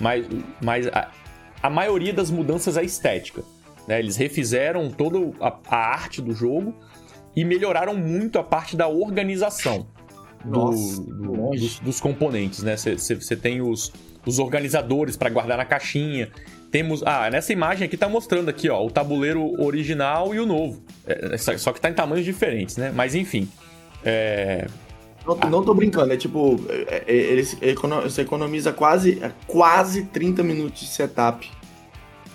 mas, 0.00 0.26
mas 0.62 0.86
a, 0.88 1.10
a 1.62 1.70
maioria 1.70 2.12
das 2.12 2.30
mudanças 2.30 2.76
é 2.76 2.84
estética. 2.84 3.42
Né? 3.86 3.98
Eles 4.00 4.16
refizeram 4.16 4.90
toda 4.90 5.18
a, 5.40 5.56
a 5.68 5.76
arte 5.76 6.20
do 6.20 6.32
jogo 6.32 6.74
e 7.34 7.44
melhoraram 7.44 7.94
muito 7.96 8.38
a 8.38 8.42
parte 8.42 8.76
da 8.76 8.88
organização 8.88 9.86
do- 10.44 10.50
Nossa, 10.50 11.02
do- 11.02 11.50
dos, 11.50 11.78
dos 11.80 12.00
componentes, 12.00 12.62
né? 12.62 12.76
Você 12.76 13.36
tem 13.36 13.60
os, 13.62 13.92
os 14.26 14.38
organizadores 14.38 15.16
para 15.16 15.30
guardar 15.30 15.56
na 15.58 15.64
caixinha. 15.64 16.30
Temos. 16.76 17.02
Ah, 17.06 17.30
nessa 17.30 17.54
imagem 17.54 17.86
aqui 17.86 17.96
tá 17.96 18.06
mostrando 18.06 18.50
aqui, 18.50 18.68
ó, 18.68 18.84
o 18.84 18.90
tabuleiro 18.90 19.58
original 19.62 20.34
e 20.34 20.38
o 20.38 20.44
novo. 20.44 20.82
É, 21.06 21.34
só 21.38 21.56
só 21.56 21.72
que 21.72 21.80
tá 21.80 21.88
em 21.88 21.94
tamanhos 21.94 22.22
diferentes, 22.26 22.76
né? 22.76 22.92
Mas 22.94 23.14
enfim. 23.14 23.48
É, 24.04 24.66
Não, 25.26 25.34
não 25.50 25.64
tô 25.64 25.72
brincando, 25.72 26.12
é 26.12 26.18
tipo, 26.18 26.60
é- 26.68 27.02
é- 27.08 27.70
econo- 27.70 28.02
você 28.02 28.20
economiza 28.20 28.74
quase, 28.74 29.22
quase 29.46 30.04
30 30.04 30.42
minutos 30.42 30.80
de 30.80 30.86
setup. 30.88 31.50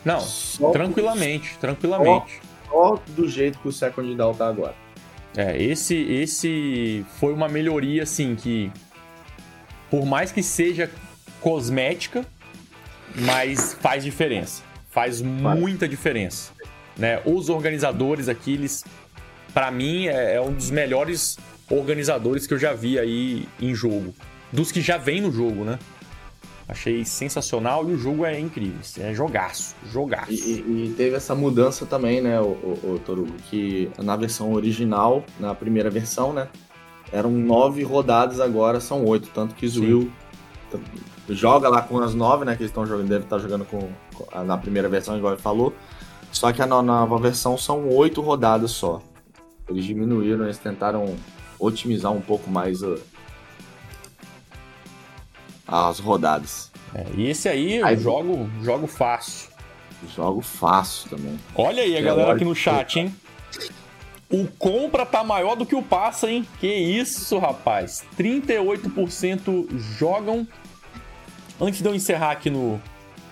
Não, 0.03 0.19
Só- 0.19 0.71
tranquilamente, 0.71 1.55
tranquilamente. 1.59 2.41
Só 2.67 2.99
do 3.09 3.29
jeito 3.29 3.59
que 3.59 3.67
o 3.67 3.71
Second 3.71 4.15
Down 4.15 4.33
tá 4.33 4.47
agora. 4.47 4.73
É, 5.37 5.61
esse, 5.61 5.95
esse 5.95 7.05
foi 7.19 7.31
uma 7.31 7.47
melhoria, 7.47 8.01
assim, 8.01 8.35
que 8.35 8.71
por 9.91 10.03
mais 10.03 10.31
que 10.31 10.41
seja 10.41 10.89
cosmética, 11.39 12.25
mas 13.16 13.74
faz 13.80 14.03
diferença. 14.03 14.64
Faz 14.89 15.22
muita 15.22 15.88
diferença. 15.88 16.51
Né? 16.97 17.22
Os 17.26 17.49
organizadores 17.49 18.28
aqui, 18.28 18.53
eles, 18.53 18.84
para 19.53 19.72
mim, 19.72 20.07
é, 20.07 20.36
é 20.36 20.41
um 20.41 20.51
dos 20.53 20.70
melhores 20.70 21.38
organizadores 21.70 22.45
que 22.45 22.53
eu 22.53 22.59
já 22.59 22.74
vi 22.74 22.99
aí 22.99 23.47
em 23.59 23.74
jogo. 23.74 24.14
Dos 24.51 24.72
que 24.72 24.82
já 24.82 24.97
vem 24.97 25.22
no 25.22 25.32
jogo, 25.32 25.64
né? 25.64 25.80
Achei 26.68 27.03
sensacional 27.03 27.89
e 27.89 27.93
o 27.93 27.97
jogo 27.97 28.26
é 28.26 28.39
incrível. 28.39 28.80
É 28.99 29.14
jogaço, 29.14 29.76
jogaço. 29.91 30.32
E, 30.32 30.36
e- 30.36 30.93
teve 30.95 31.16
essa 31.16 31.34
mudança 31.36 31.86
também, 31.86 32.22
né, 32.22 32.39
o, 32.39 32.43
o, 32.45 32.93
o 32.95 32.99
Torugo, 33.05 33.34
que 33.49 33.89
na 33.97 34.16
versão 34.16 34.53
original, 34.53 35.24
na 35.39 35.53
primeira 35.55 35.89
versão, 35.89 36.32
né, 36.32 36.47
eram 37.12 37.32
nove 37.32 37.84
rodadas, 37.84 38.39
agora 38.39 38.80
são 38.80 39.03
oito. 39.05 39.30
Tanto 39.34 39.53
que 39.55 39.68
Zuil 39.68 40.09
t- 40.70 40.78
joga 41.34 41.69
lá 41.69 41.82
com 41.82 41.99
as 41.99 42.13
nove, 42.13 42.45
né, 42.45 42.55
que 42.55 42.61
eles 42.63 42.71
estão 42.71 42.86
jogando, 42.86 43.07
deve 43.07 43.23
estar 43.25 43.39
jogando 43.39 43.65
com, 43.65 43.89
com 44.13 44.43
na 44.43 44.57
primeira 44.57 44.88
versão, 44.89 45.17
igual 45.17 45.34
ele 45.34 45.41
falou. 45.41 45.73
Só 46.32 46.51
que 46.51 46.61
a 46.61 46.65
no- 46.65 46.82
nova 46.82 47.17
versão 47.17 47.57
são 47.57 47.89
oito 47.89 48.21
rodadas 48.21 48.71
só. 48.71 49.01
Eles 49.69 49.84
diminuíram, 49.86 50.45
eles 50.45 50.57
tentaram 50.57 51.15
otimizar 51.59 52.11
um 52.11 52.21
pouco 52.21 52.49
mais 52.49 52.82
uh, 52.82 52.99
as 55.67 55.99
rodadas. 55.99 56.71
É, 56.93 57.05
e 57.15 57.29
esse 57.29 57.47
aí 57.47 57.77
eu 57.77 57.86
Aí- 57.86 57.97
jogo, 57.97 58.49
jogo 58.61 58.88
fácil. 58.88 59.49
Jogo 60.15 60.41
fácil 60.41 61.09
também. 61.09 61.39
Olha 61.55 61.84
aí 61.84 61.95
a 61.97 62.01
galera 62.01 62.34
aqui 62.34 62.43
no 62.43 62.55
chat, 62.55 62.99
hein? 62.99 63.15
O 64.29 64.47
compra 64.57 65.05
tá 65.05 65.23
maior 65.23 65.55
do 65.55 65.65
que 65.65 65.75
o 65.75 65.84
passa, 65.84 66.29
hein? 66.32 66.47
Que 66.59 66.67
isso, 66.73 67.38
rapaz. 67.38 68.03
38% 68.17 69.67
jogam. 69.97 70.47
Antes 71.62 71.80
de 71.80 71.88
eu 71.88 71.93
encerrar 71.93 72.32
aqui 72.32 72.49
no, 72.49 72.82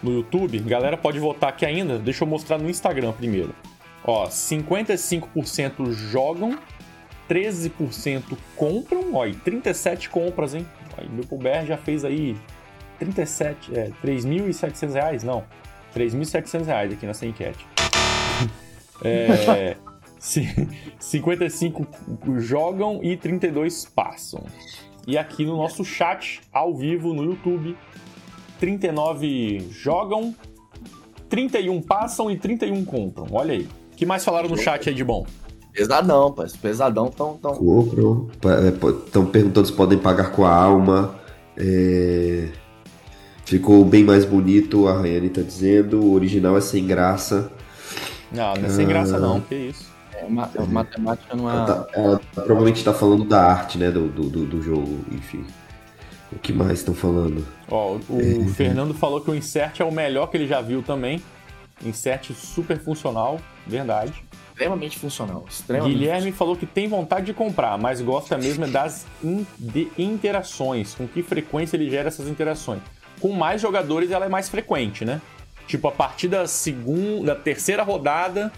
no 0.03 0.13
YouTube, 0.13 0.59
galera 0.59 0.95
pode 0.95 1.17
votar 1.19 1.49
aqui 1.49 1.65
ainda. 1.65 1.97
Deixa 1.97 2.23
eu 2.23 2.27
mostrar 2.27 2.59
no 2.59 2.69
Instagram 2.69 3.11
primeiro. 3.11 3.55
Ó, 4.03 4.27
55% 4.27 5.91
jogam, 5.91 6.57
13% 7.27 8.37
compram, 8.55 9.15
ó, 9.15 9.25
e 9.25 9.33
37 9.33 10.09
compras, 10.09 10.53
hein? 10.53 10.65
Ó, 10.97 11.03
e 11.03 11.09
meu 11.09 11.23
PUBR 11.25 11.65
já 11.65 11.75
fez 11.75 12.05
aí 12.05 12.37
37, 12.99 13.75
é, 13.75 13.89
3.700 14.03 14.93
reais? 14.93 15.23
Não, 15.23 15.43
3.700 15.95 16.65
reais 16.65 16.93
aqui 16.93 17.05
nessa 17.05 17.25
enquete. 17.25 17.65
É, 19.01 19.77
ci- 20.19 20.67
55 20.99 21.87
jogam 22.37 22.99
e 23.01 23.15
32 23.15 23.85
passam. 23.85 24.43
E 25.07 25.17
aqui 25.17 25.45
no 25.45 25.55
nosso 25.55 25.85
chat, 25.85 26.41
ao 26.51 26.75
vivo 26.75 27.13
no 27.13 27.23
YouTube, 27.23 27.77
39 28.59 29.67
jogam, 29.71 30.35
31 31.29 31.81
passam 31.81 32.29
e 32.29 32.37
31 32.37 32.83
compram. 32.85 33.27
Olha 33.31 33.53
aí. 33.53 33.67
O 33.91 33.95
que 33.95 34.05
mais 34.05 34.23
falaram 34.23 34.49
no 34.49 34.57
chat 34.57 34.87
aí 34.89 34.95
de 34.95 35.03
bom? 35.03 35.25
Pesadão, 35.73 36.31
pai. 36.33 36.47
Pesadão 36.61 37.07
tão, 37.09 37.37
tão... 37.37 37.53
Compram. 37.55 38.27
Estão 39.05 39.25
perguntando 39.25 39.67
se 39.67 39.73
podem 39.73 39.97
pagar 39.97 40.31
com 40.31 40.45
a 40.45 40.53
alma. 40.53 41.15
É, 41.57 42.49
Ficou 43.45 43.83
bem 43.83 44.03
mais 44.03 44.25
bonito, 44.25 44.87
a 44.87 44.93
Rayane 44.99 45.29
tá 45.29 45.41
dizendo. 45.41 45.99
O 46.01 46.13
original 46.13 46.55
é 46.57 46.61
sem 46.61 46.85
graça. 46.85 47.51
Não, 48.31 48.53
não 48.55 48.65
é 48.65 48.69
sem 48.69 48.85
graça 48.87 49.17
não, 49.19 49.41
que 49.41 49.55
isso. 49.55 49.89
É, 50.13 50.27
ma- 50.29 50.49
matemática 50.67 51.35
não 51.35 51.49
Ela, 51.49 51.63
é. 51.63 51.65
tá- 51.65 51.87
ela 51.93 52.21
provavelmente 52.35 52.83
tá 52.83 52.93
falando 52.93 53.23
da 53.25 53.41
arte, 53.43 53.77
né? 53.77 53.89
Do, 53.89 54.07
do- 54.07 54.45
do 54.45 54.61
jogo, 54.61 54.99
enfim. 55.11 55.43
O 56.31 56.37
que 56.37 56.53
mais 56.53 56.79
estão 56.79 56.93
falando? 56.93 57.45
Ó, 57.69 57.97
o 58.09 58.47
Fernando 58.53 58.93
falou 58.93 59.19
que 59.21 59.31
o 59.31 59.35
Insert 59.35 59.79
é 59.79 59.83
o 59.83 59.91
melhor 59.91 60.27
que 60.27 60.37
ele 60.37 60.47
já 60.47 60.61
viu 60.61 60.83
também. 60.83 61.21
Insert 61.83 62.31
super 62.33 62.77
funcional, 62.79 63.39
verdade. 63.65 64.13
Extremamente 64.51 64.99
funcional. 64.99 65.45
Extremamente. 65.49 65.97
Guilherme 65.97 66.31
falou 66.33 66.55
que 66.55 66.65
tem 66.65 66.87
vontade 66.87 67.25
de 67.27 67.33
comprar, 67.33 67.77
mas 67.77 68.01
gosta 68.01 68.37
mesmo 68.37 68.65
é 68.65 68.67
das 68.67 69.07
in- 69.23 69.45
de 69.57 69.87
interações. 69.97 70.93
Com 70.93 71.07
que 71.07 71.23
frequência 71.23 71.77
ele 71.77 71.89
gera 71.89 72.09
essas 72.09 72.27
interações? 72.27 72.81
Com 73.21 73.31
mais 73.31 73.61
jogadores 73.61 74.11
ela 74.11 74.25
é 74.25 74.29
mais 74.29 74.49
frequente, 74.49 75.05
né? 75.05 75.21
Tipo, 75.65 75.87
a 75.87 75.91
partir 75.91 76.27
da 76.27 76.45
segunda, 76.45 77.33
da 77.33 77.35
terceira 77.35 77.83
rodada, 77.83 78.51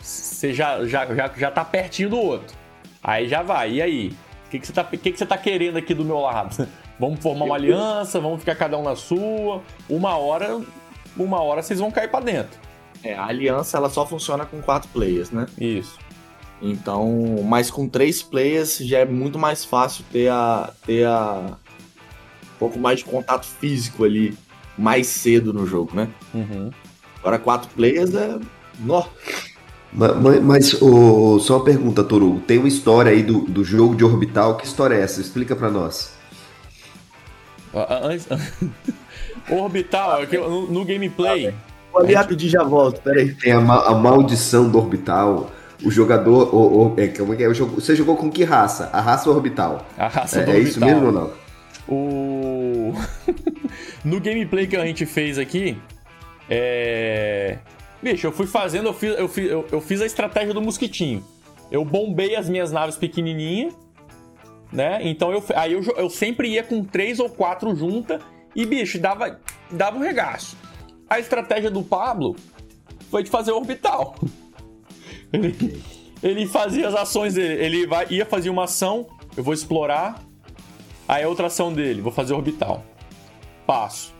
você 0.00 0.52
já, 0.54 0.84
já, 0.86 1.06
já, 1.14 1.30
já 1.36 1.50
tá 1.50 1.64
pertinho 1.64 2.10
do 2.10 2.18
outro. 2.18 2.56
Aí 3.02 3.28
já 3.28 3.42
vai. 3.42 3.72
E 3.72 3.82
aí? 3.82 4.08
O 4.46 4.50
que, 4.50 4.58
que, 4.60 4.66
você 4.66 4.72
tá, 4.72 4.84
que, 4.84 4.98
que 4.98 5.16
você 5.18 5.26
tá 5.26 5.36
querendo 5.38 5.76
aqui 5.78 5.92
do 5.94 6.04
meu 6.04 6.20
lado? 6.20 6.68
Vamos 7.02 7.18
formar 7.20 7.46
uma 7.46 7.56
aliança, 7.56 8.20
vamos 8.20 8.38
ficar 8.38 8.54
cada 8.54 8.78
um 8.78 8.84
na 8.84 8.94
sua. 8.94 9.60
Uma 9.90 10.16
hora, 10.16 10.60
uma 11.16 11.42
hora 11.42 11.60
vocês 11.60 11.80
vão 11.80 11.90
cair 11.90 12.08
pra 12.08 12.20
dentro. 12.20 12.56
É, 13.02 13.12
a 13.14 13.26
aliança 13.26 13.76
ela 13.76 13.90
só 13.90 14.06
funciona 14.06 14.46
com 14.46 14.62
quatro 14.62 14.88
players, 14.90 15.32
né? 15.32 15.46
Isso. 15.60 15.98
Então, 16.62 17.42
mas 17.44 17.72
com 17.72 17.88
três 17.88 18.22
players 18.22 18.78
já 18.78 18.98
é 19.00 19.04
muito 19.04 19.36
mais 19.36 19.64
fácil 19.64 20.04
ter 20.12 20.28
a 20.30 20.70
ter 20.86 21.04
a 21.04 21.56
um 22.44 22.58
pouco 22.60 22.78
mais 22.78 23.00
de 23.00 23.04
contato 23.04 23.46
físico 23.46 24.04
ali 24.04 24.38
mais 24.78 25.08
cedo 25.08 25.52
no 25.52 25.66
jogo, 25.66 25.96
né? 25.96 26.08
Uhum. 26.32 26.70
Agora 27.18 27.36
quatro 27.40 27.68
players 27.74 28.14
é, 28.14 28.38
nó. 28.78 29.02
Ma- 29.92 30.14
ma- 30.14 30.40
Mas, 30.40 30.80
ô, 30.80 31.40
só 31.40 31.56
uma 31.56 31.64
pergunta, 31.64 32.04
Toru. 32.04 32.38
Tem 32.46 32.58
uma 32.58 32.68
história 32.68 33.10
aí 33.10 33.24
do, 33.24 33.40
do 33.40 33.64
jogo 33.64 33.96
de 33.96 34.04
Orbital. 34.04 34.56
Que 34.56 34.64
história 34.64 34.94
é 34.94 35.00
essa? 35.02 35.20
Explica 35.20 35.56
pra 35.56 35.68
nós. 35.68 36.12
Ah, 37.74 38.00
Antes... 38.04 38.26
Orbital, 39.50 40.22
aqui, 40.22 40.36
no, 40.38 40.66
no 40.70 40.84
gameplay. 40.84 41.52
Vou 41.92 42.02
ali 42.02 42.14
rapidinho 42.14 42.50
já 42.50 42.62
volto, 42.62 43.00
peraí. 43.02 43.34
Tem 43.34 43.52
a, 43.52 43.60
ma- 43.60 43.84
a 43.86 43.94
maldição 43.94 44.68
do 44.68 44.78
Orbital. 44.78 45.50
O 45.84 45.90
jogador. 45.90 46.54
O, 46.54 46.94
o- 46.94 47.00
é, 47.00 47.08
como 47.08 47.32
é 47.34 47.36
que 47.36 47.42
é? 47.44 47.48
O 47.48 47.54
jogo- 47.54 47.80
Você 47.80 47.96
jogou 47.96 48.16
com 48.16 48.30
que 48.30 48.44
raça? 48.44 48.88
A 48.92 49.00
raça 49.00 49.28
Orbital. 49.30 49.84
A 49.98 50.06
raça 50.08 50.40
É, 50.40 50.44
do 50.44 50.50
é 50.50 50.54
Orbital. 50.54 50.70
isso 50.70 50.80
mesmo 50.80 51.06
ou 51.06 51.12
não? 51.12 51.30
O... 51.88 52.94
no 54.04 54.20
gameplay 54.20 54.66
que 54.66 54.76
a 54.76 54.86
gente 54.86 55.04
fez 55.04 55.36
aqui, 55.38 55.76
é... 56.48 57.58
Bicho, 58.02 58.26
eu 58.26 58.32
fui 58.32 58.46
fazendo, 58.46 58.88
eu 58.88 58.94
fiz, 58.94 59.18
eu, 59.18 59.28
fiz, 59.28 59.50
eu, 59.50 59.66
eu 59.70 59.80
fiz 59.80 60.00
a 60.00 60.06
estratégia 60.06 60.54
do 60.54 60.62
mosquitinho. 60.62 61.24
Eu 61.70 61.84
bombei 61.84 62.36
as 62.36 62.48
minhas 62.48 62.70
naves 62.72 62.96
pequenininhas, 62.96 63.74
né? 64.72 65.00
Então 65.02 65.32
eu, 65.32 65.44
aí 65.54 65.72
eu, 65.72 65.82
eu 65.96 66.10
sempre 66.10 66.48
ia 66.48 66.62
com 66.62 66.82
três 66.82 67.18
ou 67.18 67.28
quatro 67.28 67.74
juntas 67.76 68.22
e, 68.54 68.64
bicho, 68.64 68.98
dava, 68.98 69.40
dava 69.70 69.96
um 69.96 70.00
regaço. 70.00 70.56
A 71.08 71.18
estratégia 71.18 71.70
do 71.70 71.82
Pablo 71.82 72.36
foi 73.10 73.22
de 73.22 73.30
fazer 73.30 73.52
orbital. 73.52 74.14
Ele, 75.32 75.82
ele 76.22 76.46
fazia 76.46 76.86
as 76.86 76.94
ações 76.94 77.32
dele. 77.32 77.64
Ele 77.64 77.86
vai, 77.86 78.06
ia 78.10 78.26
fazer 78.26 78.50
uma 78.50 78.64
ação, 78.64 79.06
eu 79.34 79.42
vou 79.42 79.54
explorar, 79.54 80.22
Aí 81.12 81.24
a 81.24 81.28
outra 81.28 81.48
ação 81.48 81.72
dele, 81.72 82.00
vou 82.00 82.12
fazer 82.12 82.32
orbital. 82.32 82.82
Passo. 83.66 84.14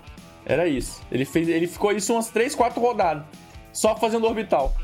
Era 0.44 0.66
isso. 0.66 1.00
Ele, 1.10 1.24
fez, 1.24 1.48
ele 1.48 1.66
ficou 1.66 1.92
isso 1.92 2.12
umas 2.12 2.28
3, 2.28 2.54
4 2.54 2.80
rodadas. 2.80 3.24
Só 3.72 3.96
fazendo 3.96 4.26
orbital. 4.26 4.74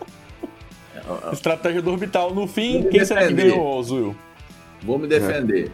Estratégia 1.32 1.82
do 1.82 1.90
orbital. 1.90 2.34
No 2.34 2.48
fim, 2.48 2.82
quem 2.84 3.04
será 3.04 3.26
que 3.26 3.34
ganhou, 3.34 3.82
Zuil? 3.82 4.16
Vou 4.84 4.98
me 4.98 5.06
defender. 5.06 5.70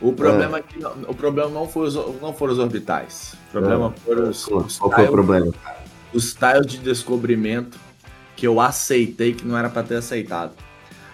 O 0.00 0.12
problema 0.12 0.58
aqui, 0.58 0.78
não- 0.80 0.92
o 1.08 1.14
problema 1.14 1.48
não, 1.50 1.68
foi 1.68 1.86
os, 1.88 1.94
não 2.20 2.32
foram 2.34 2.52
os 2.54 2.58
orbitais. 2.58 3.34
O 3.48 3.52
problema 3.52 3.94
foram 4.04 4.30
os, 4.30 4.44
Qual 4.44 4.60
os, 4.60 4.78
qual 4.78 4.90
foi 4.90 4.98
o 5.04 5.06
tiles, 5.06 5.12
problema? 5.14 5.52
os 6.12 6.34
tiles 6.34 6.66
de 6.66 6.78
descobrimento 6.78 7.78
que 8.36 8.46
eu 8.46 8.60
aceitei 8.60 9.32
que 9.34 9.44
não 9.46 9.56
era 9.56 9.68
pra 9.68 9.82
ter 9.82 9.96
aceitado. 9.96 10.52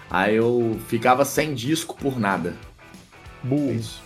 Aí 0.09 0.35
eu 0.35 0.79
ficava 0.87 1.23
sem 1.23 1.53
disco 1.53 1.95
por 1.95 2.19
nada. 2.19 2.55
Burro. 3.43 3.71
Isso. 3.73 4.01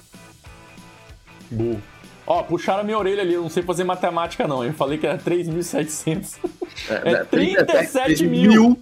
Burro. 1.50 1.82
Ó, 2.28 2.44
puxaram 2.44 2.82
a 2.82 2.84
minha 2.84 2.98
orelha 2.98 3.22
ali. 3.22 3.34
Eu 3.34 3.42
não 3.42 3.50
sei 3.50 3.64
fazer 3.64 3.84
matemática, 3.86 4.46
não. 4.48 4.64
Eu 4.66 4.74
falei 4.74 4.98
que 4.98 5.08
era 5.08 5.18
3.700. 5.18 6.38
É 6.90 7.12
dá 7.14 7.26
37 7.26 8.28
mil. 8.28 8.78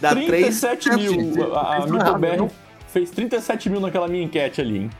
Dá 0.00 0.14
37 0.14 0.90
mil. 0.94 1.54
A, 1.56 1.76
a 1.76 1.86
nada, 1.86 2.12
BR 2.18 2.36
não. 2.36 2.50
Fez 2.98 3.10
37 3.10 3.70
mil 3.70 3.80
naquela 3.80 4.08
minha 4.08 4.24
enquete 4.24 4.60
ali, 4.60 4.78
hein? 4.78 4.90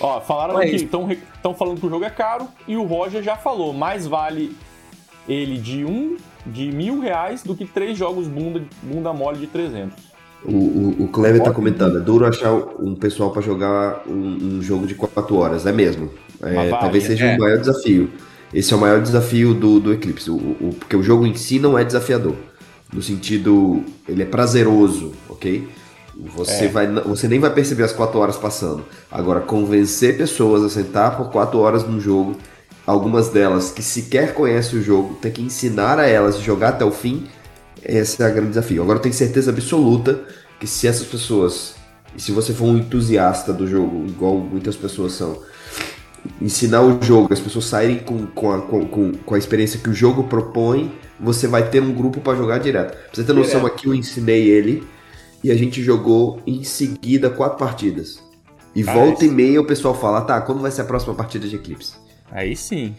Ó, 0.00 0.20
falaram 0.20 0.60
é 0.60 0.66
que 0.66 0.76
estão 0.76 1.54
falando 1.54 1.80
que 1.80 1.86
o 1.86 1.90
jogo 1.90 2.04
é 2.04 2.10
caro 2.10 2.46
e 2.66 2.76
o 2.76 2.82
Roger 2.84 3.22
já 3.22 3.36
falou, 3.36 3.72
mais 3.72 4.06
vale 4.06 4.54
ele 5.28 5.58
de 5.58 5.84
um 5.84 6.16
de 6.46 6.70
mil 6.72 7.00
reais 7.00 7.42
do 7.42 7.54
que 7.54 7.64
três 7.66 7.96
jogos 7.98 8.26
bunda, 8.26 8.62
bunda 8.82 9.12
mole 9.12 9.38
de 9.38 9.46
300. 9.46 10.10
O, 10.44 10.52
o, 10.52 11.04
o 11.04 11.08
Kleber 11.08 11.42
tá 11.42 11.52
comentando, 11.52 11.98
é 11.98 12.00
duro 12.00 12.24
achar 12.24 12.52
um 12.54 12.94
pessoal 12.94 13.30
pra 13.30 13.42
jogar 13.42 14.02
um, 14.06 14.56
um 14.56 14.62
jogo 14.62 14.86
de 14.86 14.94
4 14.94 15.36
horas, 15.36 15.66
é 15.66 15.72
mesmo. 15.72 16.10
É, 16.42 16.54
Mas 16.54 16.70
talvez 16.70 17.04
seja 17.04 17.26
é. 17.26 17.36
o 17.36 17.38
maior 17.38 17.58
desafio. 17.58 18.10
Esse 18.52 18.72
é 18.72 18.76
o 18.76 18.80
maior 18.80 19.02
desafio 19.02 19.52
do, 19.52 19.78
do 19.78 19.92
Eclipse, 19.92 20.30
o, 20.30 20.34
o- 20.36 20.74
porque 20.78 20.96
o 20.96 21.02
jogo 21.02 21.26
em 21.26 21.34
si 21.34 21.58
não 21.58 21.78
é 21.78 21.84
desafiador. 21.84 22.34
No 22.92 23.02
sentido, 23.02 23.84
ele 24.08 24.22
é 24.22 24.26
prazeroso, 24.26 25.12
ok? 25.28 25.68
Você, 26.36 26.64
É. 26.64 26.68
vai, 26.68 26.86
você 27.02 27.28
nem 27.28 27.38
vai 27.38 27.50
perceber 27.52 27.84
as 27.84 27.92
4 27.92 28.18
horas 28.18 28.36
passando. 28.36 28.84
Agora, 29.10 29.40
convencer 29.40 30.16
pessoas 30.18 30.62
a 30.64 30.68
sentar 30.68 31.16
por 31.16 31.30
4 31.30 31.58
horas 31.58 31.84
num 31.86 32.00
jogo, 32.00 32.36
algumas 32.86 33.28
delas 33.28 33.70
que 33.70 33.82
sequer 33.82 34.34
conhecem 34.34 34.78
o 34.78 34.82
jogo, 34.82 35.14
ter 35.14 35.30
que 35.30 35.40
ensinar 35.42 35.98
a 35.98 36.06
elas 36.06 36.36
a 36.36 36.40
jogar 36.40 36.70
até 36.70 36.84
o 36.84 36.90
fim, 36.90 37.26
esse 37.84 38.22
é 38.22 38.28
o 38.28 38.32
grande 38.34 38.48
desafio. 38.50 38.82
Agora 38.82 38.98
eu 38.98 39.02
tenho 39.02 39.14
certeza 39.14 39.50
absoluta 39.50 40.20
que 40.58 40.66
se 40.66 40.86
essas 40.86 41.06
pessoas, 41.06 41.74
e 42.16 42.20
se 42.20 42.32
você 42.32 42.52
for 42.52 42.64
um 42.66 42.76
entusiasta 42.76 43.52
do 43.52 43.66
jogo, 43.66 44.04
igual 44.06 44.36
muitas 44.36 44.76
pessoas 44.76 45.12
são, 45.12 45.38
ensinar 46.40 46.82
o 46.82 47.02
jogo, 47.02 47.32
as 47.32 47.40
pessoas 47.40 47.64
saírem 47.66 47.98
com, 47.98 48.26
com, 48.26 48.52
a, 48.52 48.60
com, 48.60 48.84
com- 48.86 49.34
a 49.34 49.38
experiência 49.38 49.80
que 49.80 49.88
o 49.88 49.94
jogo 49.94 50.24
propõe, 50.24 50.92
você 51.18 51.46
vai 51.46 51.68
ter 51.68 51.82
um 51.82 51.92
grupo 51.92 52.20
pra 52.20 52.34
jogar 52.34 52.58
direto. 52.58 52.90
Pra 52.92 53.08
você 53.14 53.24
ter 53.24 53.32
noção, 53.32 53.64
aqui 53.64 53.86
eu 53.86 53.94
ensinei 53.94 54.48
ele 54.48 54.82
e 55.42 55.50
a 55.50 55.54
gente 55.56 55.82
jogou 55.82 56.40
em 56.46 56.62
seguida 56.64 57.30
quatro 57.30 57.58
partidas. 57.58 58.22
E 58.74 58.82
Ah, 58.88 58.92
volta 58.94 59.24
isso. 59.24 59.32
e 59.32 59.34
meia 59.36 59.60
o 59.60 59.66
pessoal 59.66 59.94
fala, 59.94 60.20
tá, 60.22 60.40
quando 60.40 60.60
vai 60.60 60.70
ser 60.70 60.82
a 60.82 60.84
próxima 60.84 61.14
partida 61.14 61.48
de 61.48 61.56
Eclipse? 61.56 61.94
Aí 62.30 62.54
sim. 62.54 62.94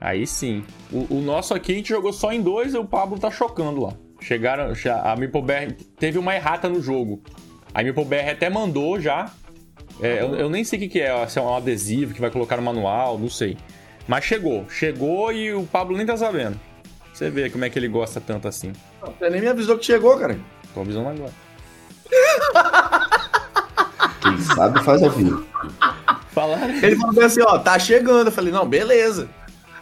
Aí 0.00 0.26
sim. 0.26 0.62
O, 0.92 1.16
o 1.16 1.20
nosso 1.20 1.52
aqui 1.54 1.72
a 1.72 1.74
gente 1.74 1.88
jogou 1.88 2.12
só 2.12 2.32
em 2.32 2.40
dois 2.40 2.74
e 2.74 2.78
o 2.78 2.84
Pablo 2.84 3.18
tá 3.18 3.30
chocando 3.30 3.80
lá. 3.82 3.92
Chegaram. 4.20 4.74
já- 4.74 5.00
A 5.02 5.16
MipoBR 5.16 5.72
teve 5.98 6.18
uma 6.18 6.34
errata 6.34 6.68
no 6.68 6.80
jogo. 6.80 7.20
A 7.74 7.82
MeepleBR 7.82 8.30
até 8.30 8.48
mandou 8.48 8.98
já. 9.00 9.30
É, 10.00 10.22
eu, 10.22 10.34
eu, 10.36 10.48
nem 10.50 10.62
sei 10.64 10.78
o 10.78 10.82
que, 10.82 10.88
que 10.88 11.00
é, 11.00 11.26
se 11.26 11.38
é 11.38 11.42
um 11.42 11.54
adesivo 11.54 12.14
que 12.14 12.20
vai 12.20 12.30
colocar 12.30 12.56
no 12.56 12.62
manual, 12.62 13.18
não 13.18 13.28
sei. 13.28 13.56
Mas 14.06 14.24
chegou, 14.24 14.64
chegou 14.70 15.32
e 15.32 15.52
o 15.52 15.64
Pablo 15.64 15.96
nem 15.96 16.06
tá 16.06 16.16
sabendo. 16.16 16.58
Você 17.12 17.28
vê 17.30 17.50
como 17.50 17.64
é 17.64 17.70
que 17.70 17.78
ele 17.78 17.88
gosta 17.88 18.20
tanto 18.20 18.46
assim. 18.48 18.72
Você 19.02 19.28
nem 19.28 19.40
me 19.40 19.48
avisou 19.48 19.76
que 19.76 19.84
chegou, 19.84 20.16
cara. 20.16 20.38
Tô 20.74 20.80
avisando 20.80 21.08
agora. 21.08 21.32
Quem 24.20 24.38
sabe 24.38 24.82
faz 24.82 25.02
ao 25.02 25.10
vivo. 25.10 25.46
Falaram. 26.32 26.74
Ele 26.74 26.96
falou 26.96 27.24
assim, 27.24 27.42
ó, 27.42 27.58
tá 27.58 27.78
chegando. 27.78 28.28
Eu 28.28 28.32
falei, 28.32 28.52
não, 28.52 28.66
beleza. 28.66 29.28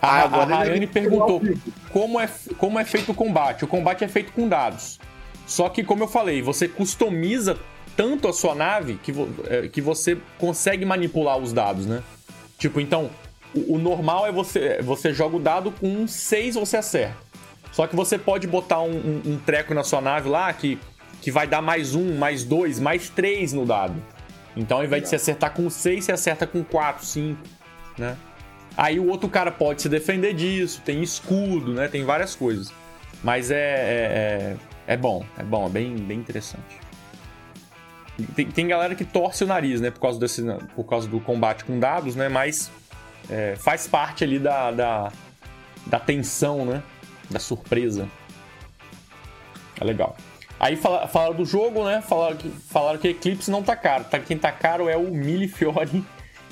A, 0.01 0.09
ah, 0.09 0.23
agora 0.23 0.55
a 0.55 0.59
Rayane 0.59 0.87
perguntou 0.87 1.43
como 1.91 2.21
é, 2.21 2.29
como 2.59 2.79
é 2.79 2.85
feito 2.85 3.13
o 3.13 3.15
combate. 3.15 3.65
O 3.65 3.69
combate 3.69 4.05
é 4.05 4.09
feito 4.09 4.33
com 4.33 4.49
dados. 4.49 4.99
Só 5.47 5.69
que, 5.69 5.85
como 5.85 6.05
eu 6.05 6.09
falei, 6.09 6.43
você 6.43 6.69
customiza 6.69 7.57
tanto 7.97 8.29
a 8.29 8.33
sua 8.33 8.55
nave 8.55 8.99
que, 9.03 9.13
é, 9.49 9.69
que 9.69 9.81
você 9.81 10.19
consegue 10.39 10.85
manipular 10.85 11.39
os 11.39 11.53
dados, 11.53 11.87
né? 11.87 12.03
Tipo, 12.59 12.81
então, 12.81 13.11
o, 13.55 13.75
o 13.75 13.79
normal 13.79 14.27
é 14.27 14.33
você, 14.33 14.81
você 14.83 15.13
joga 15.13 15.37
o 15.37 15.41
dado 15.41 15.71
com 15.71 15.89
um 15.89 16.07
6 16.07 16.57
você 16.57 16.77
acerta. 16.77 17.17
Só 17.77 17.87
que 17.87 17.95
você 17.95 18.17
pode 18.17 18.47
botar 18.47 18.81
um, 18.81 18.97
um, 18.97 19.23
um, 19.33 19.39
treco 19.39 19.75
na 19.75 19.85
sua 19.85 20.01
nave 20.01 20.31
lá 20.31 20.51
que, 20.51 20.79
que 21.21 21.31
vai 21.31 21.47
dar 21.47 21.61
mais 21.61 21.95
um, 21.95 22.17
mais 22.17 22.43
dois, 22.43 22.81
mais 22.81 23.11
três 23.11 23.53
no 23.53 23.67
dado. 23.67 24.03
Então, 24.57 24.79
ao 24.79 24.85
invés 24.85 25.03
de 25.03 25.11
você 25.11 25.17
acertar 25.17 25.53
com 25.53 25.69
6, 25.69 26.03
você 26.03 26.13
acerta 26.13 26.47
com 26.47 26.65
4, 26.65 27.05
5, 27.05 27.39
né? 27.99 28.17
Aí 28.79 28.99
o 28.99 29.07
outro 29.07 29.29
cara 29.29 29.53
pode 29.53 29.83
se 29.83 29.91
defender 29.91 30.33
disso, 30.33 30.81
tem 30.87 31.03
escudo, 31.03 31.75
né? 31.75 31.87
Tem 31.87 32.03
várias 32.03 32.35
coisas. 32.35 32.73
Mas 33.23 33.51
é, 33.51 33.57
é, 33.57 34.57
é, 34.87 34.95
é 34.95 34.97
bom, 34.97 35.23
é 35.37 35.43
bom, 35.43 35.67
é 35.67 35.69
bem, 35.69 35.95
bem 35.97 36.19
interessante. 36.19 36.81
Tem, 38.35 38.47
tem 38.47 38.67
galera 38.67 38.95
que 38.95 39.05
torce 39.05 39.45
o 39.45 39.47
nariz, 39.47 39.83
né? 39.83 39.91
Por 39.91 40.01
causa, 40.01 40.19
desse, 40.19 40.43
por 40.75 40.85
causa 40.85 41.07
do 41.07 41.21
combate 41.21 41.63
com 41.63 41.79
dados, 41.79 42.17
né? 42.17 42.31
Mas 42.31 42.71
é, 43.29 43.55
faz 43.57 43.87
parte 43.87 44.25
ali 44.25 44.39
da, 44.39 44.71
da, 44.71 45.13
da 45.87 46.01
tensão, 46.01 46.65
né? 46.65 46.83
Da 47.31 47.39
surpresa. 47.39 48.09
É 49.81 49.85
legal. 49.85 50.17
Aí 50.59 50.77
fala, 50.77 51.07
falaram 51.07 51.35
do 51.35 51.45
jogo, 51.45 51.85
né? 51.85 52.01
Falaram 52.01 52.37
que, 52.37 52.49
falaram 52.49 52.99
que 52.99 53.09
Eclipse 53.09 53.51
não 53.51 53.63
tá 53.63 53.77
caro. 53.77 54.05
Tá, 54.05 54.19
quem 54.19 54.39
tá 54.39 54.51
caro 54.51 54.89
é 54.89 54.97
o 54.97 55.11
Milifiore 55.11 56.05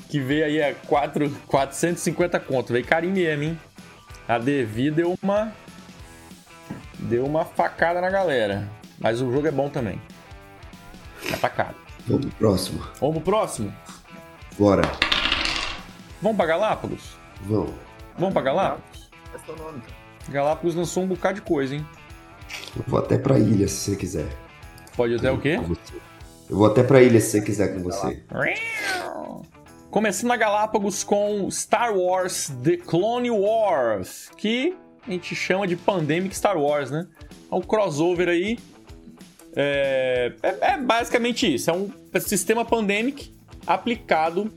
que 0.09 0.19
veio 0.19 0.45
aí 0.45 0.63
a 0.63 0.73
4, 0.73 1.29
450 1.47 2.39
conto. 2.39 2.73
Veio 2.73 2.85
carinho 2.85 3.13
mesmo, 3.13 3.43
hein? 3.43 3.59
A 4.27 4.37
Devi 4.37 4.91
deu 4.91 5.17
uma. 5.21 5.51
Deu 6.99 7.25
uma 7.25 7.45
facada 7.45 7.99
na 8.01 8.09
galera. 8.09 8.69
Mas 8.99 9.21
o 9.21 9.31
jogo 9.31 9.47
é 9.47 9.51
bom 9.51 9.69
também. 9.69 10.01
Mas 11.29 11.39
tá 11.39 11.49
caro. 11.49 11.75
Vamos 12.07 12.27
pro 12.27 12.35
próximo. 12.35 12.87
Vamos 12.99 13.15
pro 13.15 13.23
próximo? 13.23 13.75
Bora. 14.57 14.83
Vamos 16.21 16.37
pra 16.37 16.45
Galápagos? 16.45 17.17
Vamos. 17.41 17.73
Vamos 18.17 18.33
pra 18.33 18.41
Galápagos? 18.41 19.09
Galápagos 20.29 20.75
lançou 20.75 21.03
um 21.03 21.07
bocado 21.07 21.35
de 21.35 21.41
coisa, 21.41 21.75
hein? 21.75 21.85
Eu 22.75 22.83
vou 22.87 22.99
até 22.99 23.17
pra 23.17 23.39
ilha 23.39 23.67
se 23.67 23.91
você 23.91 23.95
quiser. 23.95 24.27
Pode 24.95 25.15
até 25.15 25.31
o 25.31 25.39
quê? 25.39 25.59
Eu 26.49 26.57
vou 26.57 26.67
até 26.67 26.83
pra 26.83 27.01
ilha 27.01 27.19
se 27.19 27.31
você 27.31 27.41
quiser 27.41 27.73
com 27.73 27.83
você. 27.83 28.23
Começando 29.89 30.31
a 30.31 30.37
Galápagos 30.37 31.03
com 31.03 31.49
Star 31.49 31.95
Wars 31.95 32.51
The 32.63 32.77
Clone 32.77 33.31
Wars, 33.31 34.29
que 34.37 34.75
a 35.07 35.11
gente 35.11 35.35
chama 35.35 35.67
de 35.67 35.75
Pandemic 35.75 36.35
Star 36.35 36.57
Wars, 36.57 36.91
né? 36.91 37.07
É 37.51 37.55
um 37.55 37.61
crossover 37.61 38.27
aí. 38.27 38.59
É, 39.55 40.33
é, 40.43 40.57
é 40.73 40.77
basicamente 40.77 41.55
isso. 41.55 41.69
É 41.69 41.73
um 41.73 41.89
sistema 42.19 42.65
Pandemic 42.65 43.33
aplicado. 43.65 44.51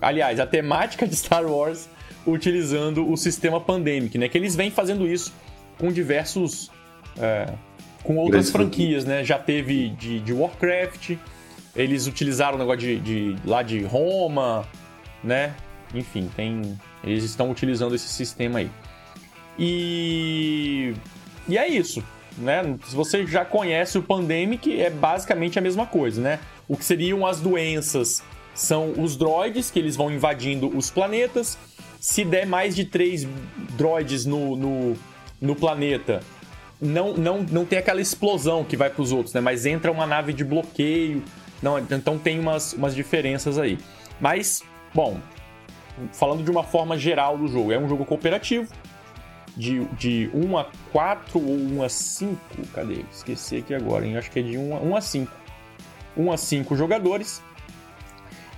Aliás, 0.00 0.40
a 0.40 0.46
temática 0.46 1.06
de 1.06 1.14
Star 1.16 1.44
Wars 1.44 1.88
utilizando 2.26 3.10
o 3.10 3.16
sistema 3.16 3.60
Pandemic, 3.60 4.16
né? 4.18 4.28
Que 4.28 4.38
eles 4.38 4.54
vêm 4.56 4.70
fazendo 4.70 5.06
isso 5.06 5.32
com 5.78 5.92
diversos. 5.92 6.70
É, 7.18 7.52
com 8.02 8.16
outras 8.16 8.50
franquias, 8.50 9.04
né? 9.04 9.24
Já 9.24 9.38
teve 9.38 9.90
de, 9.90 10.20
de 10.20 10.32
Warcraft, 10.32 11.16
eles 11.74 12.06
utilizaram 12.06 12.56
o 12.56 12.58
negócio 12.58 12.80
de, 12.80 13.00
de, 13.00 13.36
lá 13.44 13.62
de 13.62 13.82
Roma, 13.82 14.66
né? 15.22 15.54
Enfim, 15.94 16.30
tem. 16.36 16.78
Eles 17.02 17.24
estão 17.24 17.50
utilizando 17.50 17.94
esse 17.94 18.08
sistema 18.08 18.58
aí. 18.58 18.70
E. 19.58 20.94
E 21.48 21.58
é 21.58 21.68
isso. 21.68 22.02
Né? 22.36 22.76
Se 22.86 22.96
você 22.96 23.26
já 23.26 23.44
conhece 23.44 23.96
o 23.96 24.02
Pandemic, 24.02 24.80
é 24.80 24.90
basicamente 24.90 25.58
a 25.58 25.62
mesma 25.62 25.86
coisa, 25.86 26.20
né? 26.20 26.40
O 26.66 26.76
que 26.76 26.84
seriam 26.84 27.26
as 27.26 27.40
doenças 27.40 28.22
são 28.54 28.92
os 28.98 29.16
droids, 29.16 29.70
que 29.70 29.78
eles 29.78 29.96
vão 29.96 30.10
invadindo 30.10 30.68
os 30.76 30.90
planetas. 30.90 31.58
Se 32.04 32.22
der 32.22 32.46
mais 32.46 32.76
de 32.76 32.84
três 32.84 33.26
droids 33.78 34.26
no, 34.26 34.54
no, 34.56 34.96
no 35.40 35.56
planeta, 35.56 36.20
não, 36.78 37.14
não, 37.14 37.42
não 37.42 37.64
tem 37.64 37.78
aquela 37.78 37.98
explosão 37.98 38.62
que 38.62 38.76
vai 38.76 38.90
para 38.90 39.00
os 39.00 39.10
outros, 39.10 39.32
né? 39.32 39.40
Mas 39.40 39.64
entra 39.64 39.90
uma 39.90 40.06
nave 40.06 40.34
de 40.34 40.44
bloqueio 40.44 41.22
não, 41.64 41.78
então 41.78 42.18
tem 42.18 42.38
umas, 42.38 42.74
umas 42.74 42.94
diferenças 42.94 43.58
aí. 43.58 43.78
Mas, 44.20 44.62
bom, 44.92 45.18
falando 46.12 46.44
de 46.44 46.50
uma 46.50 46.62
forma 46.62 46.98
geral 46.98 47.38
do 47.38 47.48
jogo, 47.48 47.72
é 47.72 47.78
um 47.78 47.88
jogo 47.88 48.04
cooperativo. 48.04 48.70
De, 49.56 49.82
de 49.94 50.30
1 50.34 50.58
a 50.58 50.66
4 50.92 51.38
ou 51.38 51.56
1 51.56 51.82
a 51.82 51.88
5? 51.88 52.38
Cadê? 52.74 53.02
Esqueci 53.10 53.56
aqui 53.56 53.72
agora, 53.72 54.06
hein? 54.06 54.18
Acho 54.18 54.30
que 54.30 54.40
é 54.40 54.42
de 54.42 54.58
1 54.58 54.76
a, 54.76 54.80
1 54.80 54.96
a 54.96 55.00
5. 55.00 55.32
1 56.18 56.32
a 56.32 56.36
5 56.36 56.76
jogadores. 56.76 57.42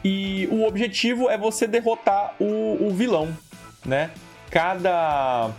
E 0.04 0.48
o 0.50 0.64
objetivo 0.64 1.28
é 1.28 1.36
você 1.36 1.66
derrotar 1.66 2.34
o, 2.38 2.86
o 2.86 2.90
vilão, 2.90 3.36
né? 3.84 4.10
Cada 4.50 5.50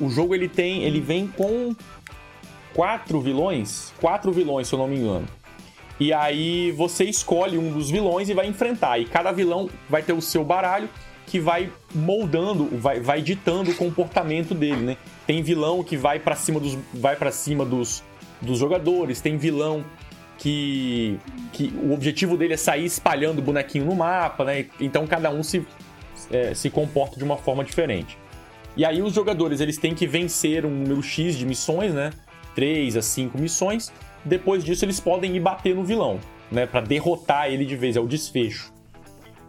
o 0.00 0.08
jogo 0.08 0.34
ele 0.34 0.48
tem, 0.48 0.82
ele 0.82 1.00
vem 1.00 1.26
com 1.26 1.74
quatro 2.74 3.20
vilões, 3.20 3.92
quatro 4.00 4.32
vilões, 4.32 4.68
se 4.68 4.74
eu 4.74 4.78
não 4.78 4.88
me 4.88 4.96
engano. 4.96 5.26
E 6.00 6.12
aí 6.12 6.70
você 6.72 7.04
escolhe 7.04 7.58
um 7.58 7.72
dos 7.72 7.90
vilões 7.90 8.28
e 8.28 8.34
vai 8.34 8.46
enfrentar. 8.46 8.98
E 8.98 9.04
cada 9.04 9.32
vilão 9.32 9.68
vai 9.88 10.02
ter 10.02 10.12
o 10.12 10.22
seu 10.22 10.44
baralho 10.44 10.88
que 11.26 11.38
vai 11.38 11.70
moldando, 11.94 12.68
vai, 12.78 13.00
vai 13.00 13.20
ditando 13.20 13.70
o 13.70 13.74
comportamento 13.74 14.54
dele, 14.54 14.82
né? 14.82 14.96
Tem 15.26 15.42
vilão 15.42 15.82
que 15.82 15.96
vai 15.96 16.18
para 16.18 16.34
cima 16.34 16.58
dos 16.58 16.78
vai 16.94 17.16
para 17.16 17.30
cima 17.30 17.64
dos, 17.64 18.02
dos 18.40 18.58
jogadores, 18.58 19.20
tem 19.20 19.36
vilão 19.36 19.84
que, 20.38 21.18
que 21.52 21.72
o 21.82 21.92
objetivo 21.92 22.36
dele 22.36 22.54
é 22.54 22.56
sair 22.56 22.86
espalhando 22.86 23.42
bonequinho 23.42 23.84
no 23.84 23.94
mapa, 23.94 24.44
né? 24.44 24.66
Então 24.80 25.06
cada 25.06 25.30
um 25.30 25.42
se, 25.42 25.66
é, 26.30 26.54
se 26.54 26.70
comporta 26.70 27.16
de 27.16 27.24
uma 27.24 27.36
forma 27.36 27.62
diferente. 27.64 28.16
E 28.76 28.84
aí 28.84 29.02
os 29.02 29.12
jogadores 29.12 29.60
eles 29.60 29.76
têm 29.76 29.94
que 29.94 30.06
vencer 30.06 30.64
um 30.64 30.70
número 30.70 31.02
X 31.02 31.36
de 31.36 31.44
missões, 31.44 31.92
né? 31.92 32.12
3 32.54 32.96
a 32.96 33.02
5 33.02 33.38
missões 33.38 33.92
depois 34.24 34.64
disso, 34.64 34.84
eles 34.84 35.00
podem 35.00 35.36
ir 35.36 35.40
bater 35.40 35.74
no 35.74 35.84
vilão, 35.84 36.18
né? 36.50 36.66
Pra 36.66 36.80
derrotar 36.80 37.50
ele 37.50 37.64
de 37.64 37.76
vez, 37.76 37.96
é 37.96 38.00
o 38.00 38.06
desfecho. 38.06 38.72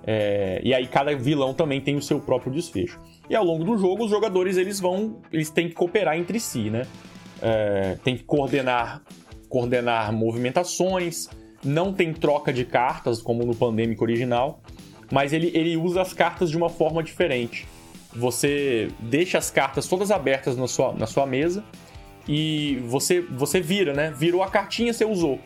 É, 0.06 0.62
e 0.64 0.74
aí 0.74 0.88
cada 0.88 1.16
vilão 1.16 1.54
também 1.54 1.82
tem 1.82 1.96
o 1.96 2.02
seu 2.02 2.20
próprio 2.20 2.52
desfecho. 2.52 3.00
E 3.30 3.36
ao 3.36 3.44
longo 3.44 3.64
do 3.64 3.78
jogo, 3.78 4.06
os 4.06 4.10
jogadores 4.10 4.58
eles 4.58 4.80
vão, 4.80 5.18
eles 5.32 5.50
têm 5.50 5.68
que 5.68 5.76
cooperar 5.76 6.18
entre 6.18 6.40
si, 6.40 6.70
né? 6.70 6.88
É, 7.42 7.98
tem 8.04 8.18
que 8.18 8.24
coordenar, 8.24 9.02
coordenar 9.50 10.14
movimentações. 10.14 11.28
Não 11.64 11.92
tem 11.92 12.14
troca 12.14 12.54
de 12.54 12.64
cartas 12.64 13.22
como 13.22 13.44
no 13.46 13.54
Pandemic 13.54 14.02
original, 14.02 14.62
mas 15.12 15.34
ele, 15.34 15.52
ele 15.54 15.76
usa 15.76 16.02
as 16.02 16.14
cartas 16.14 16.50
de 16.50 16.56
uma 16.56 16.70
forma 16.70 17.04
diferente. 17.04 17.68
Você 18.16 18.90
deixa 19.00 19.38
as 19.38 19.52
cartas 19.52 19.88
todas 19.88 20.10
abertas 20.10 20.56
na 20.56 20.68
sua, 20.68 20.94
na 20.94 21.06
sua 21.06 21.26
mesa 21.26 21.64
e 22.28 22.82
você 22.88 23.22
você 23.22 23.60
vira, 23.60 23.94
né? 23.94 24.14
Virou 24.16 24.42
a 24.42 24.48
cartinha, 24.48 24.94
você 24.94 25.06
usou. 25.06 25.40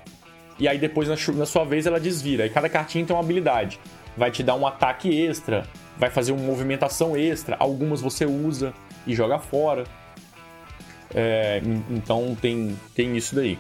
E 0.60 0.68
aí 0.68 0.78
depois 0.78 1.08
na, 1.08 1.16
na 1.36 1.46
sua 1.46 1.64
vez 1.64 1.86
ela 1.86 2.00
desvira. 2.00 2.46
E 2.46 2.50
cada 2.50 2.70
cartinha 2.70 3.06
tem 3.06 3.16
uma 3.16 3.22
habilidade. 3.22 3.80
Vai 4.16 4.30
te 4.30 4.44
dar 4.44 4.56
um 4.56 4.68
ataque 4.68 5.10
extra, 5.10 5.64
vai 5.98 6.10
fazer 6.10 6.32
uma 6.32 6.44
movimentação 6.44 7.18
extra. 7.18 7.56
Algumas 7.60 8.02
você 8.02 8.26
usa 8.26 8.74
e 9.08 9.16
joga 9.16 9.40
fora. 9.40 9.86
É, 11.14 11.62
então 11.90 12.36
tem, 12.40 12.78
tem 12.96 13.18
isso 13.18 13.36
daí. 13.36 13.58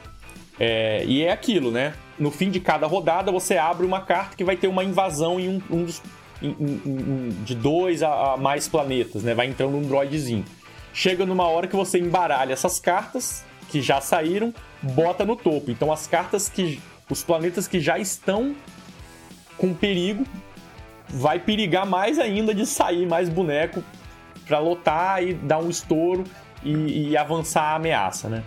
É, 0.59 1.03
e 1.05 1.23
é 1.23 1.31
aquilo, 1.31 1.71
né? 1.71 1.93
No 2.17 2.29
fim 2.29 2.49
de 2.49 2.59
cada 2.59 2.85
rodada 2.85 3.31
você 3.31 3.57
abre 3.57 3.85
uma 3.85 4.01
carta 4.01 4.35
que 4.35 4.43
vai 4.43 4.55
ter 4.55 4.67
uma 4.67 4.83
invasão 4.83 5.39
em 5.39 5.49
um, 5.49 5.61
um 5.69 5.83
dos. 5.85 6.01
Em, 6.41 6.49
em, 6.49 7.29
de 7.43 7.55
dois 7.55 8.03
a, 8.03 8.33
a, 8.33 8.37
mais 8.37 8.67
planetas, 8.67 9.23
né? 9.23 9.33
Vai 9.33 9.47
entrando 9.47 9.77
um 9.77 9.81
droidzinho. 9.81 10.45
Chega 10.93 11.25
numa 11.25 11.47
hora 11.47 11.67
que 11.67 11.75
você 11.75 11.99
embaralha 11.99 12.53
essas 12.53 12.79
cartas 12.79 13.43
que 13.69 13.81
já 13.81 13.99
saíram, 13.99 14.53
bota 14.81 15.25
no 15.25 15.35
topo. 15.35 15.71
Então 15.71 15.91
as 15.91 16.07
cartas 16.07 16.49
que. 16.49 16.81
Os 17.09 17.21
planetas 17.21 17.67
que 17.67 17.81
já 17.81 17.99
estão 17.99 18.55
com 19.57 19.73
perigo, 19.73 20.25
vai 21.09 21.37
perigar 21.37 21.85
mais 21.85 22.17
ainda 22.17 22.55
de 22.55 22.65
sair 22.65 23.05
mais 23.05 23.29
boneco 23.29 23.83
para 24.47 24.59
lotar 24.59 25.23
e 25.23 25.33
dar 25.33 25.59
um 25.59 25.69
estouro 25.69 26.23
e, 26.63 27.09
e 27.09 27.17
avançar 27.17 27.61
a 27.61 27.75
ameaça, 27.75 28.29
né? 28.29 28.43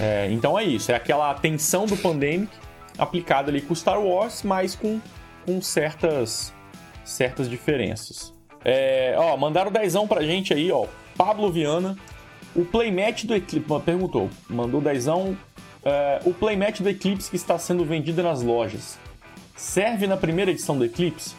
É, 0.00 0.28
então 0.30 0.58
é 0.58 0.64
isso, 0.64 0.90
é 0.90 0.94
aquela 0.94 1.32
tensão 1.34 1.86
do 1.86 1.96
Pandemic, 1.96 2.50
aplicada 2.98 3.50
ali 3.50 3.60
com 3.60 3.74
Star 3.74 4.00
Wars, 4.00 4.42
mas 4.42 4.74
com, 4.74 5.00
com 5.46 5.60
certas, 5.60 6.52
certas 7.04 7.48
diferenças. 7.48 8.32
É, 8.64 9.14
ó, 9.18 9.36
mandaram 9.36 9.70
dezão 9.70 10.08
pra 10.08 10.22
gente 10.22 10.54
aí, 10.54 10.72
ó. 10.72 10.86
Pablo 11.16 11.52
Viana. 11.52 11.96
O 12.56 12.64
playmatch 12.64 13.24
do 13.24 13.34
Eclipse. 13.34 13.68
Perguntou, 13.84 14.30
mandou 14.48 14.80
dezão. 14.80 15.36
É, 15.84 16.20
o 16.24 16.32
playmatch 16.32 16.80
do 16.80 16.88
Eclipse 16.88 17.28
que 17.28 17.36
está 17.36 17.58
sendo 17.58 17.84
vendido 17.84 18.22
nas 18.22 18.42
lojas 18.42 18.98
serve 19.54 20.06
na 20.06 20.16
primeira 20.16 20.50
edição 20.50 20.78
do 20.78 20.84
Eclipse? 20.84 21.34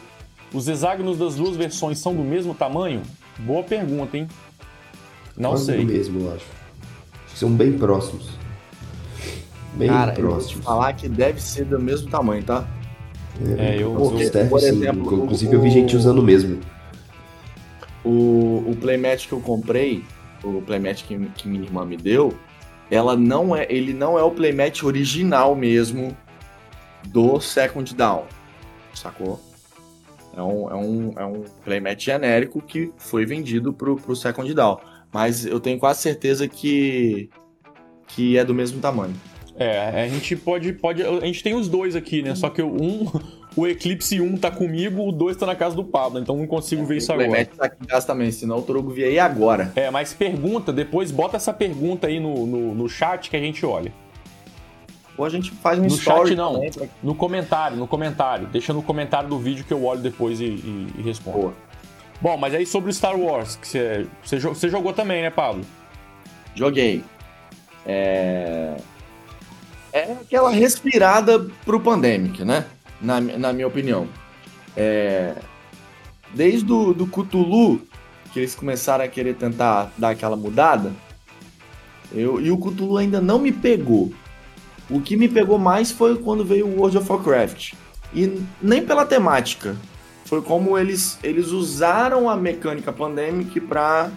Os 0.52 0.68
hexágonos 0.68 1.18
das 1.18 1.34
duas 1.34 1.56
versões 1.56 1.98
são 1.98 2.14
do 2.14 2.22
mesmo 2.22 2.54
tamanho? 2.54 3.02
Boa 3.38 3.64
pergunta, 3.64 4.16
hein? 4.16 4.28
Não 5.36 5.50
Quase 5.50 5.66
sei. 5.66 5.84
do 5.84 5.92
mesmo, 5.92 6.20
eu 6.20 6.34
acho. 6.34 6.44
Acho 7.24 7.32
que 7.32 7.38
são 7.38 7.50
bem 7.50 7.72
próximos. 7.72 8.30
Bem 9.76 9.88
Cara, 9.88 10.14
eu 10.18 10.22
vou 10.28 10.38
te 10.38 10.42
próximos. 10.42 10.64
falar 10.64 10.92
que 10.94 11.08
deve 11.08 11.40
ser 11.40 11.64
do 11.66 11.78
mesmo 11.78 12.08
tamanho, 12.10 12.42
tá? 12.42 12.66
É, 13.58 13.76
eu- 13.82 13.92
Porque, 13.94 14.30
testes, 14.30 14.48
por 14.48 14.60
sim. 14.60 14.66
exemplo, 14.68 15.14
Inclusive 15.24 15.52
eu 15.54 15.58
o- 15.58 15.62
vi 15.62 15.70
gente 15.70 15.94
usando 15.94 16.18
o 16.18 16.22
mesmo. 16.22 16.58
O, 18.04 18.64
o 18.70 18.76
playmat 18.80 19.26
que 19.26 19.32
eu 19.32 19.40
comprei, 19.40 20.02
o 20.42 20.62
playmat 20.62 21.02
que, 21.04 21.18
que 21.34 21.48
minha 21.48 21.62
irmã 21.62 21.84
me 21.84 21.96
deu, 21.96 22.32
ela 22.90 23.16
não 23.16 23.54
é, 23.54 23.66
ele 23.68 23.92
não 23.92 24.18
é 24.18 24.22
o 24.22 24.30
playmat 24.30 24.82
original 24.84 25.54
mesmo 25.54 26.16
do 27.08 27.38
Second 27.40 27.94
Down, 27.94 28.24
sacou? 28.94 29.40
É 30.34 30.40
um, 30.42 30.70
é 30.70 30.74
um, 30.74 31.12
é 31.16 31.26
um 31.26 31.44
playmat 31.64 31.98
genérico 32.02 32.60
que 32.62 32.92
foi 32.96 33.26
vendido 33.26 33.72
pro, 33.72 33.96
pro 33.96 34.14
Second 34.14 34.52
Down. 34.54 34.78
Mas 35.12 35.44
eu 35.46 35.58
tenho 35.58 35.78
quase 35.78 36.00
certeza 36.02 36.46
que, 36.46 37.28
que 38.06 38.36
é 38.38 38.44
do 38.44 38.54
mesmo 38.54 38.80
tamanho. 38.80 39.14
É, 39.58 40.02
a 40.04 40.08
gente 40.08 40.36
pode, 40.36 40.72
pode. 40.74 41.02
A 41.02 41.20
gente 41.26 41.42
tem 41.42 41.54
os 41.54 41.68
dois 41.68 41.96
aqui, 41.96 42.22
né? 42.22 42.34
Só 42.34 42.50
que 42.50 42.60
o 42.60 42.68
um, 42.68 43.06
o 43.56 43.66
Eclipse 43.66 44.20
1 44.20 44.36
tá 44.36 44.50
comigo, 44.50 45.08
o 45.08 45.10
2 45.10 45.34
tá 45.36 45.46
na 45.46 45.54
casa 45.54 45.74
do 45.74 45.82
Pablo, 45.82 46.20
então 46.20 46.36
não 46.36 46.46
consigo 46.46 46.84
ver 46.84 46.98
isso 46.98 47.10
o 47.10 47.14
agora. 47.14 47.28
playmat 47.30 47.56
tá 47.56 47.64
aqui 47.64 47.76
em 47.82 47.86
casa 47.86 48.06
também, 48.06 48.30
senão 48.30 48.58
o 48.58 48.62
Torugo 48.62 48.90
vier 48.90 49.08
aí 49.08 49.18
agora. 49.18 49.72
É, 49.74 49.90
mas 49.90 50.12
pergunta, 50.12 50.72
depois 50.72 51.10
bota 51.10 51.36
essa 51.38 51.54
pergunta 51.54 52.06
aí 52.06 52.20
no, 52.20 52.46
no, 52.46 52.74
no 52.74 52.88
chat 52.88 53.30
que 53.30 53.36
a 53.36 53.40
gente 53.40 53.64
olha. 53.64 53.92
Ou 55.16 55.24
a 55.24 55.30
gente 55.30 55.50
faz 55.50 55.78
um 55.78 55.82
No 55.84 55.88
story 55.88 56.28
chat 56.28 56.36
não, 56.36 56.52
também 56.52 56.70
pra- 56.70 56.86
no 57.02 57.14
comentário, 57.14 57.76
no 57.78 57.88
comentário. 57.88 58.46
Deixa 58.48 58.74
no 58.74 58.82
comentário 58.82 59.30
do 59.30 59.38
vídeo 59.38 59.64
que 59.64 59.72
eu 59.72 59.82
olho 59.82 60.00
depois 60.00 60.38
e, 60.38 60.44
e, 60.44 60.88
e 60.98 61.02
respondo. 61.02 61.38
Boa. 61.38 61.54
Bom, 62.20 62.36
mas 62.36 62.52
aí 62.52 62.66
sobre 62.66 62.90
o 62.90 62.92
Star 62.92 63.18
Wars, 63.18 63.56
que 63.56 63.66
você, 63.66 64.06
você, 64.22 64.38
você 64.38 64.68
jogou 64.68 64.92
também, 64.92 65.22
né, 65.22 65.30
Pablo? 65.30 65.64
Joguei. 66.54 67.02
É... 67.86 68.76
é 69.96 70.12
aquela 70.12 70.50
respirada 70.50 71.46
pro 71.64 71.80
Pandemic, 71.80 72.44
né? 72.44 72.66
Na, 73.00 73.20
na 73.20 73.52
minha 73.52 73.66
opinião. 73.66 74.08
É... 74.76 75.34
Desde 76.34 76.70
o 76.70 76.92
do 76.92 77.06
Cthulhu, 77.06 77.80
que 78.32 78.40
eles 78.40 78.54
começaram 78.54 79.04
a 79.04 79.08
querer 79.08 79.34
tentar 79.34 79.90
dar 79.96 80.10
aquela 80.10 80.36
mudada, 80.36 80.92
eu... 82.12 82.40
e 82.40 82.50
o 82.50 82.58
Cthulhu 82.58 82.98
ainda 82.98 83.20
não 83.20 83.38
me 83.38 83.52
pegou. 83.52 84.12
O 84.90 85.00
que 85.00 85.16
me 85.16 85.28
pegou 85.28 85.58
mais 85.58 85.90
foi 85.90 86.16
quando 86.18 86.44
veio 86.44 86.66
o 86.66 86.78
World 86.78 86.98
of 86.98 87.10
Warcraft. 87.10 87.72
E 88.14 88.40
nem 88.60 88.84
pela 88.84 89.06
temática. 89.06 89.76
Foi 90.26 90.42
como 90.42 90.76
eles, 90.76 91.18
eles 91.22 91.48
usaram 91.48 92.28
a 92.28 92.36
mecânica 92.36 92.92
Pandemic 92.92 93.60
pra 93.60 94.10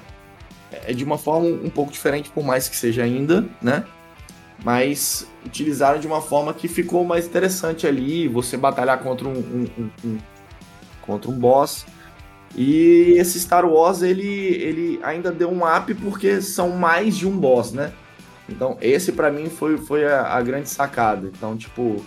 é 0.71 0.93
de 0.93 1.03
uma 1.03 1.17
forma 1.17 1.47
um 1.47 1.69
pouco 1.69 1.91
diferente, 1.91 2.29
por 2.29 2.43
mais 2.43 2.67
que 2.67 2.75
seja 2.75 3.03
ainda, 3.03 3.47
né? 3.61 3.83
Mas 4.63 5.27
utilizaram 5.45 5.99
de 5.99 6.07
uma 6.07 6.21
forma 6.21 6.53
que 6.53 6.67
ficou 6.67 7.03
mais 7.05 7.25
interessante 7.25 7.87
ali, 7.87 8.27
você 8.27 8.57
batalhar 8.57 8.99
contra 8.99 9.27
um, 9.27 9.31
um- 9.37 9.67
um- 9.77 9.89
um- 10.05 10.17
contra 11.01 11.29
um 11.31 11.37
boss. 11.39 11.85
E 12.55 13.13
esse 13.17 13.39
Star 13.39 13.65
Wars 13.65 14.01
ele, 14.01 14.27
ele 14.27 14.99
ainda 15.03 15.31
deu 15.31 15.49
um 15.51 15.61
up 15.65 15.93
porque 15.95 16.41
são 16.41 16.69
mais 16.71 17.15
de 17.17 17.27
um 17.27 17.37
boss, 17.37 17.71
né? 17.71 17.91
Então 18.47 18.77
esse 18.81 19.11
pra 19.11 19.31
mim 19.31 19.49
foi, 19.49 19.77
foi 19.77 20.05
a, 20.05 20.33
a 20.33 20.41
grande 20.41 20.69
sacada. 20.69 21.27
Então 21.35 21.55
tipo 21.55 22.03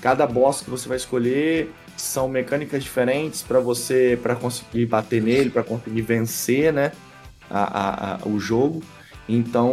cada 0.00 0.26
boss 0.26 0.60
que 0.60 0.68
você 0.70 0.88
vai 0.88 0.96
escolher 0.96 1.72
são 1.96 2.28
mecânicas 2.28 2.82
diferentes 2.82 3.42
pra 3.42 3.58
você 3.60 4.18
para 4.22 4.34
conseguir 4.34 4.86
bater 4.86 5.22
nele, 5.22 5.50
pra 5.50 5.62
conseguir 5.62 6.02
vencer, 6.02 6.72
né? 6.72 6.92
a- 7.48 7.62
a- 7.62 8.14
a- 8.16 8.28
o 8.28 8.38
jogo. 8.40 8.82
Então, 9.28 9.72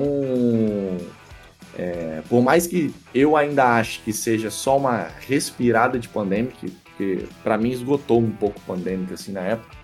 é, 1.78 2.22
por 2.30 2.42
mais 2.42 2.68
que 2.68 2.94
eu 3.14 3.36
ainda 3.36 3.78
ache 3.78 4.00
que 4.00 4.14
seja 4.14 4.52
só 4.52 4.78
uma 4.78 5.08
respirada 5.28 5.98
de 5.98 6.08
Pandemic, 6.08 6.72
que 6.98 7.28
para 7.44 7.58
mim 7.58 7.72
esgotou 7.72 8.20
um 8.20 8.32
pouco 8.32 8.60
o 8.60 8.62
Pandemic 8.62 9.14
assim 9.14 9.32
na 9.32 9.42
época, 9.42 9.76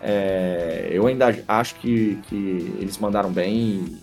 é, 0.00 0.88
eu 0.90 1.06
ainda 1.06 1.34
acho 1.48 1.76
que, 1.76 2.18
que 2.28 2.76
eles 2.78 2.98
mandaram 2.98 3.32
bem. 3.32 3.98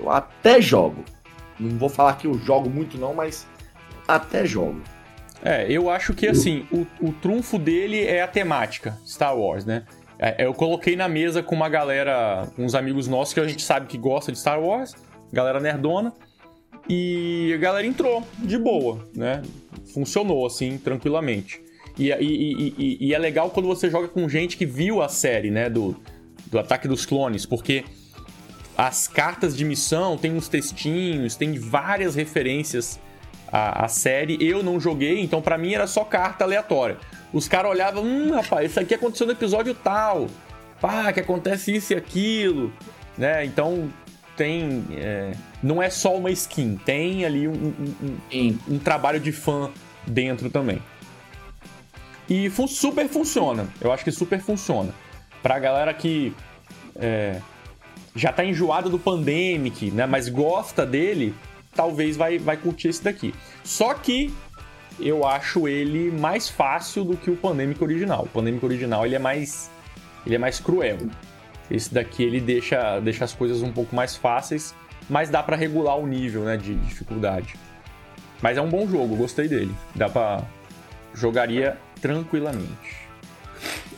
Eu 0.00 0.10
até 0.10 0.60
jogo. 0.60 1.04
Não 1.60 1.78
vou 1.78 1.88
falar 1.88 2.14
que 2.16 2.26
eu 2.26 2.34
jogo 2.38 2.68
muito 2.68 2.96
não, 2.96 3.14
mas 3.14 3.46
até 4.08 4.46
jogo. 4.46 4.80
É, 5.44 5.70
eu 5.70 5.90
acho 5.90 6.14
que 6.14 6.26
assim, 6.26 6.66
o, 6.72 6.86
o 7.00 7.12
trunfo 7.12 7.58
dele 7.58 8.02
é 8.02 8.22
a 8.22 8.28
temática 8.28 8.96
Star 9.04 9.36
Wars, 9.36 9.64
né? 9.64 9.84
É, 10.18 10.46
eu 10.46 10.54
coloquei 10.54 10.96
na 10.96 11.08
mesa 11.08 11.42
com 11.42 11.54
uma 11.54 11.68
galera, 11.68 12.48
uns 12.56 12.74
amigos 12.74 13.08
nossos 13.08 13.34
que 13.34 13.40
a 13.40 13.46
gente 13.46 13.62
sabe 13.62 13.86
que 13.86 13.98
gosta 13.98 14.32
de 14.32 14.38
Star 14.38 14.60
Wars, 14.60 14.94
galera 15.32 15.58
nerdona, 15.60 16.12
e 16.88 17.52
a 17.54 17.58
galera 17.58 17.86
entrou 17.86 18.26
de 18.38 18.58
boa, 18.58 19.06
né? 19.14 19.42
Funcionou 19.94 20.44
assim, 20.46 20.78
tranquilamente. 20.78 21.60
E, 21.98 22.10
e- 22.10 22.14
e- 22.20 22.74
e- 22.78 23.06
e 23.08 23.14
é 23.14 23.18
legal 23.18 23.50
quando 23.50 23.66
você 23.68 23.90
joga 23.90 24.08
com 24.08 24.28
gente 24.28 24.56
que 24.56 24.66
viu 24.66 25.02
a 25.02 25.08
série, 25.08 25.50
né? 25.50 25.68
Do, 25.70 25.96
do 26.46 26.58
Ataque 26.58 26.88
dos 26.88 27.06
Clones, 27.06 27.46
porque 27.46 27.84
as 28.76 29.06
cartas 29.06 29.56
de 29.56 29.64
missão 29.64 30.16
tem 30.16 30.32
uns 30.32 30.48
textinhos, 30.48 31.36
tem 31.36 31.58
várias 31.58 32.14
referências 32.14 32.98
à, 33.52 33.84
à 33.84 33.88
série. 33.88 34.38
Eu 34.40 34.62
não 34.62 34.80
joguei, 34.80 35.20
então 35.20 35.40
pra 35.42 35.58
mim 35.58 35.74
era 35.74 35.86
só 35.86 36.04
carta 36.04 36.44
aleatória. 36.44 36.96
Os 37.32 37.46
caras 37.48 37.70
olhavam, 37.70 38.02
hum, 38.02 38.32
rapaz, 38.32 38.70
isso 38.70 38.80
aqui 38.80 38.94
aconteceu 38.94 39.26
no 39.26 39.32
episódio 39.32 39.74
tal. 39.74 40.26
Pá, 40.80 41.12
que 41.12 41.20
acontece 41.20 41.74
isso 41.74 41.92
e 41.92 41.96
aquilo. 41.96 42.72
Né? 43.16 43.44
Então 43.44 43.88
tem. 44.36 44.84
é, 44.92 45.32
não 45.62 45.82
é 45.82 45.88
só 45.90 46.16
uma 46.16 46.30
skin, 46.30 46.76
tem 46.84 47.24
ali 47.24 47.46
um- 47.48 47.52
um- 47.52 48.18
um, 48.32 48.58
um 48.74 48.78
trabalho 48.78 49.20
de 49.20 49.32
fã 49.32 49.70
dentro 50.06 50.50
também. 50.50 50.80
E 52.28 52.48
fun- 52.50 52.66
super 52.68 53.08
funciona. 53.08 53.68
Eu 53.80 53.92
acho 53.92 54.04
que 54.04 54.10
super 54.12 54.40
funciona. 54.40 54.94
Pra 55.42 55.58
galera 55.58 55.92
que 55.92 56.32
é, 56.96 57.40
já 58.14 58.32
tá 58.32 58.44
enjoada 58.44 58.88
do 58.88 58.98
Pandemic, 58.98 59.90
né? 59.90 60.06
Mas 60.06 60.28
gosta 60.28 60.86
dele, 60.86 61.34
talvez 61.74 62.16
vai, 62.16 62.38
vai 62.38 62.56
curtir 62.56 62.88
esse 62.88 63.02
daqui. 63.02 63.34
Só 63.64 63.92
que 63.94 64.32
eu 65.00 65.26
acho 65.26 65.66
ele 65.66 66.10
mais 66.10 66.48
fácil 66.48 67.02
do 67.04 67.16
que 67.16 67.30
o 67.30 67.36
Pandemic 67.36 67.82
original. 67.82 68.22
O 68.24 68.28
Pandemic 68.28 68.64
original 68.64 69.04
ele 69.04 69.14
é 69.16 69.18
mais. 69.18 69.70
ele 70.24 70.34
é 70.34 70.38
mais 70.38 70.60
cruel. 70.60 70.98
Esse 71.70 71.92
daqui 71.92 72.22
ele 72.22 72.40
deixa, 72.40 73.00
deixa 73.00 73.24
as 73.24 73.32
coisas 73.32 73.62
um 73.62 73.72
pouco 73.72 73.94
mais 73.96 74.16
fáceis, 74.16 74.74
mas 75.08 75.30
dá 75.30 75.42
pra 75.42 75.56
regular 75.56 75.96
o 75.98 76.06
nível 76.06 76.42
né, 76.44 76.56
de 76.56 76.74
dificuldade. 76.74 77.54
Mas 78.42 78.56
é 78.58 78.60
um 78.60 78.68
bom 78.68 78.86
jogo, 78.88 79.16
gostei 79.16 79.48
dele. 79.48 79.74
Dá 79.94 80.08
pra. 80.08 80.42
jogaria 81.14 81.76
tranquilamente. 82.00 83.02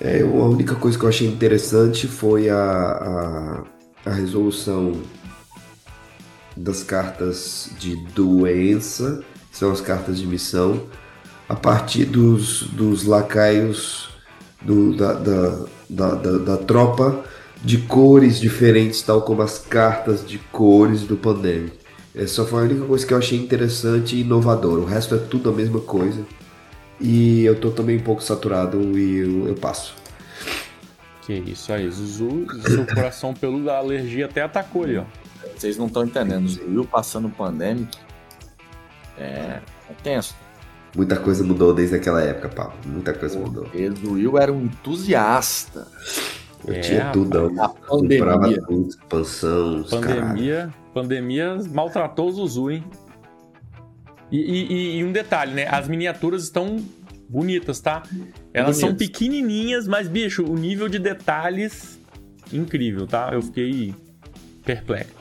É, 0.01 0.21
a 0.21 0.25
única 0.27 0.75
coisa 0.75 0.99
que 0.99 1.05
eu 1.05 1.09
achei 1.09 1.27
interessante 1.29 2.07
foi 2.07 2.51
a, 2.51 2.57
a, 4.05 4.11
a 4.11 4.13
resolução 4.13 5.01
das 6.57 6.83
cartas 6.83 7.71
de 7.79 7.97
doença, 8.13 9.23
são 9.51 9.73
as 9.73 9.81
cartas 9.81 10.19
de 10.19 10.27
missão, 10.27 10.83
a 11.49 11.55
partir 11.55 12.05
dos, 12.05 12.63
dos 12.69 13.05
lacaios 13.05 14.11
do- 14.63 14.95
da, 14.97 15.13
da, 15.15 15.65
da, 15.91 16.15
da- 16.15 16.39
da 16.39 16.57
tropa 16.59 17.25
de 17.65 17.79
cores 17.79 18.39
diferentes, 18.39 19.01
tal 19.01 19.23
como 19.23 19.41
as 19.41 19.59
cartas 19.59 20.25
de 20.27 20.39
cores 20.39 21.03
do 21.03 21.17
Pandemic. 21.17 21.73
Essa 22.15 22.45
foi 22.45 22.61
a 22.61 22.65
única 22.67 22.85
coisa 22.85 23.07
que 23.07 23.15
eu 23.15 23.19
achei 23.19 23.39
interessante 23.39 24.15
e 24.15 24.21
inovadora. 24.21 24.83
O 24.83 24.85
resto 24.85 25.15
é 25.15 25.19
tudo 25.19 25.49
a 25.49 25.53
mesma 25.53 25.81
coisa. 25.81 26.25
E 27.01 27.43
eu 27.45 27.59
tô 27.59 27.71
também 27.71 27.97
um 27.97 28.03
pouco 28.03 28.23
saturado 28.23 28.79
e 28.97 29.17
eu, 29.17 29.49
eu 29.49 29.55
passo. 29.55 29.97
Que 31.23 31.33
isso 31.33 31.73
aí, 31.73 31.91
Zuzu, 31.91 32.47
seu 32.61 32.87
coração 32.95 33.33
peludo 33.33 33.65
da 33.65 33.79
alergia 33.79 34.27
até 34.27 34.43
atacou 34.43 34.85
ali, 34.85 34.99
ó. 34.99 35.05
Vocês 35.57 35.79
não 35.79 35.87
estão 35.87 36.05
entendendo. 36.05 36.47
Will 36.69 36.85
passando 36.85 37.31
Pandemic 37.31 37.97
é, 39.19 39.61
é 39.91 39.95
tenso. 40.03 40.37
Muita 40.95 41.17
coisa 41.17 41.43
mudou 41.43 41.73
desde 41.75 41.97
aquela 41.97 42.21
época, 42.21 42.51
Pablo. 42.51 42.77
Muita 42.87 43.15
coisa 43.15 43.39
mudou. 43.39 43.67
Will 43.75 44.39
era 44.39 44.53
um 44.53 44.65
entusiasta 44.65 45.89
Eu 46.67 46.75
É, 46.75 46.81
tinha 46.81 47.11
tudo, 47.13 47.51
da 47.51 47.69
comprava 47.69 48.39
pandemia. 48.41 48.63
tudo, 48.67 48.89
expansão, 48.89 49.85
caralho. 50.01 50.21
Pandemia, 50.23 50.75
pandemia 50.95 51.57
maltratou 51.73 52.29
o 52.29 52.33
Zuzu, 52.33 52.71
hein? 52.71 52.85
E, 54.33 54.39
e, 54.39 54.97
e, 54.99 55.05
um 55.05 55.13
detalhe, 55.13 55.53
né? 55.53 55.67
As 55.71 55.87
miniaturas 55.87 56.43
estão 56.45 56.77
bonitas, 57.29 57.81
tá? 57.81 58.03
Elas 58.53 58.77
Bonitas. 58.77 58.77
são 58.79 58.95
pequenininhas, 58.95 59.87
mas, 59.87 60.09
bicho, 60.09 60.43
o 60.45 60.55
nível 60.57 60.89
de 60.89 60.99
detalhes 60.99 61.99
incrível, 62.53 63.07
tá? 63.07 63.31
Eu 63.33 63.43
fiquei 63.43 63.95
perplexo. 64.65 65.13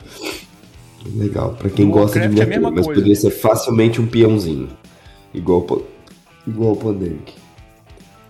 Legal, 1.16 1.54
pra 1.54 1.68
quem 1.68 1.90
gosta 1.90 2.18
de 2.18 2.28
miniatura, 2.28 2.56
é 2.56 2.58
mas 2.60 2.72
coisa. 2.74 2.88
poderia 2.88 3.14
ser 3.14 3.30
facilmente 3.30 4.00
um 4.00 4.06
peãozinho. 4.06 4.70
Igual, 5.34 5.82
igual 6.46 6.72
o 6.72 6.76
Pandemic. 6.76 7.34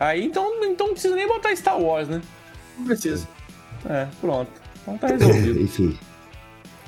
Aí 0.01 0.25
então, 0.25 0.53
então 0.65 0.89
não 0.89 0.95
precisa 0.95 1.15
nem 1.15 1.27
botar 1.29 1.55
Star 1.55 1.81
Wars, 1.81 2.09
né? 2.09 2.21
Não 2.77 2.87
precisa. 2.87 3.29
É, 3.89 4.07
pronto. 4.21 4.51
Então 4.83 4.99
tá 4.99 5.09
resolvido. 5.09 5.61
Enfim. 5.61 5.99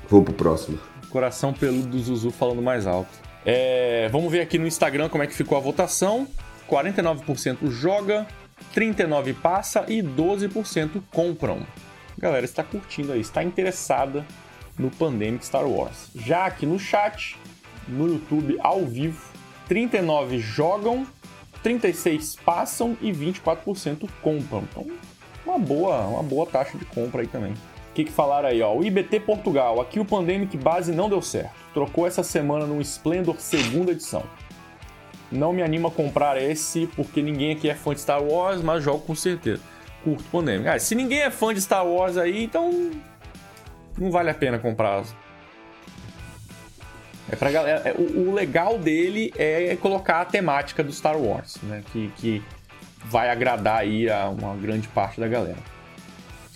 Vamos 0.09 0.27
pro 0.27 0.35
próximo. 0.35 0.79
Coração 1.11 1.53
peludo 1.53 1.89
do 1.89 1.99
Zuzu 1.99 2.31
falando 2.31 2.63
mais 2.63 2.87
alto. 2.87 3.11
É, 3.45 4.09
vamos 4.11 4.31
ver 4.31 4.41
aqui 4.41 4.59
no 4.59 4.67
Instagram 4.67 5.09
como 5.09 5.23
é 5.23 5.27
que 5.27 5.35
ficou 5.35 5.57
a 5.57 5.61
votação. 5.61 6.27
49% 6.69 7.71
joga, 7.71 8.27
39% 8.75 9.35
passa 9.35 9.85
e 9.89 10.03
12% 10.03 11.03
compram. 11.13 11.65
Galera, 12.19 12.45
está 12.45 12.65
curtindo 12.65 13.13
aí, 13.13 13.21
está 13.21 13.43
interessada 13.45 14.27
no 14.79 14.91
Pandemic 14.91 15.45
Star 15.45 15.67
Wars. 15.67 16.09
Já 16.15 16.47
aqui 16.47 16.67
no 16.67 16.79
chat, 16.79 17.37
no 17.87 18.09
YouTube 18.09 18.59
ao 18.61 18.85
vivo, 18.85 19.23
39 19.69 20.39
jogam, 20.39 21.07
36 21.63 22.37
passam 22.37 22.97
e 23.01 23.13
24% 23.13 24.09
compram. 24.23 24.65
Então, 24.71 24.87
uma 25.47 25.59
boa, 25.59 26.07
uma 26.07 26.23
boa 26.23 26.47
taxa 26.47 26.77
de 26.77 26.85
compra 26.85 27.23
aí 27.23 27.27
também. 27.27 27.53
O 27.53 27.95
que, 27.95 28.05
que 28.05 28.13
falaram 28.13 28.49
aí, 28.49 28.61
ó? 28.61 28.75
O 28.75 28.85
IBT 28.85 29.21
Portugal. 29.21 29.81
Aqui 29.81 29.99
o 29.99 30.05
Pandemic 30.05 30.57
base 30.57 30.93
não 30.93 31.09
deu 31.09 31.23
certo. 31.23 31.55
Trocou 31.73 32.07
essa 32.07 32.23
semana 32.23 32.67
no 32.67 32.81
Splendor 32.81 33.37
segunda 33.39 33.93
edição. 33.93 34.23
Não 35.33 35.53
me 35.53 35.63
anima 35.63 35.89
a 35.89 35.91
comprar 35.91 36.41
esse 36.41 36.87
porque 36.89 37.23
ninguém 37.23 37.53
aqui 37.53 37.71
é 37.71 37.75
fã 37.75 37.95
de 37.95 38.01
Star 38.01 38.23
Wars, 38.23 38.61
mas 38.61 38.85
jogo 38.85 39.01
com 39.01 39.15
certeza. 39.15 39.63
Curto 40.05 40.25
Pandemic. 40.31 40.69
Ah, 40.69 40.79
se 40.79 40.95
ninguém 40.95 41.21
é 41.21 41.31
fã 41.31 41.55
de 41.55 41.61
Star 41.61 41.87
Wars 41.87 42.17
aí, 42.17 42.45
então 42.45 42.93
não 43.99 44.11
vale 44.11 44.31
a 44.31 44.35
pena 44.35 44.59
comprar. 44.59 45.03
É 47.31 47.35
pra 47.35 47.51
galera. 47.51 47.83
É, 47.89 47.95
o, 47.99 48.33
legal 48.33 48.79
dele 48.79 49.33
é 49.37 49.77
colocar 49.77 50.21
a 50.21 50.25
temática 50.25 50.85
do 50.85 50.93
Star 50.93 51.17
Wars, 51.19 51.57
né? 51.63 51.83
Que, 51.93 52.09
que 52.17 52.43
vai 53.09 53.31
agradar 53.31 53.79
aí 53.79 54.11
a 54.11 54.29
uma 54.29 54.55
grande 54.55 54.89
parte 54.89 55.21
da 55.21 55.29
galera. 55.29 55.59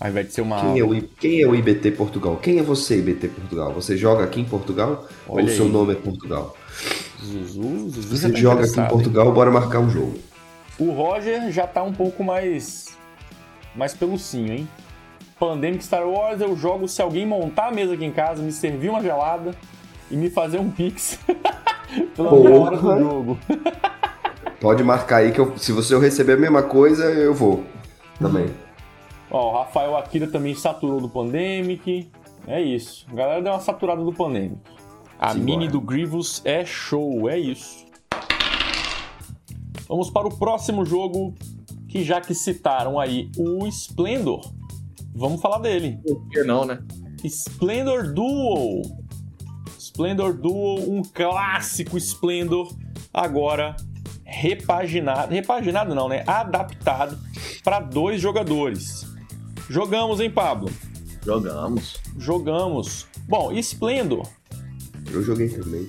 Ao 0.00 0.08
invés 0.08 0.28
de 0.28 0.32
ser 0.32 0.40
uma. 0.40 0.60
Quem 0.60 0.78
é, 0.78 0.84
o, 0.84 1.02
quem 1.20 1.42
é 1.42 1.46
o 1.46 1.54
IBT 1.54 1.90
Portugal? 1.92 2.36
Quem 2.36 2.58
é 2.58 2.62
você, 2.62 2.98
IBT 2.98 3.28
Portugal? 3.28 3.72
Você 3.74 3.96
joga 3.96 4.24
aqui 4.24 4.40
em 4.40 4.44
Portugal? 4.44 5.06
Olha 5.28 5.44
ou 5.44 5.50
o 5.50 5.52
seu 5.54 5.68
nome 5.68 5.92
é 5.92 5.96
Portugal? 5.96 6.56
Zuzu, 7.22 7.90
Zuzu 7.90 8.16
Você 8.16 8.32
tá 8.32 8.38
joga 8.38 8.64
aqui 8.64 8.80
em 8.80 8.86
Portugal, 8.86 9.30
bora 9.30 9.50
marcar 9.50 9.78
um 9.78 9.90
jogo. 9.90 10.18
O 10.78 10.90
Roger 10.92 11.52
já 11.52 11.66
tá 11.66 11.82
um 11.82 11.92
pouco 11.92 12.24
mais. 12.24 12.96
mais 13.76 13.92
pelucinho, 13.92 14.52
hein? 14.54 14.68
Pandemic 15.38 15.84
Star 15.84 16.06
Wars 16.06 16.40
eu 16.40 16.56
jogo 16.56 16.88
se 16.88 17.00
alguém 17.00 17.26
montar 17.26 17.68
a 17.68 17.70
mesa 17.70 17.94
aqui 17.94 18.04
em 18.04 18.12
casa, 18.12 18.42
me 18.42 18.52
servir 18.52 18.88
uma 18.88 19.02
gelada 19.02 19.54
e 20.10 20.16
me 20.16 20.28
fazer 20.30 20.58
um 20.58 20.70
pix 20.70 21.18
pela 22.16 22.32
hora 22.32 22.76
do 22.76 22.98
jogo. 22.98 23.38
Pode 24.60 24.84
marcar 24.84 25.16
aí 25.18 25.32
que 25.32 25.40
eu, 25.40 25.56
se 25.56 25.72
você 25.72 25.98
receber 25.98 26.34
a 26.34 26.36
mesma 26.36 26.62
coisa, 26.62 27.04
eu 27.06 27.32
vou 27.32 27.64
também. 28.18 28.50
Ó, 29.30 29.52
o 29.52 29.58
Rafael 29.58 29.96
Akira 29.96 30.26
também 30.26 30.54
saturou 30.54 31.00
do 31.00 31.08
Pandemic. 31.08 32.10
É 32.46 32.60
isso. 32.60 33.06
A 33.10 33.14
galera 33.14 33.42
deu 33.42 33.52
uma 33.52 33.60
saturada 33.60 34.04
do 34.04 34.12
Pandemic. 34.12 34.60
A 35.18 35.32
Sim, 35.32 35.40
mini 35.40 35.66
do 35.66 35.80
Grievous 35.80 36.42
é 36.44 36.62
show, 36.64 37.28
é 37.30 37.38
isso. 37.38 37.86
Vamos 39.88 40.10
para 40.10 40.28
o 40.28 40.38
próximo 40.38 40.84
jogo, 40.84 41.34
que 41.88 42.04
já 42.04 42.20
que 42.20 42.34
citaram 42.34 43.00
aí 43.00 43.30
o 43.38 43.66
Splendor, 43.66 44.52
vamos 45.14 45.40
falar 45.40 45.58
dele. 45.58 45.98
Por 46.06 46.28
que 46.28 46.42
não, 46.44 46.66
né? 46.66 46.82
Splendor 47.24 48.12
Duel. 48.12 48.82
Splendor 49.78 50.34
Duel, 50.34 50.90
um 50.90 51.02
clássico 51.02 51.96
Splendor, 51.96 52.72
agora 53.12 53.74
repaginado, 54.30 55.32
repaginado 55.34 55.94
não, 55.94 56.08
né? 56.08 56.22
Adaptado 56.26 57.18
para 57.64 57.80
dois 57.80 58.20
jogadores. 58.20 59.06
Jogamos, 59.68 60.20
hein, 60.20 60.30
Pablo? 60.30 60.70
Jogamos. 61.24 62.00
Jogamos. 62.16 63.06
Bom, 63.28 63.52
Splendor. 63.52 64.26
Eu 65.12 65.22
joguei 65.22 65.48
também. 65.48 65.88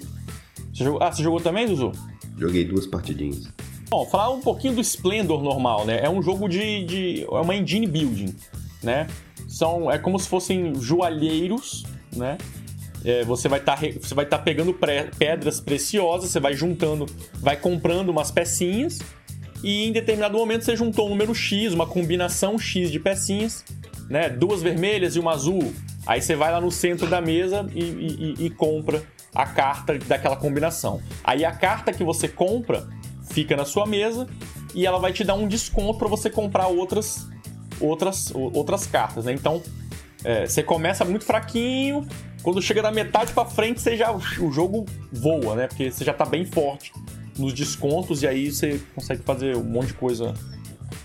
Você 0.74 0.84
jogou... 0.84 1.02
Ah, 1.02 1.12
você 1.12 1.24
jogou 1.24 1.40
também, 1.40 1.68
Zuzu? 1.68 1.92
Joguei 2.38 2.66
duas 2.66 2.88
partidinhas. 2.88 3.48
Bom, 3.90 4.06
falar 4.06 4.30
um 4.32 4.42
pouquinho 4.42 4.76
do 4.76 4.82
Splendor 4.82 5.44
normal, 5.44 5.86
né? 5.86 6.00
É 6.02 6.10
um 6.10 6.22
jogo 6.22 6.48
de. 6.48 6.86
de 6.86 7.24
é 7.24 7.42
uma 7.42 7.56
engine 7.56 7.86
building, 7.86 8.34
né? 8.82 9.06
São, 9.48 9.92
é 9.92 9.98
como 9.98 10.18
se 10.18 10.30
fossem 10.30 10.74
joalheiros, 10.76 11.84
né? 12.16 12.38
É, 13.04 13.24
você 13.24 13.48
vai 13.48 13.60
tá, 13.60 13.78
estar 13.82 14.26
tá 14.26 14.38
pegando 14.38 14.76
pedras 15.18 15.60
preciosas, 15.60 16.30
você 16.30 16.40
vai 16.40 16.54
juntando, 16.54 17.06
vai 17.40 17.58
comprando 17.58 18.10
umas 18.10 18.30
pecinhas 18.30 19.00
e 19.64 19.88
em 19.88 19.92
determinado 19.92 20.38
momento 20.38 20.66
você 20.66 20.76
juntou 20.76 21.08
um 21.08 21.10
número 21.10 21.34
X, 21.34 21.74
uma 21.74 21.86
combinação 21.86 22.58
X 22.58 22.92
de 22.92 23.00
pecinhas, 23.00 23.64
né? 24.10 24.30
Duas 24.30 24.62
vermelhas 24.62 25.16
e 25.16 25.20
uma 25.20 25.34
azul. 25.34 25.74
Aí 26.06 26.22
você 26.22 26.36
vai 26.36 26.52
lá 26.52 26.60
no 26.60 26.72
centro 26.72 27.08
da 27.08 27.22
mesa 27.22 27.68
e, 27.74 27.84
e, 27.84 28.46
e 28.46 28.50
compra 28.50 29.04
a 29.34 29.46
carta 29.46 29.98
daquela 30.00 30.36
combinação. 30.36 31.02
Aí 31.24 31.46
a 31.46 31.52
carta 31.52 31.94
que 31.94 32.04
você 32.04 32.28
compra 32.28 32.88
fica 33.32 33.56
na 33.56 33.66
sua 33.66 33.86
mesa 33.86 34.28
e 34.74 34.86
ela 34.86 35.00
vai 35.00 35.14
te 35.14 35.24
dar 35.24 35.36
um 35.36 35.48
desconto 35.48 36.00
para 36.00 36.08
você 36.08 36.30
comprar 36.30 36.68
outras 36.68 37.28
outras 37.80 38.32
outras 38.34 38.86
cartas, 38.86 39.26
né? 39.26 39.34
Então 39.34 39.62
é, 40.24 40.46
você 40.46 40.64
começa 40.64 41.06
muito 41.06 41.26
fraquinho, 41.26 42.08
quando 42.44 42.62
chega 42.62 42.82
da 42.82 42.92
metade 42.92 43.34
para 43.34 43.46
frente, 43.46 43.82
você 43.82 43.96
já, 43.96 44.12
o 44.12 44.52
jogo 44.52 44.86
voa, 45.12 45.56
né? 45.56 45.68
Porque 45.68 45.92
você 45.92 46.04
já 46.04 46.14
tá 46.14 46.26
bem 46.26 46.46
forte 46.46 46.92
nos 47.38 47.54
descontos 47.54 48.24
e 48.24 48.28
aí 48.28 48.52
você 48.52 48.82
consegue 48.94 49.24
fazer 49.24 49.56
um 49.56 49.64
monte 49.64 49.88
de 49.88 49.94
coisa, 49.94 50.34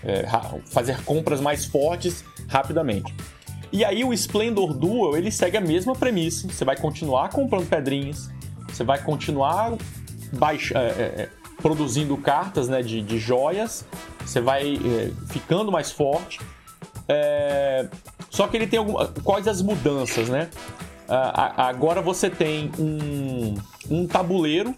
é, 0.03 0.25
fazer 0.71 1.01
compras 1.03 1.39
mais 1.39 1.65
fortes 1.65 2.23
rapidamente. 2.47 3.13
E 3.71 3.83
aí 3.83 4.03
o 4.03 4.13
Splendor 4.13 4.73
Duel, 4.73 5.17
ele 5.17 5.31
segue 5.31 5.57
a 5.57 5.61
mesma 5.61 5.95
premissa. 5.95 6.47
Você 6.47 6.63
vai 6.63 6.77
continuar 6.77 7.29
comprando 7.29 7.67
pedrinhas, 7.67 8.29
você 8.67 8.83
vai 8.83 9.01
continuar 9.01 9.77
baixa, 10.33 10.77
é, 10.77 10.87
é, 10.87 11.21
é 11.23 11.29
produzindo 11.61 12.15
cartas 12.17 12.67
né, 12.69 12.81
de, 12.81 13.01
de 13.01 13.17
joias, 13.17 13.85
você 14.25 14.39
vai 14.39 14.75
é, 14.75 15.11
ficando 15.31 15.71
mais 15.71 15.91
forte. 15.91 16.39
É, 17.07 17.87
só 18.29 18.47
que 18.47 18.57
ele 18.57 18.67
tem 18.67 18.79
algumas. 18.79 19.09
Quais 19.23 19.47
as 19.47 19.61
mudanças, 19.61 20.29
né? 20.29 20.49
Uh, 21.07 21.61
agora 21.61 22.01
você 22.01 22.29
tem 22.29 22.69
um, 22.77 23.55
um 23.89 24.07
tabuleiro. 24.07 24.75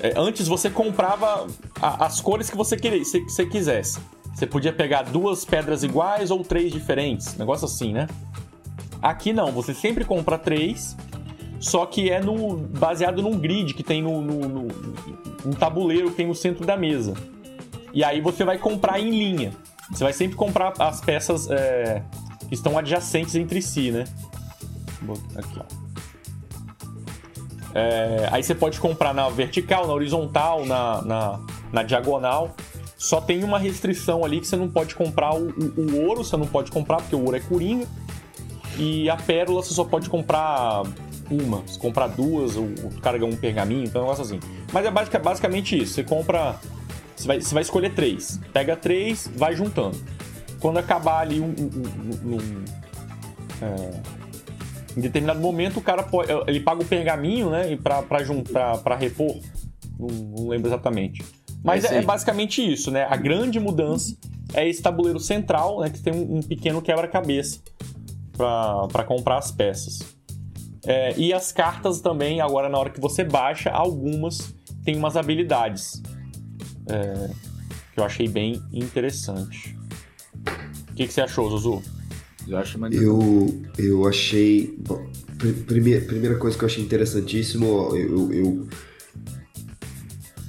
É, 0.00 0.14
antes 0.16 0.46
você 0.46 0.70
comprava 0.70 1.46
as 1.80 2.20
cores 2.20 2.48
que 2.48 2.56
você, 2.56 2.76
queria, 2.76 3.04
se, 3.04 3.20
você 3.20 3.44
quisesse. 3.44 4.00
Você 4.34 4.46
podia 4.46 4.72
pegar 4.72 5.02
duas 5.02 5.44
pedras 5.44 5.82
iguais 5.82 6.30
ou 6.30 6.42
três 6.42 6.72
diferentes. 6.72 7.36
Negócio 7.36 7.66
assim, 7.66 7.92
né? 7.92 8.06
Aqui 9.00 9.32
não, 9.32 9.50
você 9.50 9.74
sempre 9.74 10.04
compra 10.04 10.38
três, 10.38 10.96
só 11.58 11.84
que 11.86 12.08
é 12.08 12.20
no, 12.20 12.56
baseado 12.56 13.20
num 13.20 13.36
grid 13.36 13.74
que 13.74 13.82
tem 13.82 14.00
no, 14.00 14.20
no, 14.20 14.48
no 14.48 14.68
um 15.44 15.50
tabuleiro 15.50 16.10
que 16.10 16.16
tem 16.16 16.26
no 16.26 16.34
centro 16.34 16.64
da 16.64 16.76
mesa. 16.76 17.14
E 17.92 18.04
aí 18.04 18.20
você 18.20 18.44
vai 18.44 18.58
comprar 18.58 19.00
em 19.00 19.10
linha. 19.10 19.52
Você 19.90 20.04
vai 20.04 20.12
sempre 20.12 20.36
comprar 20.36 20.72
as 20.78 21.00
peças 21.00 21.50
é, 21.50 22.02
que 22.48 22.54
estão 22.54 22.78
adjacentes 22.78 23.34
entre 23.34 23.60
si, 23.60 23.90
né? 23.90 24.04
Aqui, 25.36 25.58
ó. 25.58 25.92
É, 27.74 28.28
aí 28.30 28.42
você 28.42 28.54
pode 28.54 28.78
comprar 28.78 29.14
na 29.14 29.28
vertical, 29.28 29.86
na 29.86 29.92
horizontal, 29.94 30.64
na, 30.66 31.02
na, 31.02 31.40
na, 31.72 31.82
diagonal. 31.82 32.54
Só 32.96 33.20
tem 33.20 33.42
uma 33.42 33.58
restrição 33.58 34.24
ali 34.24 34.40
que 34.40 34.46
você 34.46 34.56
não 34.56 34.68
pode 34.68 34.94
comprar 34.94 35.34
o, 35.34 35.48
o, 35.48 35.80
o, 35.80 36.06
ouro, 36.06 36.22
você 36.22 36.36
não 36.36 36.46
pode 36.46 36.70
comprar 36.70 36.98
porque 36.98 37.16
o 37.16 37.24
ouro 37.24 37.36
é 37.36 37.40
coringa. 37.40 37.86
E 38.78 39.08
a 39.08 39.16
pérola 39.16 39.62
você 39.62 39.74
só 39.74 39.84
pode 39.84 40.08
comprar 40.08 40.82
uma. 41.30 41.66
Se 41.66 41.78
comprar 41.78 42.08
duas, 42.08 42.56
o, 42.56 42.64
o 42.64 43.00
cara 43.00 43.18
ganha 43.18 43.32
um 43.32 43.36
pergaminho, 43.36 43.84
então 43.84 44.02
é 44.02 44.04
um 44.04 44.08
negócio 44.08 44.24
assim. 44.24 44.40
Mas 44.72 44.86
é 44.86 45.18
basicamente 45.18 45.78
isso. 45.78 45.94
Você 45.94 46.04
compra. 46.04 46.56
Você 47.16 47.26
vai, 47.26 47.40
você 47.40 47.54
vai 47.54 47.62
escolher 47.62 47.94
três. 47.94 48.38
Pega 48.52 48.76
três, 48.76 49.30
vai 49.34 49.54
juntando. 49.56 49.98
Quando 50.60 50.78
acabar 50.78 51.20
ali 51.20 51.40
um, 51.40 51.54
um, 51.58 52.34
um 52.34 52.64
é, 53.60 54.00
em 54.96 55.00
determinado 55.00 55.40
momento, 55.40 55.78
o 55.78 55.82
cara 55.82 56.02
pode, 56.02 56.30
ele 56.46 56.60
paga 56.60 56.82
o 56.82 56.84
pergaminho, 56.84 57.50
né? 57.50 57.76
Para 57.76 58.22
juntar, 58.22 58.78
para 58.78 58.96
repor. 58.96 59.36
Não, 59.98 60.08
não, 60.08 60.48
lembro 60.48 60.68
exatamente. 60.68 61.24
Mas 61.62 61.84
é, 61.84 61.98
é, 61.98 62.02
basicamente 62.02 62.60
isso, 62.60 62.90
né? 62.90 63.06
A 63.08 63.16
grande 63.16 63.58
mudança 63.60 64.16
é 64.52 64.68
esse 64.68 64.82
tabuleiro 64.82 65.20
central, 65.20 65.80
né? 65.80 65.90
Que 65.90 66.00
tem 66.00 66.12
um, 66.12 66.38
um 66.38 66.42
pequeno 66.42 66.82
quebra-cabeça 66.82 67.60
para 68.36 69.04
comprar 69.04 69.38
as 69.38 69.50
peças. 69.50 70.00
É, 70.84 71.16
e 71.16 71.32
as 71.32 71.52
cartas 71.52 72.00
também, 72.00 72.40
agora 72.40 72.68
na 72.68 72.76
hora 72.76 72.90
que 72.90 73.00
você 73.00 73.22
baixa, 73.22 73.70
algumas 73.70 74.52
tem 74.84 74.96
umas 74.96 75.16
habilidades 75.16 76.02
é, 76.88 77.30
que 77.94 78.00
eu 78.00 78.04
achei 78.04 78.28
bem 78.28 78.60
interessante. 78.72 79.76
O 80.90 80.94
que, 80.94 81.06
que 81.06 81.12
você 81.12 81.20
achou, 81.20 81.48
Zuzu? 81.48 81.82
Eu 82.46 82.58
acho 82.58 82.78
maneiro. 82.78 83.04
Eu, 83.04 83.62
eu 83.78 84.08
achei. 84.08 84.74
Bom, 84.78 85.06
primeira, 85.66 86.04
primeira 86.04 86.36
coisa 86.36 86.56
que 86.56 86.64
eu 86.64 86.68
achei 86.68 86.82
interessantíssimo, 86.82 87.96
eu, 87.96 88.32
eu, 88.32 88.66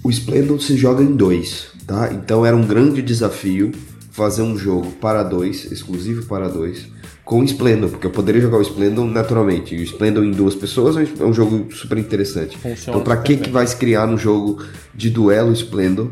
o 0.04 0.10
Splendor 0.10 0.62
se 0.62 0.76
joga 0.76 1.04
em 1.04 1.16
dois, 1.16 1.68
tá? 1.88 2.12
Então 2.14 2.46
era 2.46 2.56
um 2.56 2.66
grande 2.66 3.02
desafio 3.02 3.72
fazer 4.12 4.42
um 4.42 4.58
jogo 4.58 4.92
para 4.94 5.24
dois, 5.24 5.72
exclusivo 5.72 6.26
para 6.26 6.48
dois, 6.48 6.88
com 7.26 7.40
o 7.40 7.44
Splendor, 7.44 7.90
porque 7.90 8.06
eu 8.06 8.12
poderia 8.12 8.42
jogar 8.42 8.58
o 8.58 8.62
Splendor 8.62 9.06
naturalmente. 9.06 9.74
E 9.74 9.80
o 9.80 9.84
Splendor 9.84 10.24
em 10.24 10.32
duas 10.32 10.56
pessoas 10.56 10.96
é 10.98 11.24
um 11.24 11.34
jogo 11.34 11.74
super 11.74 11.98
interessante. 11.98 12.58
Funciona 12.58 13.00
então, 13.00 13.02
para 13.02 13.18
que 13.22 13.38
que 13.38 13.50
vai 13.50 13.66
se 13.66 13.76
criar 13.76 14.06
no 14.06 14.18
jogo 14.18 14.62
de 14.94 15.10
duelo 15.10 15.52
Splendor? 15.54 16.10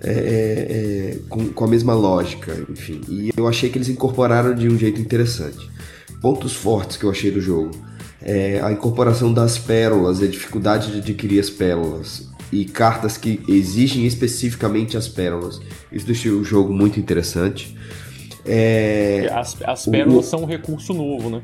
É, 0.00 0.10
é, 0.10 0.14
é, 0.14 1.18
com, 1.28 1.48
com, 1.48 1.64
a 1.64 1.68
mesma 1.68 1.92
lógica, 1.92 2.56
enfim. 2.70 3.00
E 3.08 3.30
eu 3.36 3.48
achei 3.48 3.68
que 3.68 3.78
eles 3.78 3.88
incorporaram 3.88 4.54
de 4.54 4.68
um 4.68 4.78
jeito 4.78 5.00
interessante. 5.00 5.68
Pontos 6.20 6.54
fortes 6.54 6.96
que 6.96 7.04
eu 7.04 7.10
achei 7.10 7.30
do 7.30 7.40
jogo. 7.40 7.70
É 8.22 8.60
a 8.62 8.72
incorporação 8.72 9.32
das 9.32 9.58
pérolas, 9.58 10.22
a 10.22 10.26
dificuldade 10.26 10.92
de 10.92 10.98
adquirir 10.98 11.40
as 11.40 11.50
pérolas 11.50 12.28
e 12.52 12.64
cartas 12.64 13.16
que 13.16 13.40
exigem 13.48 14.06
especificamente 14.06 14.96
as 14.96 15.08
pérolas. 15.08 15.60
Isso 15.92 16.06
deixou 16.06 16.40
o 16.40 16.44
jogo 16.44 16.72
muito 16.72 16.98
interessante. 16.98 17.76
É, 18.44 19.28
as, 19.32 19.56
as 19.62 19.86
pérolas 19.86 20.26
o, 20.26 20.30
são 20.30 20.42
um 20.42 20.46
recurso 20.46 20.94
novo, 20.94 21.30
né? 21.30 21.42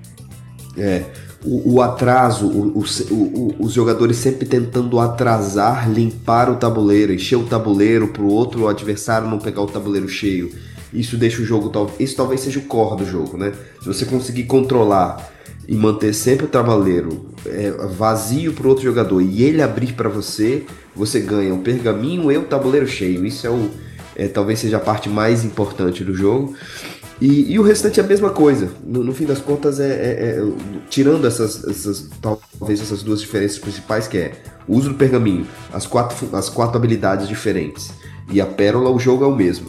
É, 0.76 1.04
o, 1.44 1.74
o 1.74 1.82
atraso, 1.82 2.46
o, 2.46 2.78
o, 2.78 3.54
os 3.58 3.72
jogadores 3.72 4.16
sempre 4.16 4.46
tentando 4.46 4.98
atrasar, 4.98 5.90
limpar 5.90 6.50
o 6.50 6.56
tabuleiro, 6.56 7.12
encher 7.12 7.36
o 7.36 7.44
tabuleiro 7.44 8.08
para 8.08 8.22
o 8.22 8.28
outro 8.28 8.66
adversário 8.66 9.28
não 9.28 9.38
pegar 9.38 9.62
o 9.62 9.66
tabuleiro 9.66 10.08
cheio. 10.08 10.50
Isso 10.92 11.16
deixa 11.16 11.42
o 11.42 11.44
jogo. 11.44 11.70
Isso 11.98 12.16
talvez 12.16 12.40
seja 12.40 12.58
o 12.58 12.62
core 12.62 13.04
do 13.04 13.10
jogo, 13.10 13.36
né? 13.36 13.52
Se 13.80 13.86
você 13.86 14.06
conseguir 14.06 14.44
controlar 14.44 15.32
e 15.66 15.74
manter 15.74 16.14
sempre 16.14 16.46
o 16.46 16.48
tabuleiro 16.48 17.26
é, 17.46 17.70
vazio 17.70 18.52
para 18.52 18.66
o 18.66 18.68
outro 18.68 18.84
jogador 18.84 19.20
e 19.20 19.42
ele 19.42 19.60
abrir 19.60 19.92
para 19.94 20.08
você, 20.08 20.64
você 20.94 21.20
ganha 21.20 21.52
o 21.52 21.58
pergaminho 21.58 22.30
e 22.30 22.36
o 22.36 22.44
tabuleiro 22.44 22.86
cheio. 22.86 23.26
Isso 23.26 23.46
é 23.46 23.50
o. 23.50 23.70
É, 24.16 24.28
talvez 24.28 24.60
seja 24.60 24.76
a 24.76 24.80
parte 24.80 25.08
mais 25.08 25.44
importante 25.44 26.04
do 26.04 26.14
jogo. 26.14 26.54
E, 27.20 27.52
e, 27.52 27.58
o 27.58 27.62
restante 27.62 28.00
é 28.00 28.02
a 28.02 28.06
mesma 28.06 28.30
coisa. 28.30 28.70
No, 28.84 29.04
no 29.04 29.14
fim 29.14 29.24
das 29.24 29.38
contas, 29.38 29.78
é, 29.78 29.88
é, 29.88 30.38
é, 30.38 30.52
tirando 30.90 31.26
essas, 31.26 31.64
essas, 31.64 32.10
talvez 32.20 32.80
essas 32.80 33.02
duas 33.02 33.20
diferenças 33.20 33.58
principais, 33.58 34.08
que 34.08 34.18
é 34.18 34.32
o 34.66 34.76
uso 34.76 34.90
do 34.90 34.94
pergaminho, 34.96 35.46
as 35.72 35.86
quatro, 35.86 36.28
as 36.34 36.48
quatro 36.48 36.76
habilidades 36.76 37.28
diferentes, 37.28 37.92
e 38.30 38.40
a 38.40 38.46
pérola, 38.46 38.90
o 38.90 38.98
jogo 38.98 39.24
é 39.24 39.26
o 39.26 39.34
mesmo. 39.34 39.68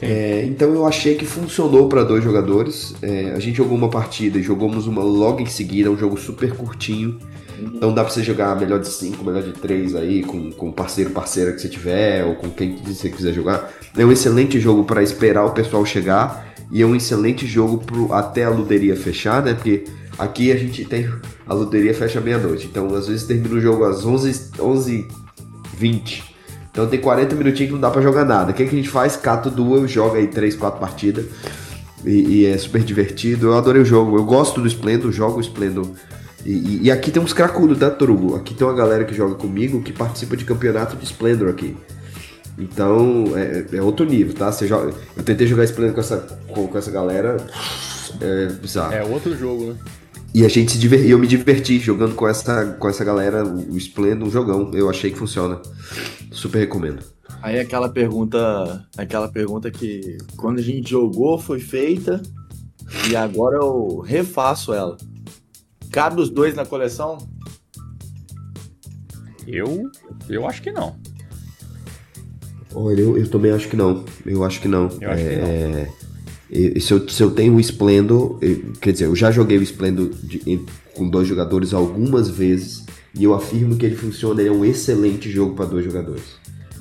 É, 0.00 0.44
então 0.44 0.74
eu 0.74 0.86
achei 0.86 1.14
que 1.14 1.24
funcionou 1.24 1.88
para 1.88 2.02
dois 2.02 2.22
jogadores. 2.22 2.94
É, 3.02 3.32
a 3.34 3.38
gente 3.38 3.56
jogou 3.56 3.76
uma 3.76 3.88
partida 3.88 4.38
e 4.38 4.42
jogamos 4.42 4.86
uma 4.86 5.02
logo 5.02 5.40
em 5.40 5.46
seguida, 5.46 5.90
um 5.90 5.96
jogo 5.96 6.16
super 6.18 6.54
curtinho. 6.54 7.18
Então 7.58 7.92
dá 7.92 8.04
pra 8.04 8.12
você 8.12 8.22
jogar 8.22 8.54
melhor 8.58 8.78
de 8.78 8.88
5, 8.88 9.24
melhor 9.24 9.42
de 9.42 9.52
3 9.52 9.94
aí, 9.94 10.22
com, 10.22 10.50
com 10.52 10.70
parceiro, 10.70 11.10
parceira 11.10 11.52
que 11.52 11.60
você 11.60 11.68
tiver, 11.68 12.24
ou 12.24 12.34
com 12.34 12.50
quem 12.50 12.76
você 12.76 13.08
quiser 13.08 13.32
jogar. 13.32 13.72
É 13.96 14.04
um 14.04 14.12
excelente 14.12 14.60
jogo 14.60 14.84
para 14.84 15.02
esperar 15.02 15.46
o 15.46 15.52
pessoal 15.52 15.84
chegar 15.86 16.54
e 16.70 16.82
é 16.82 16.86
um 16.86 16.94
excelente 16.94 17.46
jogo 17.46 17.78
pro, 17.78 18.12
até 18.12 18.44
a 18.44 18.50
luderia 18.50 18.96
fechar, 18.96 19.42
né? 19.42 19.54
Porque 19.54 19.84
aqui 20.18 20.50
a 20.50 20.56
gente 20.56 20.84
tem. 20.84 21.08
A 21.46 21.54
luderia 21.54 21.94
fecha 21.94 22.20
meia-noite. 22.20 22.66
Então, 22.66 22.92
às 22.94 23.06
vezes 23.06 23.24
termina 23.24 23.54
o 23.54 23.60
jogo 23.60 23.84
às 23.84 24.04
11, 24.04 24.50
11 24.58 25.08
20 25.76 26.24
Então 26.70 26.86
tem 26.86 27.00
40 27.00 27.34
minutinhos 27.34 27.68
que 27.68 27.74
não 27.74 27.80
dá 27.80 27.90
pra 27.90 28.02
jogar 28.02 28.24
nada. 28.24 28.50
O 28.50 28.54
que, 28.54 28.62
é 28.62 28.66
que 28.66 28.74
a 28.74 28.78
gente 28.78 28.88
faz? 28.88 29.16
Cata 29.16 29.50
duas, 29.50 29.90
joga 29.90 30.18
aí 30.18 30.26
3, 30.26 30.56
4 30.56 30.80
partidas. 30.80 31.26
E, 32.04 32.42
e, 32.42 32.46
é 32.46 32.56
super 32.58 32.82
divertido. 32.82 33.48
Eu 33.48 33.54
adorei 33.54 33.82
o 33.82 33.84
jogo. 33.84 34.16
Eu 34.16 34.24
gosto 34.24 34.60
do 34.60 34.66
Splendor, 34.66 35.10
jogo 35.12 35.38
o 35.38 35.40
Splendor. 35.40 35.88
E, 36.44 36.52
e, 36.52 36.82
e 36.84 36.90
aqui 36.90 37.10
tem 37.10 37.22
uns 37.22 37.32
cracudos, 37.32 37.78
tá, 37.78 37.90
Torugo? 37.90 38.36
Aqui 38.36 38.54
tem 38.54 38.66
uma 38.66 38.74
galera 38.74 39.04
que 39.04 39.14
joga 39.14 39.34
comigo 39.34 39.82
que 39.82 39.92
participa 39.92 40.36
de 40.36 40.44
campeonato 40.44 40.96
de 40.96 41.04
Splendor 41.04 41.48
aqui. 41.48 41.76
Então, 42.58 43.36
é, 43.36 43.66
é, 43.76 43.82
outro 43.82 44.06
nível, 44.06 44.34
tá? 44.34 44.50
Você 44.50 44.66
joga, 44.66 44.94
eu 45.16 45.22
tentei 45.22 45.46
jogar 45.46 45.64
Splendor 45.64 45.94
com 45.94 46.00
essa, 46.00 46.18
com, 46.48 46.66
com, 46.66 46.78
essa 46.78 46.90
galera, 46.90 47.36
é 48.20 48.46
bizarro. 48.46 48.94
É 48.94 49.04
outro 49.04 49.36
jogo, 49.36 49.72
né? 49.72 49.78
E 50.34 50.44
a 50.44 50.48
gente 50.48 50.72
se 50.72 50.78
divertiu, 50.78 51.10
eu 51.10 51.18
me 51.18 51.26
diverti 51.26 51.78
jogando 51.78 52.14
com 52.14 52.26
essa, 52.28 52.72
com 52.78 52.88
essa 52.88 53.04
galera, 53.04 53.44
o 53.44 53.76
Splendor, 53.76 54.28
um 54.28 54.30
jogão. 54.30 54.70
Eu 54.74 54.88
achei 54.88 55.10
que 55.10 55.18
funciona. 55.18 55.60
Super 56.30 56.58
recomendo. 56.58 57.02
Aí 57.42 57.58
aquela 57.58 57.88
pergunta, 57.88 58.86
aquela 58.96 59.28
pergunta 59.28 59.70
que 59.70 60.18
quando 60.36 60.58
a 60.58 60.62
gente 60.62 60.90
jogou 60.90 61.38
foi 61.38 61.60
feita 61.60 62.22
e 63.08 63.16
agora 63.16 63.56
eu 63.56 64.00
refaço 64.00 64.72
ela. 64.72 64.96
Cabe 65.90 66.20
os 66.20 66.28
dois 66.28 66.54
na 66.54 66.66
coleção? 66.66 67.18
Eu, 69.46 69.90
eu 70.28 70.46
acho 70.46 70.60
que 70.60 70.70
não. 70.70 70.96
Olha, 72.78 73.00
eu, 73.00 73.16
eu 73.16 73.26
também 73.26 73.52
acho 73.52 73.68
que 73.68 73.76
não. 73.76 74.04
Eu 74.26 74.44
acho 74.44 74.60
que 74.60 74.68
não. 74.68 74.90
Eu 75.00 75.10
acho 75.10 75.22
é, 75.22 75.28
que 75.28 75.36
não. 75.40 75.48
É, 75.48 76.78
se, 76.78 76.92
eu, 76.92 77.08
se 77.08 77.22
eu 77.22 77.30
tenho 77.30 77.54
o 77.54 77.60
Splendor, 77.60 78.36
eu, 78.42 78.72
quer 78.78 78.92
dizer, 78.92 79.06
eu 79.06 79.16
já 79.16 79.30
joguei 79.30 79.56
o 79.56 79.62
Splendor 79.62 80.10
de, 80.22 80.60
com 80.94 81.08
dois 81.08 81.26
jogadores 81.26 81.72
algumas 81.72 82.28
vezes 82.28 82.84
e 83.14 83.24
eu 83.24 83.32
afirmo 83.32 83.76
que 83.76 83.86
ele 83.86 83.96
funciona, 83.96 84.42
ele 84.42 84.50
é 84.50 84.52
um 84.52 84.62
excelente 84.62 85.30
jogo 85.30 85.54
para 85.54 85.64
dois 85.64 85.86
jogadores. 85.86 86.24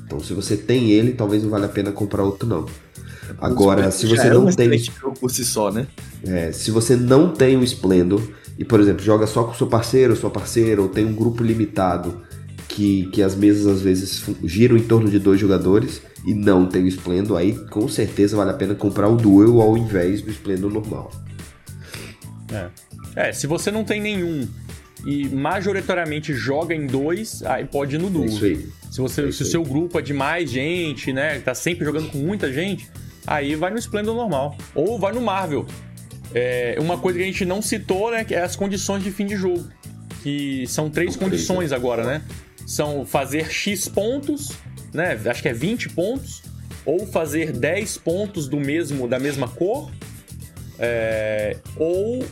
Então, 0.06 0.20
se 0.20 0.34
você 0.34 0.58
tem 0.58 0.92
ele, 0.92 1.14
talvez 1.14 1.42
não 1.42 1.50
valha 1.50 1.66
a 1.66 1.70
pena 1.70 1.94
comprar 1.94 2.24
outro 2.24 2.48
não. 2.48 2.66
Agora, 3.38 3.90
se 3.90 4.06
você 4.06 4.30
não 4.30 4.50
é 4.50 4.52
um 4.52 4.54
tem 4.54 4.78
jogo 4.78 5.18
por 5.18 5.32
si 5.32 5.46
só, 5.46 5.72
né? 5.72 5.88
É, 6.26 6.52
se 6.52 6.72
você 6.72 6.98
não 6.98 7.30
tem 7.30 7.56
o 7.56 7.64
Splendor 7.64 8.22
e, 8.60 8.66
por 8.66 8.82
exemplo, 8.82 9.02
joga 9.02 9.26
só 9.26 9.46
com 9.46 9.54
seu 9.54 9.68
parceiro, 9.68 10.14
sua 10.14 10.30
parceira, 10.30 10.82
ou 10.82 10.90
tem 10.90 11.06
um 11.06 11.14
grupo 11.14 11.42
limitado 11.42 12.22
que, 12.76 13.06
que 13.06 13.24
as 13.24 13.36
mesas 13.36 13.66
às 13.68 13.82
vezes 13.82 14.26
giram 14.44 14.76
em 14.76 14.84
torno 14.84 15.10
de 15.10 15.18
dois 15.18 15.40
jogadores 15.40 16.02
e 16.26 16.34
não 16.34 16.66
tem 16.66 16.84
o 16.84 16.88
Splendor, 16.88 17.38
aí 17.38 17.54
com 17.70 17.88
certeza 17.88 18.36
vale 18.36 18.52
a 18.52 18.54
pena 18.54 18.76
comprar 18.76 19.08
o 19.08 19.16
Duel 19.16 19.62
ao 19.62 19.78
invés 19.78 20.22
do 20.22 20.30
Splendor 20.30 20.70
normal. 20.70 21.10
É. 22.52 23.30
é, 23.30 23.32
se 23.32 23.48
você 23.48 23.72
não 23.72 23.86
tem 23.86 24.02
nenhum 24.02 24.46
e 25.06 25.26
majoritariamente 25.30 26.34
joga 26.34 26.76
em 26.76 26.86
dois, 26.86 27.42
aí 27.44 27.64
pode 27.64 27.96
ir 27.96 28.00
no 28.00 28.10
Duel. 28.10 28.26
É 28.26 28.28
isso 28.28 28.44
aí. 28.44 28.70
Se, 28.92 29.00
você, 29.00 29.30
é 29.30 29.32
se 29.32 29.44
o 29.44 29.46
seu 29.46 29.64
grupo 29.64 29.98
é 29.98 30.02
de 30.02 30.14
mais 30.14 30.52
gente, 30.52 31.14
né, 31.14 31.40
tá 31.40 31.56
sempre 31.56 31.86
jogando 31.86 32.12
com 32.12 32.18
muita 32.18 32.52
gente, 32.52 32.90
aí 33.26 33.56
vai 33.56 33.72
no 33.72 33.80
Splendor 33.80 34.16
normal. 34.16 34.58
Ou 34.74 35.00
vai 35.00 35.14
no 35.14 35.22
Marvel. 35.22 35.66
É, 36.34 36.76
uma 36.80 36.98
coisa 36.98 37.20
que 37.20 37.24
a 37.24 37.28
gente 37.28 37.46
não 37.46 37.62
citou, 37.62 38.12
né, 38.12 38.26
que 38.26 38.36
é 38.36 38.42
as 38.42 38.58
condições 38.58 39.02
de 39.02 39.12
fim 39.12 39.26
de 39.26 39.38
jogo. 39.38 39.66
Que 40.22 40.66
são 40.68 40.90
três 40.90 41.16
condições 41.16 41.72
agora, 41.72 42.04
né? 42.04 42.22
São 42.66 43.06
fazer 43.06 43.52
X 43.52 43.88
pontos, 43.88 44.52
né? 44.94 45.20
Acho 45.26 45.42
que 45.42 45.50
é 45.50 45.54
20 45.54 45.90
pontos, 45.90 46.44
ou 46.86 47.06
fazer 47.06 47.52
10 47.52 47.98
pontos 47.98 48.48
do 48.48 48.58
mesmo 48.58 49.08
da 49.08 49.20
mesma 49.20 49.48
cor, 49.48 49.92
é, 50.78 51.58
ou 51.78 52.26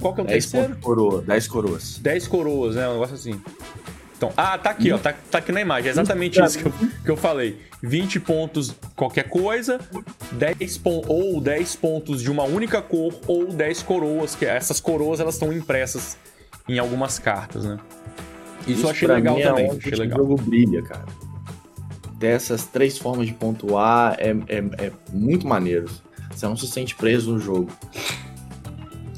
qual 0.00 0.14
que 0.14 0.20
é 0.20 0.24
o 0.24 0.26
10 0.26 0.46
terceiro? 0.46 0.76
Coroa, 0.76 1.22
10 1.22 1.48
coroas. 1.48 1.98
10 1.98 2.28
coroas, 2.28 2.76
né? 2.76 2.88
Um 2.88 2.92
negócio 2.94 3.14
assim. 3.14 3.40
Então, 4.16 4.32
ah, 4.36 4.58
tá 4.58 4.68
aqui, 4.68 4.92
ó, 4.92 4.98
tá, 4.98 5.14
tá 5.30 5.38
aqui 5.38 5.50
na 5.50 5.62
imagem, 5.62 5.88
é 5.88 5.92
exatamente 5.92 6.38
isso 6.42 6.58
que 6.58 6.66
eu, 6.66 6.72
que 7.04 7.10
eu 7.10 7.16
falei. 7.16 7.58
20 7.82 8.20
pontos 8.20 8.74
qualquer 8.94 9.30
coisa, 9.30 9.80
10 10.32 10.76
pon 10.76 11.02
ou 11.06 11.40
10 11.40 11.76
pontos 11.76 12.20
de 12.20 12.30
uma 12.30 12.44
única 12.44 12.82
cor, 12.82 13.14
ou 13.26 13.46
10 13.46 13.82
coroas, 13.82 14.34
que 14.34 14.44
essas 14.44 14.78
coroas 14.78 15.20
elas 15.20 15.36
estão 15.36 15.50
impressas 15.50 16.18
em 16.68 16.78
algumas 16.78 17.18
cartas, 17.18 17.64
né? 17.64 17.78
Isso, 18.66 18.84
eu 18.84 18.90
achei 18.90 19.08
legal 19.08 19.38
é 19.38 19.42
também. 19.42 19.70
achei 19.70 19.92
legal. 19.92 20.18
O 20.18 20.22
jogo 20.22 20.42
brilha, 20.42 20.82
cara. 20.82 21.06
Dessas 22.14 22.66
três 22.66 22.98
formas 22.98 23.26
de 23.26 23.32
pontuar 23.32 24.16
é, 24.18 24.30
é, 24.48 24.86
é 24.86 24.92
muito 25.12 25.46
maneiro. 25.46 25.88
Você 26.30 26.46
não 26.46 26.56
se 26.56 26.66
sente 26.66 26.94
preso 26.94 27.32
no 27.32 27.38
jogo. 27.38 27.70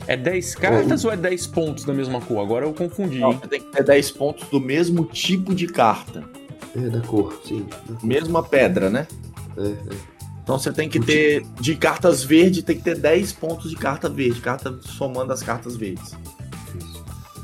É 0.06 0.16
10 0.16 0.54
cartas 0.56 1.04
ou 1.04 1.12
é 1.12 1.16
10 1.16 1.46
pontos 1.48 1.84
da 1.84 1.92
mesma 1.92 2.20
cor? 2.20 2.40
Agora 2.40 2.66
eu 2.66 2.72
confundi. 2.72 3.18
Não, 3.18 3.32
você 3.32 3.46
tem 3.46 3.60
que 3.60 3.70
ter 3.70 3.84
10 3.84 4.10
pontos 4.12 4.48
do 4.48 4.60
mesmo 4.60 5.04
tipo 5.04 5.54
de 5.54 5.66
carta. 5.66 6.24
É, 6.76 6.88
da 6.88 7.00
cor, 7.00 7.40
sim. 7.44 7.66
Da 7.88 7.94
cor. 7.94 8.04
Mesma 8.04 8.42
pedra, 8.42 8.90
né? 8.90 9.06
É, 9.56 9.62
é. 9.62 10.12
Então 10.42 10.58
você 10.58 10.72
tem 10.72 10.88
que 10.88 10.98
ter, 10.98 11.46
de 11.60 11.76
cartas 11.76 12.24
verdes, 12.24 12.64
tem 12.64 12.76
que 12.76 12.82
ter 12.82 12.98
10 12.98 13.32
pontos 13.32 13.70
de 13.70 13.76
carta 13.76 14.08
verde, 14.08 14.40
carta 14.40 14.76
somando 14.82 15.32
as 15.32 15.42
cartas 15.42 15.76
verdes. 15.76 16.16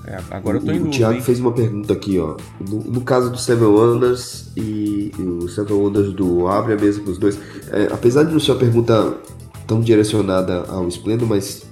É, 0.08 0.18
agora 0.30 0.56
eu 0.56 0.64
tô 0.64 0.72
indo. 0.72 0.86
O 0.86 0.90
Thiago 0.90 1.16
hein? 1.16 1.20
fez 1.20 1.38
uma 1.38 1.52
pergunta 1.52 1.92
aqui, 1.92 2.18
ó. 2.18 2.36
No, 2.66 2.78
no, 2.78 3.00
caso 3.02 3.30
do 3.30 3.36
Seven 3.36 3.68
Wonders 3.68 4.50
e, 4.56 5.12
e 5.18 5.22
o 5.22 5.46
Seven 5.50 5.74
Wonders 5.74 6.14
do 6.14 6.48
Abre 6.48 6.72
a 6.72 6.76
mesa 6.76 6.98
para 7.00 7.12
os 7.12 7.18
dois. 7.18 7.38
É, 7.70 7.88
apesar 7.92 8.24
de 8.24 8.32
não 8.32 8.40
ser 8.40 8.52
uma 8.52 8.58
pergunta 8.58 9.18
tão 9.66 9.82
direcionada 9.82 10.64
ao 10.66 10.88
Splendor, 10.88 11.28
mas 11.28 11.62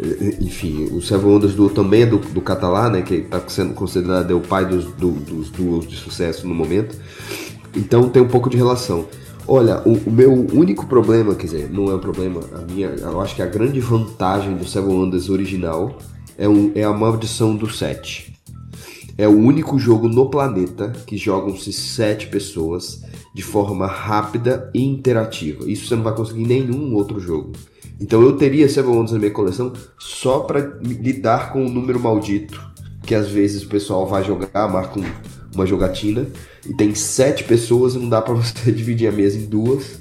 é, 0.00 0.36
enfim, 0.40 0.90
o 0.92 1.02
Seven 1.02 1.26
Wonders 1.26 1.54
do 1.54 1.68
também 1.70 2.02
é 2.02 2.06
do, 2.06 2.18
do 2.18 2.40
Catalá, 2.40 2.88
né? 2.88 3.02
Que 3.02 3.14
está 3.16 3.42
sendo 3.48 3.74
considerado 3.74 4.30
é 4.30 4.34
o 4.34 4.40
pai 4.40 4.64
dos, 4.64 4.84
do, 4.92 5.10
dos 5.10 5.50
duos 5.50 5.88
de 5.88 5.96
sucesso 5.96 6.46
no 6.46 6.54
momento. 6.54 6.96
Então 7.74 8.08
tem 8.08 8.22
um 8.22 8.28
pouco 8.28 8.48
de 8.48 8.56
relação. 8.56 9.06
Olha, 9.48 9.82
o, 9.84 9.94
o, 9.94 10.12
meu 10.12 10.32
único 10.32 10.86
problema, 10.86 11.34
quer 11.34 11.46
dizer, 11.46 11.68
não 11.68 11.90
é 11.90 11.96
um 11.96 11.98
problema, 11.98 12.42
a 12.54 12.72
minha, 12.72 12.90
eu 12.90 13.20
acho 13.20 13.34
que 13.34 13.42
a 13.42 13.46
grande 13.46 13.80
vantagem 13.80 14.56
do 14.56 14.64
Seven 14.64 14.94
Wonders 14.94 15.28
original 15.28 15.98
é, 16.38 16.48
um, 16.48 16.72
é 16.74 16.84
a 16.84 16.92
maldição 16.92 17.56
do 17.56 17.70
7. 17.70 18.32
É 19.18 19.28
o 19.28 19.38
único 19.38 19.78
jogo 19.78 20.08
no 20.08 20.30
planeta 20.30 20.92
que 21.06 21.16
jogam-se 21.16 21.72
7 21.72 22.28
pessoas 22.28 23.02
de 23.34 23.42
forma 23.42 23.86
rápida 23.86 24.70
e 24.74 24.82
interativa. 24.82 25.70
Isso 25.70 25.86
você 25.86 25.96
não 25.96 26.02
vai 26.02 26.14
conseguir 26.14 26.42
em 26.42 26.46
nenhum 26.46 26.94
outro 26.94 27.20
jogo. 27.20 27.52
Então 28.00 28.20
eu 28.22 28.36
teria 28.36 28.68
Seven 28.68 28.90
Wonders 28.90 29.12
na 29.12 29.18
minha 29.18 29.30
coleção 29.30 29.72
só 29.98 30.40
para 30.40 30.60
lidar 30.82 31.52
com 31.52 31.64
o 31.64 31.68
número 31.68 32.00
maldito, 32.00 32.60
que 33.04 33.14
às 33.14 33.28
vezes 33.28 33.62
o 33.62 33.68
pessoal 33.68 34.06
vai 34.06 34.24
jogar, 34.24 34.68
marca 34.68 34.98
um, 34.98 35.04
uma 35.54 35.66
jogatina 35.66 36.26
e 36.68 36.74
tem 36.74 36.94
sete 36.94 37.44
pessoas 37.44 37.94
e 37.94 37.98
não 37.98 38.08
dá 38.08 38.20
para 38.20 38.34
você 38.34 38.72
dividir 38.72 39.08
a 39.08 39.12
mesa 39.12 39.38
em 39.38 39.46
duas. 39.46 40.00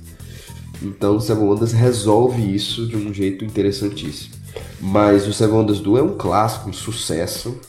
Então 0.82 1.20
Seven 1.20 1.44
Wonders 1.44 1.74
resolve 1.74 2.56
isso 2.56 2.88
de 2.88 2.98
um 2.98 3.14
jeito 3.14 3.46
interessantíssimo. 3.46 4.41
Mas 4.80 5.28
o 5.28 5.34
Seven 5.34 5.56
Wonders 5.56 5.80
Duel 5.80 6.06
é 6.06 6.08
um 6.08 6.18
clássico, 6.18 6.70
um 6.70 6.74
sucesso. 6.74 7.60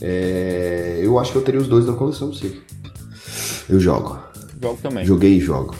É... 0.00 1.00
Eu 1.02 1.18
acho 1.18 1.32
que 1.32 1.38
eu 1.38 1.42
teria 1.42 1.60
os 1.60 1.68
dois 1.68 1.86
na 1.86 1.92
coleção, 1.92 2.32
sim. 2.32 2.60
Eu 3.68 3.78
jogo. 3.78 4.18
Jogo 4.60 4.78
também. 4.82 5.04
Joguei 5.04 5.34
e 5.34 5.40
jogo. 5.40 5.74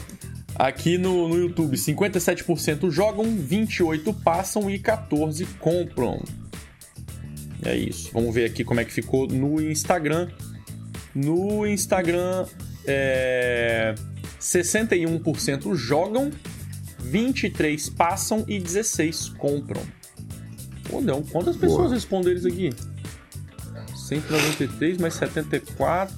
Aqui 0.55 0.97
no, 0.97 1.29
no 1.29 1.37
YouTube, 1.37 1.77
57% 1.77 2.89
jogam, 2.91 3.25
28% 3.25 4.15
passam 4.23 4.69
e 4.69 4.77
14% 4.77 5.47
compram. 5.59 6.21
É 7.63 7.75
isso. 7.75 8.09
Vamos 8.13 8.33
ver 8.33 8.45
aqui 8.45 8.63
como 8.63 8.79
é 8.79 8.85
que 8.85 8.91
ficou 8.91 9.27
no 9.27 9.61
Instagram. 9.61 10.29
No 11.15 11.65
Instagram, 11.65 12.45
é... 12.85 13.95
61% 14.39 15.75
jogam, 15.75 16.31
23% 17.03 17.95
passam 17.95 18.45
e 18.47 18.59
16% 18.59 19.35
compram. 19.37 19.81
Pô, 20.89 20.99
não. 21.01 21.21
Quantas 21.21 21.55
pessoas 21.55 21.83
Boa. 21.83 21.93
responderam 21.93 22.37
isso 22.37 22.47
aqui? 22.47 22.73
193 23.95 24.97
mais 24.97 25.13
74. 25.13 26.15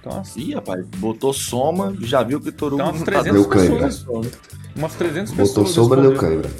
Então, 0.00 0.20
assim. 0.20 0.40
Ih, 0.40 0.54
rapaz, 0.54 0.86
botou 0.96 1.32
soma, 1.32 1.96
já 2.00 2.22
viu 2.22 2.40
que 2.40 2.52
Torugo 2.52 2.80
então, 2.80 2.92
umas 2.92 3.02
300 3.02 3.46
pessoas. 3.46 4.32
Umas 4.76 4.94
300 4.94 5.32
botou 5.32 5.46
pessoas. 5.46 5.48
Botou 5.54 5.66
sombra, 5.66 6.02
deu 6.02 6.16
câimbra. 6.16 6.50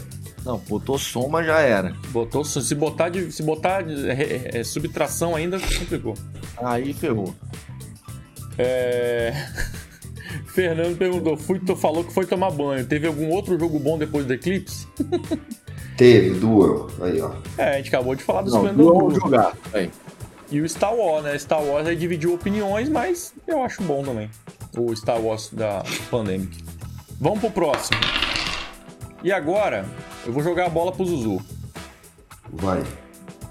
Não, 0.45 0.59
botou 0.59 0.99
soma 0.99 1.43
já 1.43 1.61
era. 1.61 1.95
Botou 2.11 2.45
se 2.45 2.75
botar 2.75 3.09
de, 3.09 3.31
se 3.33 3.43
botar 3.43 3.83
de, 3.83 4.09
é, 4.09 4.59
é, 4.59 4.65
subtração 4.65 5.35
ainda 5.35 5.59
complicou. 5.59 6.15
Aí 6.57 6.93
ferrou. 6.93 7.35
É... 8.59 9.33
Fernando 10.49 10.97
perguntou, 10.97 11.37
fui, 11.37 11.59
tu 11.59 11.77
falou 11.77 12.03
que 12.03 12.13
foi 12.13 12.27
tomar 12.27 12.51
banho. 12.51 12.87
Teve 12.87 13.07
algum 13.07 13.29
outro 13.29 13.59
jogo 13.59 13.79
bom 13.79 13.99
depois 13.99 14.25
do 14.25 14.33
Eclipse? 14.33 14.87
Teve, 15.97 16.39
Duel. 16.39 16.89
Aí, 17.01 17.21
ó. 17.21 17.33
É, 17.57 17.75
a 17.75 17.77
gente 17.79 17.89
acabou 17.89 18.15
de 18.15 18.23
falar 18.23 18.43
do 18.43 18.51
Não, 18.51 18.75
Duel 18.75 19.11
jogar. 19.11 19.57
Aí. 19.73 19.91
E 20.51 20.61
o 20.61 20.69
Star 20.69 20.95
Wars, 20.95 21.25
né? 21.25 21.37
Star 21.39 21.63
Wars 21.63 21.87
aí 21.87 21.97
dividiu 21.97 22.35
opiniões, 22.35 22.89
mas 22.89 23.35
eu 23.47 23.63
acho 23.63 23.83
bom 23.83 24.03
também. 24.03 24.31
O 24.77 24.95
Star 24.95 25.21
Wars 25.21 25.51
da 25.53 25.83
Pandemic. 26.11 26.63
Vamos 27.21 27.41
pro 27.41 27.51
próximo. 27.51 27.99
E 29.25 29.33
agora, 29.33 29.85
eu 30.25 30.33
vou 30.33 30.43
jogar 30.43 30.67
a 30.67 30.69
bola 30.69 30.93
pro 30.93 31.05
Zuzu. 31.05 31.41
Vai. 32.53 32.85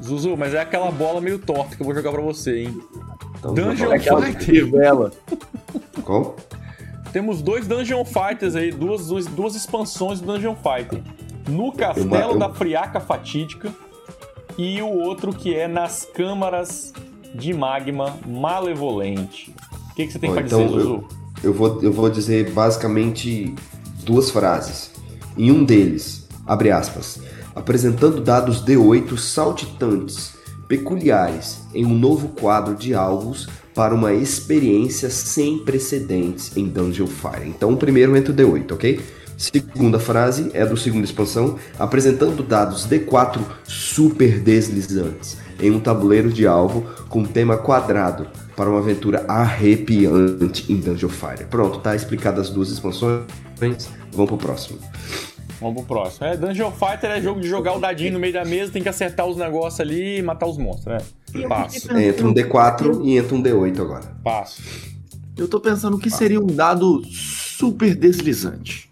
Zuzu, 0.01 0.37
mas 0.37 0.53
é 0.53 0.61
aquela 0.61 0.91
bola 0.91 1.19
meio 1.19 1.39
torta 1.39 1.75
que 1.75 1.81
eu 1.81 1.85
vou 1.85 1.95
jogar 1.95 2.11
pra 2.11 2.21
você, 2.21 2.63
hein? 2.63 2.81
Então, 3.39 3.53
Dungeon 3.53 3.91
Fighter. 3.99 4.71
Vela. 4.71 5.11
Qual? 6.03 6.35
Temos 7.11 7.41
dois 7.41 7.67
Dungeon 7.67 8.05
Fighters 8.05 8.55
aí, 8.55 8.71
duas, 8.71 9.07
duas, 9.07 9.25
duas 9.25 9.55
expansões 9.55 10.19
do 10.19 10.27
Dungeon 10.27 10.55
Fighter. 10.55 11.01
No 11.47 11.71
Castelo 11.71 12.33
eu... 12.33 12.39
da 12.39 12.49
Friaca 12.49 12.99
Fatídica 12.99 13.73
e 14.57 14.81
o 14.81 14.87
outro 14.87 15.33
que 15.33 15.53
é 15.53 15.67
nas 15.67 16.07
Câmaras 16.13 16.93
de 17.33 17.53
Magma 17.53 18.17
Malevolente. 18.25 19.53
O 19.91 19.95
que, 19.95 20.07
que 20.07 20.13
você 20.13 20.19
tem 20.19 20.31
pra 20.31 20.41
então 20.41 20.65
dizer, 20.65 20.79
Zuzu? 20.79 21.03
Eu, 21.43 21.49
eu, 21.51 21.53
vou, 21.53 21.83
eu 21.83 21.91
vou 21.91 22.09
dizer 22.09 22.51
basicamente 22.51 23.53
duas 24.03 24.29
frases. 24.29 24.91
Em 25.37 25.51
um 25.51 25.63
deles, 25.63 26.27
abre 26.45 26.71
aspas, 26.71 27.19
apresentando 27.53 28.21
dados 28.21 28.63
D8 28.63 29.17
saltitantes, 29.17 30.35
peculiares, 30.67 31.61
em 31.73 31.85
um 31.85 31.93
novo 31.97 32.29
quadro 32.29 32.75
de 32.75 32.93
alvos 32.93 33.47
para 33.73 33.93
uma 33.93 34.13
experiência 34.13 35.09
sem 35.09 35.59
precedentes 35.59 36.55
em 36.55 36.65
Dungeon 36.65 37.07
Fire. 37.07 37.47
Então, 37.47 37.73
o 37.73 37.77
primeiro 37.77 38.15
entra 38.15 38.31
o 38.31 38.35
D8, 38.35 38.71
ok? 38.71 39.01
Segunda 39.37 39.99
frase 39.99 40.51
é 40.53 40.65
do 40.65 40.77
segunda 40.77 41.05
expansão, 41.05 41.57
apresentando 41.77 42.41
dados 42.43 42.87
D4 42.87 43.41
super 43.65 44.39
deslizantes 44.39 45.37
em 45.59 45.71
um 45.71 45.79
tabuleiro 45.79 46.31
de 46.31 46.45
alvo 46.45 46.85
com 47.09 47.23
tema 47.23 47.57
quadrado 47.57 48.27
para 48.55 48.69
uma 48.69 48.79
aventura 48.79 49.25
arrepiante 49.27 50.71
em 50.71 50.77
Dungeon 50.77 51.09
Fire. 51.09 51.45
Pronto, 51.49 51.79
tá 51.79 51.95
explicado 51.95 52.39
as 52.39 52.49
duas 52.49 52.69
expansões. 52.69 53.25
Vamos 54.11 54.29
pro 54.29 54.37
próximo. 54.37 54.79
Vamos 55.59 55.85
pro 55.85 55.95
próximo. 55.95 56.27
É, 56.27 56.37
Dungeon 56.37 56.71
Fighter 56.71 57.11
é 57.11 57.21
jogo 57.21 57.39
de 57.39 57.47
jogar 57.47 57.73
o 57.75 57.79
dadinho 57.79 58.13
no 58.13 58.19
meio 58.19 58.33
da 58.33 58.45
mesa, 58.45 58.71
tem 58.71 58.83
que 58.83 58.89
acertar 58.89 59.25
os 59.25 59.37
negócios 59.37 59.79
ali 59.79 60.19
e 60.19 60.21
matar 60.21 60.47
os 60.47 60.57
monstros, 60.57 60.85
né? 60.85 61.47
Passo. 61.47 61.97
Entra 61.97 62.27
um 62.27 62.33
D4 62.33 63.01
e 63.03 63.17
entra 63.17 63.35
um 63.35 63.43
D8 63.43 63.79
agora. 63.79 64.03
Passo. 64.23 64.61
Eu 65.37 65.47
tô 65.47 65.59
pensando 65.59 65.97
que 65.97 66.09
seria 66.09 66.39
um 66.39 66.47
dado 66.47 67.01
super 67.05 67.93
deslizante. 67.93 68.89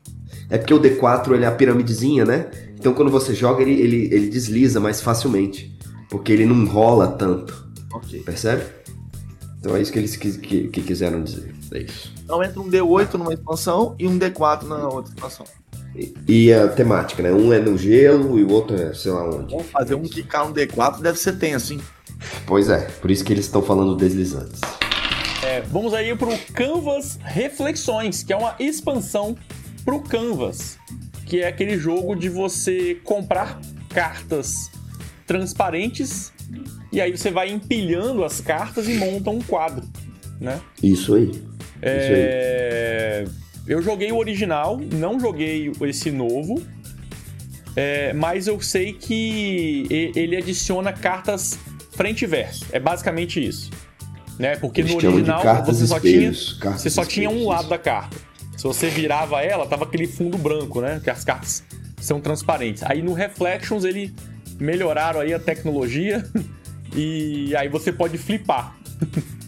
É 0.54 0.58
porque 0.60 0.72
o 0.72 0.80
D4 0.80 1.34
ele 1.34 1.46
é 1.46 1.48
a 1.48 1.52
piramidezinha, 1.52 2.24
né? 2.24 2.46
Então 2.80 2.94
quando 2.94 3.10
você 3.10 3.34
joga, 3.34 3.64
ele, 3.64 3.72
ele, 3.72 4.14
ele 4.14 4.30
desliza 4.30 4.80
mais 4.80 5.02
facilmente. 5.02 5.76
Porque 6.12 6.32
ele 6.32 6.46
não 6.46 6.64
rola 6.68 7.08
tanto. 7.08 7.68
Ok. 7.92 8.22
Percebe? 8.22 8.64
Então 9.60 9.76
é 9.76 9.82
isso 9.82 9.92
que 9.92 9.98
eles 9.98 10.16
que, 10.16 10.38
que, 10.38 10.68
que 10.68 10.82
quiseram 10.84 11.24
dizer. 11.24 11.56
É 11.72 11.80
isso. 11.80 12.14
Então 12.24 12.44
entra 12.44 12.62
um 12.62 12.70
D8 12.70 13.16
numa 13.16 13.34
expansão 13.34 13.96
e 13.98 14.08
um 14.08 14.20
D4 14.20 14.68
na 14.68 14.88
outra 14.90 15.12
expansão. 15.12 15.48
E 16.28 16.54
a 16.54 16.68
temática, 16.68 17.24
né? 17.24 17.32
Um 17.32 17.52
é 17.52 17.58
no 17.58 17.76
gelo 17.76 18.38
e 18.38 18.44
o 18.44 18.52
outro 18.52 18.80
é 18.80 18.94
sei 18.94 19.12
lá 19.12 19.28
onde. 19.28 19.56
Vamos 19.56 19.72
fazer 19.72 19.96
um 19.96 20.04
que 20.04 20.22
cai 20.22 20.46
um 20.46 20.54
D4 20.54 21.02
deve 21.02 21.18
ser 21.18 21.40
tenso, 21.40 21.74
hein? 21.74 21.82
Pois 22.46 22.70
é, 22.70 22.82
por 23.02 23.10
isso 23.10 23.26
que 23.26 23.34
eles 23.34 23.46
estão 23.46 23.64
falando 23.64 23.96
deslizantes. 23.96 24.62
É, 25.44 25.62
vamos 25.62 25.96
aí 25.96 26.16
pro 26.16 26.38
Canvas 26.54 27.18
Reflexões, 27.24 28.22
que 28.22 28.32
é 28.32 28.38
uma 28.38 28.56
expansão 28.60 29.36
pro 29.84 30.02
Canvas, 30.02 30.78
que 31.26 31.42
é 31.42 31.48
aquele 31.48 31.78
jogo 31.78 32.16
de 32.16 32.30
você 32.30 32.96
comprar 33.04 33.60
cartas 33.90 34.72
transparentes 35.26 36.32
e 36.92 37.02
aí 37.02 37.16
você 37.16 37.32
vai 37.32 37.50
empilhando 37.50 38.24
as 38.24 38.40
cartas 38.40 38.88
e 38.88 38.94
monta 38.96 39.30
um 39.30 39.42
quadro, 39.42 39.84
né? 40.40 40.62
Isso 40.82 41.16
aí. 41.16 41.32
É... 41.82 43.24
Isso 43.24 43.32
aí. 43.32 43.44
Eu 43.66 43.82
joguei 43.82 44.12
o 44.12 44.18
original, 44.18 44.80
não 44.94 45.20
joguei 45.20 45.72
esse 45.84 46.12
novo. 46.12 46.62
É, 47.76 48.14
mas 48.14 48.46
eu 48.46 48.62
sei 48.62 48.94
que 48.94 49.88
ele 50.16 50.38
adiciona 50.38 50.94
cartas 50.94 51.58
frente 51.92 52.24
e 52.24 52.28
verso. 52.28 52.66
É 52.72 52.80
basicamente 52.80 53.44
isso. 53.44 53.72
Né? 54.38 54.56
Porque 54.58 54.82
Eles 54.82 54.92
no 54.92 54.98
original 54.98 55.64
você 55.64 55.88
só, 55.88 55.98
espelhos, 55.98 56.58
tinha, 56.60 56.72
você 56.72 56.90
só 56.90 57.06
tinha 57.06 57.30
um 57.30 57.48
lado 57.48 57.70
da 57.70 57.78
carta. 57.78 58.18
Se 58.64 58.68
você 58.68 58.88
virava 58.88 59.42
ela, 59.42 59.68
tava 59.68 59.84
aquele 59.84 60.08
fundo 60.08 60.38
branco, 60.38 60.80
né? 60.80 61.02
Que 61.04 61.10
as 61.10 61.26
cartas 61.26 61.66
são 62.00 62.22
transparentes. 62.22 62.82
Aí 62.84 63.02
no 63.02 63.12
Reflections 63.12 63.84
ele 63.84 64.16
melhoraram 64.58 65.20
aí 65.20 65.34
a 65.34 65.40
tecnologia 65.40 66.24
e 66.96 67.54
aí 67.58 67.68
você 67.68 67.92
pode 67.92 68.18
flipar. 68.18 68.76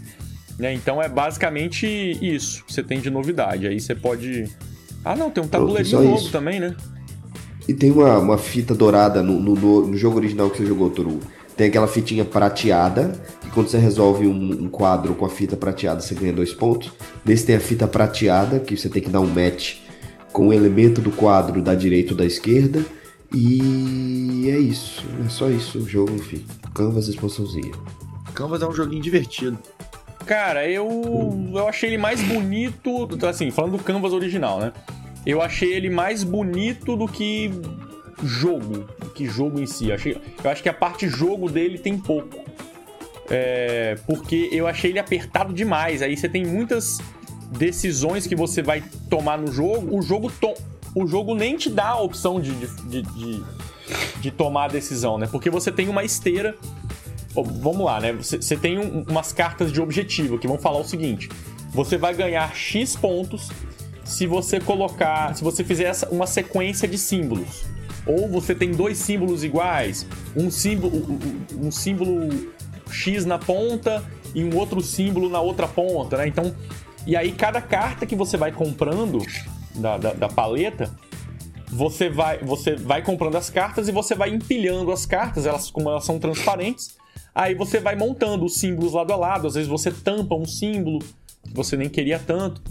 Né? 0.58 0.74
Então 0.74 1.04
é 1.04 1.10
basicamente 1.10 1.86
isso 1.86 2.64
que 2.64 2.72
você 2.72 2.82
tem 2.82 3.02
de 3.02 3.10
novidade. 3.10 3.68
Aí 3.68 3.78
você 3.78 3.94
pode. 3.94 4.50
Ah, 5.04 5.14
não, 5.14 5.30
tem 5.30 5.44
um 5.44 5.48
tabuleirinho 5.50 6.02
novo 6.02 6.16
isso. 6.16 6.32
também, 6.32 6.62
né? 6.62 6.74
E 7.68 7.74
tem 7.74 7.92
uma, 7.92 8.18
uma 8.20 8.38
fita 8.38 8.74
dourada 8.74 9.22
no, 9.22 9.38
no, 9.38 9.86
no, 9.86 9.98
jogo 9.98 10.16
original 10.16 10.50
que 10.50 10.60
você 10.60 10.66
jogou, 10.66 10.90
Toru. 10.92 11.20
Tem 11.56 11.68
aquela 11.68 11.88
fitinha 11.88 12.26
prateada, 12.26 13.14
que 13.42 13.50
quando 13.52 13.68
você 13.68 13.78
resolve 13.78 14.28
um, 14.28 14.64
um, 14.64 14.68
quadro 14.68 15.16
com 15.16 15.26
a 15.26 15.30
fita 15.30 15.56
prateada, 15.56 16.02
você 16.02 16.14
ganha 16.14 16.34
dois 16.34 16.54
pontos. 16.54 16.92
Nesse 17.24 17.46
tem 17.46 17.56
a 17.56 17.60
fita 17.60 17.88
prateada, 17.88 18.60
que 18.60 18.76
você 18.76 18.90
tem 18.90 19.02
que 19.02 19.10
dar 19.10 19.22
um 19.22 19.28
match 19.28 19.78
com 20.34 20.50
o 20.50 20.54
elemento 20.54 21.00
do 21.00 21.12
quadro 21.12 21.62
da 21.62 21.74
direita 21.74 22.12
ou 22.12 22.18
da 22.18 22.26
esquerda. 22.26 22.84
E 23.34 24.50
é 24.50 24.58
isso. 24.58 25.06
É 25.26 25.30
só 25.30 25.50
isso 25.50 25.80
o 25.80 25.88
jogo, 25.88 26.12
enfim. 26.14 26.46
Canvas 26.74 27.08
expansãozinha. 27.08 27.72
Canvas 28.34 28.62
é 28.62 28.68
um 28.68 28.74
joguinho 28.74 29.02
divertido. 29.02 29.58
Cara, 30.26 30.68
eu, 30.68 30.90
eu 31.54 31.68
achei 31.68 31.90
ele 31.92 31.98
mais 31.98 32.22
bonito, 32.22 33.08
assim, 33.28 33.52
falando 33.52 33.78
do 33.78 33.84
Canvas 33.84 34.12
original, 34.12 34.60
né? 34.60 34.74
Eu 35.26 35.42
achei 35.42 35.74
ele 35.74 35.90
mais 35.90 36.24
bonito 36.24 36.96
do 36.96 37.08
que 37.08 37.52
jogo, 38.26 38.88
que 39.14 39.26
jogo 39.26 39.60
em 39.60 39.66
si. 39.66 39.90
Eu, 39.90 39.96
achei, 39.96 40.18
eu 40.44 40.50
acho 40.50 40.64
que 40.64 40.70
a 40.70 40.74
parte 40.74 41.08
jogo 41.08 41.50
dele 41.50 41.78
tem 41.78 41.98
pouco. 41.98 42.44
É, 43.30 43.98
porque 44.06 44.50
eu 44.52 44.68
achei 44.68 44.92
ele 44.92 45.00
apertado 45.00 45.54
demais. 45.54 46.02
Aí 46.02 46.16
você 46.16 46.30
tem 46.30 46.46
muitas 46.46 47.00
decisões 47.52 48.28
que 48.28 48.36
você 48.36 48.62
vai 48.62 48.84
tomar 49.10 49.38
no 49.38 49.52
jogo, 49.52 49.98
o 49.98 50.02
jogo, 50.02 50.32
to 50.32 50.54
o 50.96 51.06
jogo 51.06 51.36
nem 51.36 51.58
te 51.58 51.70
dá 51.70 51.90
a 51.90 52.02
opção 52.02 52.40
de, 52.40 52.52
de, 52.54 53.02
de, 53.02 53.44
de 54.22 54.32
tomar 54.32 54.66
a 54.66 54.68
decisão, 54.70 55.18
né? 55.18 55.28
Porque 55.30 55.50
você 55.50 55.72
tem 55.72 55.90
uma 55.90 56.04
esteira. 56.04 56.56
Vamos 57.36 57.86
lá, 57.86 58.00
né? 58.00 58.14
Você, 58.14 58.56
tem 58.56 58.80
um, 58.80 59.04
umas 59.10 59.34
cartas 59.34 59.74
de 59.74 59.82
objetivo 59.82 60.40
que 60.40 60.48
vão 60.48 60.58
falar 60.58 60.80
o 60.80 60.86
seguinte: 60.86 61.30
você 61.72 61.98
vai 61.98 62.14
ganhar 62.14 62.56
X 62.56 62.96
pontos 62.96 63.50
se 64.06 64.26
você 64.26 64.58
colocar. 64.62 65.36
Se 65.36 65.44
você 65.44 65.66
fizer 65.66 65.92
uma 66.10 66.26
sequência 66.26 66.88
de 66.88 66.98
símbolos. 66.98 67.66
Ou 68.06 68.28
você 68.30 68.54
tem 68.54 68.72
dois 68.72 68.98
símbolos 68.98 69.44
iguais, 69.44 70.06
um 70.36 70.52
símbolo, 70.52 71.20
um 71.60 71.72
símbolo 71.72 72.30
X 72.90 73.26
na 73.26 73.40
ponta 73.40 74.04
e 74.34 74.44
um 74.44 74.56
outro 74.56 74.82
símbolo 74.82 75.30
na 75.30 75.40
outra 75.40 75.68
ponta, 75.68 76.18
né? 76.18 76.28
Então, 76.28 76.54
e 77.06 77.16
aí 77.16 77.32
cada 77.32 77.62
carta 77.62 78.06
que 78.06 78.16
você 78.16 78.38
vai 78.38 78.52
comprando 78.52 79.20
da, 79.76 79.98
da, 79.98 80.14
da 80.14 80.28
paleta, 80.28 80.94
você 81.68 82.10
vai, 82.10 82.40
você 82.40 82.76
vai 82.76 83.02
comprando 83.02 83.36
as 83.36 83.50
cartas 83.50 83.88
e 83.88 83.92
você 83.92 84.16
vai 84.16 84.30
empilhando 84.30 84.92
as 84.92 85.06
cartas, 85.06 85.46
elas 85.46 85.70
como 85.70 85.90
elas 85.90 86.06
são 86.06 86.20
transparentes. 86.20 86.96
Aí 87.34 87.54
você 87.54 87.80
vai 87.80 87.96
montando 87.96 88.46
os 88.46 88.58
símbolos 88.58 88.94
lado 88.94 89.12
a 89.12 89.16
lado, 89.16 89.48
às 89.48 89.56
vezes 89.56 89.70
você 89.70 89.92
tampa 89.92 90.36
um 90.36 90.46
símbolo 90.46 91.00
que 91.00 91.54
você 91.54 91.76
nem 91.76 91.90
queria 91.90 92.20
tanto. 92.20 92.62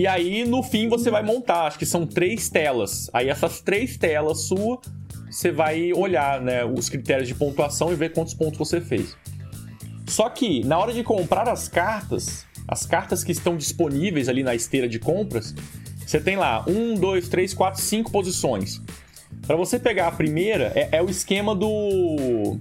E 0.00 0.06
aí, 0.06 0.46
no 0.46 0.62
fim, 0.62 0.88
você 0.88 1.10
vai 1.10 1.22
montar, 1.22 1.66
acho 1.66 1.78
que 1.78 1.84
são 1.84 2.06
três 2.06 2.48
telas. 2.48 3.10
Aí 3.12 3.28
essas 3.28 3.60
três 3.60 3.98
telas 3.98 4.44
sua, 4.44 4.80
você 5.30 5.52
vai 5.52 5.92
olhar 5.92 6.40
né, 6.40 6.64
os 6.64 6.88
critérios 6.88 7.28
de 7.28 7.34
pontuação 7.34 7.92
e 7.92 7.96
ver 7.96 8.14
quantos 8.14 8.32
pontos 8.32 8.58
você 8.58 8.80
fez. 8.80 9.14
Só 10.08 10.30
que, 10.30 10.64
na 10.64 10.78
hora 10.78 10.94
de 10.94 11.04
comprar 11.04 11.46
as 11.50 11.68
cartas, 11.68 12.46
as 12.66 12.86
cartas 12.86 13.22
que 13.22 13.30
estão 13.30 13.58
disponíveis 13.58 14.30
ali 14.30 14.42
na 14.42 14.54
esteira 14.54 14.88
de 14.88 14.98
compras, 14.98 15.54
você 16.06 16.18
tem 16.18 16.34
lá 16.34 16.64
um, 16.66 16.94
dois, 16.94 17.28
três, 17.28 17.52
quatro, 17.52 17.82
cinco 17.82 18.10
posições. 18.10 18.80
Para 19.46 19.54
você 19.54 19.78
pegar 19.78 20.08
a 20.08 20.12
primeira, 20.12 20.72
é, 20.74 20.88
é, 20.92 21.02
o 21.02 21.10
esquema 21.10 21.54
do. 21.54 22.58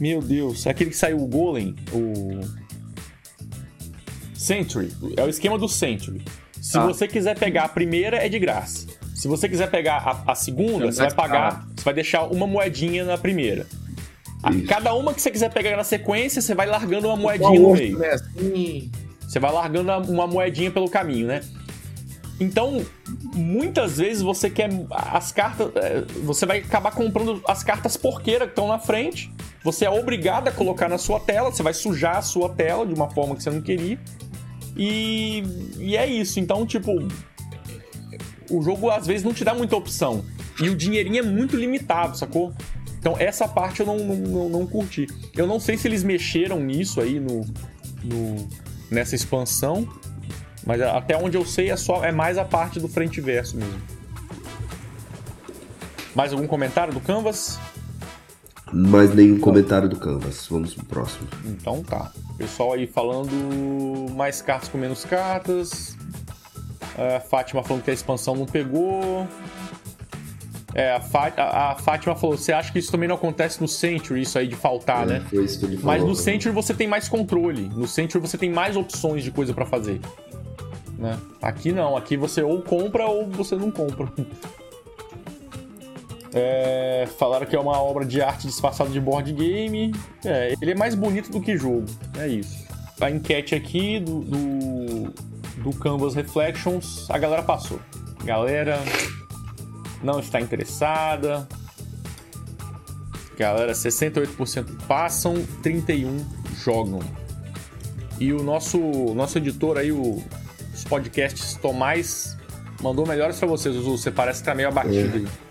Meu 0.00 0.22
Deus, 0.22 0.64
é 0.64 0.70
aquele 0.70 0.88
que 0.88 0.96
saiu 0.96 1.18
o 1.18 1.26
Golem, 1.26 1.76
o. 1.92 2.67
Century. 4.48 4.90
É 5.16 5.22
o 5.22 5.28
esquema 5.28 5.58
do 5.58 5.68
Century. 5.68 6.22
Se 6.60 6.78
ah. 6.78 6.86
você 6.86 7.06
quiser 7.06 7.38
pegar 7.38 7.64
a 7.64 7.68
primeira, 7.68 8.16
é 8.16 8.28
de 8.28 8.38
graça. 8.38 8.86
Se 9.14 9.28
você 9.28 9.48
quiser 9.48 9.70
pegar 9.70 9.96
a, 10.26 10.32
a 10.32 10.34
segunda, 10.34 10.90
você 10.90 11.02
vai 11.02 11.12
pagar. 11.12 11.68
Você 11.76 11.84
vai 11.84 11.94
deixar 11.94 12.22
uma 12.24 12.46
moedinha 12.46 13.04
na 13.04 13.18
primeira. 13.18 13.66
A, 14.42 14.50
cada 14.66 14.94
uma 14.94 15.12
que 15.12 15.20
você 15.20 15.30
quiser 15.30 15.52
pegar 15.52 15.76
na 15.76 15.84
sequência, 15.84 16.40
você 16.40 16.54
vai 16.54 16.66
largando 16.66 17.08
uma 17.08 17.16
moedinha 17.16 17.60
no 17.60 17.72
meio. 17.72 17.98
Né? 17.98 18.08
Assim... 18.08 18.90
Você 19.20 19.38
vai 19.38 19.52
largando 19.52 19.92
uma 20.10 20.26
moedinha 20.26 20.70
pelo 20.70 20.88
caminho, 20.88 21.26
né? 21.26 21.42
Então, 22.40 22.86
muitas 23.34 23.98
vezes 23.98 24.22
você 24.22 24.48
quer 24.48 24.70
as 24.90 25.32
cartas. 25.32 25.70
É, 25.74 26.04
você 26.22 26.46
vai 26.46 26.58
acabar 26.60 26.92
comprando 26.92 27.42
as 27.46 27.62
cartas 27.62 27.96
porqueira 27.96 28.46
que 28.46 28.52
estão 28.52 28.68
na 28.68 28.78
frente. 28.78 29.30
Você 29.64 29.84
é 29.84 29.90
obrigado 29.90 30.48
a 30.48 30.52
colocar 30.52 30.88
na 30.88 30.96
sua 30.96 31.20
tela. 31.20 31.50
Você 31.50 31.62
vai 31.62 31.74
sujar 31.74 32.16
a 32.16 32.22
sua 32.22 32.48
tela 32.48 32.86
de 32.86 32.94
uma 32.94 33.10
forma 33.10 33.34
que 33.36 33.42
você 33.42 33.50
não 33.50 33.60
queria. 33.60 33.98
E, 34.76 35.42
e 35.78 35.96
é 35.96 36.06
isso. 36.06 36.38
Então, 36.40 36.66
tipo, 36.66 36.92
o 38.50 38.62
jogo 38.62 38.90
às 38.90 39.06
vezes 39.06 39.22
não 39.22 39.32
te 39.32 39.44
dá 39.44 39.54
muita 39.54 39.76
opção. 39.76 40.24
E 40.60 40.68
o 40.68 40.76
dinheirinho 40.76 41.18
é 41.18 41.22
muito 41.22 41.56
limitado, 41.56 42.16
sacou? 42.16 42.52
Então 42.98 43.14
essa 43.18 43.46
parte 43.46 43.80
eu 43.80 43.86
não, 43.86 43.98
não, 43.98 44.48
não 44.48 44.66
curti. 44.66 45.06
Eu 45.36 45.46
não 45.46 45.60
sei 45.60 45.76
se 45.76 45.86
eles 45.86 46.02
mexeram 46.02 46.60
nisso 46.60 47.00
aí 47.00 47.20
no, 47.20 47.46
no, 48.02 48.48
nessa 48.90 49.14
expansão, 49.14 49.88
mas 50.66 50.80
até 50.82 51.16
onde 51.16 51.36
eu 51.36 51.46
sei 51.46 51.70
é 51.70 51.76
só 51.76 52.04
é 52.04 52.10
mais 52.10 52.36
a 52.36 52.44
parte 52.44 52.80
do 52.80 52.88
frente 52.88 53.20
verso 53.20 53.56
mesmo. 53.56 53.80
Mais 56.14 56.32
algum 56.32 56.46
comentário 56.46 56.92
do 56.92 57.00
Canvas? 57.00 57.58
Mais 58.72 59.14
nenhum 59.14 59.38
comentário 59.38 59.88
do 59.88 59.96
Canvas. 59.96 60.46
Vamos 60.50 60.74
pro 60.74 60.84
próximo. 60.84 61.26
Então 61.44 61.82
tá. 61.82 62.10
Pessoal 62.36 62.72
aí 62.72 62.86
falando 62.86 63.32
mais 64.14 64.42
cartas 64.42 64.68
com 64.68 64.78
menos 64.78 65.04
cartas. 65.04 65.96
A 66.96 67.20
Fátima 67.20 67.62
falando 67.62 67.82
que 67.82 67.90
a 67.90 67.94
expansão 67.94 68.34
não 68.34 68.46
pegou. 68.46 69.26
É, 70.74 70.92
a, 70.92 71.02
a, 71.36 71.72
a, 71.72 71.74
Fátima 71.76 72.14
falou: 72.14 72.36
você 72.36 72.52
acha 72.52 72.70
que 72.70 72.78
isso 72.78 72.90
também 72.90 73.08
não 73.08 73.16
acontece 73.16 73.60
no 73.60 73.66
Century, 73.66 74.22
isso 74.22 74.38
aí 74.38 74.46
de 74.46 74.56
faltar, 74.56 75.04
é, 75.04 75.14
né? 75.14 75.26
Foi 75.28 75.44
isso 75.44 75.58
que 75.58 75.64
ele 75.64 75.76
falou. 75.76 75.98
Mas 75.98 76.04
no 76.04 76.14
Century 76.14 76.54
você 76.54 76.74
tem 76.74 76.86
mais 76.86 77.08
controle. 77.08 77.68
No 77.74 77.86
Century 77.86 78.20
você 78.20 78.36
tem 78.36 78.50
mais 78.50 78.76
opções 78.76 79.24
de 79.24 79.30
coisa 79.30 79.54
para 79.54 79.64
fazer. 79.64 80.00
Né? 80.98 81.16
Aqui 81.40 81.72
não, 81.72 81.96
aqui 81.96 82.16
você 82.16 82.42
ou 82.42 82.60
compra 82.60 83.06
ou 83.06 83.26
você 83.28 83.56
não 83.56 83.70
compra. 83.70 84.12
É, 86.40 87.08
falaram 87.18 87.44
que 87.46 87.56
é 87.56 87.60
uma 87.60 87.80
obra 87.80 88.04
de 88.04 88.22
arte 88.22 88.46
disfarçada 88.46 88.90
de 88.90 89.00
board 89.00 89.32
game. 89.32 89.92
É, 90.24 90.54
ele 90.60 90.70
é 90.70 90.74
mais 90.74 90.94
bonito 90.94 91.30
do 91.30 91.40
que 91.40 91.56
jogo. 91.56 91.84
É 92.16 92.28
isso. 92.28 92.64
A 93.00 93.10
enquete 93.10 93.54
aqui 93.54 93.98
do, 93.98 94.20
do, 94.20 95.14
do 95.62 95.72
Canvas 95.78 96.14
Reflections, 96.14 97.10
a 97.10 97.18
galera 97.18 97.42
passou. 97.42 97.80
Galera 98.24 98.78
não 100.02 100.20
está 100.20 100.40
interessada. 100.40 101.48
Galera, 103.36 103.72
68% 103.72 104.86
passam, 104.86 105.44
31 105.62 106.24
jogam. 106.56 107.00
E 108.20 108.32
o 108.32 108.42
nosso 108.42 108.78
nosso 109.14 109.38
editor 109.38 109.78
aí, 109.78 109.92
o, 109.92 110.22
os 110.74 110.84
podcasts 110.84 111.54
Tomás, 111.54 112.36
mandou 112.82 113.06
melhores 113.06 113.38
para 113.38 113.46
vocês, 113.46 113.74
Zuzu. 113.74 113.96
Você 113.96 114.10
parece 114.10 114.40
que 114.40 114.46
tá 114.46 114.54
meio 114.54 114.68
abatido 114.68 115.18
é. 115.18 115.20
aí. 115.20 115.47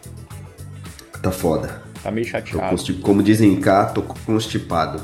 Tá 1.28 1.32
foda. 1.32 1.82
Tá 2.02 2.10
meio 2.10 2.26
chateado. 2.26 2.70
Constip... 2.70 3.02
Como 3.02 3.22
dizem 3.22 3.60
cá, 3.60 3.88
tô 3.88 4.02
constipado. 4.02 5.04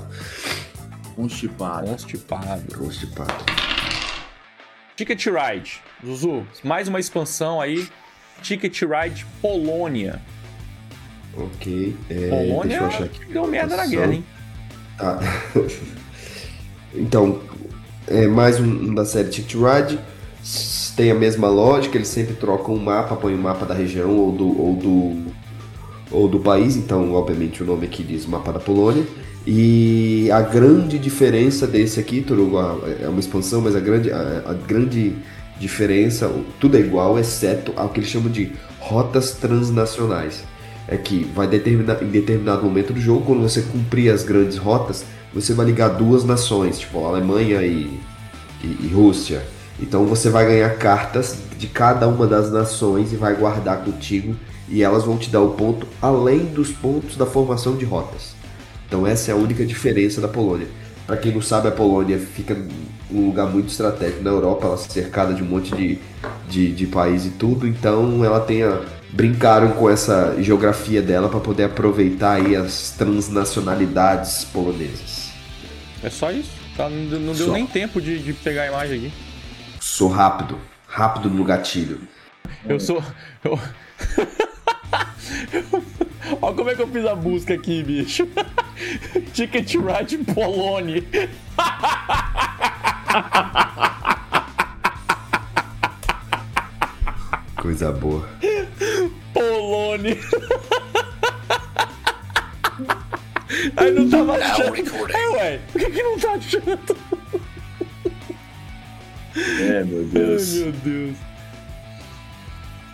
Constipado. 1.17 1.85
Constipado. 1.85 2.77
Constipado. 2.77 3.45
Ticket 4.95 5.25
Ride. 5.25 5.81
Zuzu, 6.05 6.47
mais 6.63 6.87
uma 6.87 6.97
expansão 6.97 7.59
aí. 7.59 7.89
Ticket 8.41 8.83
Ride 8.83 9.25
Polônia. 9.41 10.21
Ok. 11.35 11.93
É, 12.09 12.29
Polônia 12.29 12.89
deu 13.29 13.45
merda 13.45 13.75
na 13.75 13.85
guerra, 13.85 14.13
hein? 14.13 14.25
Tá. 14.97 15.19
então, 16.95 17.41
é 18.07 18.27
mais 18.27 18.61
um 18.61 18.95
da 18.95 19.03
série 19.03 19.27
Ticket 19.27 19.55
Ride. 19.55 19.99
Tem 20.95 21.11
a 21.11 21.15
mesma 21.15 21.49
lógica, 21.49 21.97
eles 21.97 22.07
sempre 22.07 22.35
trocam 22.35 22.75
um 22.75 22.79
mapa, 22.79 23.13
põem 23.17 23.33
o 23.33 23.37
um 23.37 23.41
mapa 23.41 23.65
da 23.65 23.73
região 23.73 24.15
ou 24.15 24.31
do, 24.31 24.61
ou 24.61 24.75
do 24.77 25.32
ou 26.11 26.27
do 26.27 26.39
país, 26.39 26.75
então 26.75 27.13
obviamente 27.13 27.63
o 27.63 27.65
nome 27.65 27.85
aqui 27.85 28.03
diz 28.03 28.25
mapa 28.25 28.51
da 28.51 28.59
Polônia. 28.59 29.03
E 29.45 30.29
a 30.31 30.41
grande 30.41 30.97
diferença 30.97 31.67
desse 31.67 31.99
aqui, 31.99 32.21
Turugo, 32.21 32.57
é 33.01 33.07
uma 33.09 33.19
expansão, 33.19 33.61
mas 33.61 33.75
a 33.75 33.79
grande, 33.79 34.11
a, 34.11 34.43
a 34.45 34.53
grande 34.53 35.15
diferença, 35.59 36.31
tudo 36.59 36.77
é 36.77 36.79
igual, 36.79 37.19
exceto 37.19 37.73
ao 37.75 37.89
que 37.89 37.99
eles 37.99 38.09
chamam 38.09 38.31
de 38.31 38.53
rotas 38.79 39.31
transnacionais. 39.31 40.43
É 40.87 40.97
que 40.97 41.25
vai 41.35 41.47
determinar, 41.47 42.01
em 42.01 42.07
determinado 42.07 42.63
momento 42.63 42.93
do 42.93 43.01
jogo, 43.01 43.25
quando 43.25 43.41
você 43.41 43.61
cumprir 43.61 44.11
as 44.11 44.23
grandes 44.23 44.57
rotas, 44.57 45.05
você 45.33 45.53
vai 45.53 45.65
ligar 45.65 45.89
duas 45.89 46.23
nações, 46.23 46.79
tipo 46.79 47.05
Alemanha 47.05 47.61
e, 47.63 47.99
e, 48.63 48.67
e 48.81 48.91
Rússia. 48.93 49.43
Então 49.79 50.05
você 50.05 50.29
vai 50.29 50.45
ganhar 50.45 50.69
cartas 50.77 51.37
de 51.57 51.67
cada 51.67 52.07
uma 52.07 52.27
das 52.27 52.51
nações 52.51 53.11
e 53.11 53.15
vai 53.15 53.35
guardar 53.35 53.83
contigo 53.83 54.35
e 54.73 54.81
elas 54.81 55.03
vão 55.03 55.19
te 55.19 55.29
dar 55.29 55.39
o 55.39 55.51
ponto 55.51 55.87
além 56.01 56.45
dos 56.45 56.71
pontos 56.71 57.15
da 57.15 57.27
formação 57.27 57.77
de 57.77 57.85
rotas. 57.85 58.33
Então 58.87 59.05
essa 59.05 59.29
é 59.29 59.33
a 59.33 59.37
única 59.37 59.63
diferença 59.63 60.19
da 60.19 60.27
Polônia. 60.27 60.67
Para 61.05 61.15
quem 61.17 61.31
não 61.31 61.43
sabe, 61.43 61.67
a 61.67 61.71
Polônia 61.71 62.17
fica 62.17 62.57
um 63.11 63.27
lugar 63.27 63.47
muito 63.47 63.69
estratégico 63.69 64.23
na 64.23 64.31
Europa, 64.31 64.65
ela 64.65 64.73
é 64.73 64.77
cercada 64.79 65.31
de 65.35 65.43
um 65.43 65.45
monte 65.45 65.75
de, 65.75 65.99
de, 66.49 66.71
de 66.71 66.87
país 66.87 67.23
e 67.23 67.29
tudo, 67.29 67.67
então 67.67 68.25
ela 68.25 68.39
tem 68.39 68.63
a, 68.63 68.81
brincaram 69.11 69.73
com 69.73 69.87
essa 69.87 70.35
geografia 70.41 71.03
dela 71.03 71.29
para 71.29 71.39
poder 71.39 71.65
aproveitar 71.65 72.41
aí 72.41 72.55
as 72.55 72.95
transnacionalidades 72.97 74.43
polonesas. 74.45 75.29
É 76.01 76.09
só 76.09 76.31
isso? 76.31 76.49
Tá, 76.75 76.89
não, 76.89 77.19
não 77.19 77.33
deu 77.33 77.47
só. 77.47 77.53
nem 77.53 77.67
tempo 77.67 78.01
de, 78.01 78.17
de 78.17 78.33
pegar 78.33 78.63
a 78.63 78.67
imagem 78.67 78.97
aqui. 78.97 79.13
Sou 79.79 80.07
rápido, 80.07 80.57
rápido 80.87 81.29
no 81.29 81.43
gatilho. 81.43 82.01
Eu 82.67 82.79
sou. 82.79 83.03
Eu... 83.43 83.59
Olha 86.41 86.55
como 86.55 86.69
é 86.69 86.75
que 86.75 86.81
eu 86.81 86.87
fiz 86.87 87.05
a 87.05 87.15
busca 87.15 87.53
aqui, 87.53 87.83
bicho. 87.83 88.27
Ticket 89.33 89.75
Ride 89.75 90.17
Polônia. 90.19 91.03
Coisa 97.57 97.91
boa. 97.91 98.27
Polônia. 99.33 100.17
Aí 103.77 103.91
não 103.91 104.09
tava 104.09 104.35
achando. 104.35 104.75
É, 105.09 105.29
ué, 105.29 105.59
por 105.71 105.79
que, 105.79 105.91
que 105.91 106.03
não 106.03 106.19
tá 106.19 106.33
achando? 106.33 106.79
É, 109.35 109.83
meu 109.83 110.03
Deus. 110.03 110.53
Ai, 110.53 110.59
meu 110.59 110.71
Deus. 110.73 111.32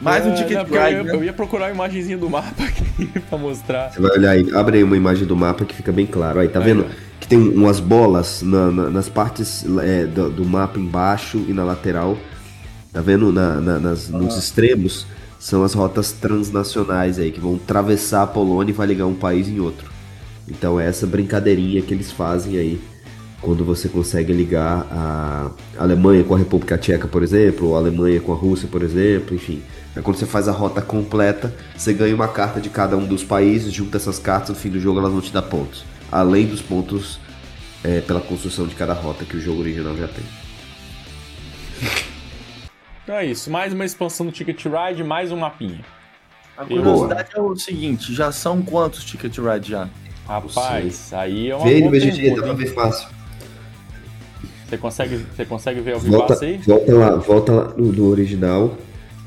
Mais 0.02 0.26
um 0.26 0.30
É, 0.30 0.34
ticket 0.36 0.54
não, 0.58 0.64
porque 0.66 0.78
eu, 0.78 0.92
ia, 0.92 1.04
né? 1.04 1.16
eu 1.16 1.24
ia 1.24 1.34
procurar 1.34 1.66
uma 1.66 1.74
imagenzinha 1.74 2.18
do 2.18 2.30
mapa 2.30 2.64
aqui 2.64 3.08
pra 3.30 3.38
mostrar. 3.38 3.92
Você 3.92 4.00
vai 4.00 4.12
olhar 4.18 4.32
aí, 4.32 4.50
abre 4.54 4.78
aí 4.78 4.84
uma 4.84 4.96
imagem 4.96 5.26
do 5.28 5.36
mapa 5.36 5.66
que 5.66 5.76
fica 5.76 5.92
bem 5.92 6.06
claro. 6.06 6.40
Aí, 6.40 6.48
tá 6.48 6.60
Aí, 6.60 6.66
vendo? 6.66 6.86
ó. 6.88 7.10
Que 7.20 7.28
tem 7.28 7.38
umas 7.38 7.80
bolas 7.82 8.42
na- 8.42 8.72
na- 8.72 8.90
nas 8.90 9.10
partes 9.10 9.66
é, 9.84 10.06
do, 10.06 10.30
do 10.30 10.46
mapa 10.46 10.80
embaixo 10.80 11.44
e 11.48 11.54
na 11.54 11.64
lateral. 11.66 12.18
Tá 12.94 13.02
vendo? 13.02 13.32
Na- 13.34 13.60
na- 13.60 13.80
nas- 13.80 14.08
nos 14.10 14.38
extremos 14.38 15.06
são 15.38 15.64
as 15.64 15.74
rotas 15.74 16.12
transnacionais 16.14 17.20
aí, 17.20 17.32
que 17.32 17.40
vão 17.40 17.56
atravessar 17.56 18.24
a 18.24 18.28
Polônia 18.28 18.72
e 18.72 18.76
vai 18.76 18.88
ligar 18.88 19.06
um 19.06 19.14
país 19.16 19.48
em 19.50 19.60
outro. 19.60 19.90
Então 20.48 20.80
é 20.80 20.88
essa 20.88 21.06
brincadeirinha 21.06 21.82
que 21.82 21.94
eles 21.94 22.12
fazem 22.12 22.58
aí 22.58 22.82
quando 23.42 23.64
você 23.64 23.88
consegue 23.88 24.34
ligar 24.34 24.86
a 24.92 25.52
Alemanha 25.78 26.24
com 26.24 26.36
a 26.36 26.38
República 26.38 26.78
Tcheca, 26.78 27.08
por 27.08 27.22
exemplo, 27.24 27.68
ou 27.70 27.76
a 27.76 27.80
Alemanha 27.80 28.20
com 28.20 28.32
a 28.34 28.36
Rússia, 28.36 28.68
por 28.70 28.82
exemplo, 28.82 29.36
enfim. 29.36 29.62
É 29.96 30.02
quando 30.02 30.18
você 30.18 30.26
faz 30.26 30.48
a 30.48 30.52
rota 30.52 30.82
completa, 30.82 31.54
você 31.76 31.94
ganha 31.94 32.14
uma 32.14 32.28
carta 32.28 32.62
de 32.62 32.70
cada 32.70 32.96
um 32.96 33.06
dos 33.06 33.24
países, 33.24 33.74
junta 33.74 33.98
essas 33.98 34.20
cartas, 34.20 34.50
no 34.50 34.56
fim 34.56 34.70
do 34.70 34.80
jogo 34.80 35.00
elas 35.00 35.12
vão 35.12 35.22
te 35.22 35.34
dar 35.34 35.42
pontos. 35.42 35.84
Além 36.12 36.46
dos 36.46 36.62
pontos 36.62 37.20
é, 37.84 38.02
pela 38.02 38.22
construção 38.22 38.68
de 38.68 38.76
cada 38.76 38.94
rota 38.94 39.26
que 39.26 39.36
o 39.36 39.42
jogo 39.42 39.62
original 39.62 39.96
já 39.98 40.08
tem. 40.08 40.24
Então 43.04 43.16
é 43.16 43.26
isso, 43.26 43.50
mais 43.50 43.74
uma 43.74 43.86
expansão 43.86 44.26
do 44.26 44.32
Ticket 44.32 44.64
Ride, 44.66 45.04
mais 45.04 45.32
um 45.32 45.38
mapinha. 45.38 45.84
A 46.60 46.66
curiosidade 46.66 47.30
é 47.34 47.40
o 47.40 47.56
seguinte, 47.56 48.14
já 48.14 48.34
são 48.34 48.62
quantos 48.62 49.06
ticket 49.06 49.38
ride 49.38 49.70
já? 49.70 49.88
Rapaz, 50.28 51.14
aí 51.14 51.50
é 51.50 51.56
uma 51.56 51.64
Vê 51.64 51.76
aí 51.76 51.82
no 51.82 51.90
boa 51.90 52.02
BGG, 52.02 52.36
dá 52.36 52.42
pra 52.44 52.54
ver 52.54 52.74
fácil. 52.74 53.08
Você 54.68 54.78
consegue, 54.78 55.18
você 55.18 55.46
consegue 55.46 55.80
ver 55.80 55.96
o 55.96 56.00
Volta, 56.00 56.46
aí? 56.46 56.58
volta 56.58 56.94
lá, 56.94 57.16
volta 57.16 57.52
lá 57.54 57.74
no, 57.78 57.94
no 57.94 58.10
original, 58.10 58.78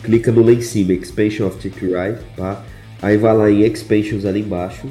clica 0.02 0.30
no 0.32 0.42
lá 0.44 0.52
em 0.52 0.60
cima, 0.60 0.92
Expansion 0.92 1.46
of 1.46 1.56
Ride, 1.68 2.18
tá? 2.36 2.62
Aí 3.00 3.16
vai 3.16 3.36
lá 3.36 3.50
em 3.50 3.62
Expansions 3.62 4.24
ali 4.24 4.40
embaixo. 4.40 4.86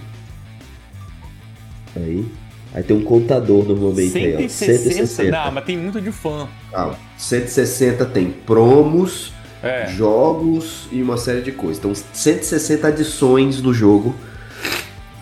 Aí. 1.96 2.26
Aí 2.74 2.84
tem 2.84 2.96
um 2.96 3.04
contador 3.04 3.66
normalmente 3.68 4.18
aí, 4.18 4.46
ó. 4.46 4.48
160. 4.50 5.30
Não, 5.32 5.52
mas 5.52 5.66
tem 5.66 5.78
muito 5.78 6.00
de 6.00 6.12
fã. 6.12 6.48
Ah, 6.74 6.96
160 7.18 8.06
tem 8.06 8.32
promos, 8.32 9.34
É. 9.62 9.88
jogos 9.88 10.88
e 10.92 11.02
uma 11.02 11.18
série 11.18 11.42
de 11.42 11.52
coisas. 11.52 11.78
Então, 11.80 11.94
160 11.94 12.88
adições 12.88 13.62
no 13.62 13.74
jogo 13.74 14.16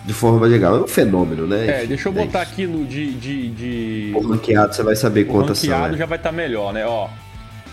de 0.06 0.12
forma 0.12 0.46
legal. 0.46 0.76
É 0.76 0.80
um 0.82 0.86
fenômeno, 0.86 1.46
né? 1.46 1.82
É, 1.82 1.86
deixa 1.86 2.08
eu 2.08 2.12
É 2.12 2.24
botar 2.24 2.42
isso. 2.44 2.52
aqui 2.52 2.66
no 2.68 2.84
de. 2.84 3.12
de, 3.14 3.48
de... 3.50 4.12
O 4.14 4.20
ranqueado 4.28 4.72
você 4.74 4.82
vai 4.84 4.94
saber 4.94 5.22
O 5.22 5.26
quantas 5.26 5.58
são. 5.58 5.70
ranqueado 5.70 5.92
né? 5.92 5.98
já 5.98 6.06
vai 6.06 6.18
estar 6.18 6.30
melhor, 6.32 6.72
né? 6.72 6.86
Ó. 6.86 7.08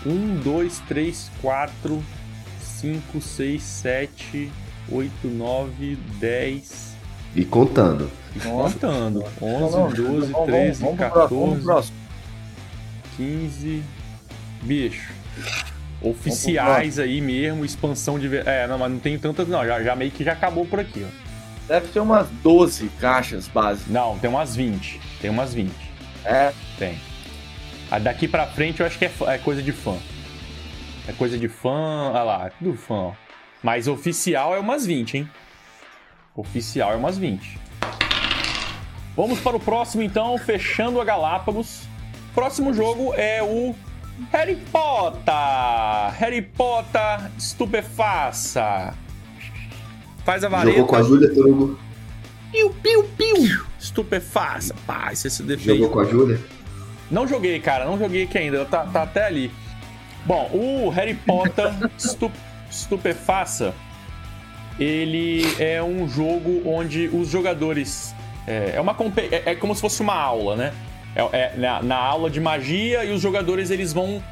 1, 0.06 0.40
2, 0.42 0.78
3, 0.88 1.30
4, 1.42 2.02
5, 2.60 3.20
6, 3.20 3.62
7, 3.62 4.52
8, 4.90 5.10
9, 5.28 5.96
10. 6.20 6.96
E 7.36 7.44
contando. 7.44 8.10
E 8.34 8.40
contando. 8.40 9.24
11, 9.40 9.76
Não, 9.76 9.88
não, 9.88 9.92
12, 9.92 10.32
vamos- 10.32 10.46
13, 10.46 10.82
vamos 10.82 10.96
pro 10.96 11.10
próximo, 11.10 11.40
vamos 11.40 11.54
14, 11.54 11.54
pro 11.54 11.64
próximo. 11.64 11.96
15. 13.16 13.82
Bicho. 14.62 15.12
Oficiais 16.00 16.98
aí 16.98 17.20
mesmo, 17.20 17.64
expansão 17.64 18.18
de. 18.18 18.28
ver- 18.28 18.46
É, 18.46 18.66
não, 18.66 18.78
mas 18.78 18.90
não 18.90 18.98
tem 18.98 19.18
tantas, 19.18 19.48
não. 19.48 19.64
Já, 19.66 19.82
já 19.82 19.96
meio 19.96 20.10
que 20.10 20.22
já 20.24 20.32
acabou 20.32 20.64
por 20.64 20.78
aqui, 20.80 21.04
ó. 21.04 21.28
Deve 21.66 21.88
ter 21.88 22.00
umas 22.00 22.28
12 22.42 22.88
caixas 23.00 23.46
básicas. 23.48 23.92
Não, 23.92 24.16
tem 24.18 24.30
umas 24.30 24.54
20. 24.56 25.00
Tem 25.20 25.28
umas 25.30 25.52
20. 25.52 25.72
É, 26.24 26.52
Tem. 26.78 26.98
A 27.90 27.98
daqui 27.98 28.28
pra 28.28 28.46
frente 28.46 28.80
eu 28.80 28.86
acho 28.86 28.98
que 28.98 29.06
é, 29.06 29.12
é 29.28 29.38
coisa 29.38 29.62
de 29.62 29.72
fã. 29.72 29.96
É 31.06 31.12
coisa 31.12 31.38
de 31.38 31.48
fã. 31.48 32.10
Olha 32.10 32.22
lá, 32.22 32.46
é 32.46 32.50
tudo 32.50 32.76
fã, 32.76 32.94
ó. 32.94 33.12
Mas 33.62 33.88
oficial 33.88 34.54
é 34.54 34.58
umas 34.58 34.84
20, 34.84 35.18
hein? 35.18 35.30
Oficial 36.34 36.92
é 36.92 36.96
umas 36.96 37.16
20. 37.16 37.58
Vamos 39.16 39.40
para 39.40 39.56
o 39.56 39.60
próximo 39.60 40.02
então, 40.02 40.38
fechando 40.38 41.00
a 41.00 41.04
Galápagos. 41.04 41.82
Próximo 42.34 42.72
jogo 42.72 43.12
é 43.14 43.42
o 43.42 43.74
Harry 44.30 44.56
Potter. 44.70 45.34
Harry 46.18 46.42
Potter 46.42 47.30
Estupefaça. 47.36 48.94
Faz 50.24 50.44
a 50.44 50.48
vareta. 50.48 50.76
Jogou 50.76 50.86
com 50.86 50.96
a 50.96 51.02
Júlia, 51.02 51.34
Torugo? 51.34 51.78
Piu, 52.52 52.70
piu, 52.82 53.04
piu. 53.16 53.64
Estupefaça. 53.80 54.74
Pá, 54.86 55.10
esse 55.12 55.26
é 55.26 55.44
defeito. 55.44 55.78
Jogou 55.78 55.90
com 55.90 56.00
a 56.00 56.04
Júlia? 56.04 56.38
Não 57.10 57.26
joguei, 57.26 57.58
cara, 57.60 57.84
não 57.84 57.98
joguei 57.98 58.24
aqui 58.24 58.38
ainda, 58.38 58.64
tá, 58.64 58.84
tá 58.84 59.02
até 59.02 59.26
ali. 59.26 59.50
Bom, 60.24 60.50
o 60.52 60.88
Harry 60.90 61.14
Potter 61.14 61.72
Estu 61.96 62.30
Estupefaça, 62.70 63.74
ele 64.78 65.42
é 65.58 65.82
um 65.82 66.06
jogo 66.06 66.62
onde 66.66 67.08
os 67.08 67.28
jogadores. 67.28 68.14
É, 68.46 68.72
é 68.74 68.80
uma 68.80 68.94
é, 69.30 69.52
é 69.52 69.54
como 69.54 69.74
se 69.74 69.80
fosse 69.80 70.02
uma 70.02 70.14
aula, 70.14 70.54
né? 70.54 70.72
É, 71.16 71.22
é 71.22 71.54
na, 71.56 71.82
na 71.82 71.96
aula 71.96 72.28
de 72.28 72.40
magia 72.40 73.04
e 73.04 73.12
os 73.12 73.22
jogadores 73.22 73.70
eles 73.70 73.92
vão 73.92 74.22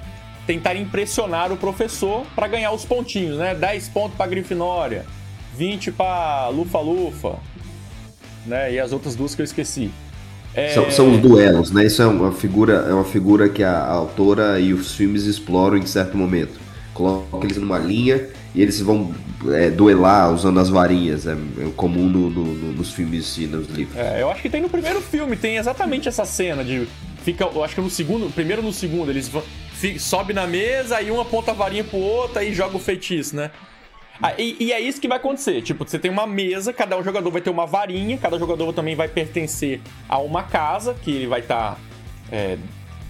tentar 0.47 0.74
impressionar 0.77 1.51
o 1.51 1.57
professor 1.57 2.24
para 2.36 2.47
ganhar 2.47 2.73
os 2.73 2.85
pontinhos, 2.85 3.39
né? 3.39 3.55
10 3.55 3.89
pontos 3.89 4.16
pra 4.16 4.27
Grifinória, 4.27 5.05
20 5.57 5.93
pra 5.93 6.48
Lufa-Lufa, 6.48 7.36
né? 8.44 8.73
E 8.73 8.78
as 8.78 8.93
outras 8.93 9.16
duas 9.16 9.35
que 9.35 9.40
eu 9.40 9.44
esqueci. 9.44 9.90
É, 10.57 10.70
São, 10.70 10.91
são 10.91 11.12
os 11.12 11.19
duelos, 11.20 11.70
né? 11.70 11.85
Isso 11.85 12.01
é 12.03 12.07
uma 12.07 12.33
figura, 12.33 12.87
é 12.89 12.93
uma 12.95 13.05
figura 13.05 13.49
que 13.49 13.62
a 13.62 13.85
autora 13.87 14.59
e 14.59 14.73
os 14.73 14.95
filmes 14.95 15.24
exploram 15.24 15.77
em 15.77 15.87
certo 15.87 16.16
momento. 16.16 16.59
Coloca 16.95 17.45
eles 17.47 17.59
numa 17.59 17.78
linha 17.78 18.27
e 18.55 18.62
eles 18.62 18.81
vão 18.81 19.15
é, 19.53 19.69
duelar 19.69 20.33
usando 20.33 20.59
as 20.59 20.70
varinhas. 20.70 21.27
É, 21.27 21.33
é 21.33 21.69
comum 21.77 22.09
no- 22.09 22.31
no- 22.31 22.45
no- 22.55 22.73
nos 22.73 22.91
filmes 22.93 23.37
e 23.37 23.47
nos 23.47 23.69
livros. 23.69 23.97
É, 23.97 24.23
eu 24.23 24.31
acho 24.31 24.41
que 24.41 24.49
tem 24.49 24.62
no 24.62 24.69
primeiro 24.70 25.01
filme, 25.03 25.37
tem 25.37 25.57
exatamente 25.57 26.09
essa 26.09 26.24
cena 26.24 26.65
de. 26.65 26.89
Fica, 27.23 27.45
eu 27.45 27.62
acho 27.62 27.74
que 27.74 27.81
no 27.81 27.91
segundo, 27.91 28.33
primeiro 28.33 28.62
no 28.62 28.73
segundo, 28.73 29.11
eles 29.11 29.28
vão. 29.28 29.43
Sobe 29.99 30.33
na 30.33 30.47
mesa, 30.47 30.97
aí 30.97 31.11
um 31.11 31.20
aponta 31.20 31.51
a 31.51 31.55
varinha 31.55 31.85
pro 31.85 31.99
outro, 31.99 32.39
aí 32.39 32.55
joga 32.55 32.77
o 32.77 32.81
feitiço, 32.81 33.37
né? 33.37 33.51
Ah, 34.22 34.32
e, 34.38 34.56
e 34.60 34.72
é 34.72 34.80
isso 34.80 35.01
que 35.01 35.09
vai 35.09 35.18
acontecer. 35.18 35.60
Tipo, 35.62 35.86
você 35.86 35.98
tem 35.98 36.10
uma 36.10 36.26
mesa, 36.26 36.72
cada 36.72 36.97
um 36.97 37.02
jogador 37.05 37.30
vai 37.30 37.40
ter 37.43 37.51
uma 37.51 37.66
varinha, 37.66 38.16
cada 38.18 38.38
jogador 38.38 38.72
também 38.72 38.94
vai 38.94 39.09
pertencer 39.09 39.80
a 40.09 40.18
uma 40.18 40.43
casa, 40.43 40.94
que 40.94 41.10
ele 41.10 41.26
vai 41.26 41.40
estar. 41.40 41.78
é, 42.32 42.56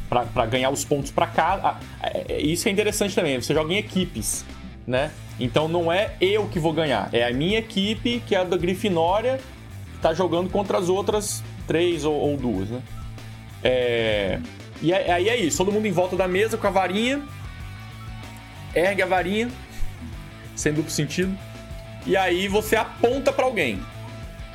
pra, 0.09 0.23
pra 0.25 0.47
ganhar 0.47 0.71
os 0.71 0.85
pontos 0.85 1.11
pra 1.11 1.27
casa. 1.27 1.63
Ah, 1.65 1.81
é- 2.03 2.35
é- 2.35 2.41
isso 2.41 2.69
é 2.69 2.71
interessante 2.73 3.15
também, 3.15 3.41
você 3.41 3.53
joga 3.55 3.73
em 3.73 3.77
equipes, 3.77 4.45
né? 4.87 5.11
Então 5.41 5.69
não 5.69 5.91
é 5.93 6.13
eu 6.21 6.47
que 6.47 6.59
vou 6.59 6.73
ganhar, 6.73 7.09
é 7.13 7.27
a 7.27 7.33
minha 7.33 7.59
equipe, 7.59 8.23
que 8.27 8.35
é 8.35 8.39
a 8.39 8.45
da 8.45 8.57
Grifinória, 8.57 9.39
que 9.95 9.99
tá 10.01 10.15
jogando 10.15 10.49
contra 10.51 10.79
as 10.79 10.89
outras 10.89 11.43
três 11.67 12.05
ou, 12.05 12.15
ou 12.15 12.37
duas, 12.37 12.69
né? 12.71 12.81
É... 13.65 14.39
E 14.83 14.93
aí 14.93 15.11
aí 15.11 15.29
é 15.29 15.37
isso, 15.37 15.57
todo 15.59 15.73
mundo 15.73 15.87
em 15.87 15.93
volta 15.93 16.15
da 16.17 16.29
mesa 16.29 16.57
com 16.57 16.67
a 16.67 16.71
varinha, 16.71 17.23
ergue 18.75 19.03
a 19.03 19.07
varinha, 19.07 19.49
sem 20.57 20.73
duplo 20.73 20.91
sentido, 20.91 21.37
e 22.05 22.17
aí 22.17 22.49
você 22.49 22.75
aponta 22.75 23.33
pra 23.33 23.45
alguém. 23.45 23.81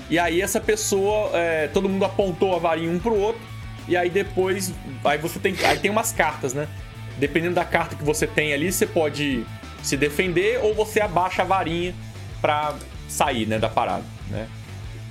E 0.10 0.20
aí 0.20 0.42
essa 0.42 0.60
pessoa, 0.60 1.30
é, 1.34 1.68
todo 1.68 1.88
mundo 1.88 2.04
apontou 2.04 2.54
a 2.54 2.60
varinha 2.60 2.92
um 2.92 3.00
pro 3.00 3.16
outro, 3.18 3.42
e 3.88 3.96
aí 3.96 4.10
depois, 4.10 4.74
aí 5.06 5.18
você 5.18 5.40
tem, 5.40 5.56
aí 5.64 5.80
tem 5.80 5.90
umas 5.90 6.12
cartas, 6.12 6.54
né? 6.54 6.68
Dependendo 7.18 7.56
da 7.56 7.66
carta 7.66 7.96
que 7.96 8.04
você 8.04 8.28
tem 8.28 8.54
ali, 8.54 8.72
você 8.72 8.86
pode 8.86 9.46
se 9.82 9.96
defender 9.96 10.60
ou 10.62 10.74
você 10.74 11.00
abaixa 11.00 11.42
a 11.42 11.46
varinha 11.46 11.94
pra 12.42 12.76
sair, 13.08 13.46
né, 13.46 13.58
da 13.60 13.70
parada, 13.70 14.04
né? 14.30 14.48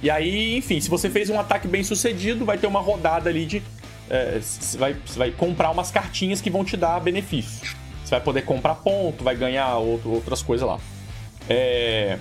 E 0.02 0.10
aí, 0.10 0.56
enfim, 0.56 0.80
se 0.80 0.88
você 0.88 1.10
fez 1.10 1.28
um 1.28 1.38
ataque 1.38 1.68
bem 1.68 1.82
sucedido, 1.82 2.44
vai 2.44 2.56
ter 2.56 2.66
uma 2.66 2.80
rodada 2.80 3.28
ali 3.28 3.44
de. 3.44 3.62
é, 4.08 4.38
Você 4.40 4.78
vai, 4.78 4.94
você 4.94 5.18
vai 5.18 5.30
comprar 5.30 5.70
umas 5.70 5.90
cartinhas 5.90 6.40
que 6.40 6.48
vão 6.48 6.64
te 6.64 6.76
dar 6.76 6.98
benefícios. 7.00 7.76
Você 8.10 8.16
vai 8.16 8.20
poder 8.24 8.42
comprar 8.42 8.74
ponto, 8.74 9.22
vai 9.22 9.36
ganhar 9.36 9.76
outro- 9.76 10.10
outras 10.10 10.42
coisas 10.42 10.66
lá. 10.66 10.80
É... 11.48 12.18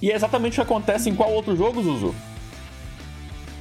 E 0.00 0.10
é 0.10 0.14
exatamente 0.14 0.52
o 0.52 0.54
que 0.54 0.60
acontece 0.62 1.10
em 1.10 1.14
qual 1.14 1.30
outro 1.30 1.54
jogo, 1.54 1.82
Zuzu? 1.82 2.14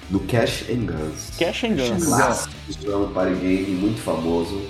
Do 0.10 0.22
Cash 0.22 0.64
and 0.70 0.86
Guns. 0.86 1.32
Cash 1.38 1.66
and 1.66 1.76
Guns. 1.76 2.06
Clássico, 2.06 2.54
isso 2.70 2.90
é 2.90 2.96
um 2.96 3.12
party 3.12 3.36
game 3.36 3.72
muito 3.82 4.00
famoso. 4.00 4.62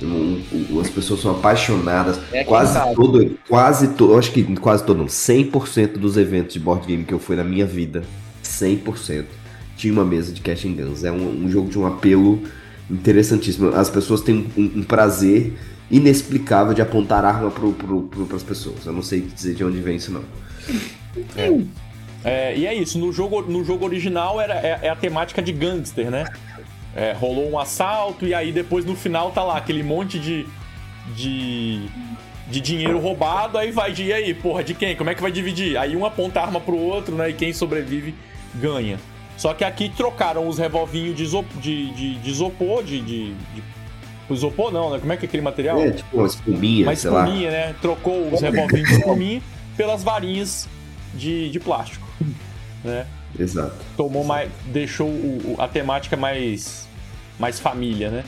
Um- 0.00 0.44
um- 0.70 0.80
as 0.80 0.88
pessoas 0.88 1.18
são 1.18 1.32
apaixonadas. 1.32 2.20
É 2.32 2.44
quase 2.44 2.74
sabe. 2.74 2.94
todo, 2.94 3.36
quase 3.48 3.88
todo, 3.94 4.16
acho 4.16 4.30
que 4.30 4.44
quase 4.58 4.84
todo, 4.84 4.98
não, 4.98 5.08
100% 5.08 5.98
dos 5.98 6.16
eventos 6.16 6.52
de 6.54 6.60
board 6.60 6.86
game 6.86 7.02
que 7.04 7.12
eu 7.12 7.18
fui 7.18 7.34
na 7.34 7.42
minha 7.42 7.66
vida, 7.66 8.04
100%, 8.44 9.26
tinha 9.76 9.92
uma 9.92 10.04
mesa 10.04 10.32
de 10.32 10.40
Cash 10.40 10.64
and 10.66 10.74
Guns. 10.74 11.02
É 11.02 11.10
um, 11.10 11.44
um 11.46 11.50
jogo 11.50 11.68
de 11.68 11.76
um 11.76 11.84
apelo 11.84 12.40
interessantíssimo. 12.90 13.74
As 13.74 13.88
pessoas 13.88 14.20
têm 14.20 14.46
um, 14.56 14.80
um 14.80 14.82
prazer 14.82 15.54
inexplicável 15.90 16.72
de 16.72 16.80
apontar 16.80 17.24
arma 17.24 17.50
pro, 17.50 17.72
pro, 17.72 18.02
pro, 18.02 18.26
pras 18.26 18.42
pessoas. 18.42 18.86
Eu 18.86 18.92
não 18.92 19.02
sei 19.02 19.20
dizer 19.20 19.54
de 19.54 19.64
onde 19.64 19.80
vem 19.80 19.96
isso, 19.96 20.12
não. 20.12 20.24
É, 22.24 22.56
e 22.56 22.66
é 22.66 22.74
isso, 22.74 22.98
no 22.98 23.12
jogo, 23.12 23.42
no 23.42 23.64
jogo 23.64 23.84
original 23.84 24.40
era, 24.40 24.54
é, 24.54 24.80
é 24.82 24.88
a 24.88 24.96
temática 24.96 25.40
de 25.40 25.52
gangster, 25.52 26.10
né? 26.10 26.26
É, 26.94 27.12
rolou 27.12 27.50
um 27.50 27.58
assalto 27.58 28.26
e 28.26 28.34
aí 28.34 28.52
depois 28.52 28.84
no 28.84 28.94
final 28.94 29.30
tá 29.30 29.42
lá 29.42 29.56
aquele 29.56 29.82
monte 29.82 30.18
de. 30.18 30.46
de. 31.16 31.86
de 32.48 32.60
dinheiro 32.60 32.98
roubado, 32.98 33.56
aí 33.56 33.70
vai 33.70 33.92
de. 33.92 34.04
E 34.04 34.12
aí, 34.12 34.34
porra, 34.34 34.62
de 34.62 34.74
quem? 34.74 34.94
Como 34.96 35.08
é 35.08 35.14
que 35.14 35.22
vai 35.22 35.32
dividir? 35.32 35.76
Aí 35.78 35.96
um 35.96 36.04
aponta 36.04 36.40
a 36.40 36.44
arma 36.44 36.60
pro 36.60 36.76
outro, 36.76 37.14
né? 37.14 37.30
E 37.30 37.32
quem 37.32 37.52
sobrevive 37.52 38.14
ganha. 38.56 38.98
Só 39.40 39.54
que 39.54 39.64
aqui 39.64 39.88
trocaram 39.88 40.46
os 40.46 40.58
revolvinhos 40.58 41.16
de, 41.16 41.22
isopor, 41.22 41.58
de, 41.62 41.90
de, 41.94 42.14
de 42.18 42.30
isopor, 42.30 42.84
de, 42.84 43.00
de, 43.00 43.32
de 43.32 43.62
isopor 44.30 44.70
não, 44.70 44.90
né? 44.90 44.98
Como 44.98 45.10
é 45.10 45.16
que 45.16 45.24
é 45.24 45.28
aquele 45.28 45.42
material? 45.42 45.80
É, 45.80 45.92
tipo 45.92 46.14
uma 46.18 46.26
espuminha, 46.26 46.84
Uma 46.86 46.94
sei 46.94 47.10
lá. 47.10 47.24
espuminha, 47.24 47.50
né? 47.50 47.74
Trocou 47.80 48.28
os 48.34 48.42
revolvinhos 48.42 48.86
de 48.90 48.96
espuminha 48.96 49.42
pelas 49.78 50.02
varinhas 50.04 50.68
de, 51.14 51.48
de 51.48 51.58
plástico, 51.58 52.06
né? 52.84 53.06
Exato. 53.38 53.76
Tomou 53.96 54.22
mais... 54.24 54.50
Deixou 54.66 55.08
o- 55.08 55.56
a 55.58 55.66
temática 55.66 56.18
mais... 56.18 56.86
mais 57.38 57.58
família, 57.58 58.10
né? 58.10 58.24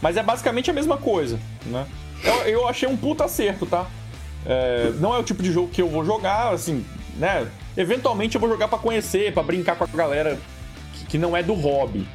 Mas 0.00 0.16
é 0.16 0.22
basicamente 0.22 0.70
a 0.70 0.72
mesma 0.72 0.96
coisa, 0.96 1.38
né? 1.66 1.84
Eu, 2.24 2.34
eu 2.46 2.66
achei 2.68 2.88
um 2.88 2.96
puta 2.96 3.26
acerto, 3.26 3.66
tá? 3.66 3.84
É, 4.46 4.90
não 5.00 5.14
é 5.14 5.18
o 5.18 5.22
tipo 5.22 5.42
de 5.42 5.52
jogo 5.52 5.68
que 5.68 5.82
eu 5.82 5.88
vou 5.90 6.02
jogar, 6.02 6.54
assim, 6.54 6.82
né? 7.18 7.46
Eventualmente 7.76 8.34
eu 8.36 8.40
vou 8.40 8.48
jogar 8.50 8.68
pra 8.68 8.78
conhecer, 8.78 9.32
pra 9.32 9.42
brincar 9.42 9.76
com 9.76 9.84
a 9.84 9.86
galera 9.86 10.38
que, 10.94 11.06
que 11.06 11.18
não 11.18 11.36
é 11.36 11.42
do 11.42 11.54
hobby. 11.54 12.06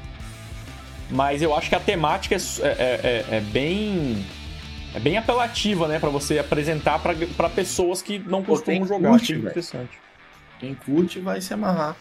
Mas 1.09 1.41
eu 1.41 1.53
acho 1.55 1.69
que 1.69 1.75
a 1.75 1.79
temática 1.79 2.35
é, 2.35 2.39
é- 2.63 3.25
é- 3.31 3.35
é 3.37 3.39
bem. 3.41 4.25
É 4.93 4.99
bem 4.99 5.17
apelativa, 5.17 5.87
né? 5.87 5.99
Pra 5.99 6.09
você 6.09 6.37
apresentar 6.39 6.99
pra, 6.99 7.13
pra 7.37 7.47
pessoas 7.49 8.01
que 8.01 8.19
não 8.19 8.43
costumam 8.43 8.85
jogar. 8.85 9.09
curte, 9.11 9.33
interessante. 9.33 9.91
Quem 10.59 10.73
curte 10.75 11.19
vai 11.19 11.39
se 11.41 11.53
amarrar. 11.53 11.95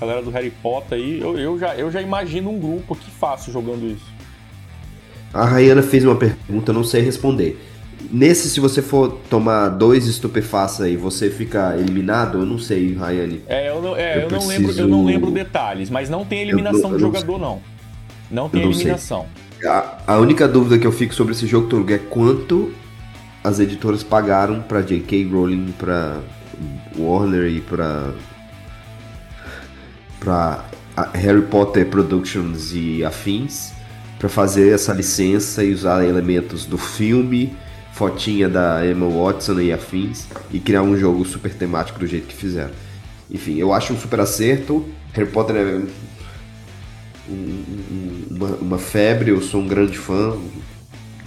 Galera 0.00 0.22
do 0.22 0.30
Harry 0.30 0.50
Potter 0.50 0.98
aí, 0.98 1.20
eu, 1.20 1.38
eu, 1.38 1.58
já, 1.58 1.74
eu 1.74 1.90
já 1.90 2.00
imagino 2.02 2.50
um 2.50 2.58
grupo 2.58 2.94
aqui 2.94 3.10
fácil 3.10 3.52
jogando 3.52 3.86
isso. 3.86 4.04
A 5.32 5.44
Rayana 5.44 5.82
fez 5.82 6.04
uma 6.04 6.14
pergunta, 6.16 6.70
eu 6.70 6.74
não 6.74 6.84
sei 6.84 7.02
responder. 7.02 7.58
Nesse, 8.12 8.50
se 8.50 8.60
você 8.60 8.82
for 8.82 9.18
tomar 9.30 9.70
dois 9.70 10.06
estupefatos 10.06 10.82
aí, 10.82 10.96
você 10.98 11.30
fica 11.30 11.74
eliminado? 11.78 12.38
Eu 12.40 12.44
não 12.46 12.58
sei, 12.58 12.94
Rayane. 12.94 13.40
É, 13.48 13.70
eu 13.70 13.80
não, 13.80 13.96
é, 13.96 14.16
Eu 14.18 14.20
eu 14.22 14.30
não 14.30 14.38
preciso- 14.38 14.58
lembro, 14.66 14.78
eu 14.82 14.88
não 14.88 15.04
lembro 15.06 15.30
detalhes, 15.30 15.88
mas 15.88 16.10
não 16.10 16.22
tem 16.24 16.40
eliminação 16.42 16.90
eu 16.90 16.96
de 16.98 17.02
não 17.02 17.12
jogador, 17.12 17.38
não. 17.38 17.60
Não 18.30 18.48
tem 18.50 18.62
não 18.64 18.70
eliminação. 18.70 19.24
A, 19.64 19.98
a 20.08 20.18
única 20.18 20.46
dúvida 20.46 20.78
que 20.78 20.86
eu 20.86 20.92
fico 20.92 21.14
sobre 21.14 21.32
esse 21.32 21.46
jogo, 21.46 21.68
Turgo, 21.68 21.90
é 21.90 21.98
quanto 21.98 22.72
as 23.42 23.58
editoras 23.58 24.02
pagaram 24.02 24.60
pra 24.60 24.82
J.K. 24.82 25.24
Rowling, 25.32 25.72
pra 25.78 26.20
Warner 26.98 27.46
e 27.50 27.60
pra, 27.62 28.10
pra 30.20 30.64
Harry 31.14 31.42
Potter 31.42 31.86
Productions 31.86 32.72
e 32.74 33.02
afins 33.04 33.72
pra 34.18 34.28
fazer 34.28 34.72
essa 34.72 34.92
licença 34.92 35.64
e 35.64 35.72
usar 35.72 36.04
elementos 36.04 36.64
do 36.66 36.78
filme, 36.78 37.56
fotinha 37.92 38.48
da 38.48 38.86
Emma 38.86 39.06
Watson 39.08 39.60
e 39.60 39.72
afins 39.72 40.26
e 40.50 40.58
criar 40.58 40.82
um 40.82 40.96
jogo 40.96 41.24
super 41.24 41.52
temático 41.52 41.98
do 41.98 42.06
jeito 42.06 42.26
que 42.26 42.34
fizeram. 42.34 42.70
Enfim, 43.30 43.56
eu 43.58 43.72
acho 43.72 43.92
um 43.92 43.98
super 43.98 44.20
acerto. 44.20 44.84
Harry 45.14 45.28
Potter 45.30 45.56
é 45.56 45.64
um- 47.28 47.32
um- 47.32 48.26
uma, 48.30 48.46
uma 48.56 48.78
febre, 48.78 49.30
eu 49.30 49.40
sou 49.40 49.60
um 49.60 49.66
grande 49.68 49.96
fã 49.98 50.36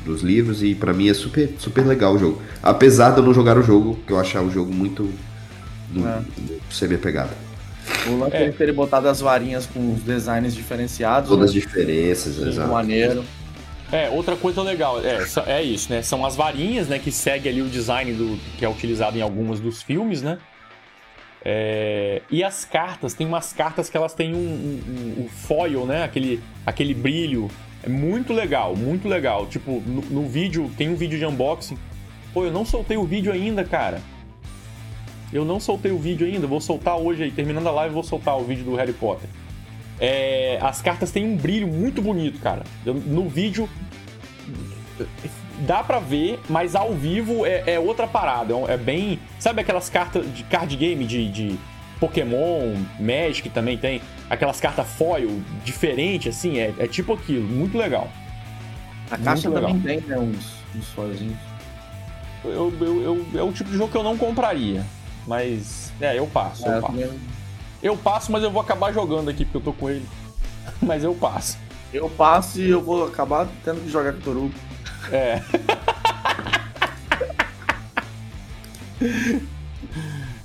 dos 0.06 0.22
livros 0.22 0.62
e 0.62 0.76
pra 0.76 0.94
mim 0.94 1.10
é 1.10 1.14
super, 1.14 1.50
super 1.58 1.86
legal 1.86 2.14
o 2.16 2.18
jogo. 2.20 2.42
Apesar 2.62 3.12
de 3.12 3.18
eu 3.20 3.24
não 3.24 3.34
jogar 3.34 3.58
o 3.58 3.64
jogo, 3.64 3.98
que 4.06 4.12
eu 4.14 4.20
achar 4.20 4.42
o 4.44 4.52
jogo 4.52 4.72
muito. 4.74 5.10
É. 5.98 6.20
ser 6.70 6.88
minha 6.88 7.00
pegada. 7.00 7.30
O 8.08 8.18
lance 8.18 8.36
É. 8.36 8.46
é. 8.48 8.52
ter 8.52 8.74
botado 8.74 9.08
as 9.08 9.22
varinhas 9.22 9.66
com 9.66 9.94
os 9.94 10.02
designs 10.02 10.54
diferenciados. 10.54 11.30
Todas 11.30 11.50
as 11.52 11.56
né? 11.56 11.62
diferenças, 11.62 12.36
Sim, 12.36 12.50
exato. 12.50 12.72
maneiro. 12.72 13.24
É, 13.92 14.10
outra 14.10 14.36
coisa 14.36 14.62
legal, 14.62 15.00
é, 15.04 15.20
é 15.48 15.62
isso, 15.64 15.92
né? 15.92 16.02
São 16.02 16.26
as 16.26 16.36
varinhas, 16.36 16.88
né, 16.88 16.98
que 17.00 17.12
segue 17.12 17.48
ali 17.48 17.62
o 17.62 17.68
design 17.70 18.14
do 18.14 18.38
que 18.58 18.66
é 18.66 18.70
utilizado 18.70 19.18
em 19.18 19.22
algumas 19.22 19.60
dos 19.60 19.82
filmes, 19.84 20.22
né? 20.22 20.40
É, 21.44 22.24
e 22.32 22.44
as 22.44 22.66
cartas, 22.66 23.14
tem 23.14 23.28
umas 23.28 23.54
cartas 23.54 23.88
que 23.88 23.96
elas 23.96 24.14
têm 24.16 24.34
um, 24.34 24.38
um- 24.40 25.24
um 25.26 25.30
foil, 25.30 25.86
né? 25.86 26.04
Aquele, 26.04 26.42
aquele 26.66 26.94
brilho. 26.96 27.50
É 27.84 27.88
muito 27.90 28.34
legal, 28.34 28.76
muito 28.76 29.08
legal. 29.08 29.46
Tipo, 29.46 29.80
no, 29.86 30.02
no 30.02 30.28
vídeo, 30.28 30.72
tem 30.76 30.90
um 30.90 30.96
vídeo 30.96 31.20
de 31.20 31.26
unboxing. 31.26 31.78
Pô, 32.34 32.44
eu 32.44 32.52
não 32.52 32.66
soltei 32.66 32.98
o 32.98 33.04
vídeo 33.06 33.32
ainda, 33.32 33.64
cara. 33.64 34.02
Eu 35.32 35.46
não 35.46 35.60
soltei 35.60 35.92
o 35.92 36.00
vídeo 36.00 36.26
ainda, 36.26 36.48
vou 36.48 36.60
soltar 36.60 36.98
hoje 36.98 37.22
aí. 37.24 37.32
Terminando 37.32 37.68
a 37.68 37.72
live, 37.72 37.94
vou 37.94 38.04
soltar 38.04 38.36
o 38.40 38.44
vídeo 38.44 38.64
do 38.64 38.76
Harry 38.76 38.94
Potter. 38.94 39.30
É, 40.00 40.58
as 40.62 40.82
cartas 40.82 41.12
têm 41.12 41.26
um 41.26 41.36
brilho 41.38 41.68
muito 41.68 42.02
bonito, 42.02 42.40
cara. 42.40 42.64
No 42.86 43.28
vídeo 43.30 43.70
dá 45.60 45.84
pra 45.84 46.00
ver, 46.00 46.40
mas 46.50 46.76
ao 46.76 46.94
vivo 46.94 47.46
é, 47.46 47.64
é 47.66 47.80
outra 47.80 48.08
parada. 48.08 48.54
É 48.68 48.74
É 48.74 48.78
bem. 48.78 49.20
Sabe 49.40 49.62
aquelas 49.62 49.90
cartas 49.90 50.26
de 50.34 50.44
card 50.44 50.76
game 50.76 51.06
de, 51.06 51.30
de 51.30 51.56
Pokémon, 52.00 52.76
Magic 53.00 53.50
também 53.50 53.78
tem? 53.78 54.02
Aquelas 54.30 54.60
cartas 54.60 54.88
foil 54.88 55.42
diferente, 55.64 56.28
assim, 56.30 56.60
é, 56.60 56.74
é 56.78 56.88
tipo 56.88 57.14
aquilo. 57.14 57.48
Muito 57.48 57.78
legal. 57.78 58.10
A 59.10 59.18
caixa 59.18 59.50
Muito 59.50 59.62
também 59.62 59.80
tem, 59.82 60.02
né? 60.02 60.18
Uns, 60.18 60.56
uns 60.76 60.88
foilzinhos. 60.90 61.38
Eu, 62.44 62.74
eu, 62.82 63.02
eu- 63.02 63.40
é 63.40 63.44
o 63.44 63.52
tipo 63.52 63.70
de 63.70 63.78
jogo 63.78 63.92
que 63.92 63.98
eu 63.98 64.04
não 64.04 64.18
compraria. 64.18 64.84
Mas. 65.28 65.92
É, 66.02 66.18
eu 66.18 66.28
passo, 66.28 66.66
É, 66.66 66.70
eu 66.70 66.74
eu 66.76 66.82
passo. 66.82 66.94
também- 66.94 67.20
Eu 67.86 67.96
passo, 67.96 68.32
mas 68.32 68.42
eu 68.42 68.50
vou 68.50 68.64
acabar 68.64 68.92
jogando 68.92 69.30
aqui 69.30 69.46
porque 69.46 69.58
eu 69.58 69.62
tô 69.62 69.72
com 69.72 69.88
ele. 69.88 70.08
Mas 70.82 71.04
eu 71.04 71.14
passo. 71.14 71.60
Eu 71.94 72.10
passo 72.10 72.60
e 72.60 72.68
eu 72.68 72.82
vou 72.82 73.06
acabar 73.06 73.48
tendo 73.64 73.80
que 73.82 73.92
jogar 73.92 74.12
com 74.14 74.18
o 74.18 74.24
Torugo. 74.24 74.56
É. 75.12 75.40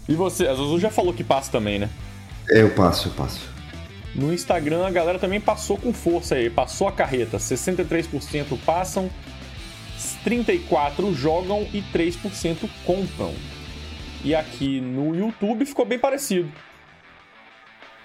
e 0.07 0.15
você? 0.15 0.49
A 0.49 0.55
Zuzu 0.55 0.79
já 0.79 0.91
falou 0.91 1.15
que 1.15 1.25
passa 1.25 1.51
também, 1.51 1.79
né? 1.79 1.89
É, 2.51 2.61
eu 2.61 2.75
passo, 2.75 3.09
eu 3.09 3.13
passo. 3.13 3.49
No 4.15 4.35
Instagram 4.35 4.87
a 4.87 4.91
galera 4.91 5.19
também 5.19 5.41
passou 5.41 5.79
com 5.79 5.95
força 5.95 6.35
aí, 6.35 6.51
passou 6.51 6.89
a 6.89 6.93
carreta. 6.93 7.39
63% 7.39 8.59
passam, 8.67 9.09
34% 10.27 11.15
jogam 11.15 11.67
e 11.73 11.81
3% 11.81 12.69
compram. 12.85 13.33
E 14.23 14.35
aqui 14.35 14.79
no 14.79 15.17
YouTube 15.17 15.65
ficou 15.65 15.87
bem 15.87 15.99
parecido. 15.99 16.53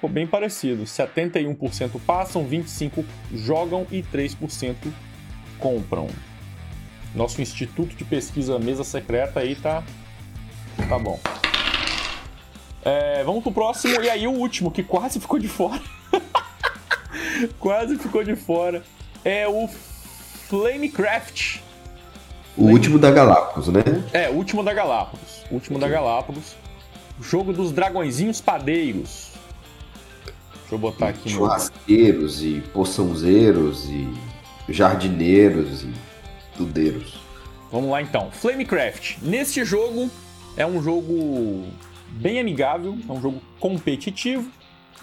Ficou 0.05 0.09
bem 0.13 0.27
parecido. 0.27 0.83
71% 0.83 1.99
passam, 2.05 2.45
25% 2.45 3.03
jogam 3.33 3.87
e 3.89 4.03
3% 4.03 4.75
compram. 5.57 6.07
Nosso 7.15 7.41
Instituto 7.41 7.95
de 7.95 8.03
Pesquisa 8.03 8.59
Mesa 8.59 8.83
Secreta 8.83 9.39
aí 9.39 9.55
tá. 9.55 9.83
Tá 10.87 10.99
bome 10.99 11.19
É, 12.83 13.23
vamos 13.23 13.41
pro 13.41 13.51
próximo, 13.51 13.99
e 13.99 14.09
aí 14.09 14.27
o 14.27 14.31
último, 14.31 14.69
que 14.69 14.83
quase 14.83 15.19
ficou 15.19 15.39
de 15.39 15.47
fora. 15.47 15.81
quase 17.59 17.97
ficou 17.97 18.23
de 18.23 18.35
fora. 18.35 18.83
É 19.23 19.47
o 19.47 19.67
Flamecraft. 20.47 21.61
O 22.55 22.65
último 22.65 22.99
da 22.99 23.09
Galápagos, 23.09 23.69
né? 23.69 23.81
É, 24.13 24.29
o 24.29 24.33
último 24.33 24.63
da 24.63 24.71
Galápagos. 24.71 25.43
O 25.49 25.55
último 25.55 25.79
da 25.79 25.87
Galápagos. 25.87 26.55
Jogo 27.19 27.51
dos 27.51 27.71
dragõezinhos 27.71 28.39
padeiros. 28.39 29.34
Deixa 30.65 30.75
eu 30.75 30.79
botar 30.79 31.09
aqui 31.09 31.29
no. 31.29 31.35
Churrasqueiros 31.37 32.43
e 32.43 32.61
poçãozeiros 32.73 33.85
e 33.85 34.07
jardineiros 34.67 35.83
e 35.83 35.93
tudeiros. 36.57 37.19
Vamos 37.71 37.89
lá 37.91 38.01
então. 38.01 38.31
Flamecraft. 38.31 39.17
Neste 39.21 39.63
jogo 39.63 40.09
é 40.57 40.65
um 40.65 40.81
jogo 40.81 41.65
bem 42.11 42.39
amigável, 42.39 42.97
é 43.07 43.11
um 43.11 43.21
jogo 43.21 43.41
competitivo 43.59 44.49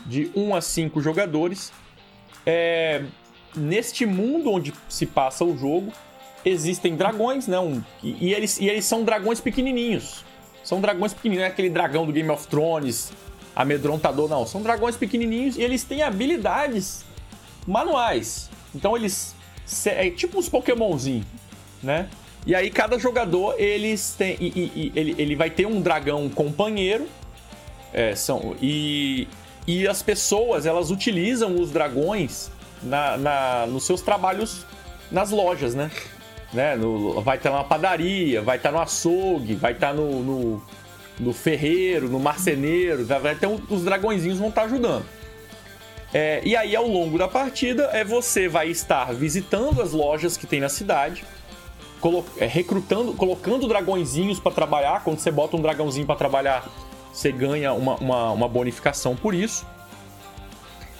de 0.06 0.30
1 0.34 0.54
a 0.54 0.60
5 0.60 1.00
jogadores. 1.00 1.72
É, 2.44 3.04
neste 3.54 4.04
mundo 4.04 4.50
onde 4.50 4.72
se 4.88 5.06
passa 5.06 5.44
o 5.44 5.56
jogo, 5.56 5.92
existem 6.44 6.96
dragões, 6.96 7.46
né? 7.46 7.58
Um- 7.60 7.82
e, 8.02 8.28
e 8.28 8.34
eles, 8.34 8.58
e 8.58 8.68
eles 8.68 8.84
são 8.84 9.04
dragões 9.04 9.40
pequenininhos. 9.40 10.24
São 10.64 10.80
dragões 10.80 11.12
pequenininhos, 11.12 11.42
não 11.42 11.48
é 11.48 11.52
aquele 11.52 11.70
dragão 11.70 12.04
do 12.06 12.12
Game 12.12 12.28
of 12.30 12.46
Thrones, 12.48 13.12
amedrontador, 13.54 14.28
não. 14.28 14.46
São 14.46 14.62
dragões 14.62 14.96
pequenininhos 14.96 15.56
e 15.56 15.62
eles 15.62 15.84
têm 15.84 16.02
habilidades 16.02 17.04
manuais. 17.66 18.50
Então 18.74 18.96
eles. 18.96 19.34
É 19.86 20.10
tipo 20.10 20.38
uns 20.38 20.48
Pokémonzinhos, 20.48 21.24
né? 21.82 22.08
E 22.44 22.54
aí 22.54 22.70
cada 22.70 22.98
jogador 22.98 23.54
eles 23.58 24.14
tem, 24.18 24.36
e- 24.40 24.48
e- 24.48 24.72
e 24.74 24.92
ele, 24.94 25.14
ele 25.16 25.36
vai 25.36 25.48
ter 25.48 25.66
um 25.66 25.80
dragão 25.80 26.28
companheiro. 26.28 27.06
É, 27.92 28.14
são, 28.14 28.56
e, 28.60 29.28
e 29.66 29.86
as 29.86 30.02
pessoas 30.02 30.66
elas 30.66 30.90
utilizam 30.90 31.54
os 31.60 31.70
dragões 31.70 32.50
na, 32.82 33.16
na- 33.16 33.66
nos 33.68 33.84
seus 33.84 34.00
trabalhos 34.02 34.64
nas 35.10 35.30
lojas, 35.30 35.74
né? 35.74 35.90
né? 36.52 36.74
No- 36.74 37.20
vai 37.20 37.36
estar 37.36 37.50
na 37.50 37.62
padaria, 37.62 38.42
vai 38.42 38.56
estar 38.56 38.72
no 38.72 38.80
açougue, 38.80 39.54
vai 39.54 39.72
estar 39.72 39.94
no, 39.94 40.22
no, 40.22 40.62
no 41.22 41.32
ferreiro, 41.32 42.08
no 42.08 42.18
marceneiro, 42.18 43.04
vai, 43.04 43.34
ter 43.34 43.46
os 43.46 43.84
dragõezinhos 43.84 44.38
vão 44.38 44.48
estar 44.48 44.62
ajudando. 44.62 45.04
É, 46.12 46.42
e 46.44 46.54
aí, 46.54 46.76
ao 46.76 46.86
longo 46.86 47.16
da 47.16 47.26
partida, 47.26 47.84
é 47.92 48.04
você 48.04 48.48
vai 48.48 48.68
estar 48.68 49.14
visitando 49.14 49.80
as 49.80 49.92
lojas 49.92 50.36
que 50.36 50.46
tem 50.46 50.60
na 50.60 50.68
cidade, 50.68 51.24
colo 52.00 52.24
é, 52.36 52.46
recrutando, 52.46 53.14
colocando 53.14 53.66
dragõezinhos 53.66 54.38
para 54.38 54.52
trabalhar. 54.52 55.02
Quando 55.04 55.18
você 55.18 55.30
bota 55.30 55.56
um 55.56 55.62
dragãozinho 55.62 56.04
para 56.04 56.16
trabalhar, 56.16 56.68
você 57.12 57.32
ganha 57.32 57.72
uma, 57.72 57.94
uma, 57.96 58.30
uma 58.32 58.48
bonificação 58.48 59.16
por 59.16 59.34
isso. 59.34 59.64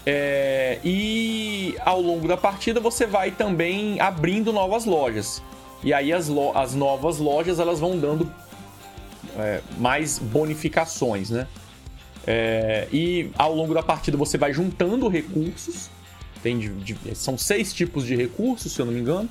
É, 0.05 0.79
e 0.83 1.77
ao 1.85 2.01
longo 2.01 2.27
da 2.27 2.37
partida 2.37 2.81
você 2.81 3.07
vai 3.07 3.31
também 3.31 4.01
abrindo 4.01 4.53
novas 4.53 4.85
lojas. 4.85 5.43
E 5.85 5.93
aí 5.93 6.13
as, 6.13 6.31
as 6.55 6.75
novas 6.75 7.19
lojas 7.19 7.59
elas 7.59 7.79
vão 7.79 7.99
dando 7.99 8.33
é, 9.39 9.61
mais 9.79 10.19
bonificações, 10.19 11.31
né? 11.31 11.47
É, 12.27 12.87
e 12.93 13.31
ao 13.37 13.55
longo 13.55 13.75
da 13.75 13.83
partida 13.83 14.17
você 14.17 14.39
vai 14.39 14.53
juntando 14.53 15.09
recursos. 15.09 15.91
Tem 16.43 16.59
de, 16.59 16.69
de, 16.71 17.15
são 17.15 17.39
seis 17.39 17.73
tipos 17.73 18.05
de 18.05 18.17
recursos, 18.17 18.73
se 18.73 18.81
eu 18.81 18.87
não 18.87 18.93
me 18.93 19.01
engano. 19.01 19.29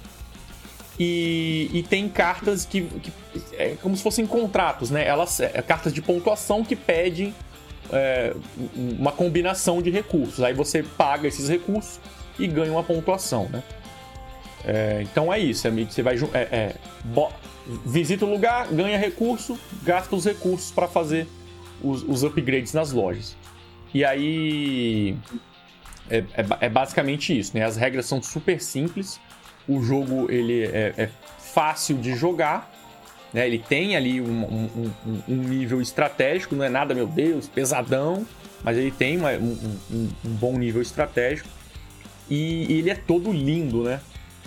E, 0.99 1.69
e 1.73 1.83
tem 1.83 2.07
cartas 2.07 2.65
que, 2.65 2.81
que, 2.81 3.11
é 3.53 3.75
como 3.81 3.95
se 3.95 4.03
fossem 4.03 4.25
contratos, 4.25 4.91
né? 4.91 5.05
Elas 5.05 5.39
é, 5.39 5.49
cartas 5.61 5.93
de 5.93 6.01
pontuação 6.01 6.63
que 6.63 6.75
pedem 6.75 7.33
é, 7.91 8.33
uma 8.75 9.11
combinação 9.11 9.81
de 9.81 9.89
recursos. 9.89 10.43
Aí 10.43 10.53
você 10.53 10.83
paga 10.83 11.27
esses 11.27 11.49
recursos 11.49 11.99
e 12.37 12.47
ganha 12.47 12.71
uma 12.71 12.83
pontuação, 12.83 13.49
né? 13.49 13.63
É, 14.63 14.99
então 15.01 15.33
é 15.33 15.39
isso, 15.39 15.67
é, 15.67 15.71
você 15.71 16.03
vai 16.03 16.15
é, 16.33 16.39
é 16.39 16.75
visita 17.85 18.25
o 18.25 18.29
lugar, 18.29 18.67
ganha 18.67 18.97
recurso, 18.97 19.57
gasta 19.83 20.15
os 20.15 20.25
recursos 20.25 20.71
para 20.71 20.87
fazer 20.87 21.27
os, 21.81 22.03
os, 22.03 22.23
upgrades 22.23 22.73
nas 22.73 22.91
lojas. 22.91 23.35
E 23.93 24.03
aí 24.03 25.15
é, 26.09 26.17
é, 26.17 26.45
é, 26.61 26.69
basicamente 26.69 27.37
isso, 27.37 27.55
né? 27.55 27.63
As 27.63 27.77
regras 27.77 28.05
são 28.05 28.21
super 28.21 28.61
simples, 28.61 29.19
o 29.67 29.81
jogo 29.81 30.31
ele 30.31 30.63
é, 30.63 30.93
é 30.97 31.09
fácil 31.39 31.97
de 31.97 32.15
jogar, 32.15 32.71
né? 33.33 33.47
Ele 33.47 33.59
tem 33.59 33.95
ali 33.95 34.21
um, 34.21 34.43
um, 34.43 34.91
um, 35.05 35.21
um, 35.29 35.35
nível 35.35 35.81
estratégico, 35.81 36.55
não 36.55 36.65
é 36.65 36.69
nada, 36.69 36.93
meu 36.93 37.07
Deus, 37.07 37.47
pesadão, 37.47 38.25
mas 38.63 38.77
ele 38.77 38.91
tem 38.91 39.17
uma, 39.17 39.31
um, 39.31 40.09
bom 40.23 40.57
nível 40.57 40.81
estratégico. 40.81 41.49
E, 42.29 42.71
e 42.71 42.79
ele 42.79 42.89
é 42.89 42.95
todo 42.95 43.31
lindo, 43.31 43.83
né? 43.83 43.99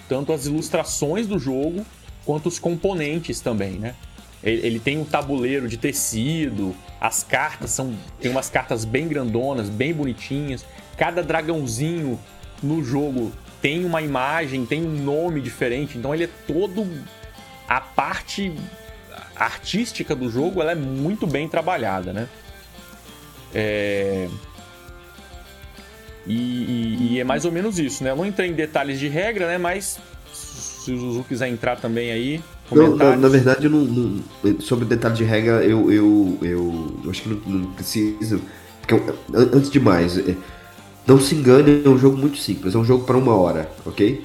Tanto 0.09 0.33
as 0.33 0.47
ilustrações 0.47 1.27
do 1.27 1.39
jogo 1.39 1.85
quanto 2.25 2.49
os 2.49 2.59
componentes 2.59 3.41
também, 3.41 3.73
né? 3.73 3.95
Ele, 4.43 4.67
ele 4.67 4.79
tem 4.79 4.99
um 4.99 5.05
tabuleiro 5.05 5.69
de 5.69 5.77
tecido, 5.77 6.75
as 7.01 7.23
cartas 7.23 7.71
são. 7.71 7.95
Tem 8.21 8.31
umas 8.31 8.51
cartas 8.51 8.85
bem 8.85 9.09
grandonas, 9.09 9.69
bem 9.69 9.93
bonitinhas. 9.93 10.65
Cada 10.97 11.23
dragãozinho 11.23 12.19
no 12.63 12.85
jogo 12.85 13.33
tem 13.61 13.85
uma 13.85 14.03
imagem, 14.03 14.67
tem 14.67 14.85
um 14.85 15.03
nome 15.03 15.41
diferente, 15.41 15.97
então 15.97 16.15
ele 16.15 16.25
é 16.25 16.31
todo 16.47 16.87
a 17.67 17.81
parte 17.81 18.55
artística 19.35 20.15
do 20.15 20.31
jogo 20.31 20.61
ela 20.61 20.73
é 20.73 20.75
muito 20.75 21.27
bem 21.27 21.49
trabalhada, 21.49 22.13
né? 22.13 22.29
É... 23.55 24.29
E, 26.27 26.35
e, 26.35 27.13
e, 27.13 27.21
é 27.21 27.25
mais 27.25 27.45
ou 27.45 27.53
menos 27.53 27.79
isso, 27.79 28.03
né? 28.03 28.11
Eu 28.11 28.17
não 28.17 28.25
entrei 28.25 28.49
em 28.49 28.55
detalhes 28.55 28.99
de 28.99 29.09
regra, 29.09 29.47
né? 29.47 29.59
Mas 29.59 29.99
se 30.85 30.93
o 30.93 30.99
Zuzu 30.99 31.25
quiser 31.25 31.49
entrar 31.49 31.77
também 31.77 32.13
aí. 32.13 32.41
Não, 32.71 32.97
na, 32.97 33.17
na, 33.17 33.29
verdade, 33.29 33.69
não, 33.69 33.81
não, 33.81 34.61
sobre 34.61 34.85
detalhes 34.85 35.19
de 35.19 35.25
regra, 35.25 35.65
eu, 35.65 35.91
eu, 35.91 36.39
eu, 36.43 37.01
eu 37.05 37.11
acho 37.11 37.23
que 37.23 37.29
não, 37.29 37.41
não 37.47 37.71
precisa. 37.73 38.39
Porque, 38.81 39.15
antes 39.35 39.71
de 39.71 39.81
mais, 39.81 40.19
é, 40.19 40.35
não 41.07 41.19
se 41.19 41.35
engane, 41.35 41.83
é 41.85 41.89
um 41.89 41.99
jogo 41.99 42.17
muito 42.17 42.39
simples, 42.39 42.75
é 42.75 42.79
um 42.79 42.85
jogo 42.85 43.05
para 43.05 43.17
uma 43.17 43.35
hora, 43.35 43.71
ok? 43.85 44.25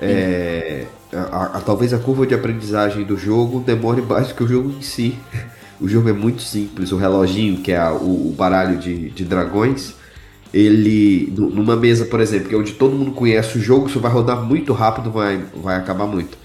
É, 0.00 0.86
a, 1.12 1.58
a, 1.58 1.60
talvez 1.60 1.92
a 1.92 1.98
curva 1.98 2.26
de 2.26 2.34
aprendizagem 2.34 3.04
do 3.04 3.16
jogo 3.16 3.60
demore 3.60 4.02
mais 4.02 4.28
do 4.28 4.34
que 4.34 4.44
o 4.44 4.48
jogo 4.48 4.70
em 4.70 4.82
si. 4.82 5.16
O 5.80 5.86
jogo 5.86 6.08
é 6.08 6.12
muito 6.12 6.42
simples, 6.42 6.90
o 6.90 6.96
reloginho, 6.96 7.60
que 7.60 7.70
é 7.70 7.76
a, 7.76 7.92
o, 7.92 8.30
o, 8.30 8.34
baralho 8.36 8.78
de, 8.78 9.10
de 9.10 9.24
dragões, 9.24 9.94
ele, 10.52 11.32
numa 11.36 11.76
mesa, 11.76 12.04
por 12.04 12.20
exemplo, 12.20 12.48
que 12.48 12.54
é 12.54 12.58
onde 12.58 12.72
todo 12.72 12.94
mundo 12.94 13.12
conhece 13.12 13.58
o 13.58 13.60
jogo, 13.60 13.88
isso 13.88 14.00
vai 14.00 14.10
rodar 14.10 14.42
muito 14.42 14.72
rápido, 14.72 15.10
vai, 15.10 15.44
vai 15.54 15.76
acabar 15.76 16.06
muito. 16.06 16.36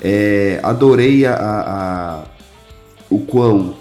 É, 0.00 0.60
adorei 0.62 1.26
a, 1.26 1.34
a, 1.34 2.24
o 3.08 3.20
quão 3.20 3.74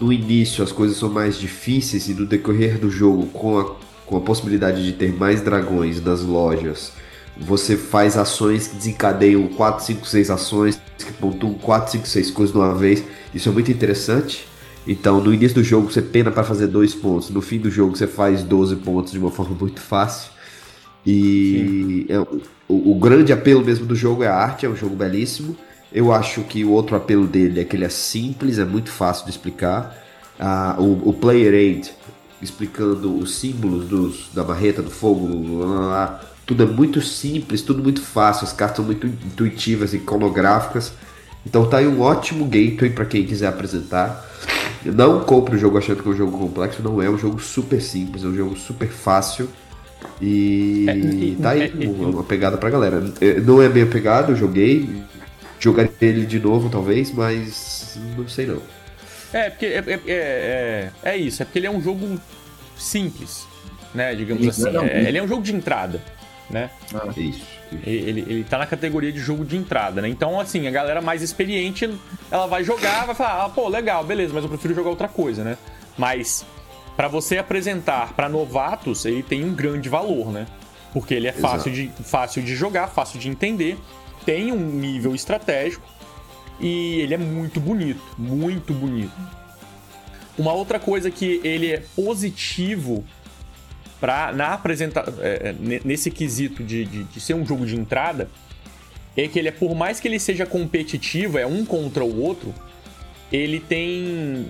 no 0.00 0.12
início 0.12 0.64
as 0.64 0.72
coisas 0.72 0.96
são 0.96 1.08
mais 1.08 1.38
difíceis 1.38 2.08
e 2.08 2.14
no 2.14 2.26
decorrer 2.26 2.78
do 2.78 2.90
jogo, 2.90 3.26
com 3.26 3.58
a, 3.58 3.74
com 4.06 4.16
a 4.16 4.20
possibilidade 4.20 4.84
de 4.84 4.92
ter 4.92 5.12
mais 5.12 5.40
dragões 5.40 6.02
nas 6.02 6.22
lojas 6.22 6.92
você 7.36 7.76
faz 7.76 8.16
ações 8.16 8.68
que 8.68 8.76
desencadeiam 8.76 9.46
4, 9.48 9.84
5, 9.84 10.06
6 10.06 10.30
ações, 10.30 10.80
que 10.98 11.12
pontuam 11.14 11.54
4, 11.54 11.92
5, 11.92 12.06
6 12.06 12.30
coisas 12.30 12.52
de 12.52 12.58
uma 12.58 12.74
vez. 12.74 13.02
Isso 13.34 13.48
é 13.48 13.52
muito 13.52 13.70
interessante. 13.70 14.46
Então, 14.86 15.20
no 15.20 15.32
início 15.32 15.54
do 15.54 15.64
jogo 15.64 15.90
você 15.90 16.02
pena 16.02 16.30
para 16.30 16.44
fazer 16.44 16.66
2 16.66 16.94
pontos, 16.94 17.30
no 17.30 17.40
fim 17.40 17.58
do 17.58 17.70
jogo 17.70 17.96
você 17.96 18.06
faz 18.06 18.42
12 18.42 18.76
pontos 18.76 19.12
de 19.12 19.18
uma 19.18 19.30
forma 19.30 19.56
muito 19.58 19.80
fácil. 19.80 20.30
E 21.06 22.06
é, 22.08 22.18
o, 22.18 22.92
o, 22.92 22.98
grande 22.98 23.32
apelo 23.32 23.64
mesmo 23.64 23.86
do 23.86 23.94
jogo 23.94 24.22
é 24.22 24.28
a 24.28 24.34
arte, 24.34 24.66
é 24.66 24.68
um 24.68 24.76
jogo 24.76 24.94
belíssimo. 24.94 25.56
Eu 25.92 26.12
acho 26.12 26.42
que 26.42 26.64
o 26.64 26.70
outro 26.70 26.96
apelo 26.96 27.26
dele 27.26 27.60
é 27.60 27.64
que 27.64 27.76
ele 27.76 27.84
é 27.84 27.88
simples, 27.88 28.58
é 28.58 28.64
muito 28.64 28.90
fácil 28.90 29.24
de 29.24 29.30
explicar. 29.30 29.96
Ah, 30.38 30.76
o, 30.78 31.10
o 31.10 31.12
Player 31.12 31.54
Aid, 31.54 31.92
explicando 32.42 33.16
os 33.16 33.36
símbolos 33.36 33.86
dos, 33.86 34.30
da 34.34 34.42
barreta, 34.42 34.82
do 34.82 34.90
fogo, 34.90 35.58
lá, 35.58 35.66
lá, 35.66 35.86
lá 35.86 36.20
tudo 36.46 36.62
é 36.62 36.66
muito 36.66 37.00
simples, 37.00 37.62
tudo 37.62 37.82
muito 37.82 38.02
fácil, 38.02 38.44
as 38.44 38.52
cartas 38.52 38.76
são 38.76 38.84
muito 38.84 39.06
intuitivas 39.06 39.94
e 39.94 39.96
iconográficas. 39.96 40.92
Então 41.46 41.68
tá 41.68 41.78
aí 41.78 41.86
um 41.86 42.00
ótimo 42.00 42.44
gateway 42.46 42.90
para 42.90 43.04
quem 43.04 43.24
quiser 43.24 43.48
apresentar. 43.48 44.24
Não 44.84 45.20
compre 45.20 45.56
o 45.56 45.58
jogo 45.58 45.78
achando 45.78 46.02
que 46.02 46.08
é 46.08 46.12
um 46.12 46.16
jogo 46.16 46.38
complexo, 46.38 46.82
não 46.82 47.00
é, 47.00 47.06
é 47.06 47.10
um 47.10 47.18
jogo 47.18 47.40
super 47.40 47.80
simples, 47.80 48.24
é 48.24 48.26
um 48.26 48.34
jogo 48.34 48.56
super 48.56 48.88
fácil. 48.88 49.48
E 50.20 50.86
é, 50.88 51.42
tá 51.42 51.50
aí 51.50 51.72
é, 51.80 51.88
uma 51.88 52.22
pegada 52.22 52.56
pra 52.56 52.68
galera. 52.70 53.02
É, 53.20 53.40
não 53.40 53.62
é 53.62 53.68
minha 53.68 53.86
pegada, 53.86 54.32
eu 54.32 54.36
joguei. 54.36 55.02
Jogaria 55.58 55.92
ele 56.02 56.26
de 56.26 56.38
novo, 56.38 56.68
talvez, 56.68 57.10
mas 57.10 57.98
não 58.16 58.28
sei 58.28 58.46
não. 58.46 58.60
É, 59.32 59.48
porque 59.48 59.66
é, 59.66 59.84
é, 59.86 60.00
é, 60.06 60.90
é 61.02 61.16
isso, 61.16 61.42
é 61.42 61.44
porque 61.44 61.58
ele 61.58 61.66
é 61.66 61.70
um 61.70 61.80
jogo 61.80 62.20
simples, 62.76 63.46
né? 63.94 64.14
Digamos 64.14 64.46
assim. 64.46 64.76
É, 64.76 65.08
ele 65.08 65.18
é 65.18 65.22
um 65.22 65.28
jogo 65.28 65.42
de 65.42 65.54
entrada 65.54 66.00
né? 66.50 66.70
Ah, 66.94 67.08
isso. 67.16 67.44
Ele, 67.84 68.20
ele 68.20 68.44
tá 68.44 68.58
na 68.58 68.66
categoria 68.66 69.12
de 69.12 69.18
jogo 69.18 69.44
de 69.44 69.56
entrada, 69.56 70.02
né? 70.02 70.08
Então, 70.08 70.38
assim, 70.38 70.66
a 70.66 70.70
galera 70.70 71.00
mais 71.00 71.22
experiente, 71.22 71.88
ela 72.30 72.46
vai 72.46 72.62
jogar, 72.62 73.06
vai 73.06 73.14
falar, 73.14 73.44
ah, 73.44 73.48
pô, 73.48 73.68
legal, 73.68 74.04
beleza, 74.04 74.32
mas 74.32 74.44
eu 74.44 74.48
prefiro 74.48 74.74
jogar 74.74 74.90
outra 74.90 75.08
coisa, 75.08 75.42
né? 75.42 75.56
Mas, 75.96 76.44
para 76.96 77.08
você 77.08 77.38
apresentar 77.38 78.12
para 78.14 78.28
novatos, 78.28 79.04
ele 79.04 79.22
tem 79.22 79.44
um 79.44 79.54
grande 79.54 79.88
valor, 79.88 80.30
né? 80.30 80.46
Porque 80.92 81.14
ele 81.14 81.26
é 81.26 81.32
fácil 81.32 81.72
de, 81.72 81.90
fácil 82.04 82.42
de 82.42 82.54
jogar, 82.54 82.88
fácil 82.88 83.18
de 83.18 83.28
entender, 83.28 83.76
tem 84.24 84.52
um 84.52 84.58
nível 84.58 85.14
estratégico 85.14 85.84
e 86.60 87.00
ele 87.00 87.14
é 87.14 87.18
muito 87.18 87.58
bonito, 87.58 88.00
muito 88.16 88.72
bonito. 88.72 89.12
Uma 90.38 90.52
outra 90.52 90.78
coisa 90.78 91.10
que 91.10 91.40
ele 91.44 91.72
é 91.72 91.82
positivo 91.96 93.04
pra, 94.04 94.34
na 94.34 94.52
apresenta 94.52 95.02
é, 95.18 95.48
é 95.48 95.80
nesse 95.82 96.10
quesito 96.10 96.62
de, 96.62 96.84
de, 96.84 97.04
de, 97.04 97.20
ser 97.22 97.32
um 97.32 97.46
jogo 97.46 97.64
de 97.64 97.74
entrada, 97.74 98.28
é 99.16 99.26
que 99.26 99.38
ele 99.38 99.48
é, 99.48 99.50
por 99.50 99.74
mais 99.74 99.98
que 99.98 100.06
ele 100.06 100.20
seja 100.20 100.44
competitivo, 100.44 101.38
é 101.38 101.46
um 101.46 101.64
contra 101.64 102.04
o 102.04 102.20
outro, 102.20 102.54
ele 103.32 103.58
tem 103.58 104.46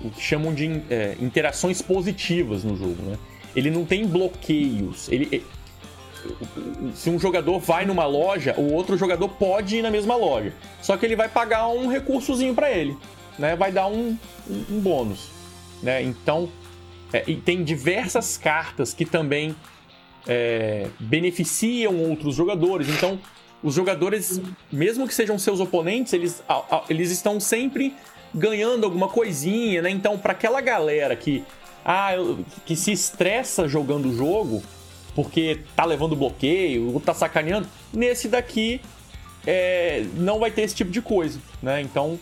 o 0.00 0.10
que 0.10 0.22
chamam 0.22 0.54
de 0.54 0.80
é, 0.88 1.16
interações 1.20 1.82
positivas 1.82 2.62
no 2.62 2.76
jogo, 2.76 3.02
né? 3.02 3.18
Ele 3.56 3.68
não 3.68 3.84
tem 3.84 4.06
bloqueios. 4.06 5.08
Ele, 5.08 5.28
é, 5.32 5.40
se 6.94 7.10
um 7.10 7.18
jogador 7.18 7.58
vai 7.58 7.84
numa 7.84 8.06
loja, 8.06 8.54
o 8.56 8.72
outro 8.72 8.96
jogador 8.96 9.28
pode 9.28 9.78
ir 9.78 9.82
na 9.82 9.90
mesma 9.90 10.14
loja. 10.14 10.52
Só 10.80 10.96
que 10.96 11.04
ele 11.04 11.16
vai 11.16 11.28
pagar 11.28 11.66
um 11.66 11.88
recursozinho 11.88 12.54
para 12.54 12.70
ele, 12.70 12.96
né? 13.36 13.56
Vai 13.56 13.72
dar 13.72 13.88
um, 13.88 14.16
um, 14.48 14.64
um 14.70 14.80
bônus, 14.80 15.30
né? 15.82 16.00
Então 16.00 16.48
é, 17.12 17.24
e 17.26 17.36
tem 17.36 17.62
diversas 17.62 18.36
cartas 18.36 18.94
que 18.94 19.04
também 19.04 19.54
é, 20.26 20.88
beneficiam 20.98 21.96
outros 21.96 22.34
jogadores. 22.34 22.88
Então, 22.88 23.18
os 23.62 23.74
jogadores, 23.74 24.40
mesmo 24.72 25.06
que 25.06 25.14
sejam 25.14 25.38
seus 25.38 25.60
oponentes, 25.60 26.12
eles, 26.12 26.42
eles 26.88 27.10
estão 27.10 27.38
sempre 27.38 27.94
ganhando 28.34 28.84
alguma 28.84 29.08
coisinha, 29.08 29.82
né? 29.82 29.90
Então, 29.90 30.18
para 30.18 30.32
aquela 30.32 30.60
galera 30.60 31.14
que, 31.14 31.44
ah, 31.84 32.12
que 32.64 32.74
se 32.74 32.92
estressa 32.92 33.68
jogando 33.68 34.08
o 34.08 34.16
jogo 34.16 34.62
porque 35.14 35.60
tá 35.76 35.84
levando 35.84 36.16
bloqueio 36.16 36.92
ou 36.92 36.98
tá 36.98 37.12
sacaneando, 37.12 37.68
nesse 37.92 38.28
daqui 38.28 38.80
é, 39.46 40.04
não 40.14 40.38
vai 40.38 40.50
ter 40.50 40.62
esse 40.62 40.74
tipo 40.74 40.90
de 40.90 41.02
coisa, 41.02 41.38
né? 41.62 41.80
Então, 41.82 42.18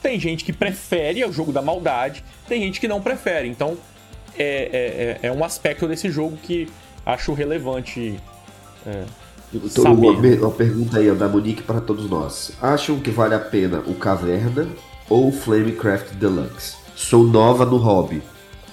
tem 0.00 0.18
gente 0.18 0.44
que 0.44 0.52
prefere 0.52 1.24
o 1.24 1.32
jogo 1.32 1.52
da 1.52 1.60
maldade, 1.60 2.24
tem 2.48 2.62
gente 2.62 2.80
que 2.80 2.88
não 2.88 3.02
prefere. 3.02 3.48
Então, 3.48 3.76
é, 4.38 5.18
é, 5.22 5.28
é 5.28 5.32
um 5.32 5.44
aspecto 5.44 5.86
desse 5.86 6.10
jogo 6.10 6.36
que 6.36 6.68
acho 7.04 7.32
relevante. 7.32 8.18
É, 8.86 9.04
então, 9.52 9.82
saber. 9.82 10.36
Uma, 10.38 10.46
uma 10.46 10.50
pergunta 10.50 10.98
aí 10.98 11.10
da 11.12 11.28
Monique 11.28 11.62
para 11.62 11.80
todos 11.80 12.08
nós. 12.10 12.52
Acham 12.60 12.98
que 12.98 13.10
vale 13.10 13.34
a 13.34 13.38
pena 13.38 13.78
o 13.86 13.94
Caverna 13.94 14.68
ou 15.08 15.28
o 15.28 15.32
Flamecraft 15.32 16.12
Deluxe? 16.14 16.76
Sou 16.94 17.24
nova 17.24 17.64
no 17.64 17.76
hobby. 17.76 18.22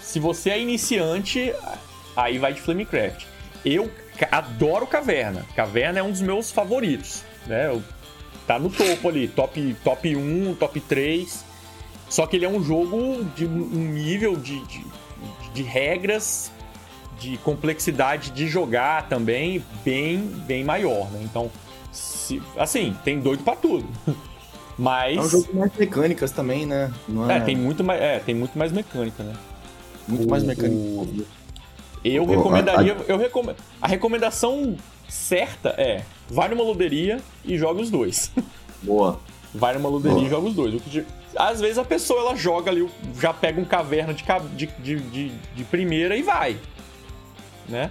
Se 0.02 0.20
você 0.20 0.52
é 0.52 0.62
iniciante, 0.62 1.54
aí 2.16 2.38
vai 2.38 2.54
de 2.54 2.62
Flamecraft. 2.62 3.26
Eu 3.66 3.90
adoro 4.32 4.86
Caverna. 4.88 5.46
Caverna 5.56 6.00
é 6.00 6.04
um 6.04 6.12
dos 6.12 6.22
meus 6.22 6.52
favoritos. 6.52 7.24
Né? 7.48 7.68
Eu, 7.68 7.84
tá 8.48 8.60
no 8.60 8.70
topo 8.70 9.10
ali, 9.10 9.28
top, 9.28 9.76
top 9.84 10.16
1, 10.16 10.56
top 10.56 10.80
3. 10.80 11.44
Só 12.10 12.28
que 12.28 12.36
ele 12.36 12.46
é 12.46 12.50
um 12.50 12.64
jogo 12.64 13.26
de 13.36 13.46
um 13.46 13.92
nível 13.92 14.36
de, 14.36 14.60
de, 14.68 14.86
de 15.54 15.64
regras, 15.64 16.52
de 17.20 17.38
complexidade 17.38 18.32
de 18.32 18.48
jogar 18.48 19.08
também 19.08 19.64
bem, 19.84 20.20
bem 20.20 20.64
maior, 20.64 21.10
né? 21.12 21.22
Então, 21.24 21.50
se, 21.92 22.42
assim, 22.58 22.96
tem 23.04 23.20
doido 23.20 23.44
para 23.44 23.56
tudo. 23.56 23.88
Mas. 24.78 25.18
É 25.18 25.22
um 25.22 25.30
jogo 25.30 25.48
com 25.48 25.58
mais 25.60 25.72
mecânicas 25.78 26.32
também, 26.32 26.66
né? 26.66 26.92
É... 27.30 27.38
é... 27.38 27.40
tem 27.42 27.56
muito 27.56 27.84
mais, 27.84 28.02
é, 28.02 28.20
tem 28.20 28.34
muito 28.34 28.58
mais 28.58 28.72
mecânica, 28.72 29.24
né? 29.24 29.34
Muito 30.08 30.26
o, 30.26 30.30
mais 30.30 30.44
mecânica. 30.44 30.76
O... 30.76 31.26
Eu 32.04 32.26
recomendaria. 32.26 32.94
A, 32.94 33.12
Eu 33.12 33.18
recom... 33.18 33.54
a 33.82 33.88
recomendação 33.88 34.76
certa 35.08 35.70
é: 35.78 36.04
vai 36.30 36.50
numa 36.50 36.64
luderia 36.64 37.22
e 37.46 37.58
joga 37.58 37.82
os 37.82 37.90
dois. 37.90 38.32
Boa. 38.82 39.20
Vai 39.54 39.76
numa 39.76 39.90
luderia 39.90 40.18
Boa. 40.18 40.28
e 40.28 40.30
joga 40.30 40.48
os 40.48 40.56
dois. 40.56 41.06
Às 41.36 41.60
vezes 41.60 41.78
a 41.78 41.84
pessoa 41.84 42.22
ela 42.22 42.36
joga 42.36 42.72
ali, 42.72 42.88
já 43.20 43.34
pega 43.34 43.60
um 43.60 43.66
caverna 43.66 44.14
de, 44.14 44.24
de, 44.80 44.96
de, 44.98 45.32
de 45.56 45.64
primeira 45.64 46.16
e 46.16 46.22
vai. 46.22 46.58
Né? 47.68 47.90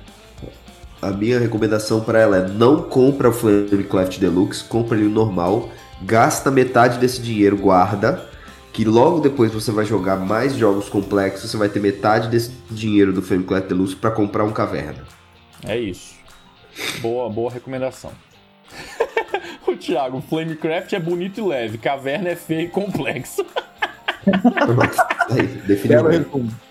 A 1.01 1.11
minha 1.11 1.39
recomendação 1.39 2.01
para 2.01 2.21
ela 2.21 2.37
é 2.37 2.49
não 2.49 2.83
compra 2.83 3.29
o 3.29 3.33
Flamecraft 3.33 4.19
Deluxe, 4.19 4.63
compra 4.63 4.97
ele 4.97 5.09
normal, 5.09 5.69
gasta 6.03 6.51
metade 6.51 6.99
desse 6.99 7.21
dinheiro, 7.21 7.57
guarda 7.57 8.31
que 8.73 8.85
logo 8.85 9.21
depois 9.21 9.53
você 9.53 9.71
vai 9.71 9.85
jogar 9.85 10.17
mais 10.17 10.55
jogos 10.55 10.89
complexos, 10.89 11.51
você 11.51 11.57
vai 11.57 11.69
ter 11.69 11.81
metade 11.81 12.29
desse 12.29 12.53
dinheiro 12.71 13.13
do 13.13 13.21
Flamecraft 13.21 13.69
Deluxe 13.69 13.97
para 13.97 14.11
comprar 14.11 14.45
um 14.45 14.53
caverna. 14.53 15.05
É 15.65 15.79
isso. 15.79 16.15
Boa, 17.01 17.29
boa 17.29 17.51
recomendação. 17.51 18.13
o 19.83 19.85
Thiago, 19.85 20.23
Flamecraft 20.23 20.93
é 20.93 21.01
bonito 21.01 21.41
e 21.41 21.43
leve, 21.43 21.77
caverna 21.77 22.29
é 22.29 22.37
feio 22.37 22.63
e 22.63 22.69
complexo. 22.69 23.45
Aí, 25.31 25.61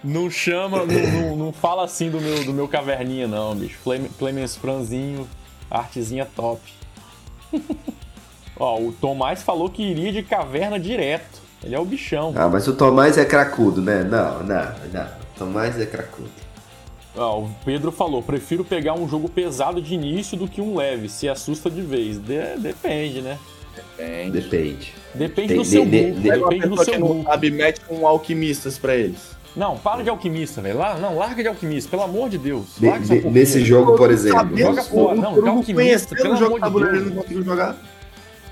não 0.01 0.29
chama, 0.29 0.85
não, 0.85 1.11
não, 1.11 1.35
não, 1.35 1.51
fala 1.51 1.83
assim 1.83 2.09
do 2.09 2.21
meu, 2.21 2.45
do 2.45 2.53
meu 2.53 2.67
caverninha, 2.67 3.27
não, 3.27 3.53
bicho. 3.53 3.77
Flame, 3.79 4.07
Clemens 4.17 4.55
Franzinho, 4.55 5.27
artezinha 5.69 6.25
top. 6.25 6.61
Ó, 8.57 8.79
o 8.79 8.93
Tomás 8.93 9.43
falou 9.43 9.69
que 9.69 9.83
iria 9.83 10.13
de 10.13 10.23
caverna 10.23 10.79
direto. 10.79 11.41
Ele 11.63 11.75
é 11.75 11.79
o 11.79 11.85
bichão. 11.85 12.33
Ah, 12.37 12.47
mas 12.47 12.67
o 12.67 12.73
Tomás 12.73 13.17
é 13.17 13.25
cracudo, 13.25 13.81
né? 13.81 14.03
Não, 14.03 14.43
não, 14.43 14.73
não. 14.93 15.07
Tomás 15.37 15.79
é 15.79 15.85
cracudo. 15.85 16.40
Ah, 17.15 17.35
o 17.35 17.49
Pedro 17.65 17.91
falou: 17.91 18.21
prefiro 18.21 18.63
pegar 18.63 18.93
um 18.93 19.07
jogo 19.07 19.29
pesado 19.29 19.81
de 19.81 19.93
início 19.93 20.37
do 20.37 20.47
que 20.47 20.61
um 20.61 20.75
leve, 20.75 21.09
se 21.09 21.27
assusta 21.27 21.69
de 21.69 21.81
vez. 21.81 22.17
De 22.17 22.57
depende, 22.57 23.21
né? 23.21 23.37
Depende. 23.75 24.31
Depende. 24.31 24.93
Depende 25.13 25.55
do 25.55 25.65
seu 25.65 25.85
de, 25.85 26.11
de, 26.11 26.31
Depende 26.31 26.67
do 26.67 26.83
seu 26.83 26.99
grupo. 26.99 27.23
Sabe, 27.23 27.51
mete 27.51 27.81
com 27.81 28.07
alquimistas 28.07 28.77
pra 28.77 28.95
eles. 28.95 29.31
Não, 29.55 29.77
para 29.77 30.01
de 30.01 30.09
alquimista, 30.09 30.61
velho. 30.61 30.79
Não, 30.99 31.17
larga 31.17 31.41
de 31.41 31.49
alquimista, 31.49 31.89
pelo 31.89 32.03
amor 32.03 32.29
de 32.29 32.37
Deus. 32.37 32.77
De, 32.77 33.29
nesse 33.29 33.65
jogo, 33.65 33.97
por 33.97 34.09
exemplo. 34.09 34.57
Joga 34.57 34.83
fora. 34.83 35.15
Não, 35.15 35.41
de 35.41 35.49
alquimista, 35.49 36.15
pelo 36.15 36.35
amor 36.35 36.61
de 36.61 36.89
Deus. 36.89 37.05
Não 37.07 37.21
consigo 37.21 37.43
jogar. 37.43 37.75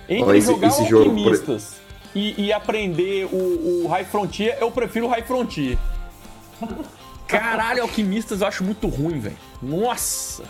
Entre 0.10 0.38
esse, 0.38 0.48
jogar 0.48 0.68
esse 0.68 0.94
alquimistas 0.94 1.62
jogo, 1.62 2.16
e, 2.16 2.48
e 2.48 2.52
aprender 2.52 3.26
o, 3.32 3.86
o, 3.86 3.88
High 3.88 4.06
Frontier, 4.06 4.58
eu 4.60 4.72
prefiro 4.72 5.06
o 5.06 5.10
High 5.10 5.22
Frontier. 5.22 5.78
Caralho, 7.30 7.84
Alquimistas 7.84 8.42
eu 8.42 8.48
acho 8.48 8.64
muito 8.64 8.88
ruim, 8.88 9.20
velho. 9.20 9.38
Nossa! 9.62 10.44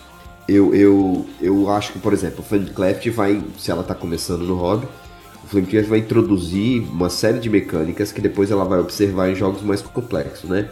Eu, 0.48 0.74
eu, 0.74 1.26
eu 1.42 1.70
acho 1.70 1.92
que, 1.92 2.00
por 2.00 2.14
exemplo, 2.14 2.40
o 2.40 2.44
Flamecraft 2.44 3.06
vai, 3.10 3.44
se 3.58 3.70
ela 3.70 3.84
tá 3.84 3.94
começando 3.94 4.44
no 4.44 4.56
hobby, 4.56 4.88
o 5.44 5.48
Flamecraft 5.48 5.90
vai 5.90 6.00
introduzir 6.00 6.82
uma 6.84 7.10
série 7.10 7.38
de 7.40 7.50
mecânicas 7.50 8.14
que 8.14 8.22
depois 8.22 8.50
ela 8.50 8.64
vai 8.64 8.80
observar 8.80 9.30
em 9.30 9.36
jogos 9.36 9.62
mais 9.62 9.82
complexos, 9.82 10.50
né? 10.50 10.70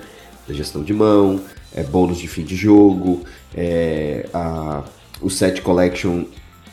A 0.49 0.53
gestão 0.53 0.81
de 0.81 0.93
mão, 0.93 1.41
é, 1.75 1.83
bônus 1.83 2.17
de 2.17 2.27
fim 2.27 2.45
de 2.45 2.55
jogo, 2.55 3.23
é, 3.53 4.29
a, 4.33 4.83
o 5.21 5.29
set 5.29 5.61
collection 5.61 6.23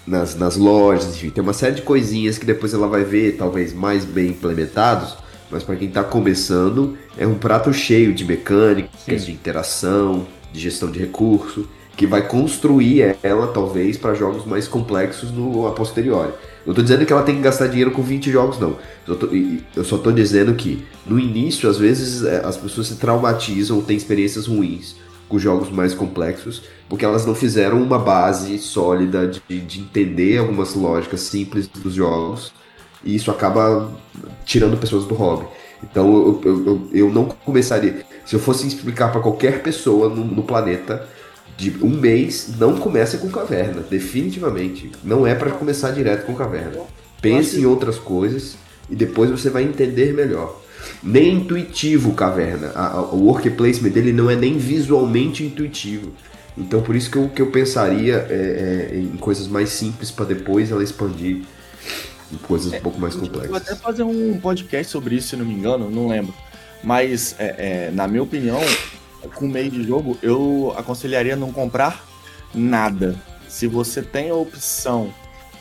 nas, 0.06 0.36
nas 0.36 0.56
lojas, 0.56 1.16
enfim, 1.16 1.31
tem 1.31 1.43
uma 1.43 1.52
série 1.52 1.74
de 1.74 1.82
coisinhas 1.82 2.39
que 2.39 2.47
depois 2.47 2.73
ela 2.73 2.86
vai 2.86 3.02
ver, 3.02 3.36
talvez 3.36 3.73
mais 3.73 4.05
bem 4.05 4.28
implementados, 4.28 5.16
mas 5.50 5.62
para 5.62 5.76
quem 5.76 5.88
está 5.88 6.02
começando, 6.02 6.96
é 7.16 7.26
um 7.26 7.34
prato 7.34 7.72
cheio 7.72 8.12
de 8.12 8.24
mecânicas, 8.24 8.90
Sim. 9.04 9.16
de 9.16 9.32
interação, 9.32 10.26
de 10.52 10.60
gestão 10.60 10.90
de 10.90 10.98
recurso, 10.98 11.68
que 11.96 12.06
vai 12.06 12.26
construir 12.26 13.16
ela, 13.22 13.46
talvez, 13.46 13.96
para 13.96 14.14
jogos 14.14 14.44
mais 14.44 14.66
complexos 14.66 15.30
no 15.30 15.66
a 15.66 15.72
posteriori. 15.72 16.32
Não 16.66 16.72
estou 16.72 16.82
dizendo 16.82 17.04
que 17.04 17.12
ela 17.12 17.22
tem 17.22 17.36
que 17.36 17.42
gastar 17.42 17.68
dinheiro 17.68 17.90
com 17.90 18.02
20 18.02 18.30
jogos, 18.30 18.58
não. 18.58 18.76
Eu, 19.06 19.16
tô, 19.16 19.26
eu 19.26 19.84
só 19.84 19.96
estou 19.96 20.12
dizendo 20.12 20.54
que, 20.54 20.84
no 21.06 21.20
início, 21.20 21.68
às 21.68 21.78
vezes, 21.78 22.24
é, 22.24 22.44
as 22.44 22.56
pessoas 22.56 22.88
se 22.88 22.96
traumatizam 22.96 23.76
ou 23.76 23.82
têm 23.82 23.96
experiências 23.96 24.46
ruins 24.46 24.96
com 25.28 25.38
jogos 25.38 25.70
mais 25.70 25.94
complexos, 25.94 26.62
porque 26.88 27.04
elas 27.04 27.26
não 27.26 27.34
fizeram 27.34 27.82
uma 27.82 27.98
base 27.98 28.58
sólida 28.58 29.26
de, 29.26 29.60
de 29.60 29.80
entender 29.80 30.38
algumas 30.38 30.74
lógicas 30.74 31.20
simples 31.20 31.66
dos 31.66 31.94
jogos, 31.94 32.52
e 33.05 33.14
isso 33.14 33.31
acaba 33.31 33.90
tirando 34.44 34.76
pessoas 34.78 35.05
do 35.05 35.14
hobby. 35.14 35.47
Então 35.82 36.06
eu, 36.06 36.40
eu, 36.44 36.89
eu, 36.93 37.10
não 37.10 37.26
começaria. 37.26 38.05
Se 38.24 38.35
eu 38.35 38.40
fosse 38.40 38.66
explicar 38.66 39.12
para 39.12 39.20
qualquer 39.20 39.62
pessoa 39.62 40.09
no, 40.09 40.24
no, 40.24 40.43
planeta 40.43 41.06
de 41.56 41.76
um 41.82 41.90
mês, 41.90 42.55
não 42.59 42.76
comece 42.76 43.18
com 43.18 43.28
caverna, 43.28 43.82
definitivamente. 43.82 44.90
Não 45.05 45.26
é 45.26 45.35
para 45.35 45.51
começar 45.51 45.90
direto 45.90 46.24
com 46.24 46.35
caverna. 46.35 46.81
Pense 47.20 47.60
em 47.60 47.66
outras 47.66 47.98
coisas 47.98 48.56
e 48.89 48.97
depois 48.97 49.31
você 49.31 49.51
vai 49.51 49.62
entender 49.62 50.12
melhor 50.12 50.64
nem 51.02 51.36
intuitivo 51.36 52.12
Caverna. 52.12 52.72
A, 52.74 52.86
a, 52.89 53.02
o 53.02 53.26
work 53.26 53.48
placement 53.51 53.90
dele 53.90 54.12
não 54.12 54.31
é 54.31 54.36
nem 54.36 54.59
visualmente 54.59 55.44
intuitivo. 55.44 56.12
Então 56.56 56.81
por 56.82 56.94
isso 56.94 57.10
que 57.10 57.16
eu, 57.16 57.28
que 57.28 57.43
eu 57.43 57.51
pensaria 57.51 58.26
é, 58.31 58.90
é, 58.93 58.97
em 58.97 59.16
coisas 59.16 59.48
mais 59.48 59.70
simples 59.70 60.10
para 60.10 60.26
depois 60.26 60.70
ela 60.70 60.85
expandir 60.85 61.43
coisas 62.46 62.72
um 62.72 62.80
pouco 62.80 63.01
mais 63.01 63.14
complexas. 63.14 63.48
Vou 63.48 63.56
até 63.56 63.74
fazer 63.74 64.02
um 64.02 64.38
podcast 64.40 64.90
sobre 64.90 65.16
isso, 65.16 65.28
se 65.28 65.36
não 65.36 65.44
me 65.44 65.55
engano, 65.55 65.90
não 65.90 66.09
lembro. 66.09 66.34
Mas, 66.82 67.34
é, 67.38 67.88
é, 67.88 67.90
na 67.92 68.06
minha 68.06 68.22
opinião, 68.22 68.60
com 69.34 69.46
meio 69.46 69.70
de 69.70 69.82
jogo, 69.82 70.18
eu 70.22 70.74
aconselharia 70.76 71.36
não 71.36 71.51
comprar 71.51 72.05
nada. 72.55 73.14
Se 73.48 73.66
você 73.66 74.02
tem 74.02 74.30
a 74.30 74.34
opção 74.34 75.12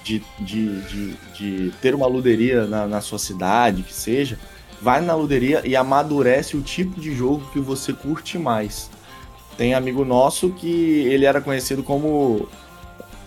de, 0.04 0.22
de, 0.40 0.82
de, 0.82 1.14
de 1.34 1.74
ter 1.82 1.96
uma 1.96 2.08
luderia 2.08 2.66
na, 2.66 2.88
na 2.88 3.02
sua 3.02 3.18
cidade, 3.18 3.84
que 3.84 3.94
seja, 3.94 4.38
vai 4.82 5.00
na 5.00 5.16
luderia 5.16 5.62
e 5.64 5.76
amadurece 5.76 6.58
o 6.58 6.62
tipo 6.62 7.00
de 7.00 7.16
jogo 7.16 7.50
que 7.54 7.60
você 7.60 7.94
curte 7.94 8.38
mais. 8.38 8.90
Tem 9.58 9.74
amigo 9.74 10.04
nosso 10.04 10.50
que 10.50 10.68
ele 10.68 11.26
era 11.26 11.40
conhecido 11.40 11.84
como 11.84 12.50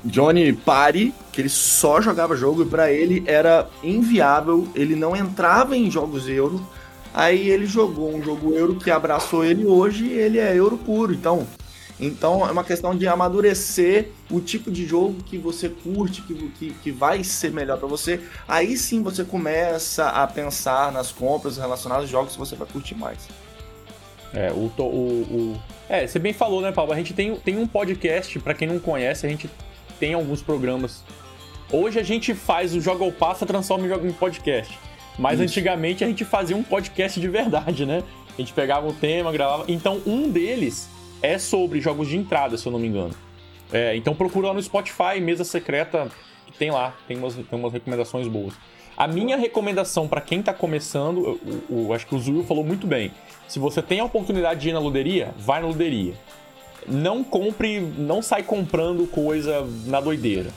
Johnny 0.07 0.53
Party, 0.53 1.13
que 1.33 1.41
ele 1.41 1.49
só 1.49 2.01
jogava 2.01 2.37
jogo 2.37 2.63
e 2.63 2.67
para 2.67 2.93
ele 2.93 3.25
era 3.27 3.69
inviável, 3.83 4.69
ele 4.75 4.95
não 4.95 5.17
entrava 5.17 5.77
em 5.77 5.91
jogos 5.91 6.29
euro. 6.29 6.65
Aí 7.13 7.49
ele 7.49 7.67
jogou 7.67 8.15
um 8.15 8.23
jogo 8.23 8.55
euro 8.55 8.77
que 8.77 8.91
abraçou 8.91 9.45
ele 9.45 9.65
hoje, 9.65 10.07
ele 10.09 10.39
é 10.39 10.55
euro 10.55 10.77
puro. 10.77 11.13
Então, 11.13 11.47
então 11.99 12.47
é 12.47 12.53
uma 12.53 12.63
questão 12.63 12.95
de 12.95 13.09
amadurecer 13.09 14.11
o 14.31 14.41
tipo 14.41 14.71
de 14.71 14.87
jogo 14.87 15.23
que 15.25 15.39
você 15.39 15.69
curte, 15.69 16.23
que, 16.23 16.35
que, 16.51 16.71
que 16.73 16.91
vai 16.91 17.25
ser 17.25 17.51
melhor 17.51 17.79
para 17.79 17.89
você. 17.89 18.21
Aí 18.47 18.77
sim 18.77 19.03
você 19.03 19.25
começa 19.25 20.09
a 20.09 20.27
pensar 20.27 20.93
nas 20.93 21.11
compras 21.11 21.57
relacionadas 21.57 22.05
aos 22.05 22.11
jogos 22.11 22.33
que 22.33 22.39
você 22.39 22.55
vai 22.55 22.69
curtir 22.69 22.95
mais. 22.95 23.29
É, 24.35 24.53
o, 24.53 24.71
o, 24.79 24.83
o... 24.83 25.63
É, 25.89 26.07
você 26.07 26.19
bem 26.19 26.35
falou, 26.35 26.61
né, 26.61 26.71
Paulo? 26.71 26.93
A 26.93 26.97
gente 26.97 27.15
tem, 27.15 27.35
tem 27.37 27.57
um 27.57 27.67
podcast, 27.67 28.39
para 28.41 28.53
quem 28.53 28.69
não 28.69 28.79
conhece, 28.79 29.25
a 29.25 29.29
gente 29.29 29.49
tem 29.99 30.15
alguns 30.15 30.43
programas. 30.43 31.03
Hoje 31.71 31.99
a 31.99 32.03
gente 32.03 32.35
faz 32.35 32.75
o 32.75 32.81
Joga 32.81 33.05
ou 33.05 33.13
Passa, 33.13 33.45
transforma 33.45 33.87
em 33.87 34.13
podcast. 34.13 34.79
Mas 35.19 35.35
Isso. 35.35 35.45
antigamente 35.45 36.05
a 36.05 36.07
gente 36.07 36.25
fazia 36.25 36.57
um 36.57 36.63
podcast 36.63 37.19
de 37.19 37.29
verdade, 37.29 37.87
né? 37.87 38.03
A 38.37 38.41
gente 38.41 38.53
pegava 38.53 38.87
o 38.87 38.93
tema, 38.93 39.33
gravava. 39.33 39.65
Então 39.69 40.01
um 40.07 40.31
deles 40.31 40.89
é 41.23 41.39
sobre 41.39 41.81
jogos 41.81 42.09
de 42.09 42.17
entrada, 42.17 42.57
se 42.57 42.67
eu 42.67 42.73
não 42.73 42.79
me 42.79 42.87
engano. 42.87 43.15
É, 43.73 43.97
então 43.97 44.15
procura 44.15 44.49
lá 44.49 44.55
no 44.55 44.63
Spotify, 44.63 45.21
Mesa 45.21 45.43
Secreta, 45.43 46.09
que 46.47 46.53
tem 46.53 46.71
lá, 46.71 46.95
tem 47.09 47.17
umas, 47.17 47.35
tem 47.35 47.59
umas 47.59 47.73
recomendações 47.73 48.29
boas. 48.29 48.55
A 48.97 49.07
minha 49.07 49.37
recomendação 49.37 50.09
para 50.09 50.21
quem 50.21 50.41
tá 50.41 50.55
começando, 50.55 51.39
o, 51.69 51.89
o, 51.89 51.93
acho 51.93 52.07
que 52.07 52.15
o 52.15 52.19
Zuil 52.19 52.45
falou 52.45 52.65
muito 52.65 52.87
bem. 52.87 53.13
Se 53.47 53.59
você 53.59 53.83
tem 53.83 54.01
a 54.01 54.05
oportunidade 54.05 54.61
de 54.61 54.71
ir 54.71 54.73
na 54.73 54.79
luderia, 54.79 55.35
vai 55.37 55.61
na 55.61 55.67
luderia. 55.67 56.15
Não 56.89 57.25
compre, 57.25 57.81
não 57.81 58.23
sai 58.23 58.43
comprando 58.43 59.07
coisa 59.07 59.67
na 59.87 60.01
doideira. 60.01 60.51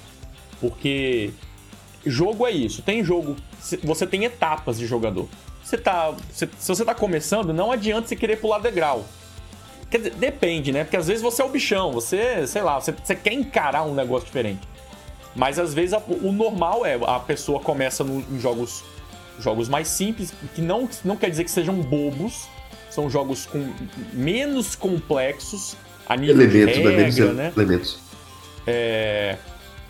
Porque 0.60 1.32
jogo 2.06 2.46
é 2.46 2.52
isso. 2.52 2.82
Tem 2.82 3.04
jogo, 3.04 3.36
você 3.84 4.06
tem 4.06 4.26
etapas 4.26 4.78
de 4.78 4.86
jogador. 4.86 5.28
Você 5.64 5.78
tá, 5.78 6.14
se 6.32 6.48
você 6.68 6.84
tá 6.84 6.96
começando, 6.96 7.54
não 7.54 7.72
adianta 7.72 8.08
você 8.08 8.16
querer 8.16 8.38
pular 8.38 8.60
degrau. 8.60 9.06
Quer 9.90 9.98
dizer, 9.98 10.16
depende, 10.16 10.72
né? 10.72 10.84
Porque 10.84 10.98
às 10.98 11.08
vezes 11.08 11.22
você 11.22 11.42
é 11.42 11.46
o 11.46 11.50
bichão, 11.50 11.92
você, 11.92 12.46
sei 12.46 12.62
lá, 12.62 12.80
você, 12.80 12.92
você 12.92 13.16
quer 13.16 13.34
encarar 13.34 13.84
um 13.84 13.94
negócio 13.94 14.26
diferente. 14.26 14.62
Mas 15.36 15.58
às 15.58 15.74
vezes 15.74 15.94
a, 15.94 16.00
o 16.08 16.32
normal 16.32 16.86
é 16.86 16.96
a 17.06 17.20
pessoa 17.20 17.60
começa 17.60 18.04
no, 18.04 18.20
em 18.20 18.40
jogos, 18.40 18.84
jogos 19.40 19.70
mais 19.70 19.88
simples, 19.88 20.34
que 20.54 20.62
não, 20.62 20.88
não 21.04 21.16
quer 21.16 21.30
dizer 21.30 21.44
que 21.44 21.52
sejam 21.52 21.76
bobos, 21.76 22.48
são 22.90 23.10
jogos 23.10 23.46
com 23.46 23.72
menos 24.14 24.76
complexos 24.76 25.76
a 26.10 26.18
nível 26.18 26.42
elementos, 26.42 26.76
de 26.76 26.82
regra, 26.82 27.34
né? 27.34 27.54
Elementos. 27.56 28.00
É... 28.66 29.38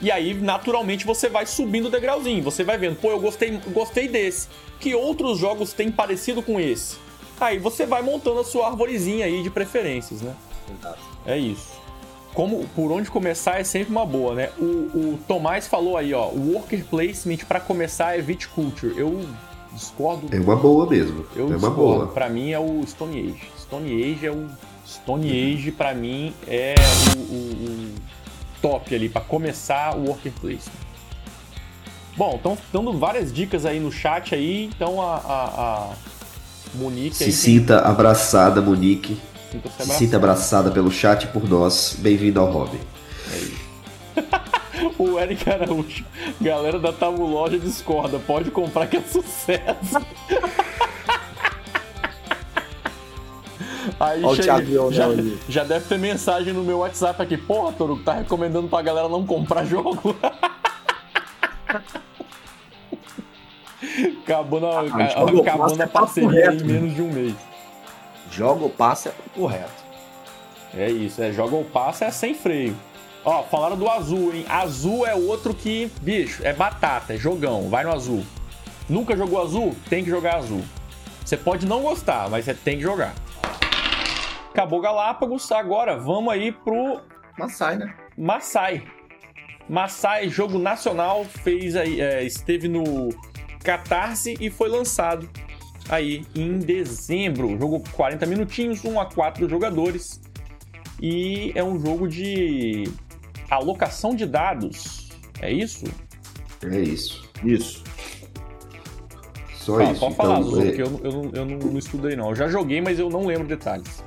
E 0.02 0.12
aí, 0.12 0.34
naturalmente, 0.34 1.06
você 1.06 1.28
vai 1.28 1.46
subindo 1.46 1.88
o 1.88 1.90
degrauzinho. 1.90 2.44
Você 2.44 2.64
vai 2.64 2.78
vendo, 2.78 2.98
pô, 2.98 3.10
eu 3.10 3.20
gostei, 3.20 3.60
gostei 3.70 4.08
desse. 4.08 4.48
Que 4.80 4.94
outros 4.94 5.38
jogos 5.38 5.74
têm 5.74 5.92
parecido 5.92 6.42
com 6.42 6.60
esse? 6.60 6.98
Aí 7.40 7.58
você 7.58 7.86
vai 7.86 8.02
montando 8.02 8.40
a 8.40 8.44
sua 8.44 8.68
arvorezinha 8.68 9.26
aí 9.26 9.42
de 9.42 9.50
preferências, 9.50 10.22
né? 10.22 10.34
Exato. 10.80 11.00
É 11.26 11.38
isso. 11.38 11.80
Como, 12.34 12.66
por 12.76 12.92
onde 12.92 13.10
começar 13.10 13.60
é 13.60 13.64
sempre 13.64 13.92
uma 13.92 14.06
boa, 14.06 14.36
né? 14.36 14.50
O, 14.58 14.64
o 14.64 15.20
Tomás 15.28 15.68
falou 15.68 15.98
aí, 15.98 16.14
ó, 16.14 16.28
o 16.28 16.54
worker 16.54 16.86
placement 16.86 17.40
para 17.48 17.60
começar 17.60 18.18
é 18.18 18.22
viticulture. 18.22 18.98
Eu 18.98 19.26
discordo. 19.74 20.28
É 20.32 20.40
uma 20.40 20.56
boa 20.56 20.86
mesmo. 20.86 21.26
Eu 21.36 21.52
é 21.52 21.58
uma 21.58 21.70
boa. 21.70 22.08
Para 22.08 22.30
mim 22.30 22.52
é 22.52 22.60
o 22.60 22.86
Stone 22.86 23.20
Age. 23.20 23.52
Stone 23.60 23.92
Age 23.92 24.26
é 24.26 24.32
o 24.32 24.48
Stone 24.90 25.30
Age 25.30 25.72
para 25.72 25.94
mim 25.94 26.34
é 26.48 26.74
o, 27.16 27.20
o, 27.20 27.36
o 27.36 27.96
top 28.62 28.96
ali 28.96 29.08
para 29.08 29.22
começar 29.22 29.96
o 29.96 30.08
worker 30.08 30.32
placement. 30.42 30.90
Bom, 32.18 32.36
estão 32.36 32.58
dando 32.74 32.98
várias 32.98 33.32
dicas 33.32 33.66
aí 33.66 33.80
no 33.80 33.92
chat 33.92 34.34
aí, 34.34 34.66
então 34.66 35.02
a, 35.02 35.16
a, 35.16 35.46
a 35.62 35.90
Monique 36.74 37.16
Se 37.16 37.32
sinta 37.32 37.82
tem... 37.82 37.92
abraçada, 37.92 38.62
Monique. 38.62 39.18
Sinta-se 39.52 39.74
abraçada. 39.76 40.00
sinta 40.00 40.18
abraçada 40.18 40.72
pelo 40.72 40.92
chat 40.92 41.28
por 41.28 41.48
nós. 41.48 41.96
Bem-vindo 41.98 42.40
ao 42.40 42.52
hobby. 42.52 42.80
É 43.32 43.38
isso. 43.38 43.70
o 45.00 45.20
Eric 45.20 45.50
Araújo. 45.50 46.06
Galera 46.42 46.80
da 46.80 46.92
Tabuloja 46.92 47.58
discorda. 47.58 48.20
Pode 48.20 48.52
comprar 48.52 48.88
que 48.88 48.98
é 48.98 49.02
sucesso. 49.02 50.00
Aí 54.00 54.24
Olha 54.24 54.42
chega, 54.42 54.92
já, 54.92 55.08
já, 55.50 55.64
deve 55.66 55.86
ter 55.86 55.98
mensagem 56.00 56.54
no 56.54 56.64
meu 56.64 56.80
WhatsApp 56.80 57.22
aqui. 57.22 57.36
Porra, 57.36 57.74
Toru, 57.74 57.98
tá 57.98 58.14
recomendando 58.14 58.70
pra 58.70 58.82
galera 58.82 59.10
não 59.10 59.26
comprar 59.26 59.66
jogo. 59.66 60.16
acabou 64.24 64.62
na, 64.62 64.68
ah, 64.68 65.40
acabou 65.42 65.76
na 65.76 65.84
é 65.84 65.88
parceria 65.88 66.54
em 66.54 66.64
menos 66.64 66.96
de 66.96 67.02
um 67.02 67.12
mês. 67.12 67.36
Joga 68.32 68.64
ou 68.64 68.70
passa 68.70 69.10
é 69.10 69.14
correto. 69.36 69.90
É 70.74 70.90
isso, 70.90 71.22
é 71.22 71.32
joga 71.34 71.56
ou 71.56 71.66
passa 71.66 72.06
é 72.06 72.12
sem 72.12 72.34
freio. 72.34 72.78
Ó, 73.26 73.44
falaram 73.44 73.76
do 73.76 73.90
azul, 73.90 74.34
hein? 74.34 74.46
Azul 74.48 75.06
é 75.06 75.14
outro 75.14 75.54
que, 75.54 75.92
bicho, 76.02 76.42
é 76.46 76.54
batata, 76.54 77.14
é 77.14 77.18
jogão, 77.18 77.70
vai 77.70 77.84
no 77.84 77.92
azul. 77.92 78.24
Nunca 78.88 79.18
jogou 79.18 79.42
azul? 79.42 79.76
Tem 79.90 80.04
que 80.04 80.10
jogar 80.10 80.38
azul. 80.38 80.64
Você 81.26 81.36
pode 81.36 81.66
não 81.66 81.82
gostar, 81.82 82.30
mas 82.30 82.46
você 82.46 82.54
tem 82.54 82.78
que 82.78 82.84
jogar. 82.84 83.14
Acabou 84.52 84.82
Galápagos, 84.82 85.52
agora 85.52 85.98
vamos 85.98 86.34
aí 86.34 86.52
pro. 86.52 87.02
Massai, 87.38 87.78
né? 87.78 87.96
Massai. 88.18 88.84
Massai, 89.70 90.30
jogo 90.30 90.58
nacional, 90.58 91.24
fez 91.24 91.76
aí, 91.76 92.02
é, 92.02 92.24
esteve 92.24 92.68
no 92.68 93.10
Catarse 93.64 94.36
e 94.40 94.50
foi 94.50 94.68
lançado 94.68 95.30
aí 95.90 96.26
em 96.36 96.58
dezembro. 96.58 97.58
Jogo 97.60 97.84
40 97.92 98.26
minutinhos, 98.26 98.84
1 98.84 99.00
a 99.00 99.06
4 99.06 99.48
jogadores. 99.48 100.22
E 101.02 101.52
é 101.56 101.64
um 101.64 101.80
jogo 101.80 102.08
de 102.08 102.86
alocação 103.50 104.16
de 104.16 104.26
dados. 104.26 105.10
É 105.40 105.52
isso? 105.52 105.86
É 106.64 106.80
isso. 106.80 107.30
Isso. 107.44 107.84
Só 109.54 109.82
isso. 109.82 110.00
Pode 110.00 110.16
falar, 110.16 110.40
então, 110.40 110.50
Zuzu, 110.50 110.62
é... 110.62 110.70
eu, 110.70 111.02
eu, 111.04 111.12
não, 111.12 111.32
eu 111.34 111.46
não, 111.46 111.58
não, 111.58 111.78
estudei 111.78 112.16
não. 112.16 112.30
Eu 112.30 112.36
já 112.36 112.48
joguei, 112.48 112.82
mas 112.82 113.00
eu 113.00 113.10
não 113.10 113.26
lembro 113.26 113.48
detalhes. 113.48 114.04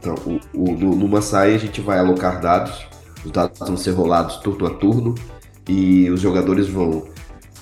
Então, 0.00 0.14
o, 0.24 0.40
o, 0.54 0.72
no, 0.72 0.96
numa 0.96 1.22
saia 1.22 1.54
a 1.54 1.58
gente 1.58 1.80
vai 1.80 1.98
alocar 1.98 2.40
dados. 2.40 2.86
Os 3.24 3.30
dados 3.30 3.58
vão 3.58 3.76
ser 3.76 3.90
rolados 3.90 4.38
turno 4.38 4.66
a 4.66 4.70
turno. 4.70 5.14
E 5.68 6.10
os 6.10 6.20
jogadores 6.20 6.68
vão 6.68 7.04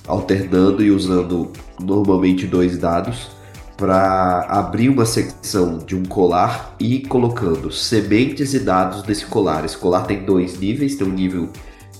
alternando 0.06 0.82
e 0.82 0.90
usando 0.90 1.52
normalmente 1.78 2.47
dois 2.47 2.78
dados 2.78 3.31
para 3.77 4.47
abrir 4.48 4.89
uma 4.89 5.05
secção 5.05 5.78
de 5.78 5.94
um 5.94 6.05
colar 6.05 6.74
e 6.81 7.01
colocando 7.06 7.70
sementes 7.70 8.55
e 8.55 8.60
dados 8.60 9.02
desse 9.02 9.27
colar. 9.27 9.65
Esse 9.65 9.77
colar 9.77 10.05
tem 10.05 10.24
dois 10.24 10.59
níveis, 10.59 10.97
tem 10.97 11.06
um 11.06 11.12
nível 11.12 11.48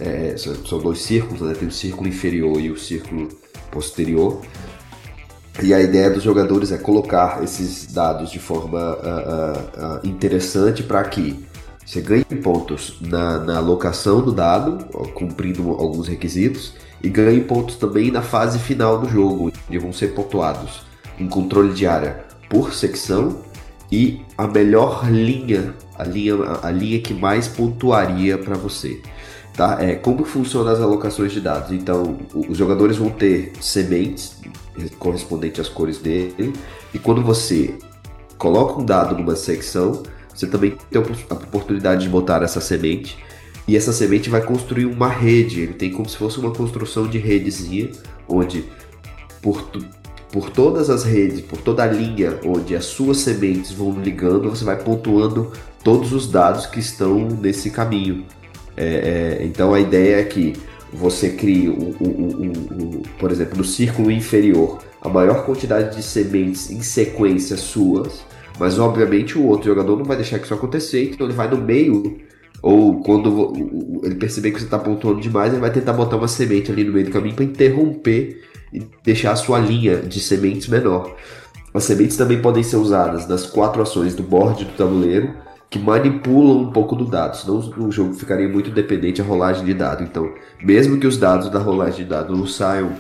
é, 0.01 0.35
são 0.37 0.79
dois 0.79 1.01
círculos, 1.01 1.41
né? 1.41 1.55
tem 1.55 1.69
o 1.69 1.73
círculo 1.73 2.09
inferior 2.09 2.61
e 2.61 2.71
o 2.71 2.77
círculo 2.77 3.29
posterior. 3.71 4.41
E 5.63 5.75
a 5.75 5.81
ideia 5.81 6.09
dos 6.09 6.23
jogadores 6.23 6.71
é 6.71 6.79
colocar 6.79 7.43
esses 7.43 7.93
dados 7.93 8.31
de 8.31 8.39
forma 8.39 8.97
uh, 8.97 9.97
uh, 9.97 10.07
interessante 10.07 10.83
para 10.83 11.03
que 11.05 11.45
você 11.85 12.01
ganhe 12.01 12.25
pontos 12.25 12.99
na, 13.01 13.39
na 13.39 13.57
alocação 13.57 14.21
do 14.21 14.31
dado, 14.31 14.85
cumprindo 15.15 15.71
alguns 15.71 16.07
requisitos, 16.07 16.75
e 17.03 17.09
ganhe 17.09 17.41
pontos 17.41 17.77
também 17.77 18.11
na 18.11 18.21
fase 18.21 18.59
final 18.59 18.99
do 19.01 19.09
jogo, 19.09 19.51
onde 19.69 19.79
vão 19.79 19.93
ser 19.93 20.09
pontuados 20.09 20.83
em 21.19 21.27
controle 21.27 21.73
de 21.73 21.87
área 21.87 22.25
por 22.49 22.75
secção 22.75 23.39
e 23.91 24.21
a 24.37 24.47
melhor 24.47 25.11
linha, 25.11 25.75
a 25.99 26.05
linha, 26.05 26.35
a 26.63 26.71
linha 26.71 27.01
que 27.01 27.15
mais 27.15 27.49
pontuaria 27.49 28.37
para 28.37 28.55
você. 28.55 29.01
Tá? 29.59 29.77
É, 29.81 29.97
como 29.97 30.25
funcionam 30.25 30.71
as 30.71 30.81
alocações 30.81 31.33
de 31.33 31.41
dados? 31.41 31.73
Então, 31.73 32.17
os 32.33 32.57
jogadores 32.57 32.97
vão 32.97 33.11
ter 33.11 33.51
sementes 33.61 34.41
correspondentes 35.01 35.59
às 35.59 35.69
cores 35.69 35.99
dele, 35.99 36.53
e 36.95 36.99
quando 37.01 37.21
você 37.23 37.77
coloca 38.39 38.81
um 38.81 38.85
dado 38.85 39.17
numa 39.19 39.35
secção, 39.35 40.05
você 40.33 40.47
também 40.47 40.77
tem 40.89 41.03
a 41.03 41.05
oportunidade 41.35 42.05
de 42.05 42.09
botar 42.09 42.41
essa 42.45 42.61
semente 42.61 43.19
e 43.67 43.77
essa 43.77 43.93
semente 43.93 44.31
vai 44.31 44.41
construir 44.43 44.87
uma 44.87 45.09
rede. 45.09 45.63
Ele 45.63 45.73
tem 45.73 45.91
como 45.91 46.09
se 46.09 46.17
fosse 46.17 46.39
uma 46.39 46.53
construção 46.53 47.09
de 47.09 47.19
redezinha, 47.19 47.91
onde 48.29 48.65
por, 49.43 49.69
por 50.31 50.51
todas 50.51 50.89
as 50.89 51.03
redes, 51.03 51.41
por 51.41 51.59
toda 51.59 51.83
a 51.83 51.87
linha 51.87 52.39
onde 52.45 52.77
as 52.77 52.85
suas 52.85 53.17
sementes 53.17 53.73
vão 53.73 53.91
ligando, 54.01 54.51
você 54.51 54.65
vai 54.65 54.81
pontuando 54.81 55.51
todos 55.83 56.13
os 56.13 56.31
dados 56.31 56.65
que 56.65 56.79
estão 56.79 57.27
nesse 57.27 57.73
caminho. 57.73 58.25
É, 58.81 59.39
é, 59.41 59.45
então 59.45 59.75
a 59.75 59.81
ideia 59.81 60.21
é 60.21 60.25
que 60.25 60.53
você 60.93 61.31
crie, 61.31 61.69
um, 61.69 61.95
um, 62.01 62.53
um, 62.53 63.03
por 63.19 63.33
exemplo, 63.33 63.59
no 63.59 63.65
círculo 63.65 64.09
inferior, 64.09 64.79
a 65.03 65.09
maior 65.09 65.45
quantidade 65.45 65.97
de 65.97 66.03
sementes 66.03 66.71
em 66.71 66.81
sequência 66.81 67.57
suas, 67.57 68.25
mas 68.57 68.79
obviamente 68.79 69.37
o 69.37 69.45
outro 69.47 69.67
jogador 69.67 69.97
não 69.97 70.05
vai 70.05 70.17
deixar 70.17 70.39
que 70.39 70.45
isso 70.45 70.55
acontecer, 70.55 71.11
então 71.11 71.27
ele 71.27 71.35
vai 71.35 71.49
no 71.51 71.59
meio 71.59 72.21
ou 72.63 73.01
quando 73.03 73.53
ele 74.05 74.15
perceber 74.15 74.53
que 74.53 74.59
você 74.59 74.65
está 74.65 74.79
pontuando 74.79 75.21
demais, 75.21 75.53
ele 75.53 75.61
vai 75.61 75.73
tentar 75.73 75.93
botar 75.93 76.17
uma 76.17 76.29
semente 76.29 76.71
ali 76.71 76.85
no 76.85 76.93
meio 76.93 77.07
do 77.07 77.13
caminho 77.13 77.35
para 77.35 77.45
interromper 77.45 78.43
e 78.73 78.83
deixar 79.05 79.33
a 79.33 79.37
sua 79.37 79.59
linha 79.59 79.97
de 79.97 80.21
sementes 80.21 80.69
menor. 80.69 81.17
As 81.75 81.85
sementes 81.85 82.17
também 82.17 82.41
podem 82.41 82.63
ser 82.63 82.77
usadas 82.77 83.29
nas 83.29 83.47
quatro 83.47 83.83
ações 83.83 84.15
do 84.15 84.23
board 84.23 84.65
do 84.65 84.73
tabuleiro, 84.73 85.35
que 85.71 85.79
manipulam 85.79 86.63
um 86.63 86.71
pouco 86.71 86.97
do 86.97 87.05
dado, 87.05 87.37
senão 87.37 87.59
o 87.87 87.93
jogo 87.93 88.15
ficaria 88.15 88.49
muito 88.49 88.71
dependente 88.71 89.21
da 89.21 89.29
rolagem 89.29 89.65
de 89.65 89.75
dado. 89.75 90.03
Então, 90.03 90.33
mesmo 90.63 90.99
que 90.99 91.07
os 91.07 91.19
dados 91.19 91.51
da 91.51 91.59
rolagem 91.59 92.05
de 92.05 92.11
dado 92.11 92.35
não 92.35 92.47
saiam 92.47 92.93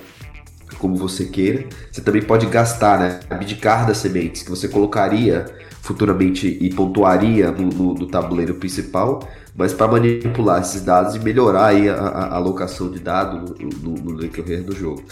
como 0.78 0.96
você 0.96 1.24
queira, 1.24 1.66
você 1.90 2.00
também 2.00 2.22
pode 2.22 2.46
gastar, 2.46 2.98
né, 2.98 3.20
abdicar 3.30 3.86
das 3.86 3.98
sementes 3.98 4.42
que 4.42 4.50
você 4.50 4.68
colocaria 4.68 5.46
futuramente 5.80 6.58
e 6.60 6.72
pontuaria 6.74 7.50
no, 7.50 7.68
no, 7.68 7.94
no 7.94 8.06
tabuleiro 8.06 8.54
principal, 8.54 9.26
mas 9.56 9.72
para 9.72 9.90
manipular 9.90 10.60
esses 10.60 10.82
dados 10.82 11.16
e 11.16 11.18
melhorar 11.18 11.68
aí 11.68 11.88
a, 11.88 11.94
a 11.94 12.36
alocação 12.36 12.90
de 12.90 12.98
dados 13.00 13.50
no, 13.58 13.68
no, 13.68 13.94
no 13.94 14.16
decorrer 14.18 14.62
do 14.62 14.76
jogo. 14.76 15.02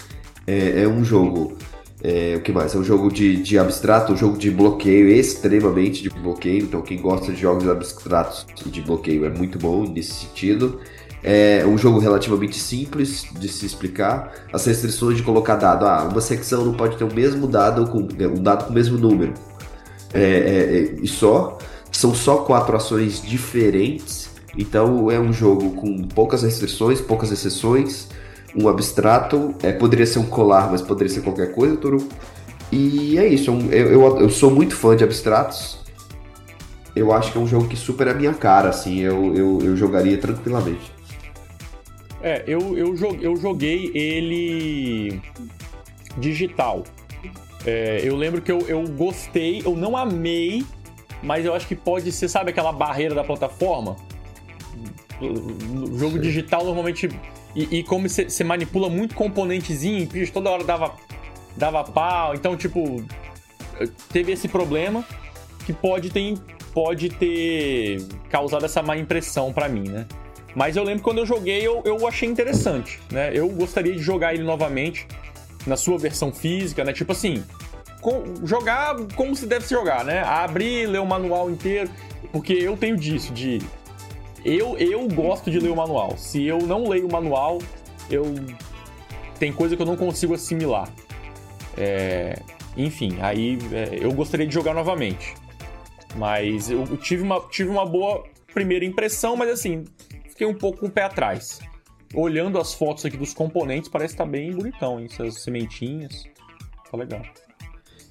É, 0.45 0.83
é 0.83 0.87
um 0.87 1.03
jogo. 1.03 1.57
É, 2.03 2.35
o 2.37 2.41
que 2.41 2.51
mais? 2.51 2.75
É 2.75 2.77
um 2.77 2.83
jogo 2.83 3.11
de, 3.11 3.37
de 3.37 3.57
abstrato, 3.57 4.13
um 4.13 4.17
jogo 4.17 4.37
de 4.37 4.51
bloqueio, 4.51 5.09
extremamente 5.09 6.03
de 6.03 6.09
bloqueio. 6.09 6.63
Então, 6.63 6.81
quem 6.81 7.01
gosta 7.01 7.31
de 7.31 7.41
jogos 7.41 7.67
abstratos 7.67 8.45
e 8.65 8.69
de 8.69 8.81
bloqueio 8.81 9.25
é 9.25 9.29
muito 9.29 9.57
bom 9.57 9.83
nesse 9.83 10.11
sentido. 10.11 10.79
É 11.23 11.65
um 11.65 11.77
jogo 11.77 11.97
relativamente 11.97 12.57
simples 12.57 13.25
de 13.39 13.49
se 13.49 13.65
explicar. 13.65 14.33
As 14.53 14.65
restrições 14.65 15.17
de 15.17 15.23
colocar 15.23 15.55
dado. 15.55 15.85
Ah, 15.85 16.07
uma 16.09 16.21
secção 16.21 16.63
não 16.63 16.73
pode 16.73 16.97
ter 16.97 17.03
o 17.03 17.13
mesmo 17.13 17.47
dado 17.47 17.87
com 17.87 17.99
um 17.99 18.41
dado 18.41 18.65
com 18.65 18.71
o 18.71 18.73
mesmo 18.73 18.97
número. 18.97 19.33
É, 20.13 20.21
é, 20.21 20.23
é, 20.23 20.95
e 21.01 21.07
só. 21.07 21.57
São 21.91 22.13
só 22.13 22.37
quatro 22.37 22.75
ações 22.75 23.21
diferentes. 23.21 24.29
Então 24.55 25.09
é 25.09 25.19
um 25.19 25.33
jogo 25.33 25.71
com 25.71 26.03
poucas 26.03 26.43
restrições, 26.43 27.01
poucas 27.01 27.31
exceções. 27.31 28.07
Um 28.55 28.67
abstrato. 28.67 29.53
É, 29.61 29.71
poderia 29.71 30.05
ser 30.05 30.19
um 30.19 30.25
colar, 30.25 30.71
mas 30.71 30.81
poderia 30.81 31.13
ser 31.13 31.21
qualquer 31.21 31.53
coisa, 31.53 31.75
Toru. 31.77 32.07
E 32.71 33.17
é 33.17 33.27
isso. 33.27 33.51
Eu, 33.71 33.91
eu, 33.91 34.19
eu 34.21 34.29
sou 34.29 34.51
muito 34.51 34.75
fã 34.75 34.95
de 34.95 35.03
abstratos. 35.03 35.79
Eu 36.95 37.13
acho 37.13 37.31
que 37.31 37.37
é 37.37 37.41
um 37.41 37.47
jogo 37.47 37.67
que 37.67 37.75
super 37.75 38.07
é 38.07 38.11
a 38.11 38.13
minha 38.13 38.33
cara, 38.33 38.69
assim. 38.69 38.99
Eu, 38.99 39.35
eu, 39.35 39.59
eu 39.61 39.77
jogaria 39.77 40.17
tranquilamente. 40.17 40.91
É, 42.21 42.43
eu, 42.47 42.75
eu, 42.77 42.95
eu 43.21 43.35
joguei 43.37 43.91
ele 43.93 45.21
digital. 46.17 46.83
É, 47.65 48.01
eu 48.03 48.15
lembro 48.15 48.41
que 48.41 48.51
eu, 48.51 48.59
eu 48.61 48.83
gostei, 48.87 49.61
eu 49.63 49.75
não 49.75 49.95
amei, 49.95 50.65
mas 51.21 51.45
eu 51.45 51.53
acho 51.53 51.67
que 51.67 51.75
pode 51.75 52.11
ser, 52.11 52.27
sabe, 52.27 52.49
aquela 52.49 52.71
barreira 52.71 53.13
da 53.13 53.23
plataforma? 53.23 53.95
No 55.19 55.97
jogo 55.97 56.15
Sim. 56.15 56.21
digital, 56.21 56.63
normalmente. 56.63 57.09
E, 57.57 57.79
e 57.79 57.83
como 57.83 58.07
você 58.07 58.43
manipula 58.43 58.87
muito 58.87 59.15
componentezinho, 59.15 60.07
toda 60.31 60.51
hora 60.51 60.63
dava, 60.63 60.93
dava 61.55 61.83
pau. 61.83 62.35
Então, 62.35 62.55
tipo, 62.55 63.03
teve 64.13 64.31
esse 64.31 64.47
problema 64.47 65.03
que 65.65 65.73
pode 65.73 66.11
ter, 66.11 66.37
pode 66.71 67.09
ter 67.09 68.05
causado 68.29 68.63
essa 68.63 68.83
má 68.83 68.95
impressão 68.95 69.51
para 69.51 69.67
mim, 69.67 69.89
né? 69.89 70.05
Mas 70.55 70.77
eu 70.77 70.83
lembro 70.83 71.03
quando 71.03 71.17
eu 71.17 71.25
joguei, 71.25 71.65
eu, 71.65 71.81
eu 71.83 72.07
achei 72.07 72.29
interessante, 72.29 72.99
né? 73.11 73.31
Eu 73.33 73.49
gostaria 73.49 73.93
de 73.93 74.03
jogar 74.03 74.35
ele 74.35 74.43
novamente 74.43 75.07
na 75.65 75.75
sua 75.75 75.97
versão 75.97 76.31
física, 76.31 76.83
né? 76.83 76.93
Tipo 76.93 77.11
assim, 77.11 77.43
com, 78.01 78.35
jogar 78.45 78.95
como 79.15 79.35
se 79.35 79.47
deve 79.47 79.65
se 79.65 79.73
jogar, 79.73 80.05
né? 80.05 80.21
Abrir, 80.21 80.85
ler 80.85 80.99
o 80.99 81.07
manual 81.07 81.49
inteiro, 81.49 81.89
porque 82.31 82.53
eu 82.53 82.77
tenho 82.77 82.95
disso, 82.95 83.33
de 83.33 83.59
eu, 84.43 84.77
eu 84.77 85.07
gosto 85.07 85.49
de 85.51 85.59
ler 85.59 85.69
o 85.69 85.75
manual. 85.75 86.17
Se 86.17 86.45
eu 86.45 86.59
não 86.59 86.87
leio 86.87 87.07
o 87.07 87.11
manual, 87.11 87.59
eu 88.09 88.23
tem 89.37 89.53
coisa 89.53 89.75
que 89.75 89.81
eu 89.81 89.85
não 89.85 89.95
consigo 89.95 90.33
assimilar. 90.33 90.91
É... 91.77 92.39
enfim, 92.75 93.17
aí 93.21 93.57
é, 93.71 94.03
eu 94.03 94.11
gostaria 94.11 94.47
de 94.47 94.53
jogar 94.53 94.73
novamente. 94.73 95.35
Mas 96.15 96.69
eu 96.69 96.97
tive 96.97 97.23
uma, 97.23 97.39
tive 97.49 97.69
uma 97.69 97.85
boa 97.85 98.23
primeira 98.53 98.83
impressão, 98.83 99.35
mas 99.35 99.49
assim, 99.49 99.85
fiquei 100.29 100.47
um 100.47 100.53
pouco 100.53 100.79
com 100.79 100.85
o 100.87 100.91
pé 100.91 101.03
atrás. 101.03 101.59
Olhando 102.13 102.57
as 102.57 102.73
fotos 102.73 103.05
aqui 103.05 103.17
dos 103.17 103.33
componentes, 103.33 103.89
parece 103.89 104.13
que 104.13 104.17
tá 104.17 104.25
bem 104.25 104.51
bonitão, 104.51 104.99
hein? 104.99 105.07
Essas 105.11 105.43
sementinhas. 105.43 106.23
Tá 106.89 106.97
legal. 106.97 107.21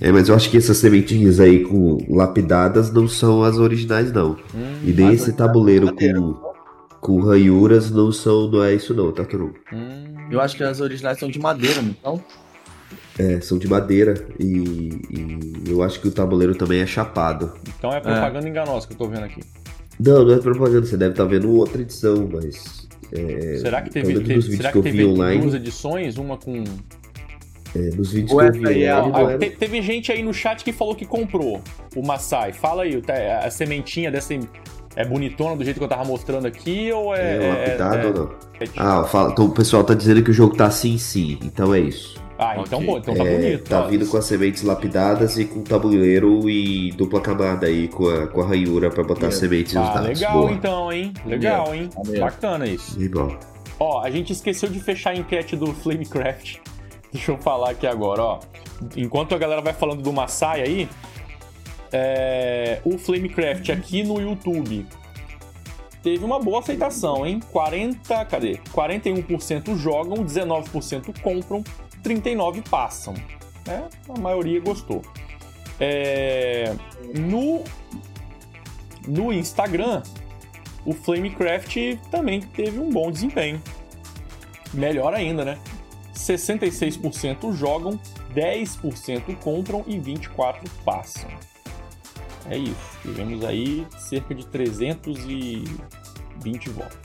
É, 0.01 0.13
mas 0.13 0.29
eu 0.29 0.35
acho 0.35 0.51
que 0.51 0.59
essas 0.59 0.77
sementinhas 0.77 1.41
aí 1.41 1.65
com 1.65 1.99
lapidadas 2.09 2.93
não 2.93 3.09
são 3.09 3.43
as 3.43 3.57
originais, 3.57 4.13
não. 4.13 4.33
Hum, 4.55 4.81
e 4.85 4.93
nem 4.93 5.13
esse 5.13 5.33
tabuleiro 5.33 5.95
com, 5.95 6.35
com 7.01 7.21
ranhuras 7.21 7.91
não 7.91 8.13
são, 8.13 8.51
não 8.51 8.63
é 8.63 8.75
isso 8.75 8.93
não, 8.93 9.11
tá, 9.11 9.25
Turu? 9.25 9.55
Hum. 9.73 10.17
Eu 10.31 10.41
acho 10.41 10.57
que 10.57 10.63
as 10.63 10.81
originais 10.81 11.19
são 11.19 11.31
de 11.31 11.39
madeira, 11.39 11.81
então. 11.81 12.23
É, 13.19 13.41
são 13.41 13.57
de 13.57 13.67
madeira 13.67 14.27
e, 14.39 14.91
e, 15.11 15.71
eu 15.71 15.83
acho 15.83 15.99
que 16.01 16.09
o 16.09 16.11
tabuleiro 16.11 16.55
também 16.55 16.81
é 16.81 16.87
chapado. 16.87 17.53
Então 17.79 17.91
é 17.91 18.01
propaganda 18.01 18.47
é. 18.47 18.51
enganosa 18.51 18.87
que 18.87 18.93
eu 18.93 18.99
tô 18.99 19.09
vendo 19.09 19.25
aqui. 19.25 19.41
Não, 19.99 20.25
não 20.25 20.35
é 20.35 20.39
propaganda, 20.39 20.85
você 20.85 20.97
deve 20.99 21.13
estar 21.13 21.25
tá 21.25 21.31
vendo 21.31 21.51
outra 21.51 21.81
edição, 21.81 22.29
mas. 22.31 22.87
É, 23.13 23.57
será 23.59 23.81
que 23.81 23.91
teve, 23.91 24.21
teve 24.21 24.43
será 24.57 24.71
que, 24.71 24.83
que 24.83 24.91
teve 24.91 25.05
online, 25.07 25.41
duas 25.41 25.55
edições? 25.55 26.19
Uma 26.19 26.37
com. 26.37 26.65
É, 27.77 27.95
nos 27.95 28.13
vídeos 28.13 28.33
Ué, 28.33 28.51
que 28.51 28.59
eu 28.59 28.63
vi 28.63 28.87
ah, 28.87 29.05
era... 29.31 29.39
Teve 29.39 29.83
gente 29.83 30.11
aí 30.11 30.23
no 30.23 30.33
chat 30.33 30.65
que 30.65 30.73
falou 30.73 30.95
que 30.95 31.05
comprou 31.05 31.61
o 31.95 32.07
Maasai. 32.07 32.53
Fala 32.53 32.85
aí, 32.85 33.03
a 33.43 33.51
sementinha 33.51 34.11
dessa. 34.11 34.35
É 34.95 35.05
bonitona 35.05 35.55
do 35.55 35.63
jeito 35.63 35.77
que 35.77 35.85
eu 35.85 35.89
tava 35.89 36.07
mostrando 36.07 36.47
aqui 36.47 36.91
ou 36.91 37.15
é. 37.15 37.37
É 37.37 37.49
lapidado 37.49 37.97
é, 37.97 38.07
ou 38.07 38.15
não? 38.15 38.31
É, 38.59 38.67
ah, 38.79 39.05
fala, 39.05 39.31
então 39.31 39.45
o 39.45 39.51
pessoal 39.51 39.85
tá 39.85 39.93
dizendo 39.93 40.23
que 40.23 40.31
o 40.31 40.35
jogo 40.35 40.57
tá 40.57 40.67
assim 40.67 40.97
sim, 40.97 41.39
então 41.43 41.75
é 41.75 41.81
isso. 41.81 42.19
Ah, 42.39 42.55
então, 42.59 42.79
okay. 42.79 42.87
bom, 42.87 42.99
então 42.99 43.15
tá 43.15 43.25
é, 43.25 43.37
bonito. 43.37 43.69
Tá 43.69 43.83
vindo 43.83 44.07
com 44.07 44.17
as 44.17 44.25
sementes 44.25 44.63
lapidadas 44.63 45.39
e 45.39 45.45
com 45.45 45.63
tabuleiro 45.63 46.49
e 46.49 46.93
dupla 46.93 47.21
camada 47.21 47.67
aí 47.67 47.89
com 47.89 48.09
a, 48.09 48.27
com 48.27 48.41
a 48.43 48.47
ranhura 48.47 48.91
pra 48.91 49.03
botar 49.03 49.29
as 49.29 49.37
sementes 49.37 49.77
ah, 49.77 49.81
nos 49.81 49.95
dados. 49.95 50.09
Legal 50.09 50.33
Boa. 50.33 50.53
então, 50.53 50.93
hein? 50.93 51.13
Legal, 51.27 51.75
hein? 51.75 51.91
Bacana 52.19 52.67
isso. 52.67 53.01
Igual. 53.01 53.39
Ó, 53.79 54.03
a 54.03 54.11
gente 54.11 54.33
esqueceu 54.33 54.69
de 54.69 54.81
fechar 54.81 55.11
a 55.11 55.17
enquete 55.17 55.57
do 55.57 55.73
Flamecraft. 55.73 56.59
Deixa 57.13 57.33
eu 57.33 57.39
falar 57.39 57.71
aqui 57.71 57.87
agora, 57.87 58.23
ó. 58.23 58.41
Enquanto 58.97 59.35
a 59.35 59.39
galera 59.39 59.63
vai 59.63 59.73
falando 59.73 60.03
do 60.03 60.13
Masai 60.13 60.63
aí, 60.63 60.89
é... 61.93 62.81
o 62.85 62.99
Flamecraft 62.99 63.71
aqui 63.71 64.03
no 64.03 64.21
YouTube 64.21 64.87
teve 66.03 66.25
uma 66.25 66.39
boa 66.39 66.61
aceitação, 66.61 67.27
hein? 67.27 67.41
40, 67.51 68.25
cadê? 68.27 68.61
41% 68.73 69.77
jogam, 69.77 70.25
19% 70.25 71.21
compram, 71.21 71.65
39 72.03 72.63
passam. 72.63 73.15
Né? 73.67 73.89
A 74.09 74.19
maioria 74.19 74.61
gostou. 74.61 75.03
É... 75.81 76.75
No... 77.19 77.65
no 79.09 79.33
Instagram, 79.33 80.03
o 80.85 80.93
Flamecraft 80.93 81.77
também 82.11 82.41
teve 82.41 82.79
um 82.79 82.91
bom 82.91 83.11
desempenho. 83.11 83.61
Melhor 84.73 85.13
ainda, 85.13 85.45
né? 85.45 85.59
66% 86.17 87.53
jogam, 87.53 88.01
10% 88.35 89.37
compram 89.37 89.85
e 89.87 89.99
24% 89.99 90.69
passam. 90.85 91.31
É 92.51 92.57
isso. 92.57 92.99
Tivemos 93.03 93.45
aí 93.45 93.87
cerca 93.99 94.35
de 94.35 94.47
320 94.47 96.71
votos. 96.71 96.97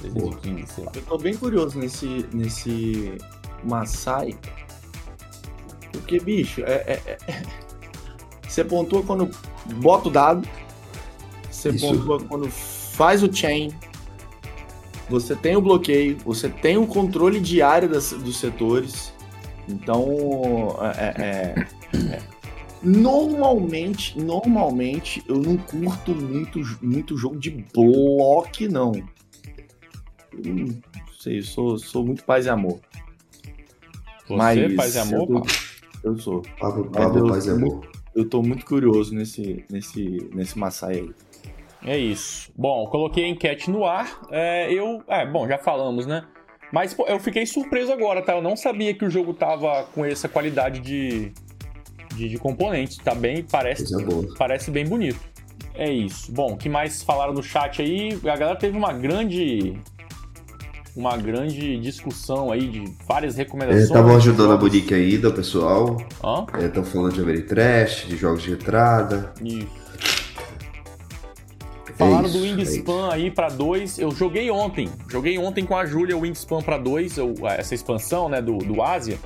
315, 0.00 0.72
sei 0.72 0.84
lá. 0.84 0.92
Eu 0.94 1.02
tô 1.02 1.18
bem 1.18 1.36
curioso 1.36 1.78
nesse, 1.78 2.24
nesse 2.32 3.18
Maasai. 3.64 4.34
Porque, 5.92 6.18
bicho, 6.20 6.62
é, 6.62 6.84
é, 6.86 7.02
é... 7.06 7.18
você 8.48 8.64
pontua 8.64 9.02
quando 9.02 9.30
bota 9.76 10.08
o 10.08 10.10
dado, 10.10 10.48
você 11.50 11.68
Isso. 11.70 11.86
pontua 11.86 12.22
quando 12.24 12.50
faz 12.50 13.22
o 13.22 13.30
chain, 13.32 13.72
você 15.08 15.34
tem 15.34 15.56
o 15.56 15.60
bloqueio, 15.60 16.16
você 16.24 16.48
tem 16.48 16.76
o 16.76 16.86
controle 16.86 17.40
diário 17.40 17.88
das, 17.88 18.12
dos 18.12 18.38
setores. 18.38 19.12
Então, 19.68 20.76
é, 20.98 21.22
é, 21.22 21.66
é, 21.96 22.22
normalmente, 22.82 24.18
normalmente 24.20 25.22
eu 25.26 25.36
não 25.36 25.56
curto 25.56 26.14
muito, 26.14 26.60
muito 26.82 27.16
jogo 27.16 27.38
de 27.38 27.50
bloco, 27.50 28.68
não 28.70 28.92
não 30.42 30.82
sei, 31.18 31.42
sou, 31.42 31.78
sou 31.78 32.04
muito 32.04 32.24
paz 32.24 32.46
e 32.46 32.48
amor. 32.48 32.80
Você, 34.26 34.34
Mas 34.34 34.74
paz 34.74 34.94
e 34.94 34.98
amor, 34.98 35.28
eu, 36.02 36.12
eu 36.12 36.18
sou. 36.18 36.42
Pablo, 36.58 36.90
Pablo, 36.90 37.28
paz 37.28 37.46
e 37.46 37.50
amor. 37.50 37.88
Eu 38.14 38.28
tô 38.28 38.42
muito 38.42 38.64
curioso 38.64 39.14
nesse, 39.14 39.64
nesse, 39.70 40.28
nesse 40.32 40.58
Massai 40.58 41.00
aí. 41.00 41.14
É 41.84 41.98
isso. 41.98 42.50
Bom, 42.56 42.86
coloquei 42.86 43.24
a 43.24 43.28
enquete 43.28 43.70
no 43.70 43.84
ar. 43.84 44.20
É, 44.30 44.72
eu. 44.72 45.02
É, 45.08 45.26
bom, 45.26 45.46
já 45.46 45.58
falamos, 45.58 46.06
né? 46.06 46.24
Mas 46.72 46.94
pô, 46.94 47.06
eu 47.06 47.20
fiquei 47.20 47.46
surpreso 47.46 47.92
agora, 47.92 48.22
tá? 48.22 48.32
Eu 48.32 48.42
não 48.42 48.56
sabia 48.56 48.94
que 48.94 49.04
o 49.04 49.10
jogo 49.10 49.34
tava 49.34 49.84
com 49.94 50.04
essa 50.04 50.28
qualidade 50.28 50.80
de, 50.80 51.32
de, 52.16 52.28
de 52.30 52.38
componentes. 52.38 52.96
Tá 52.96 53.14
bem, 53.14 53.44
parece, 53.44 53.84
parece 54.38 54.70
bem 54.70 54.86
bonito. 54.86 55.20
É 55.74 55.90
isso. 55.90 56.32
Bom, 56.32 56.52
o 56.52 56.56
que 56.56 56.68
mais 56.68 57.02
falaram 57.02 57.34
no 57.34 57.42
chat 57.42 57.82
aí? 57.82 58.18
A 58.24 58.36
galera 58.36 58.56
teve 58.56 58.76
uma 58.76 58.92
grande 58.92 59.78
uma 60.96 61.16
grande 61.16 61.76
discussão 61.78 62.52
aí 62.52 62.68
de 62.68 62.84
várias 63.06 63.36
recomendações. 63.36 63.84
Estavam 63.84 64.16
ajudando 64.16 64.52
a 64.52 64.56
Bonique 64.56 64.94
ainda, 64.94 65.28
o 65.28 65.32
pessoal. 65.32 65.96
Estão 66.58 66.82
é, 66.82 66.86
falando 66.86 67.14
de 67.14 67.20
Ameritrash, 67.20 68.06
de 68.06 68.16
jogos 68.16 68.42
de 68.42 68.52
entrada. 68.52 69.32
Isso. 69.42 69.83
Falaram 71.96 72.24
é 72.24 72.28
isso, 72.28 72.38
do 72.38 72.44
Wingspan 72.44 73.08
é 73.08 73.14
aí 73.14 73.30
para 73.30 73.48
2. 73.48 73.98
Eu 73.98 74.10
joguei 74.10 74.50
ontem. 74.50 74.88
Joguei 75.08 75.38
ontem 75.38 75.64
com 75.64 75.76
a 75.76 75.86
Júlia 75.86 76.16
o 76.16 76.20
Wingspan 76.20 76.60
para 76.60 76.76
2, 76.76 77.16
essa 77.58 77.74
expansão 77.74 78.28
né, 78.28 78.42
do, 78.42 78.58
do 78.58 78.82
Ásia. 78.82 79.18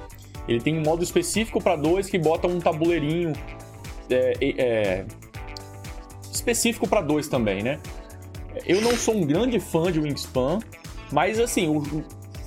Ele 0.47 0.61
tem 0.61 0.78
um 0.78 0.82
modo 0.82 1.03
específico 1.03 1.62
para 1.62 1.77
2 1.77 2.09
que 2.09 2.19
bota 2.19 2.47
um 2.47 2.59
tabuleirinho 2.59 3.32
é, 4.11 4.32
é, 4.40 5.05
específico 6.32 6.89
para 6.89 7.01
2 7.01 7.28
também, 7.28 7.62
né? 7.62 7.78
Eu 8.66 8.81
não 8.81 8.97
sou 8.97 9.15
um 9.15 9.27
grande 9.27 9.61
fã 9.61 9.93
de 9.93 10.01
Wingspan, 10.01 10.59
mas 11.12 11.39
assim, 11.39 11.69
o, 11.69 11.82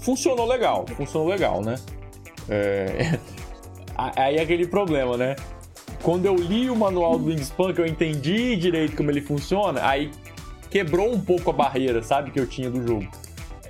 funcionou 0.01 0.47
legal, 0.47 0.85
funcionou 0.97 1.27
legal, 1.27 1.61
né? 1.61 1.75
É... 2.49 3.19
Aí 3.95 4.37
é 4.37 4.41
aquele 4.41 4.65
problema, 4.65 5.15
né? 5.15 5.35
Quando 6.03 6.25
eu 6.25 6.35
li 6.35 6.69
o 6.69 6.75
manual 6.75 7.17
do 7.17 7.25
Wingspan, 7.25 7.73
que 7.73 7.81
eu 7.81 7.85
entendi 7.85 8.55
direito 8.55 8.95
como 8.95 9.11
ele 9.11 9.21
funciona, 9.21 9.85
aí 9.85 10.11
quebrou 10.69 11.13
um 11.13 11.19
pouco 11.19 11.49
a 11.49 11.53
barreira, 11.53 12.01
sabe, 12.01 12.31
que 12.31 12.39
eu 12.39 12.47
tinha 12.47 12.69
do 12.69 12.85
jogo. 12.85 13.07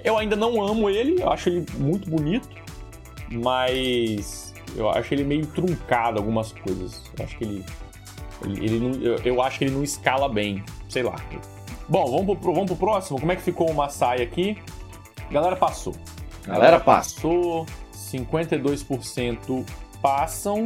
Eu 0.03 0.17
ainda 0.17 0.35
não 0.35 0.65
amo 0.65 0.89
ele, 0.89 1.21
eu 1.21 1.29
acho 1.29 1.49
ele 1.49 1.65
muito 1.77 2.09
bonito, 2.09 2.47
mas 3.31 4.53
eu 4.75 4.89
acho 4.89 5.13
ele 5.13 5.23
meio 5.23 5.45
truncado 5.47 6.17
algumas 6.17 6.51
coisas. 6.51 7.03
Eu 7.17 7.25
acho 7.25 7.37
que 7.37 7.43
ele, 7.43 7.65
ele, 8.45 8.65
ele 8.65 8.79
não, 8.79 9.01
eu, 9.01 9.17
eu, 9.19 9.41
acho 9.41 9.59
que 9.59 9.65
ele 9.65 9.75
não 9.75 9.83
escala 9.83 10.29
bem, 10.29 10.63
sei 10.89 11.03
lá. 11.03 11.15
Bom, 11.89 12.09
vamos 12.09 12.39
pro, 12.39 12.53
vamos 12.53 12.67
pro 12.67 12.77
próximo. 12.77 13.19
Como 13.19 13.31
é 13.31 13.35
que 13.35 13.41
ficou 13.41 13.69
o 13.69 13.73
Masai 13.73 14.21
aqui? 14.21 14.57
Galera 15.29 15.55
passou. 15.55 15.93
Galera 16.45 16.79
passou. 16.79 17.65
52% 17.93 19.65
passam, 20.01 20.65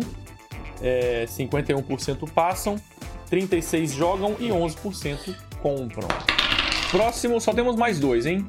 é, 0.86 1.26
51% 1.26 2.30
passam, 2.30 2.76
36% 3.32 3.88
jogam 3.88 4.36
e 4.40 4.50
11% 4.50 5.36
compram. 5.62 6.08
Próximo, 6.92 7.42
só 7.42 7.52
temos 7.52 7.76
mais 7.76 8.00
dois, 8.00 8.28
hein? 8.28 8.48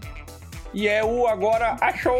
E 0.75 0.87
é 0.87 1.03
o 1.03 1.27
Agora 1.27 1.77
Achou! 1.81 2.15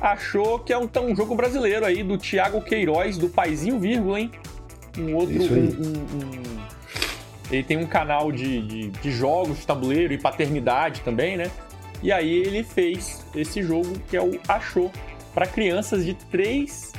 Achou 0.00 0.60
que 0.60 0.72
é 0.72 0.78
um, 0.78 0.88
um 1.02 1.14
jogo 1.14 1.34
brasileiro 1.34 1.84
aí 1.84 2.02
do 2.02 2.16
Thiago 2.16 2.62
Queiroz, 2.62 3.18
do 3.18 3.28
Paizinho 3.28 3.78
Vírgula, 3.78 4.20
hein? 4.20 4.30
Um 4.96 5.14
outro. 5.14 5.36
Um, 5.36 5.66
um. 5.66 6.58
Ele 7.50 7.62
tem 7.62 7.76
um 7.76 7.86
canal 7.86 8.32
de, 8.32 8.62
de, 8.62 8.88
de 8.90 9.10
jogos 9.10 9.58
de 9.58 9.66
tabuleiro 9.66 10.14
e 10.14 10.18
paternidade 10.18 11.02
também, 11.02 11.36
né? 11.36 11.50
E 12.02 12.10
aí 12.12 12.30
ele 12.30 12.62
fez 12.62 13.26
esse 13.34 13.62
jogo 13.62 13.98
que 14.08 14.16
é 14.16 14.22
o 14.22 14.40
Achou 14.48 14.90
para 15.34 15.46
crianças 15.46 16.04
de 16.04 16.14
3 16.14 16.92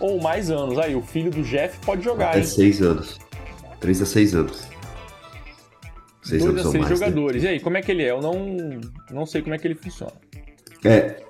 ou 0.00 0.20
mais 0.20 0.50
anos. 0.50 0.78
Aí 0.78 0.94
o 0.94 1.02
filho 1.02 1.30
do 1.30 1.42
Jeff 1.42 1.78
pode 1.84 2.02
jogar, 2.02 2.30
Até 2.30 2.38
hein? 2.38 2.44
6 2.44 2.82
anos. 2.82 3.18
3 3.80 4.02
a 4.02 4.06
6 4.06 4.34
anos. 4.34 4.68
6 6.22 6.42
Dois 6.42 6.54
anos 6.54 6.66
a 6.66 6.70
6 6.70 6.74
mais, 6.74 6.90
né? 6.90 7.06
jogadores. 7.06 7.42
Né? 7.42 7.48
E 7.48 7.52
aí, 7.52 7.60
como 7.60 7.76
é 7.76 7.82
que 7.82 7.90
ele 7.92 8.02
é? 8.02 8.10
Eu 8.10 8.20
não, 8.20 8.80
não 9.10 9.26
sei 9.26 9.42
como 9.42 9.54
é 9.54 9.58
que 9.58 9.66
ele 9.66 9.74
funciona. 9.74 10.12
É, 10.84 11.22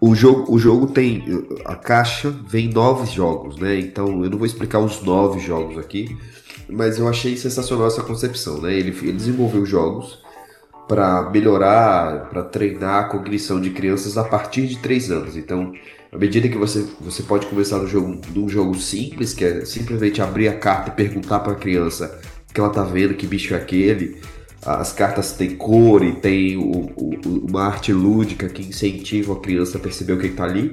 o 0.00 0.14
jogo, 0.14 0.52
o 0.52 0.58
jogo 0.58 0.86
tem. 0.88 1.22
A 1.64 1.76
caixa 1.76 2.30
vem 2.30 2.68
nove 2.68 3.06
jogos, 3.12 3.56
né? 3.56 3.78
Então 3.78 4.24
eu 4.24 4.30
não 4.30 4.38
vou 4.38 4.46
explicar 4.46 4.78
os 4.78 5.02
nove 5.02 5.40
jogos 5.40 5.76
aqui, 5.76 6.16
mas 6.68 6.98
eu 6.98 7.06
achei 7.06 7.36
sensacional 7.36 7.86
essa 7.86 8.02
concepção, 8.02 8.60
né? 8.62 8.72
Ele, 8.72 8.96
ele 9.02 9.12
desenvolveu 9.12 9.66
jogos 9.66 10.22
para 10.88 11.30
melhorar, 11.30 12.28
para 12.30 12.42
treinar 12.42 13.04
a 13.04 13.08
cognição 13.08 13.60
de 13.60 13.70
crianças 13.70 14.16
a 14.16 14.24
partir 14.24 14.66
de 14.66 14.78
3 14.78 15.10
anos. 15.10 15.36
Então, 15.36 15.72
à 16.12 16.18
medida 16.18 16.48
que 16.48 16.58
você, 16.58 16.84
você 17.00 17.22
pode 17.22 17.46
começar 17.46 17.78
no 17.78 17.86
jogo, 17.86 18.20
num 18.34 18.48
jogo 18.48 18.74
simples, 18.74 19.32
que 19.32 19.44
é 19.44 19.64
simplesmente 19.64 20.20
abrir 20.20 20.48
a 20.48 20.56
carta 20.56 20.90
e 20.90 20.92
perguntar 20.92 21.40
para 21.40 21.52
a 21.52 21.56
criança 21.56 22.20
o 22.48 22.52
que 22.52 22.60
ela 22.60 22.70
tá 22.70 22.82
vendo, 22.82 23.14
que 23.14 23.26
bicho 23.26 23.54
é 23.54 23.56
aquele. 23.56 24.20
As 24.66 24.92
cartas 24.92 25.32
têm 25.32 25.56
cor 25.56 26.04
e 26.04 26.12
tem 26.12 26.56
o, 26.56 26.90
o, 26.96 27.46
uma 27.48 27.62
arte 27.62 27.92
lúdica 27.92 28.48
que 28.48 28.62
incentiva 28.62 29.34
a 29.34 29.36
criança 29.36 29.78
a 29.78 29.80
perceber 29.80 30.14
o 30.14 30.18
que 30.18 30.26
está 30.26 30.44
ali. 30.44 30.72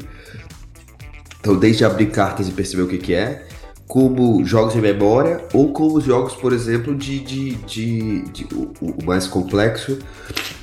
Então, 1.40 1.56
desde 1.56 1.86
abrir 1.86 2.08
cartas 2.08 2.50
e 2.50 2.52
perceber 2.52 2.82
o 2.82 2.88
que, 2.88 2.98
que 2.98 3.14
é, 3.14 3.48
como 3.88 4.44
jogos 4.44 4.74
de 4.74 4.82
memória 4.82 5.46
ou 5.54 5.72
como 5.72 6.02
jogos, 6.02 6.34
por 6.34 6.52
exemplo, 6.52 6.94
de, 6.96 7.20
de, 7.20 7.56
de, 7.56 8.22
de 8.24 8.48
o, 8.54 8.74
o, 8.82 9.06
mais 9.06 9.28
complexo. 9.28 10.00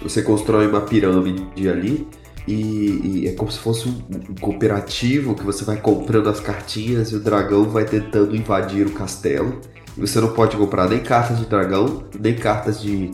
Você 0.03 0.21
constrói 0.21 0.67
uma 0.67 0.83
pirâmide 0.83 1.69
ali 1.69 2.07
e, 2.47 3.23
e 3.23 3.29
é 3.29 3.33
como 3.33 3.51
se 3.51 3.59
fosse 3.59 3.89
um, 3.89 4.35
cooperativo 4.41 5.35
que 5.35 5.45
você 5.45 5.65
vai 5.65 5.77
comprando 5.77 6.29
as 6.29 6.41
cartinhas 6.41 7.11
e 7.11 7.17
o 7.17 7.21
dragão 7.21 7.65
vai 7.65 7.85
tentando 7.85 8.37
invadir 8.37 8.87
o 8.87 8.91
castelo. 8.91 9.61
E 9.97 10.01
você 10.01 10.21
não 10.21 10.33
pode 10.33 10.57
comprar 10.57 10.89
nem 10.89 11.01
cartas 11.01 11.39
de 11.39 11.47
dragão, 11.47 12.05
nem 12.19 12.35
cartas 12.35 12.81
de, 12.81 13.11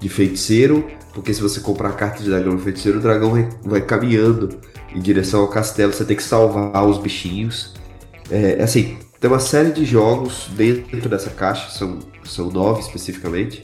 de 0.00 0.08
feiticeiro, 0.08 0.88
porque 1.14 1.32
se 1.32 1.40
você 1.40 1.60
comprar 1.60 1.92
cartas 1.92 2.24
de 2.24 2.30
dragão 2.30 2.56
e 2.56 2.58
feiticeiro, 2.58 2.98
o 2.98 3.02
dragão 3.02 3.30
vai, 3.30 3.48
vai 3.62 3.80
caminhando 3.82 4.58
em 4.94 5.00
direção 5.00 5.42
ao 5.42 5.48
castelo. 5.48 5.92
Você 5.92 6.04
tem 6.04 6.16
que 6.16 6.22
salvar 6.22 6.84
os 6.84 6.98
bichinhos. 6.98 7.74
É 8.30 8.62
assim, 8.62 8.98
tem 9.20 9.30
uma 9.30 9.38
série 9.38 9.70
de 9.70 9.84
jogos 9.84 10.48
dentro 10.56 11.08
dessa 11.08 11.30
caixa, 11.30 11.70
são, 11.70 12.00
são 12.24 12.50
nove 12.50 12.80
especificamente. 12.80 13.62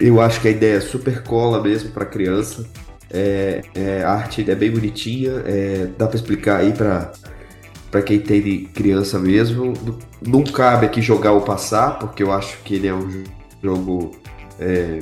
Eu 0.00 0.20
acho 0.20 0.40
que 0.40 0.48
a 0.48 0.50
ideia 0.50 0.76
é 0.76 0.80
super 0.80 1.22
cola 1.22 1.62
mesmo 1.62 1.90
para 1.90 2.06
criança. 2.06 2.64
É, 3.12 3.62
é, 3.74 4.02
a 4.02 4.12
arte 4.12 4.48
é 4.50 4.54
bem 4.54 4.70
bonitinha, 4.70 5.42
é, 5.44 5.88
dá 5.98 6.06
para 6.06 6.16
explicar 6.16 6.60
aí 6.60 6.72
para 6.72 7.12
para 7.90 8.00
quem 8.00 8.18
tem 8.18 8.64
criança 8.64 9.18
mesmo. 9.18 9.74
Não 10.26 10.42
cabe 10.42 10.86
aqui 10.86 11.02
jogar 11.02 11.32
ou 11.32 11.42
passar, 11.42 11.98
porque 11.98 12.22
eu 12.22 12.32
acho 12.32 12.56
que 12.64 12.76
ele 12.76 12.86
é 12.86 12.94
um 12.94 13.22
jogo 13.62 14.12
é, 14.58 15.00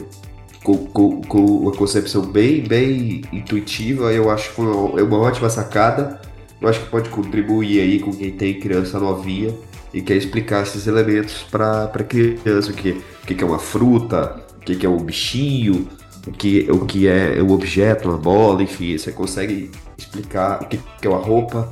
com, 0.64 0.76
com, 0.76 1.22
com, 1.22 1.38
uma 1.38 1.70
concepção 1.70 2.22
bem, 2.22 2.64
bem 2.64 3.22
intuitiva. 3.32 4.12
Eu 4.12 4.28
acho 4.28 4.48
que 4.48 4.56
foi 4.56 4.66
uma, 4.66 4.98
é 4.98 5.04
uma 5.04 5.18
ótima 5.18 5.48
sacada 5.48 6.20
eu 6.60 6.68
acho 6.68 6.80
que 6.80 6.86
pode 6.90 7.08
contribuir 7.08 7.80
aí 7.80 7.98
com 7.98 8.12
quem 8.12 8.30
tem 8.32 8.60
criança 8.60 9.00
novinha 9.00 9.54
e 9.94 10.02
quer 10.02 10.16
explicar 10.16 10.62
esses 10.62 10.86
elementos 10.86 11.42
para 11.50 11.88
criança, 12.06 12.70
o 12.70 12.74
que, 12.74 13.00
o 13.22 13.26
que 13.26 13.42
é 13.42 13.46
uma 13.46 13.58
fruta, 13.58 14.44
o 14.56 14.60
que 14.60 14.84
é 14.84 14.88
um 14.88 14.98
bichinho, 14.98 15.88
o 16.26 16.32
que, 16.32 16.70
o 16.70 16.84
que 16.84 17.08
é 17.08 17.42
um 17.42 17.50
objeto, 17.52 18.08
uma 18.08 18.18
bola, 18.18 18.62
enfim, 18.62 18.96
você 18.96 19.12
consegue 19.12 19.70
explicar 19.96 20.62
o 20.62 20.66
que, 20.66 20.78
que 21.00 21.06
é 21.06 21.10
uma 21.10 21.18
roupa. 21.20 21.70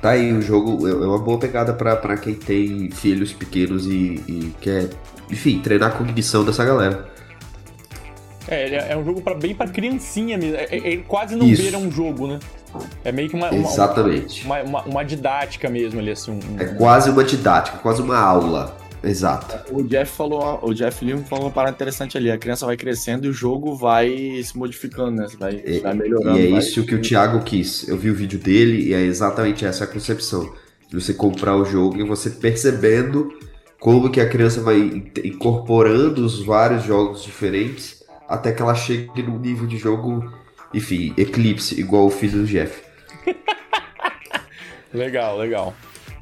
Tá 0.00 0.10
aí, 0.10 0.32
o 0.32 0.40
jogo 0.40 0.86
é 0.86 0.94
uma 0.94 1.18
boa 1.18 1.38
pegada 1.38 1.72
para 1.72 2.16
quem 2.16 2.34
tem 2.34 2.90
filhos 2.90 3.32
pequenos 3.32 3.86
e, 3.86 4.22
e 4.28 4.54
quer, 4.60 4.90
enfim, 5.30 5.60
treinar 5.60 5.90
a 5.90 5.92
cognição 5.92 6.44
dessa 6.44 6.64
galera. 6.64 7.10
É, 8.46 8.92
é 8.92 8.96
um 8.96 9.04
jogo 9.04 9.20
para 9.20 9.34
bem 9.34 9.54
para 9.54 9.68
criancinha 9.68 10.38
mesmo. 10.38 10.56
É, 10.56 10.64
é, 10.70 10.94
é 10.94 10.96
quase 10.98 11.36
não 11.36 11.46
Isso. 11.46 11.60
beira 11.60 11.76
um 11.76 11.90
jogo, 11.90 12.26
né? 12.26 12.38
É 13.04 13.12
meio 13.12 13.28
que 13.28 13.36
uma, 13.36 13.54
Exatamente. 13.54 14.44
Uma, 14.44 14.62
uma, 14.62 14.82
uma, 14.84 15.04
didática 15.04 15.68
mesmo 15.68 16.00
ali, 16.00 16.10
assim. 16.10 16.32
Um, 16.32 16.60
é 16.60 16.64
quase 16.64 17.10
uma 17.10 17.24
didática, 17.24 17.78
quase 17.78 18.00
uma 18.00 18.18
aula. 18.18 18.76
Exato. 19.02 19.72
O 19.72 19.82
Jeff 19.82 20.16
falou, 20.16 20.60
o 20.62 20.74
Jeff 20.74 21.04
Lima 21.04 21.22
falou 21.22 21.46
uma 21.46 21.50
parada 21.50 21.74
interessante 21.74 22.16
ali. 22.16 22.30
A 22.30 22.38
criança 22.38 22.66
vai 22.66 22.76
crescendo 22.76 23.26
e 23.26 23.30
o 23.30 23.32
jogo 23.32 23.74
vai 23.76 24.40
se 24.42 24.56
modificando, 24.56 25.22
né? 25.22 25.26
Vai, 25.38 25.62
e, 25.64 25.80
vai 25.80 25.94
melhorando. 25.94 26.38
E 26.38 26.46
é 26.46 26.58
isso 26.58 26.84
que 26.84 26.94
o 26.94 27.00
Thiago 27.00 27.42
quis. 27.42 27.86
Eu 27.88 27.96
vi 27.96 28.10
o 28.10 28.14
vídeo 28.14 28.38
dele 28.38 28.88
e 28.88 28.94
é 28.94 29.00
exatamente 29.00 29.64
essa 29.64 29.84
a 29.84 29.86
concepção. 29.86 30.52
De 30.88 31.00
você 31.00 31.12
comprar 31.12 31.54
o 31.54 31.64
jogo 31.64 32.00
e 32.00 32.02
você 32.02 32.30
percebendo 32.30 33.30
como 33.78 34.10
que 34.10 34.20
a 34.20 34.28
criança 34.28 34.60
vai 34.60 34.78
incorporando 35.22 36.24
os 36.24 36.42
vários 36.42 36.82
jogos 36.84 37.22
diferentes 37.22 38.02
até 38.26 38.52
que 38.52 38.62
ela 38.62 38.74
chegue 38.74 39.22
num 39.22 39.38
nível 39.38 39.66
de 39.66 39.76
jogo 39.76 40.24
enfim, 40.72 41.14
Eclipse, 41.16 41.80
igual 41.80 42.06
o 42.06 42.10
filho 42.10 42.40
do 42.40 42.46
Jeff. 42.46 42.82
legal, 44.92 45.38
legal. 45.38 45.74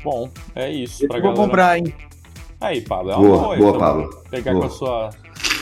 Bom, 0.05 0.31
é 0.55 0.71
isso. 0.71 1.07
Pra 1.09 1.19
Eu 1.19 1.23
galera... 1.23 1.37
vou 1.37 1.47
comprar, 1.47 1.79
hein? 1.79 1.95
Aí, 2.61 2.81
Pablo. 2.81 3.13
É 3.13 3.17
boa, 3.17 3.39
boa, 3.39 3.57
boa 3.57 3.79
Pablo. 3.79 4.23
Pegar 4.31 4.53
boa. 4.53 4.67
com 4.67 4.73
a 4.73 4.77
sua, 4.77 5.11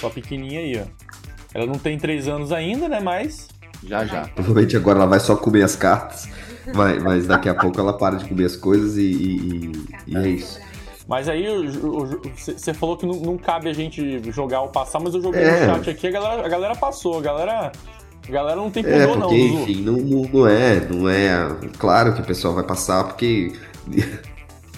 sua 0.00 0.10
pequenininha 0.10 0.60
aí, 0.60 0.82
ó. 0.82 1.04
Ela 1.54 1.66
não 1.66 1.78
tem 1.78 1.98
três 1.98 2.26
anos 2.26 2.52
ainda, 2.52 2.88
né? 2.88 3.00
Mas. 3.00 3.48
Já, 3.82 4.04
já. 4.04 4.28
Provavelmente 4.28 4.76
agora 4.76 4.98
ela 4.98 5.06
vai 5.06 5.20
só 5.20 5.36
comer 5.36 5.62
as 5.62 5.76
cartas. 5.76 6.28
Mas, 6.74 7.02
mas 7.02 7.26
daqui 7.26 7.48
a 7.48 7.54
pouco 7.54 7.78
ela 7.78 7.92
para 7.92 8.16
de 8.16 8.28
comer 8.28 8.46
as 8.46 8.56
coisas 8.56 8.96
e, 8.96 9.02
e, 9.02 9.72
e 10.06 10.16
é 10.16 10.28
isso. 10.28 10.58
Mas 11.06 11.28
aí 11.28 11.44
você 12.34 12.72
falou 12.72 12.96
que 12.96 13.04
não, 13.04 13.16
não, 13.16 13.36
cabe 13.36 13.68
a 13.68 13.74
gente 13.74 14.32
jogar 14.32 14.62
ou 14.62 14.68
passar, 14.68 15.00
mas 15.00 15.14
eu 15.14 15.20
joguei 15.20 15.42
é. 15.42 15.66
no 15.66 15.74
chat 15.74 15.90
aqui, 15.90 16.06
a 16.06 16.10
galera, 16.10 16.46
a 16.46 16.48
galera 16.48 16.74
passou, 16.74 17.18
a 17.18 17.20
galera 17.20 17.72
a 18.26 18.32
galera 18.32 18.56
não 18.56 18.70
tem 18.70 18.82
pudor, 18.82 19.00
é, 19.00 19.06
porque, 19.06 19.20
não. 19.20 19.34
Enfim, 19.34 19.82
não, 19.82 19.96
não 20.32 20.46
é, 20.48 20.80
não 20.80 21.08
é. 21.08 21.56
Claro 21.78 22.14
que 22.14 22.22
o 22.22 22.24
pessoal 22.24 22.54
vai 22.54 22.64
passar, 22.64 23.04
porque. 23.04 23.52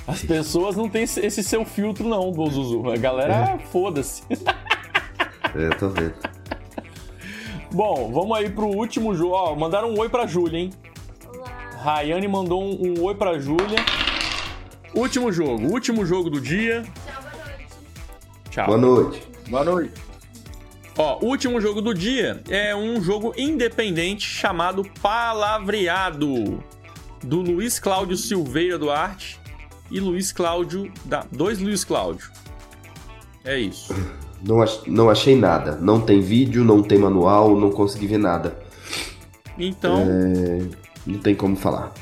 As 0.07 0.23
pessoas 0.23 0.77
não 0.77 0.89
têm 0.89 1.03
esse 1.03 1.43
seu 1.43 1.65
filtro, 1.65 2.09
não, 2.09 2.31
do 2.31 2.49
Zuzu. 2.49 2.89
A 2.91 2.97
galera, 2.97 3.35
é. 3.35 3.59
foda-se. 3.67 4.23
É, 5.55 5.69
tô 5.71 5.89
vendo. 5.89 6.15
Bom, 7.73 8.13
vamos 8.13 8.37
aí 8.37 8.49
pro 8.51 8.67
último 8.67 9.15
jogo. 9.15 9.35
Ó, 9.35 9.57
mandaram 9.57 9.91
um 9.91 9.99
oi 9.99 10.09
pra 10.09 10.27
Júlia, 10.27 10.59
hein? 10.59 10.71
Olá. 11.27 11.49
Rayane 11.83 12.29
mandou 12.29 12.63
um, 12.63 12.99
um 12.99 13.03
oi 13.03 13.15
pra 13.15 13.39
Júlia. 13.39 13.79
Último 14.95 15.33
jogo, 15.33 15.67
último 15.67 16.07
jogo 16.07 16.31
do 16.31 16.41
dia. 16.41 16.85
Tchau, 17.05 17.23
boa 17.23 17.37
noite. 17.45 17.69
Tchau. 18.51 18.67
Boa 18.67 18.79
noite. 18.79 19.29
Boa 19.49 19.65
noite. 19.65 20.03
Ó, 20.99 21.19
o 21.21 21.27
último 21.27 21.61
jogo 21.61 21.83
do 21.83 21.93
dia 21.93 22.43
é 22.49 22.75
um 22.75 23.03
jogo 23.03 23.35
independente 23.37 24.27
chamado 24.27 24.85
Palavreado, 25.03 26.63
do 27.23 27.41
Luiz 27.41 27.79
Cláudio 27.79 28.17
Silveira 28.17 28.79
Duarte 28.79 29.39
e 29.91 30.01
Luiz 30.01 30.33
Cláudio. 30.33 30.93
Da... 31.05 31.25
Dois 31.31 31.61
Luiz 31.61 31.85
Cláudio. 31.85 32.31
É 33.45 33.59
isso. 33.59 33.95
Não, 34.43 34.65
não 34.87 35.11
achei 35.11 35.37
nada. 35.37 35.77
Não 35.77 36.01
tem 36.01 36.21
vídeo, 36.21 36.65
não 36.65 36.83
tem 36.83 36.99
manual, 36.99 37.57
não 37.57 37.71
consegui 37.71 38.07
ver 38.07 38.19
nada. 38.19 38.57
Então. 39.59 40.01
É... 40.01 40.87
Não 41.07 41.19
tem 41.21 41.35
como 41.35 41.57
falar. 41.57 41.93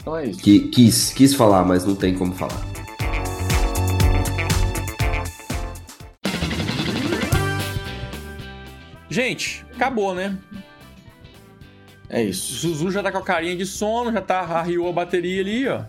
Então 0.00 0.16
é 0.16 0.26
isso. 0.26 0.40
Quis, 0.40 1.12
quis 1.12 1.34
falar, 1.34 1.64
mas 1.64 1.84
não 1.84 1.94
tem 1.94 2.14
como 2.14 2.34
falar. 2.34 2.60
Gente, 9.08 9.66
acabou, 9.74 10.14
né? 10.14 10.38
É 12.08 12.22
isso. 12.22 12.58
Zuzu 12.58 12.90
já 12.90 13.02
tá 13.02 13.10
com 13.10 13.18
a 13.18 13.22
carinha 13.22 13.56
de 13.56 13.66
sono, 13.66 14.12
já 14.12 14.20
tá 14.20 14.40
arriou 14.40 14.88
a 14.88 14.92
bateria 14.92 15.40
ali, 15.40 15.68
ó. 15.68 15.82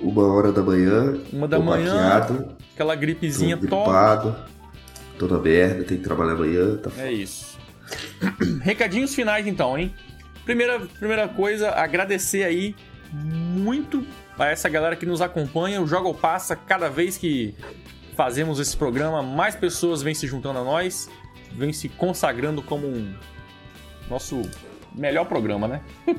Uma 0.00 0.32
hora 0.32 0.52
da 0.52 0.62
manhã. 0.62 1.18
Uma 1.32 1.48
da 1.48 1.58
manhã. 1.58 1.94
Maquiado, 1.94 2.56
Aquela 2.74 2.94
gripezinha 2.94 3.56
tô 3.56 3.66
top. 3.66 3.84
gripado. 3.84 4.36
Tô 5.18 5.26
na 5.26 5.38
merda, 5.38 5.82
tenho 5.84 6.00
que 6.00 6.04
trabalhar 6.06 6.32
amanhã. 6.32 6.76
Tá 6.76 6.90
É 6.98 7.10
isso. 7.12 7.58
Recadinhos 8.62 9.14
finais 9.14 9.46
então, 9.46 9.76
hein? 9.76 9.92
Primeira, 10.44 10.80
primeira 10.80 11.26
coisa, 11.28 11.70
agradecer 11.70 12.44
aí 12.44 12.74
muito 13.12 14.06
a 14.38 14.46
essa 14.46 14.68
galera 14.68 14.94
que 14.94 15.04
nos 15.04 15.20
acompanha. 15.20 15.82
O 15.82 15.86
Joga 15.86 16.06
ou 16.06 16.14
Passa, 16.14 16.54
cada 16.54 16.88
vez 16.88 17.16
que 17.18 17.54
fazemos 18.16 18.60
esse 18.60 18.76
programa, 18.76 19.22
mais 19.22 19.56
pessoas 19.56 20.02
vêm 20.02 20.14
se 20.14 20.26
juntando 20.26 20.60
a 20.60 20.64
nós, 20.64 21.10
vêm 21.52 21.72
se 21.72 21.88
consagrando 21.88 22.62
como 22.62 22.86
um 22.86 23.12
nosso 24.08 24.42
melhor 24.94 25.24
programa, 25.26 25.66
né? 25.68 25.80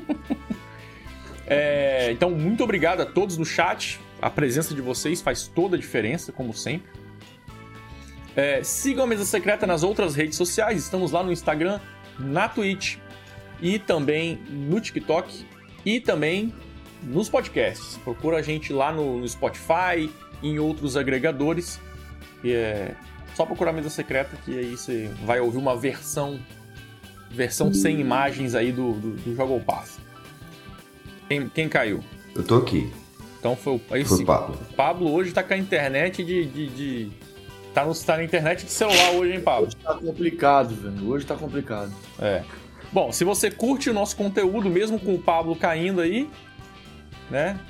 É, 1.52 2.12
então, 2.12 2.30
muito 2.30 2.62
obrigado 2.62 3.00
a 3.00 3.06
todos 3.06 3.36
no 3.36 3.44
chat. 3.44 3.98
A 4.22 4.30
presença 4.30 4.72
de 4.72 4.80
vocês 4.80 5.20
faz 5.20 5.48
toda 5.48 5.76
a 5.76 5.78
diferença, 5.78 6.30
como 6.30 6.54
sempre. 6.54 6.88
É, 8.36 8.62
sigam 8.62 9.02
a 9.02 9.06
Mesa 9.06 9.24
Secreta 9.24 9.66
nas 9.66 9.82
outras 9.82 10.14
redes 10.14 10.36
sociais. 10.36 10.80
Estamos 10.84 11.10
lá 11.10 11.24
no 11.24 11.32
Instagram, 11.32 11.80
na 12.20 12.48
Twitch 12.48 12.98
e 13.60 13.80
também 13.80 14.36
no 14.48 14.80
TikTok 14.80 15.44
e 15.84 15.98
também 15.98 16.54
nos 17.02 17.28
podcasts. 17.28 17.98
Procura 18.04 18.36
a 18.36 18.42
gente 18.42 18.72
lá 18.72 18.92
no, 18.92 19.26
Spotify 19.28 20.08
e 20.40 20.48
em 20.48 20.60
outros 20.60 20.96
agregadores. 20.96 21.80
E 22.44 22.52
é 22.52 22.94
só 23.34 23.44
procurar 23.44 23.70
a 23.70 23.74
Mesa 23.74 23.90
Secreta 23.90 24.36
que 24.44 24.56
aí 24.56 24.76
você 24.76 25.10
vai 25.24 25.40
ouvir 25.40 25.58
uma 25.58 25.76
versão 25.76 26.38
versão 27.28 27.72
sem 27.72 28.00
imagens 28.00 28.54
aí 28.54 28.70
do, 28.70 28.92
do, 28.92 29.10
do 29.16 29.34
Jogo 29.34 29.54
ou 29.54 29.60
Passa. 29.60 30.09
Quem, 31.30 31.48
quem 31.48 31.68
caiu? 31.68 32.02
Eu 32.34 32.42
tô 32.42 32.56
aqui. 32.56 32.92
Então 33.38 33.54
foi 33.54 33.74
o 33.74 33.78
Foi 33.78 34.02
o 34.22 34.26
Pablo. 34.26 34.58
O 34.68 34.74
Pablo 34.74 35.12
hoje 35.12 35.30
tá 35.32 35.44
com 35.44 35.54
a 35.54 35.56
internet 35.56 36.24
de. 36.24 36.44
de, 36.44 36.66
de- 36.66 37.10
Tá, 37.72 37.84
no, 37.84 37.94
tá 37.94 38.16
na 38.16 38.24
internet 38.24 38.64
de 38.66 38.72
celular 38.72 39.12
hoje, 39.12 39.32
hein, 39.34 39.40
Pablo? 39.40 39.68
Hoje 39.68 39.76
tá 39.76 39.94
complicado, 39.94 40.74
velho. 40.74 41.08
Hoje 41.08 41.24
tá 41.24 41.36
complicado. 41.36 41.92
É. 42.18 42.42
Bom, 42.90 43.12
se 43.12 43.22
você 43.22 43.48
curte 43.48 43.88
o 43.88 43.94
nosso 43.94 44.16
conteúdo, 44.16 44.68
mesmo 44.68 44.98
com 44.98 45.14
o 45.14 45.22
Pablo 45.22 45.54
caindo 45.54 46.00
aí, 46.00 46.28
né? 47.30 47.60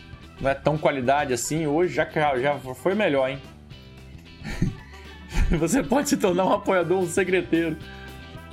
Não 0.40 0.48
é 0.48 0.54
tão 0.54 0.78
qualidade 0.78 1.34
assim, 1.34 1.66
hoje 1.66 1.92
já, 1.92 2.08
já 2.38 2.58
foi 2.76 2.94
melhor, 2.94 3.28
hein? 3.28 3.38
você 5.58 5.82
pode 5.82 6.08
se 6.08 6.16
tornar 6.16 6.46
um 6.46 6.52
apoiador, 6.54 6.98
um 7.00 7.06
secreteiro. 7.06 7.76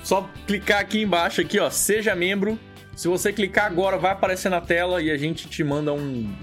Só 0.04 0.30
clicar 0.46 0.82
aqui 0.82 1.02
embaixo, 1.02 1.40
aqui, 1.40 1.60
ó, 1.62 1.70
seja 1.70 2.14
membro. 2.14 2.60
Se 2.98 3.08
você 3.08 3.32
clicar 3.32 3.68
agora, 3.68 3.96
vai 3.96 4.12
aparecer 4.12 4.50
na 4.50 4.60
tela 4.60 5.00
e 5.04 5.12
a 5.12 5.18
gente 5.18 5.48
te 5.48 5.64
manda 5.64 5.94
um, 5.94 6.00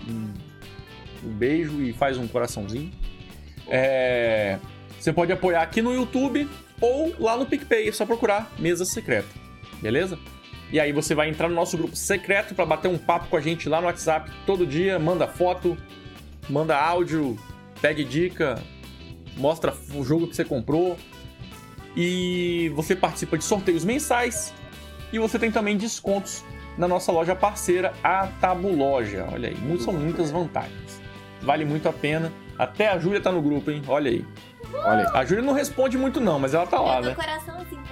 um, 0.09 0.35
um 1.25 1.29
beijo 1.29 1.83
e 1.83 1.93
faz 1.93 2.17
um 2.17 2.29
coraçãozinho. 2.29 2.93
É, 3.67 4.61
Você 5.01 5.13
pode 5.13 5.33
apoiar 5.33 5.63
aqui 5.63 5.83
no 5.83 5.93
YouTube 5.93 6.49
ou 6.81 7.13
lá 7.19 7.37
no 7.37 7.45
PicPay, 7.45 7.89
é 7.89 7.93
só 7.93 8.07
procurar 8.07 8.53
Mesa 8.57 8.85
Secreta, 8.85 9.27
beleza? 9.83 10.17
E 10.71 10.79
aí 10.79 10.93
você 10.93 11.13
vai 11.13 11.29
entrar 11.29 11.49
no 11.49 11.57
nosso 11.57 11.77
grupo 11.77 11.97
secreto 11.97 12.55
para 12.55 12.65
bater 12.65 12.87
um 12.87 12.99
papo 12.99 13.27
com 13.27 13.37
a 13.37 13.41
gente 13.41 13.69
lá 13.69 13.81
no 13.81 13.89
WhatsApp 13.89 14.31
todo 14.47 14.65
dia, 14.65 14.97
manda 14.97 15.27
foto, 15.27 15.77
manda 16.49 16.79
áudio, 16.79 17.37
pede 17.83 18.05
dica, 18.05 18.63
mostra 19.37 19.75
o 19.93 20.05
jogo 20.05 20.29
que 20.29 20.37
você 20.37 20.45
comprou. 20.45 20.97
E 21.97 22.71
você 22.77 22.95
participa 22.95 23.37
de 23.39 23.43
sorteios 23.43 23.85
mensais 23.85 24.55
e 25.13 25.19
você 25.19 25.39
tem 25.39 25.51
também 25.51 25.77
descontos 25.77 26.45
na 26.77 26.89
nossa 26.89 27.13
loja 27.13 27.35
parceira, 27.35 27.93
a 28.03 28.27
Tabuloja. 28.41 29.29
Olha 29.33 29.49
aí, 29.49 29.81
são 29.81 29.93
muitas 29.93 30.31
vantagens. 30.31 31.01
Vale 31.41 31.65
muito 31.65 31.89
a 31.89 31.93
pena. 31.93 32.33
Até 32.59 32.89
a 32.89 32.99
Júlia 32.99 33.21
tá 33.21 33.31
no 33.31 33.43
grupo, 33.43 33.71
hein? 33.71 33.83
Olha 33.87 34.11
aí. 34.11 34.25
Olha 34.73 35.09
aí. 35.09 35.11
A 35.15 35.25
Júlia 35.25 35.43
não 35.43 35.53
responde 35.53 35.99
muito 35.99 36.21
não, 36.21 36.39
mas 36.39 36.55
ela 36.55 36.67
tá 36.67 36.81
lá, 36.81 37.01
né? 37.01 37.15
coraçãozinho. 37.15 37.83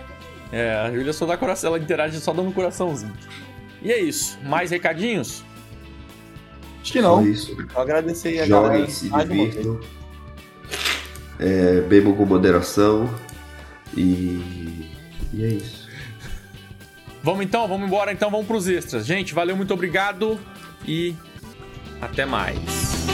É, 0.50 0.74
a 0.74 0.90
Júlia 0.90 1.12
só 1.12 1.26
dá 1.26 1.36
coração, 1.36 1.68
ela 1.68 1.78
interage 1.78 2.20
só 2.20 2.32
dando 2.32 2.52
coraçãozinho. 2.52 3.12
E 3.80 3.90
é 3.90 3.98
isso. 3.98 4.38
Mais 4.44 4.70
recadinhos? 4.70 5.42
Acho 6.82 6.92
que 6.92 7.00
não. 7.00 7.16
Só 7.16 7.22
isso. 7.22 7.56
Eu 7.74 7.80
agradecer 7.80 8.40
a 8.40 8.46
galera. 8.46 8.74
Joguem, 8.74 8.90
se 8.90 9.10
divirtam. 9.10 9.80
É, 11.38 11.80
bebam 11.82 12.14
com 12.14 12.24
moderação. 12.24 13.08
E. 13.96 14.90
E 15.32 15.44
é 15.44 15.48
isso. 15.48 15.81
Vamos 17.22 17.44
então, 17.44 17.68
vamos 17.68 17.86
embora 17.86 18.12
então, 18.12 18.30
vamos 18.30 18.46
pros 18.46 18.68
extras. 18.68 19.06
Gente, 19.06 19.32
valeu, 19.32 19.56
muito 19.56 19.72
obrigado 19.72 20.40
e 20.86 21.14
até 22.00 22.26
mais. 22.26 23.11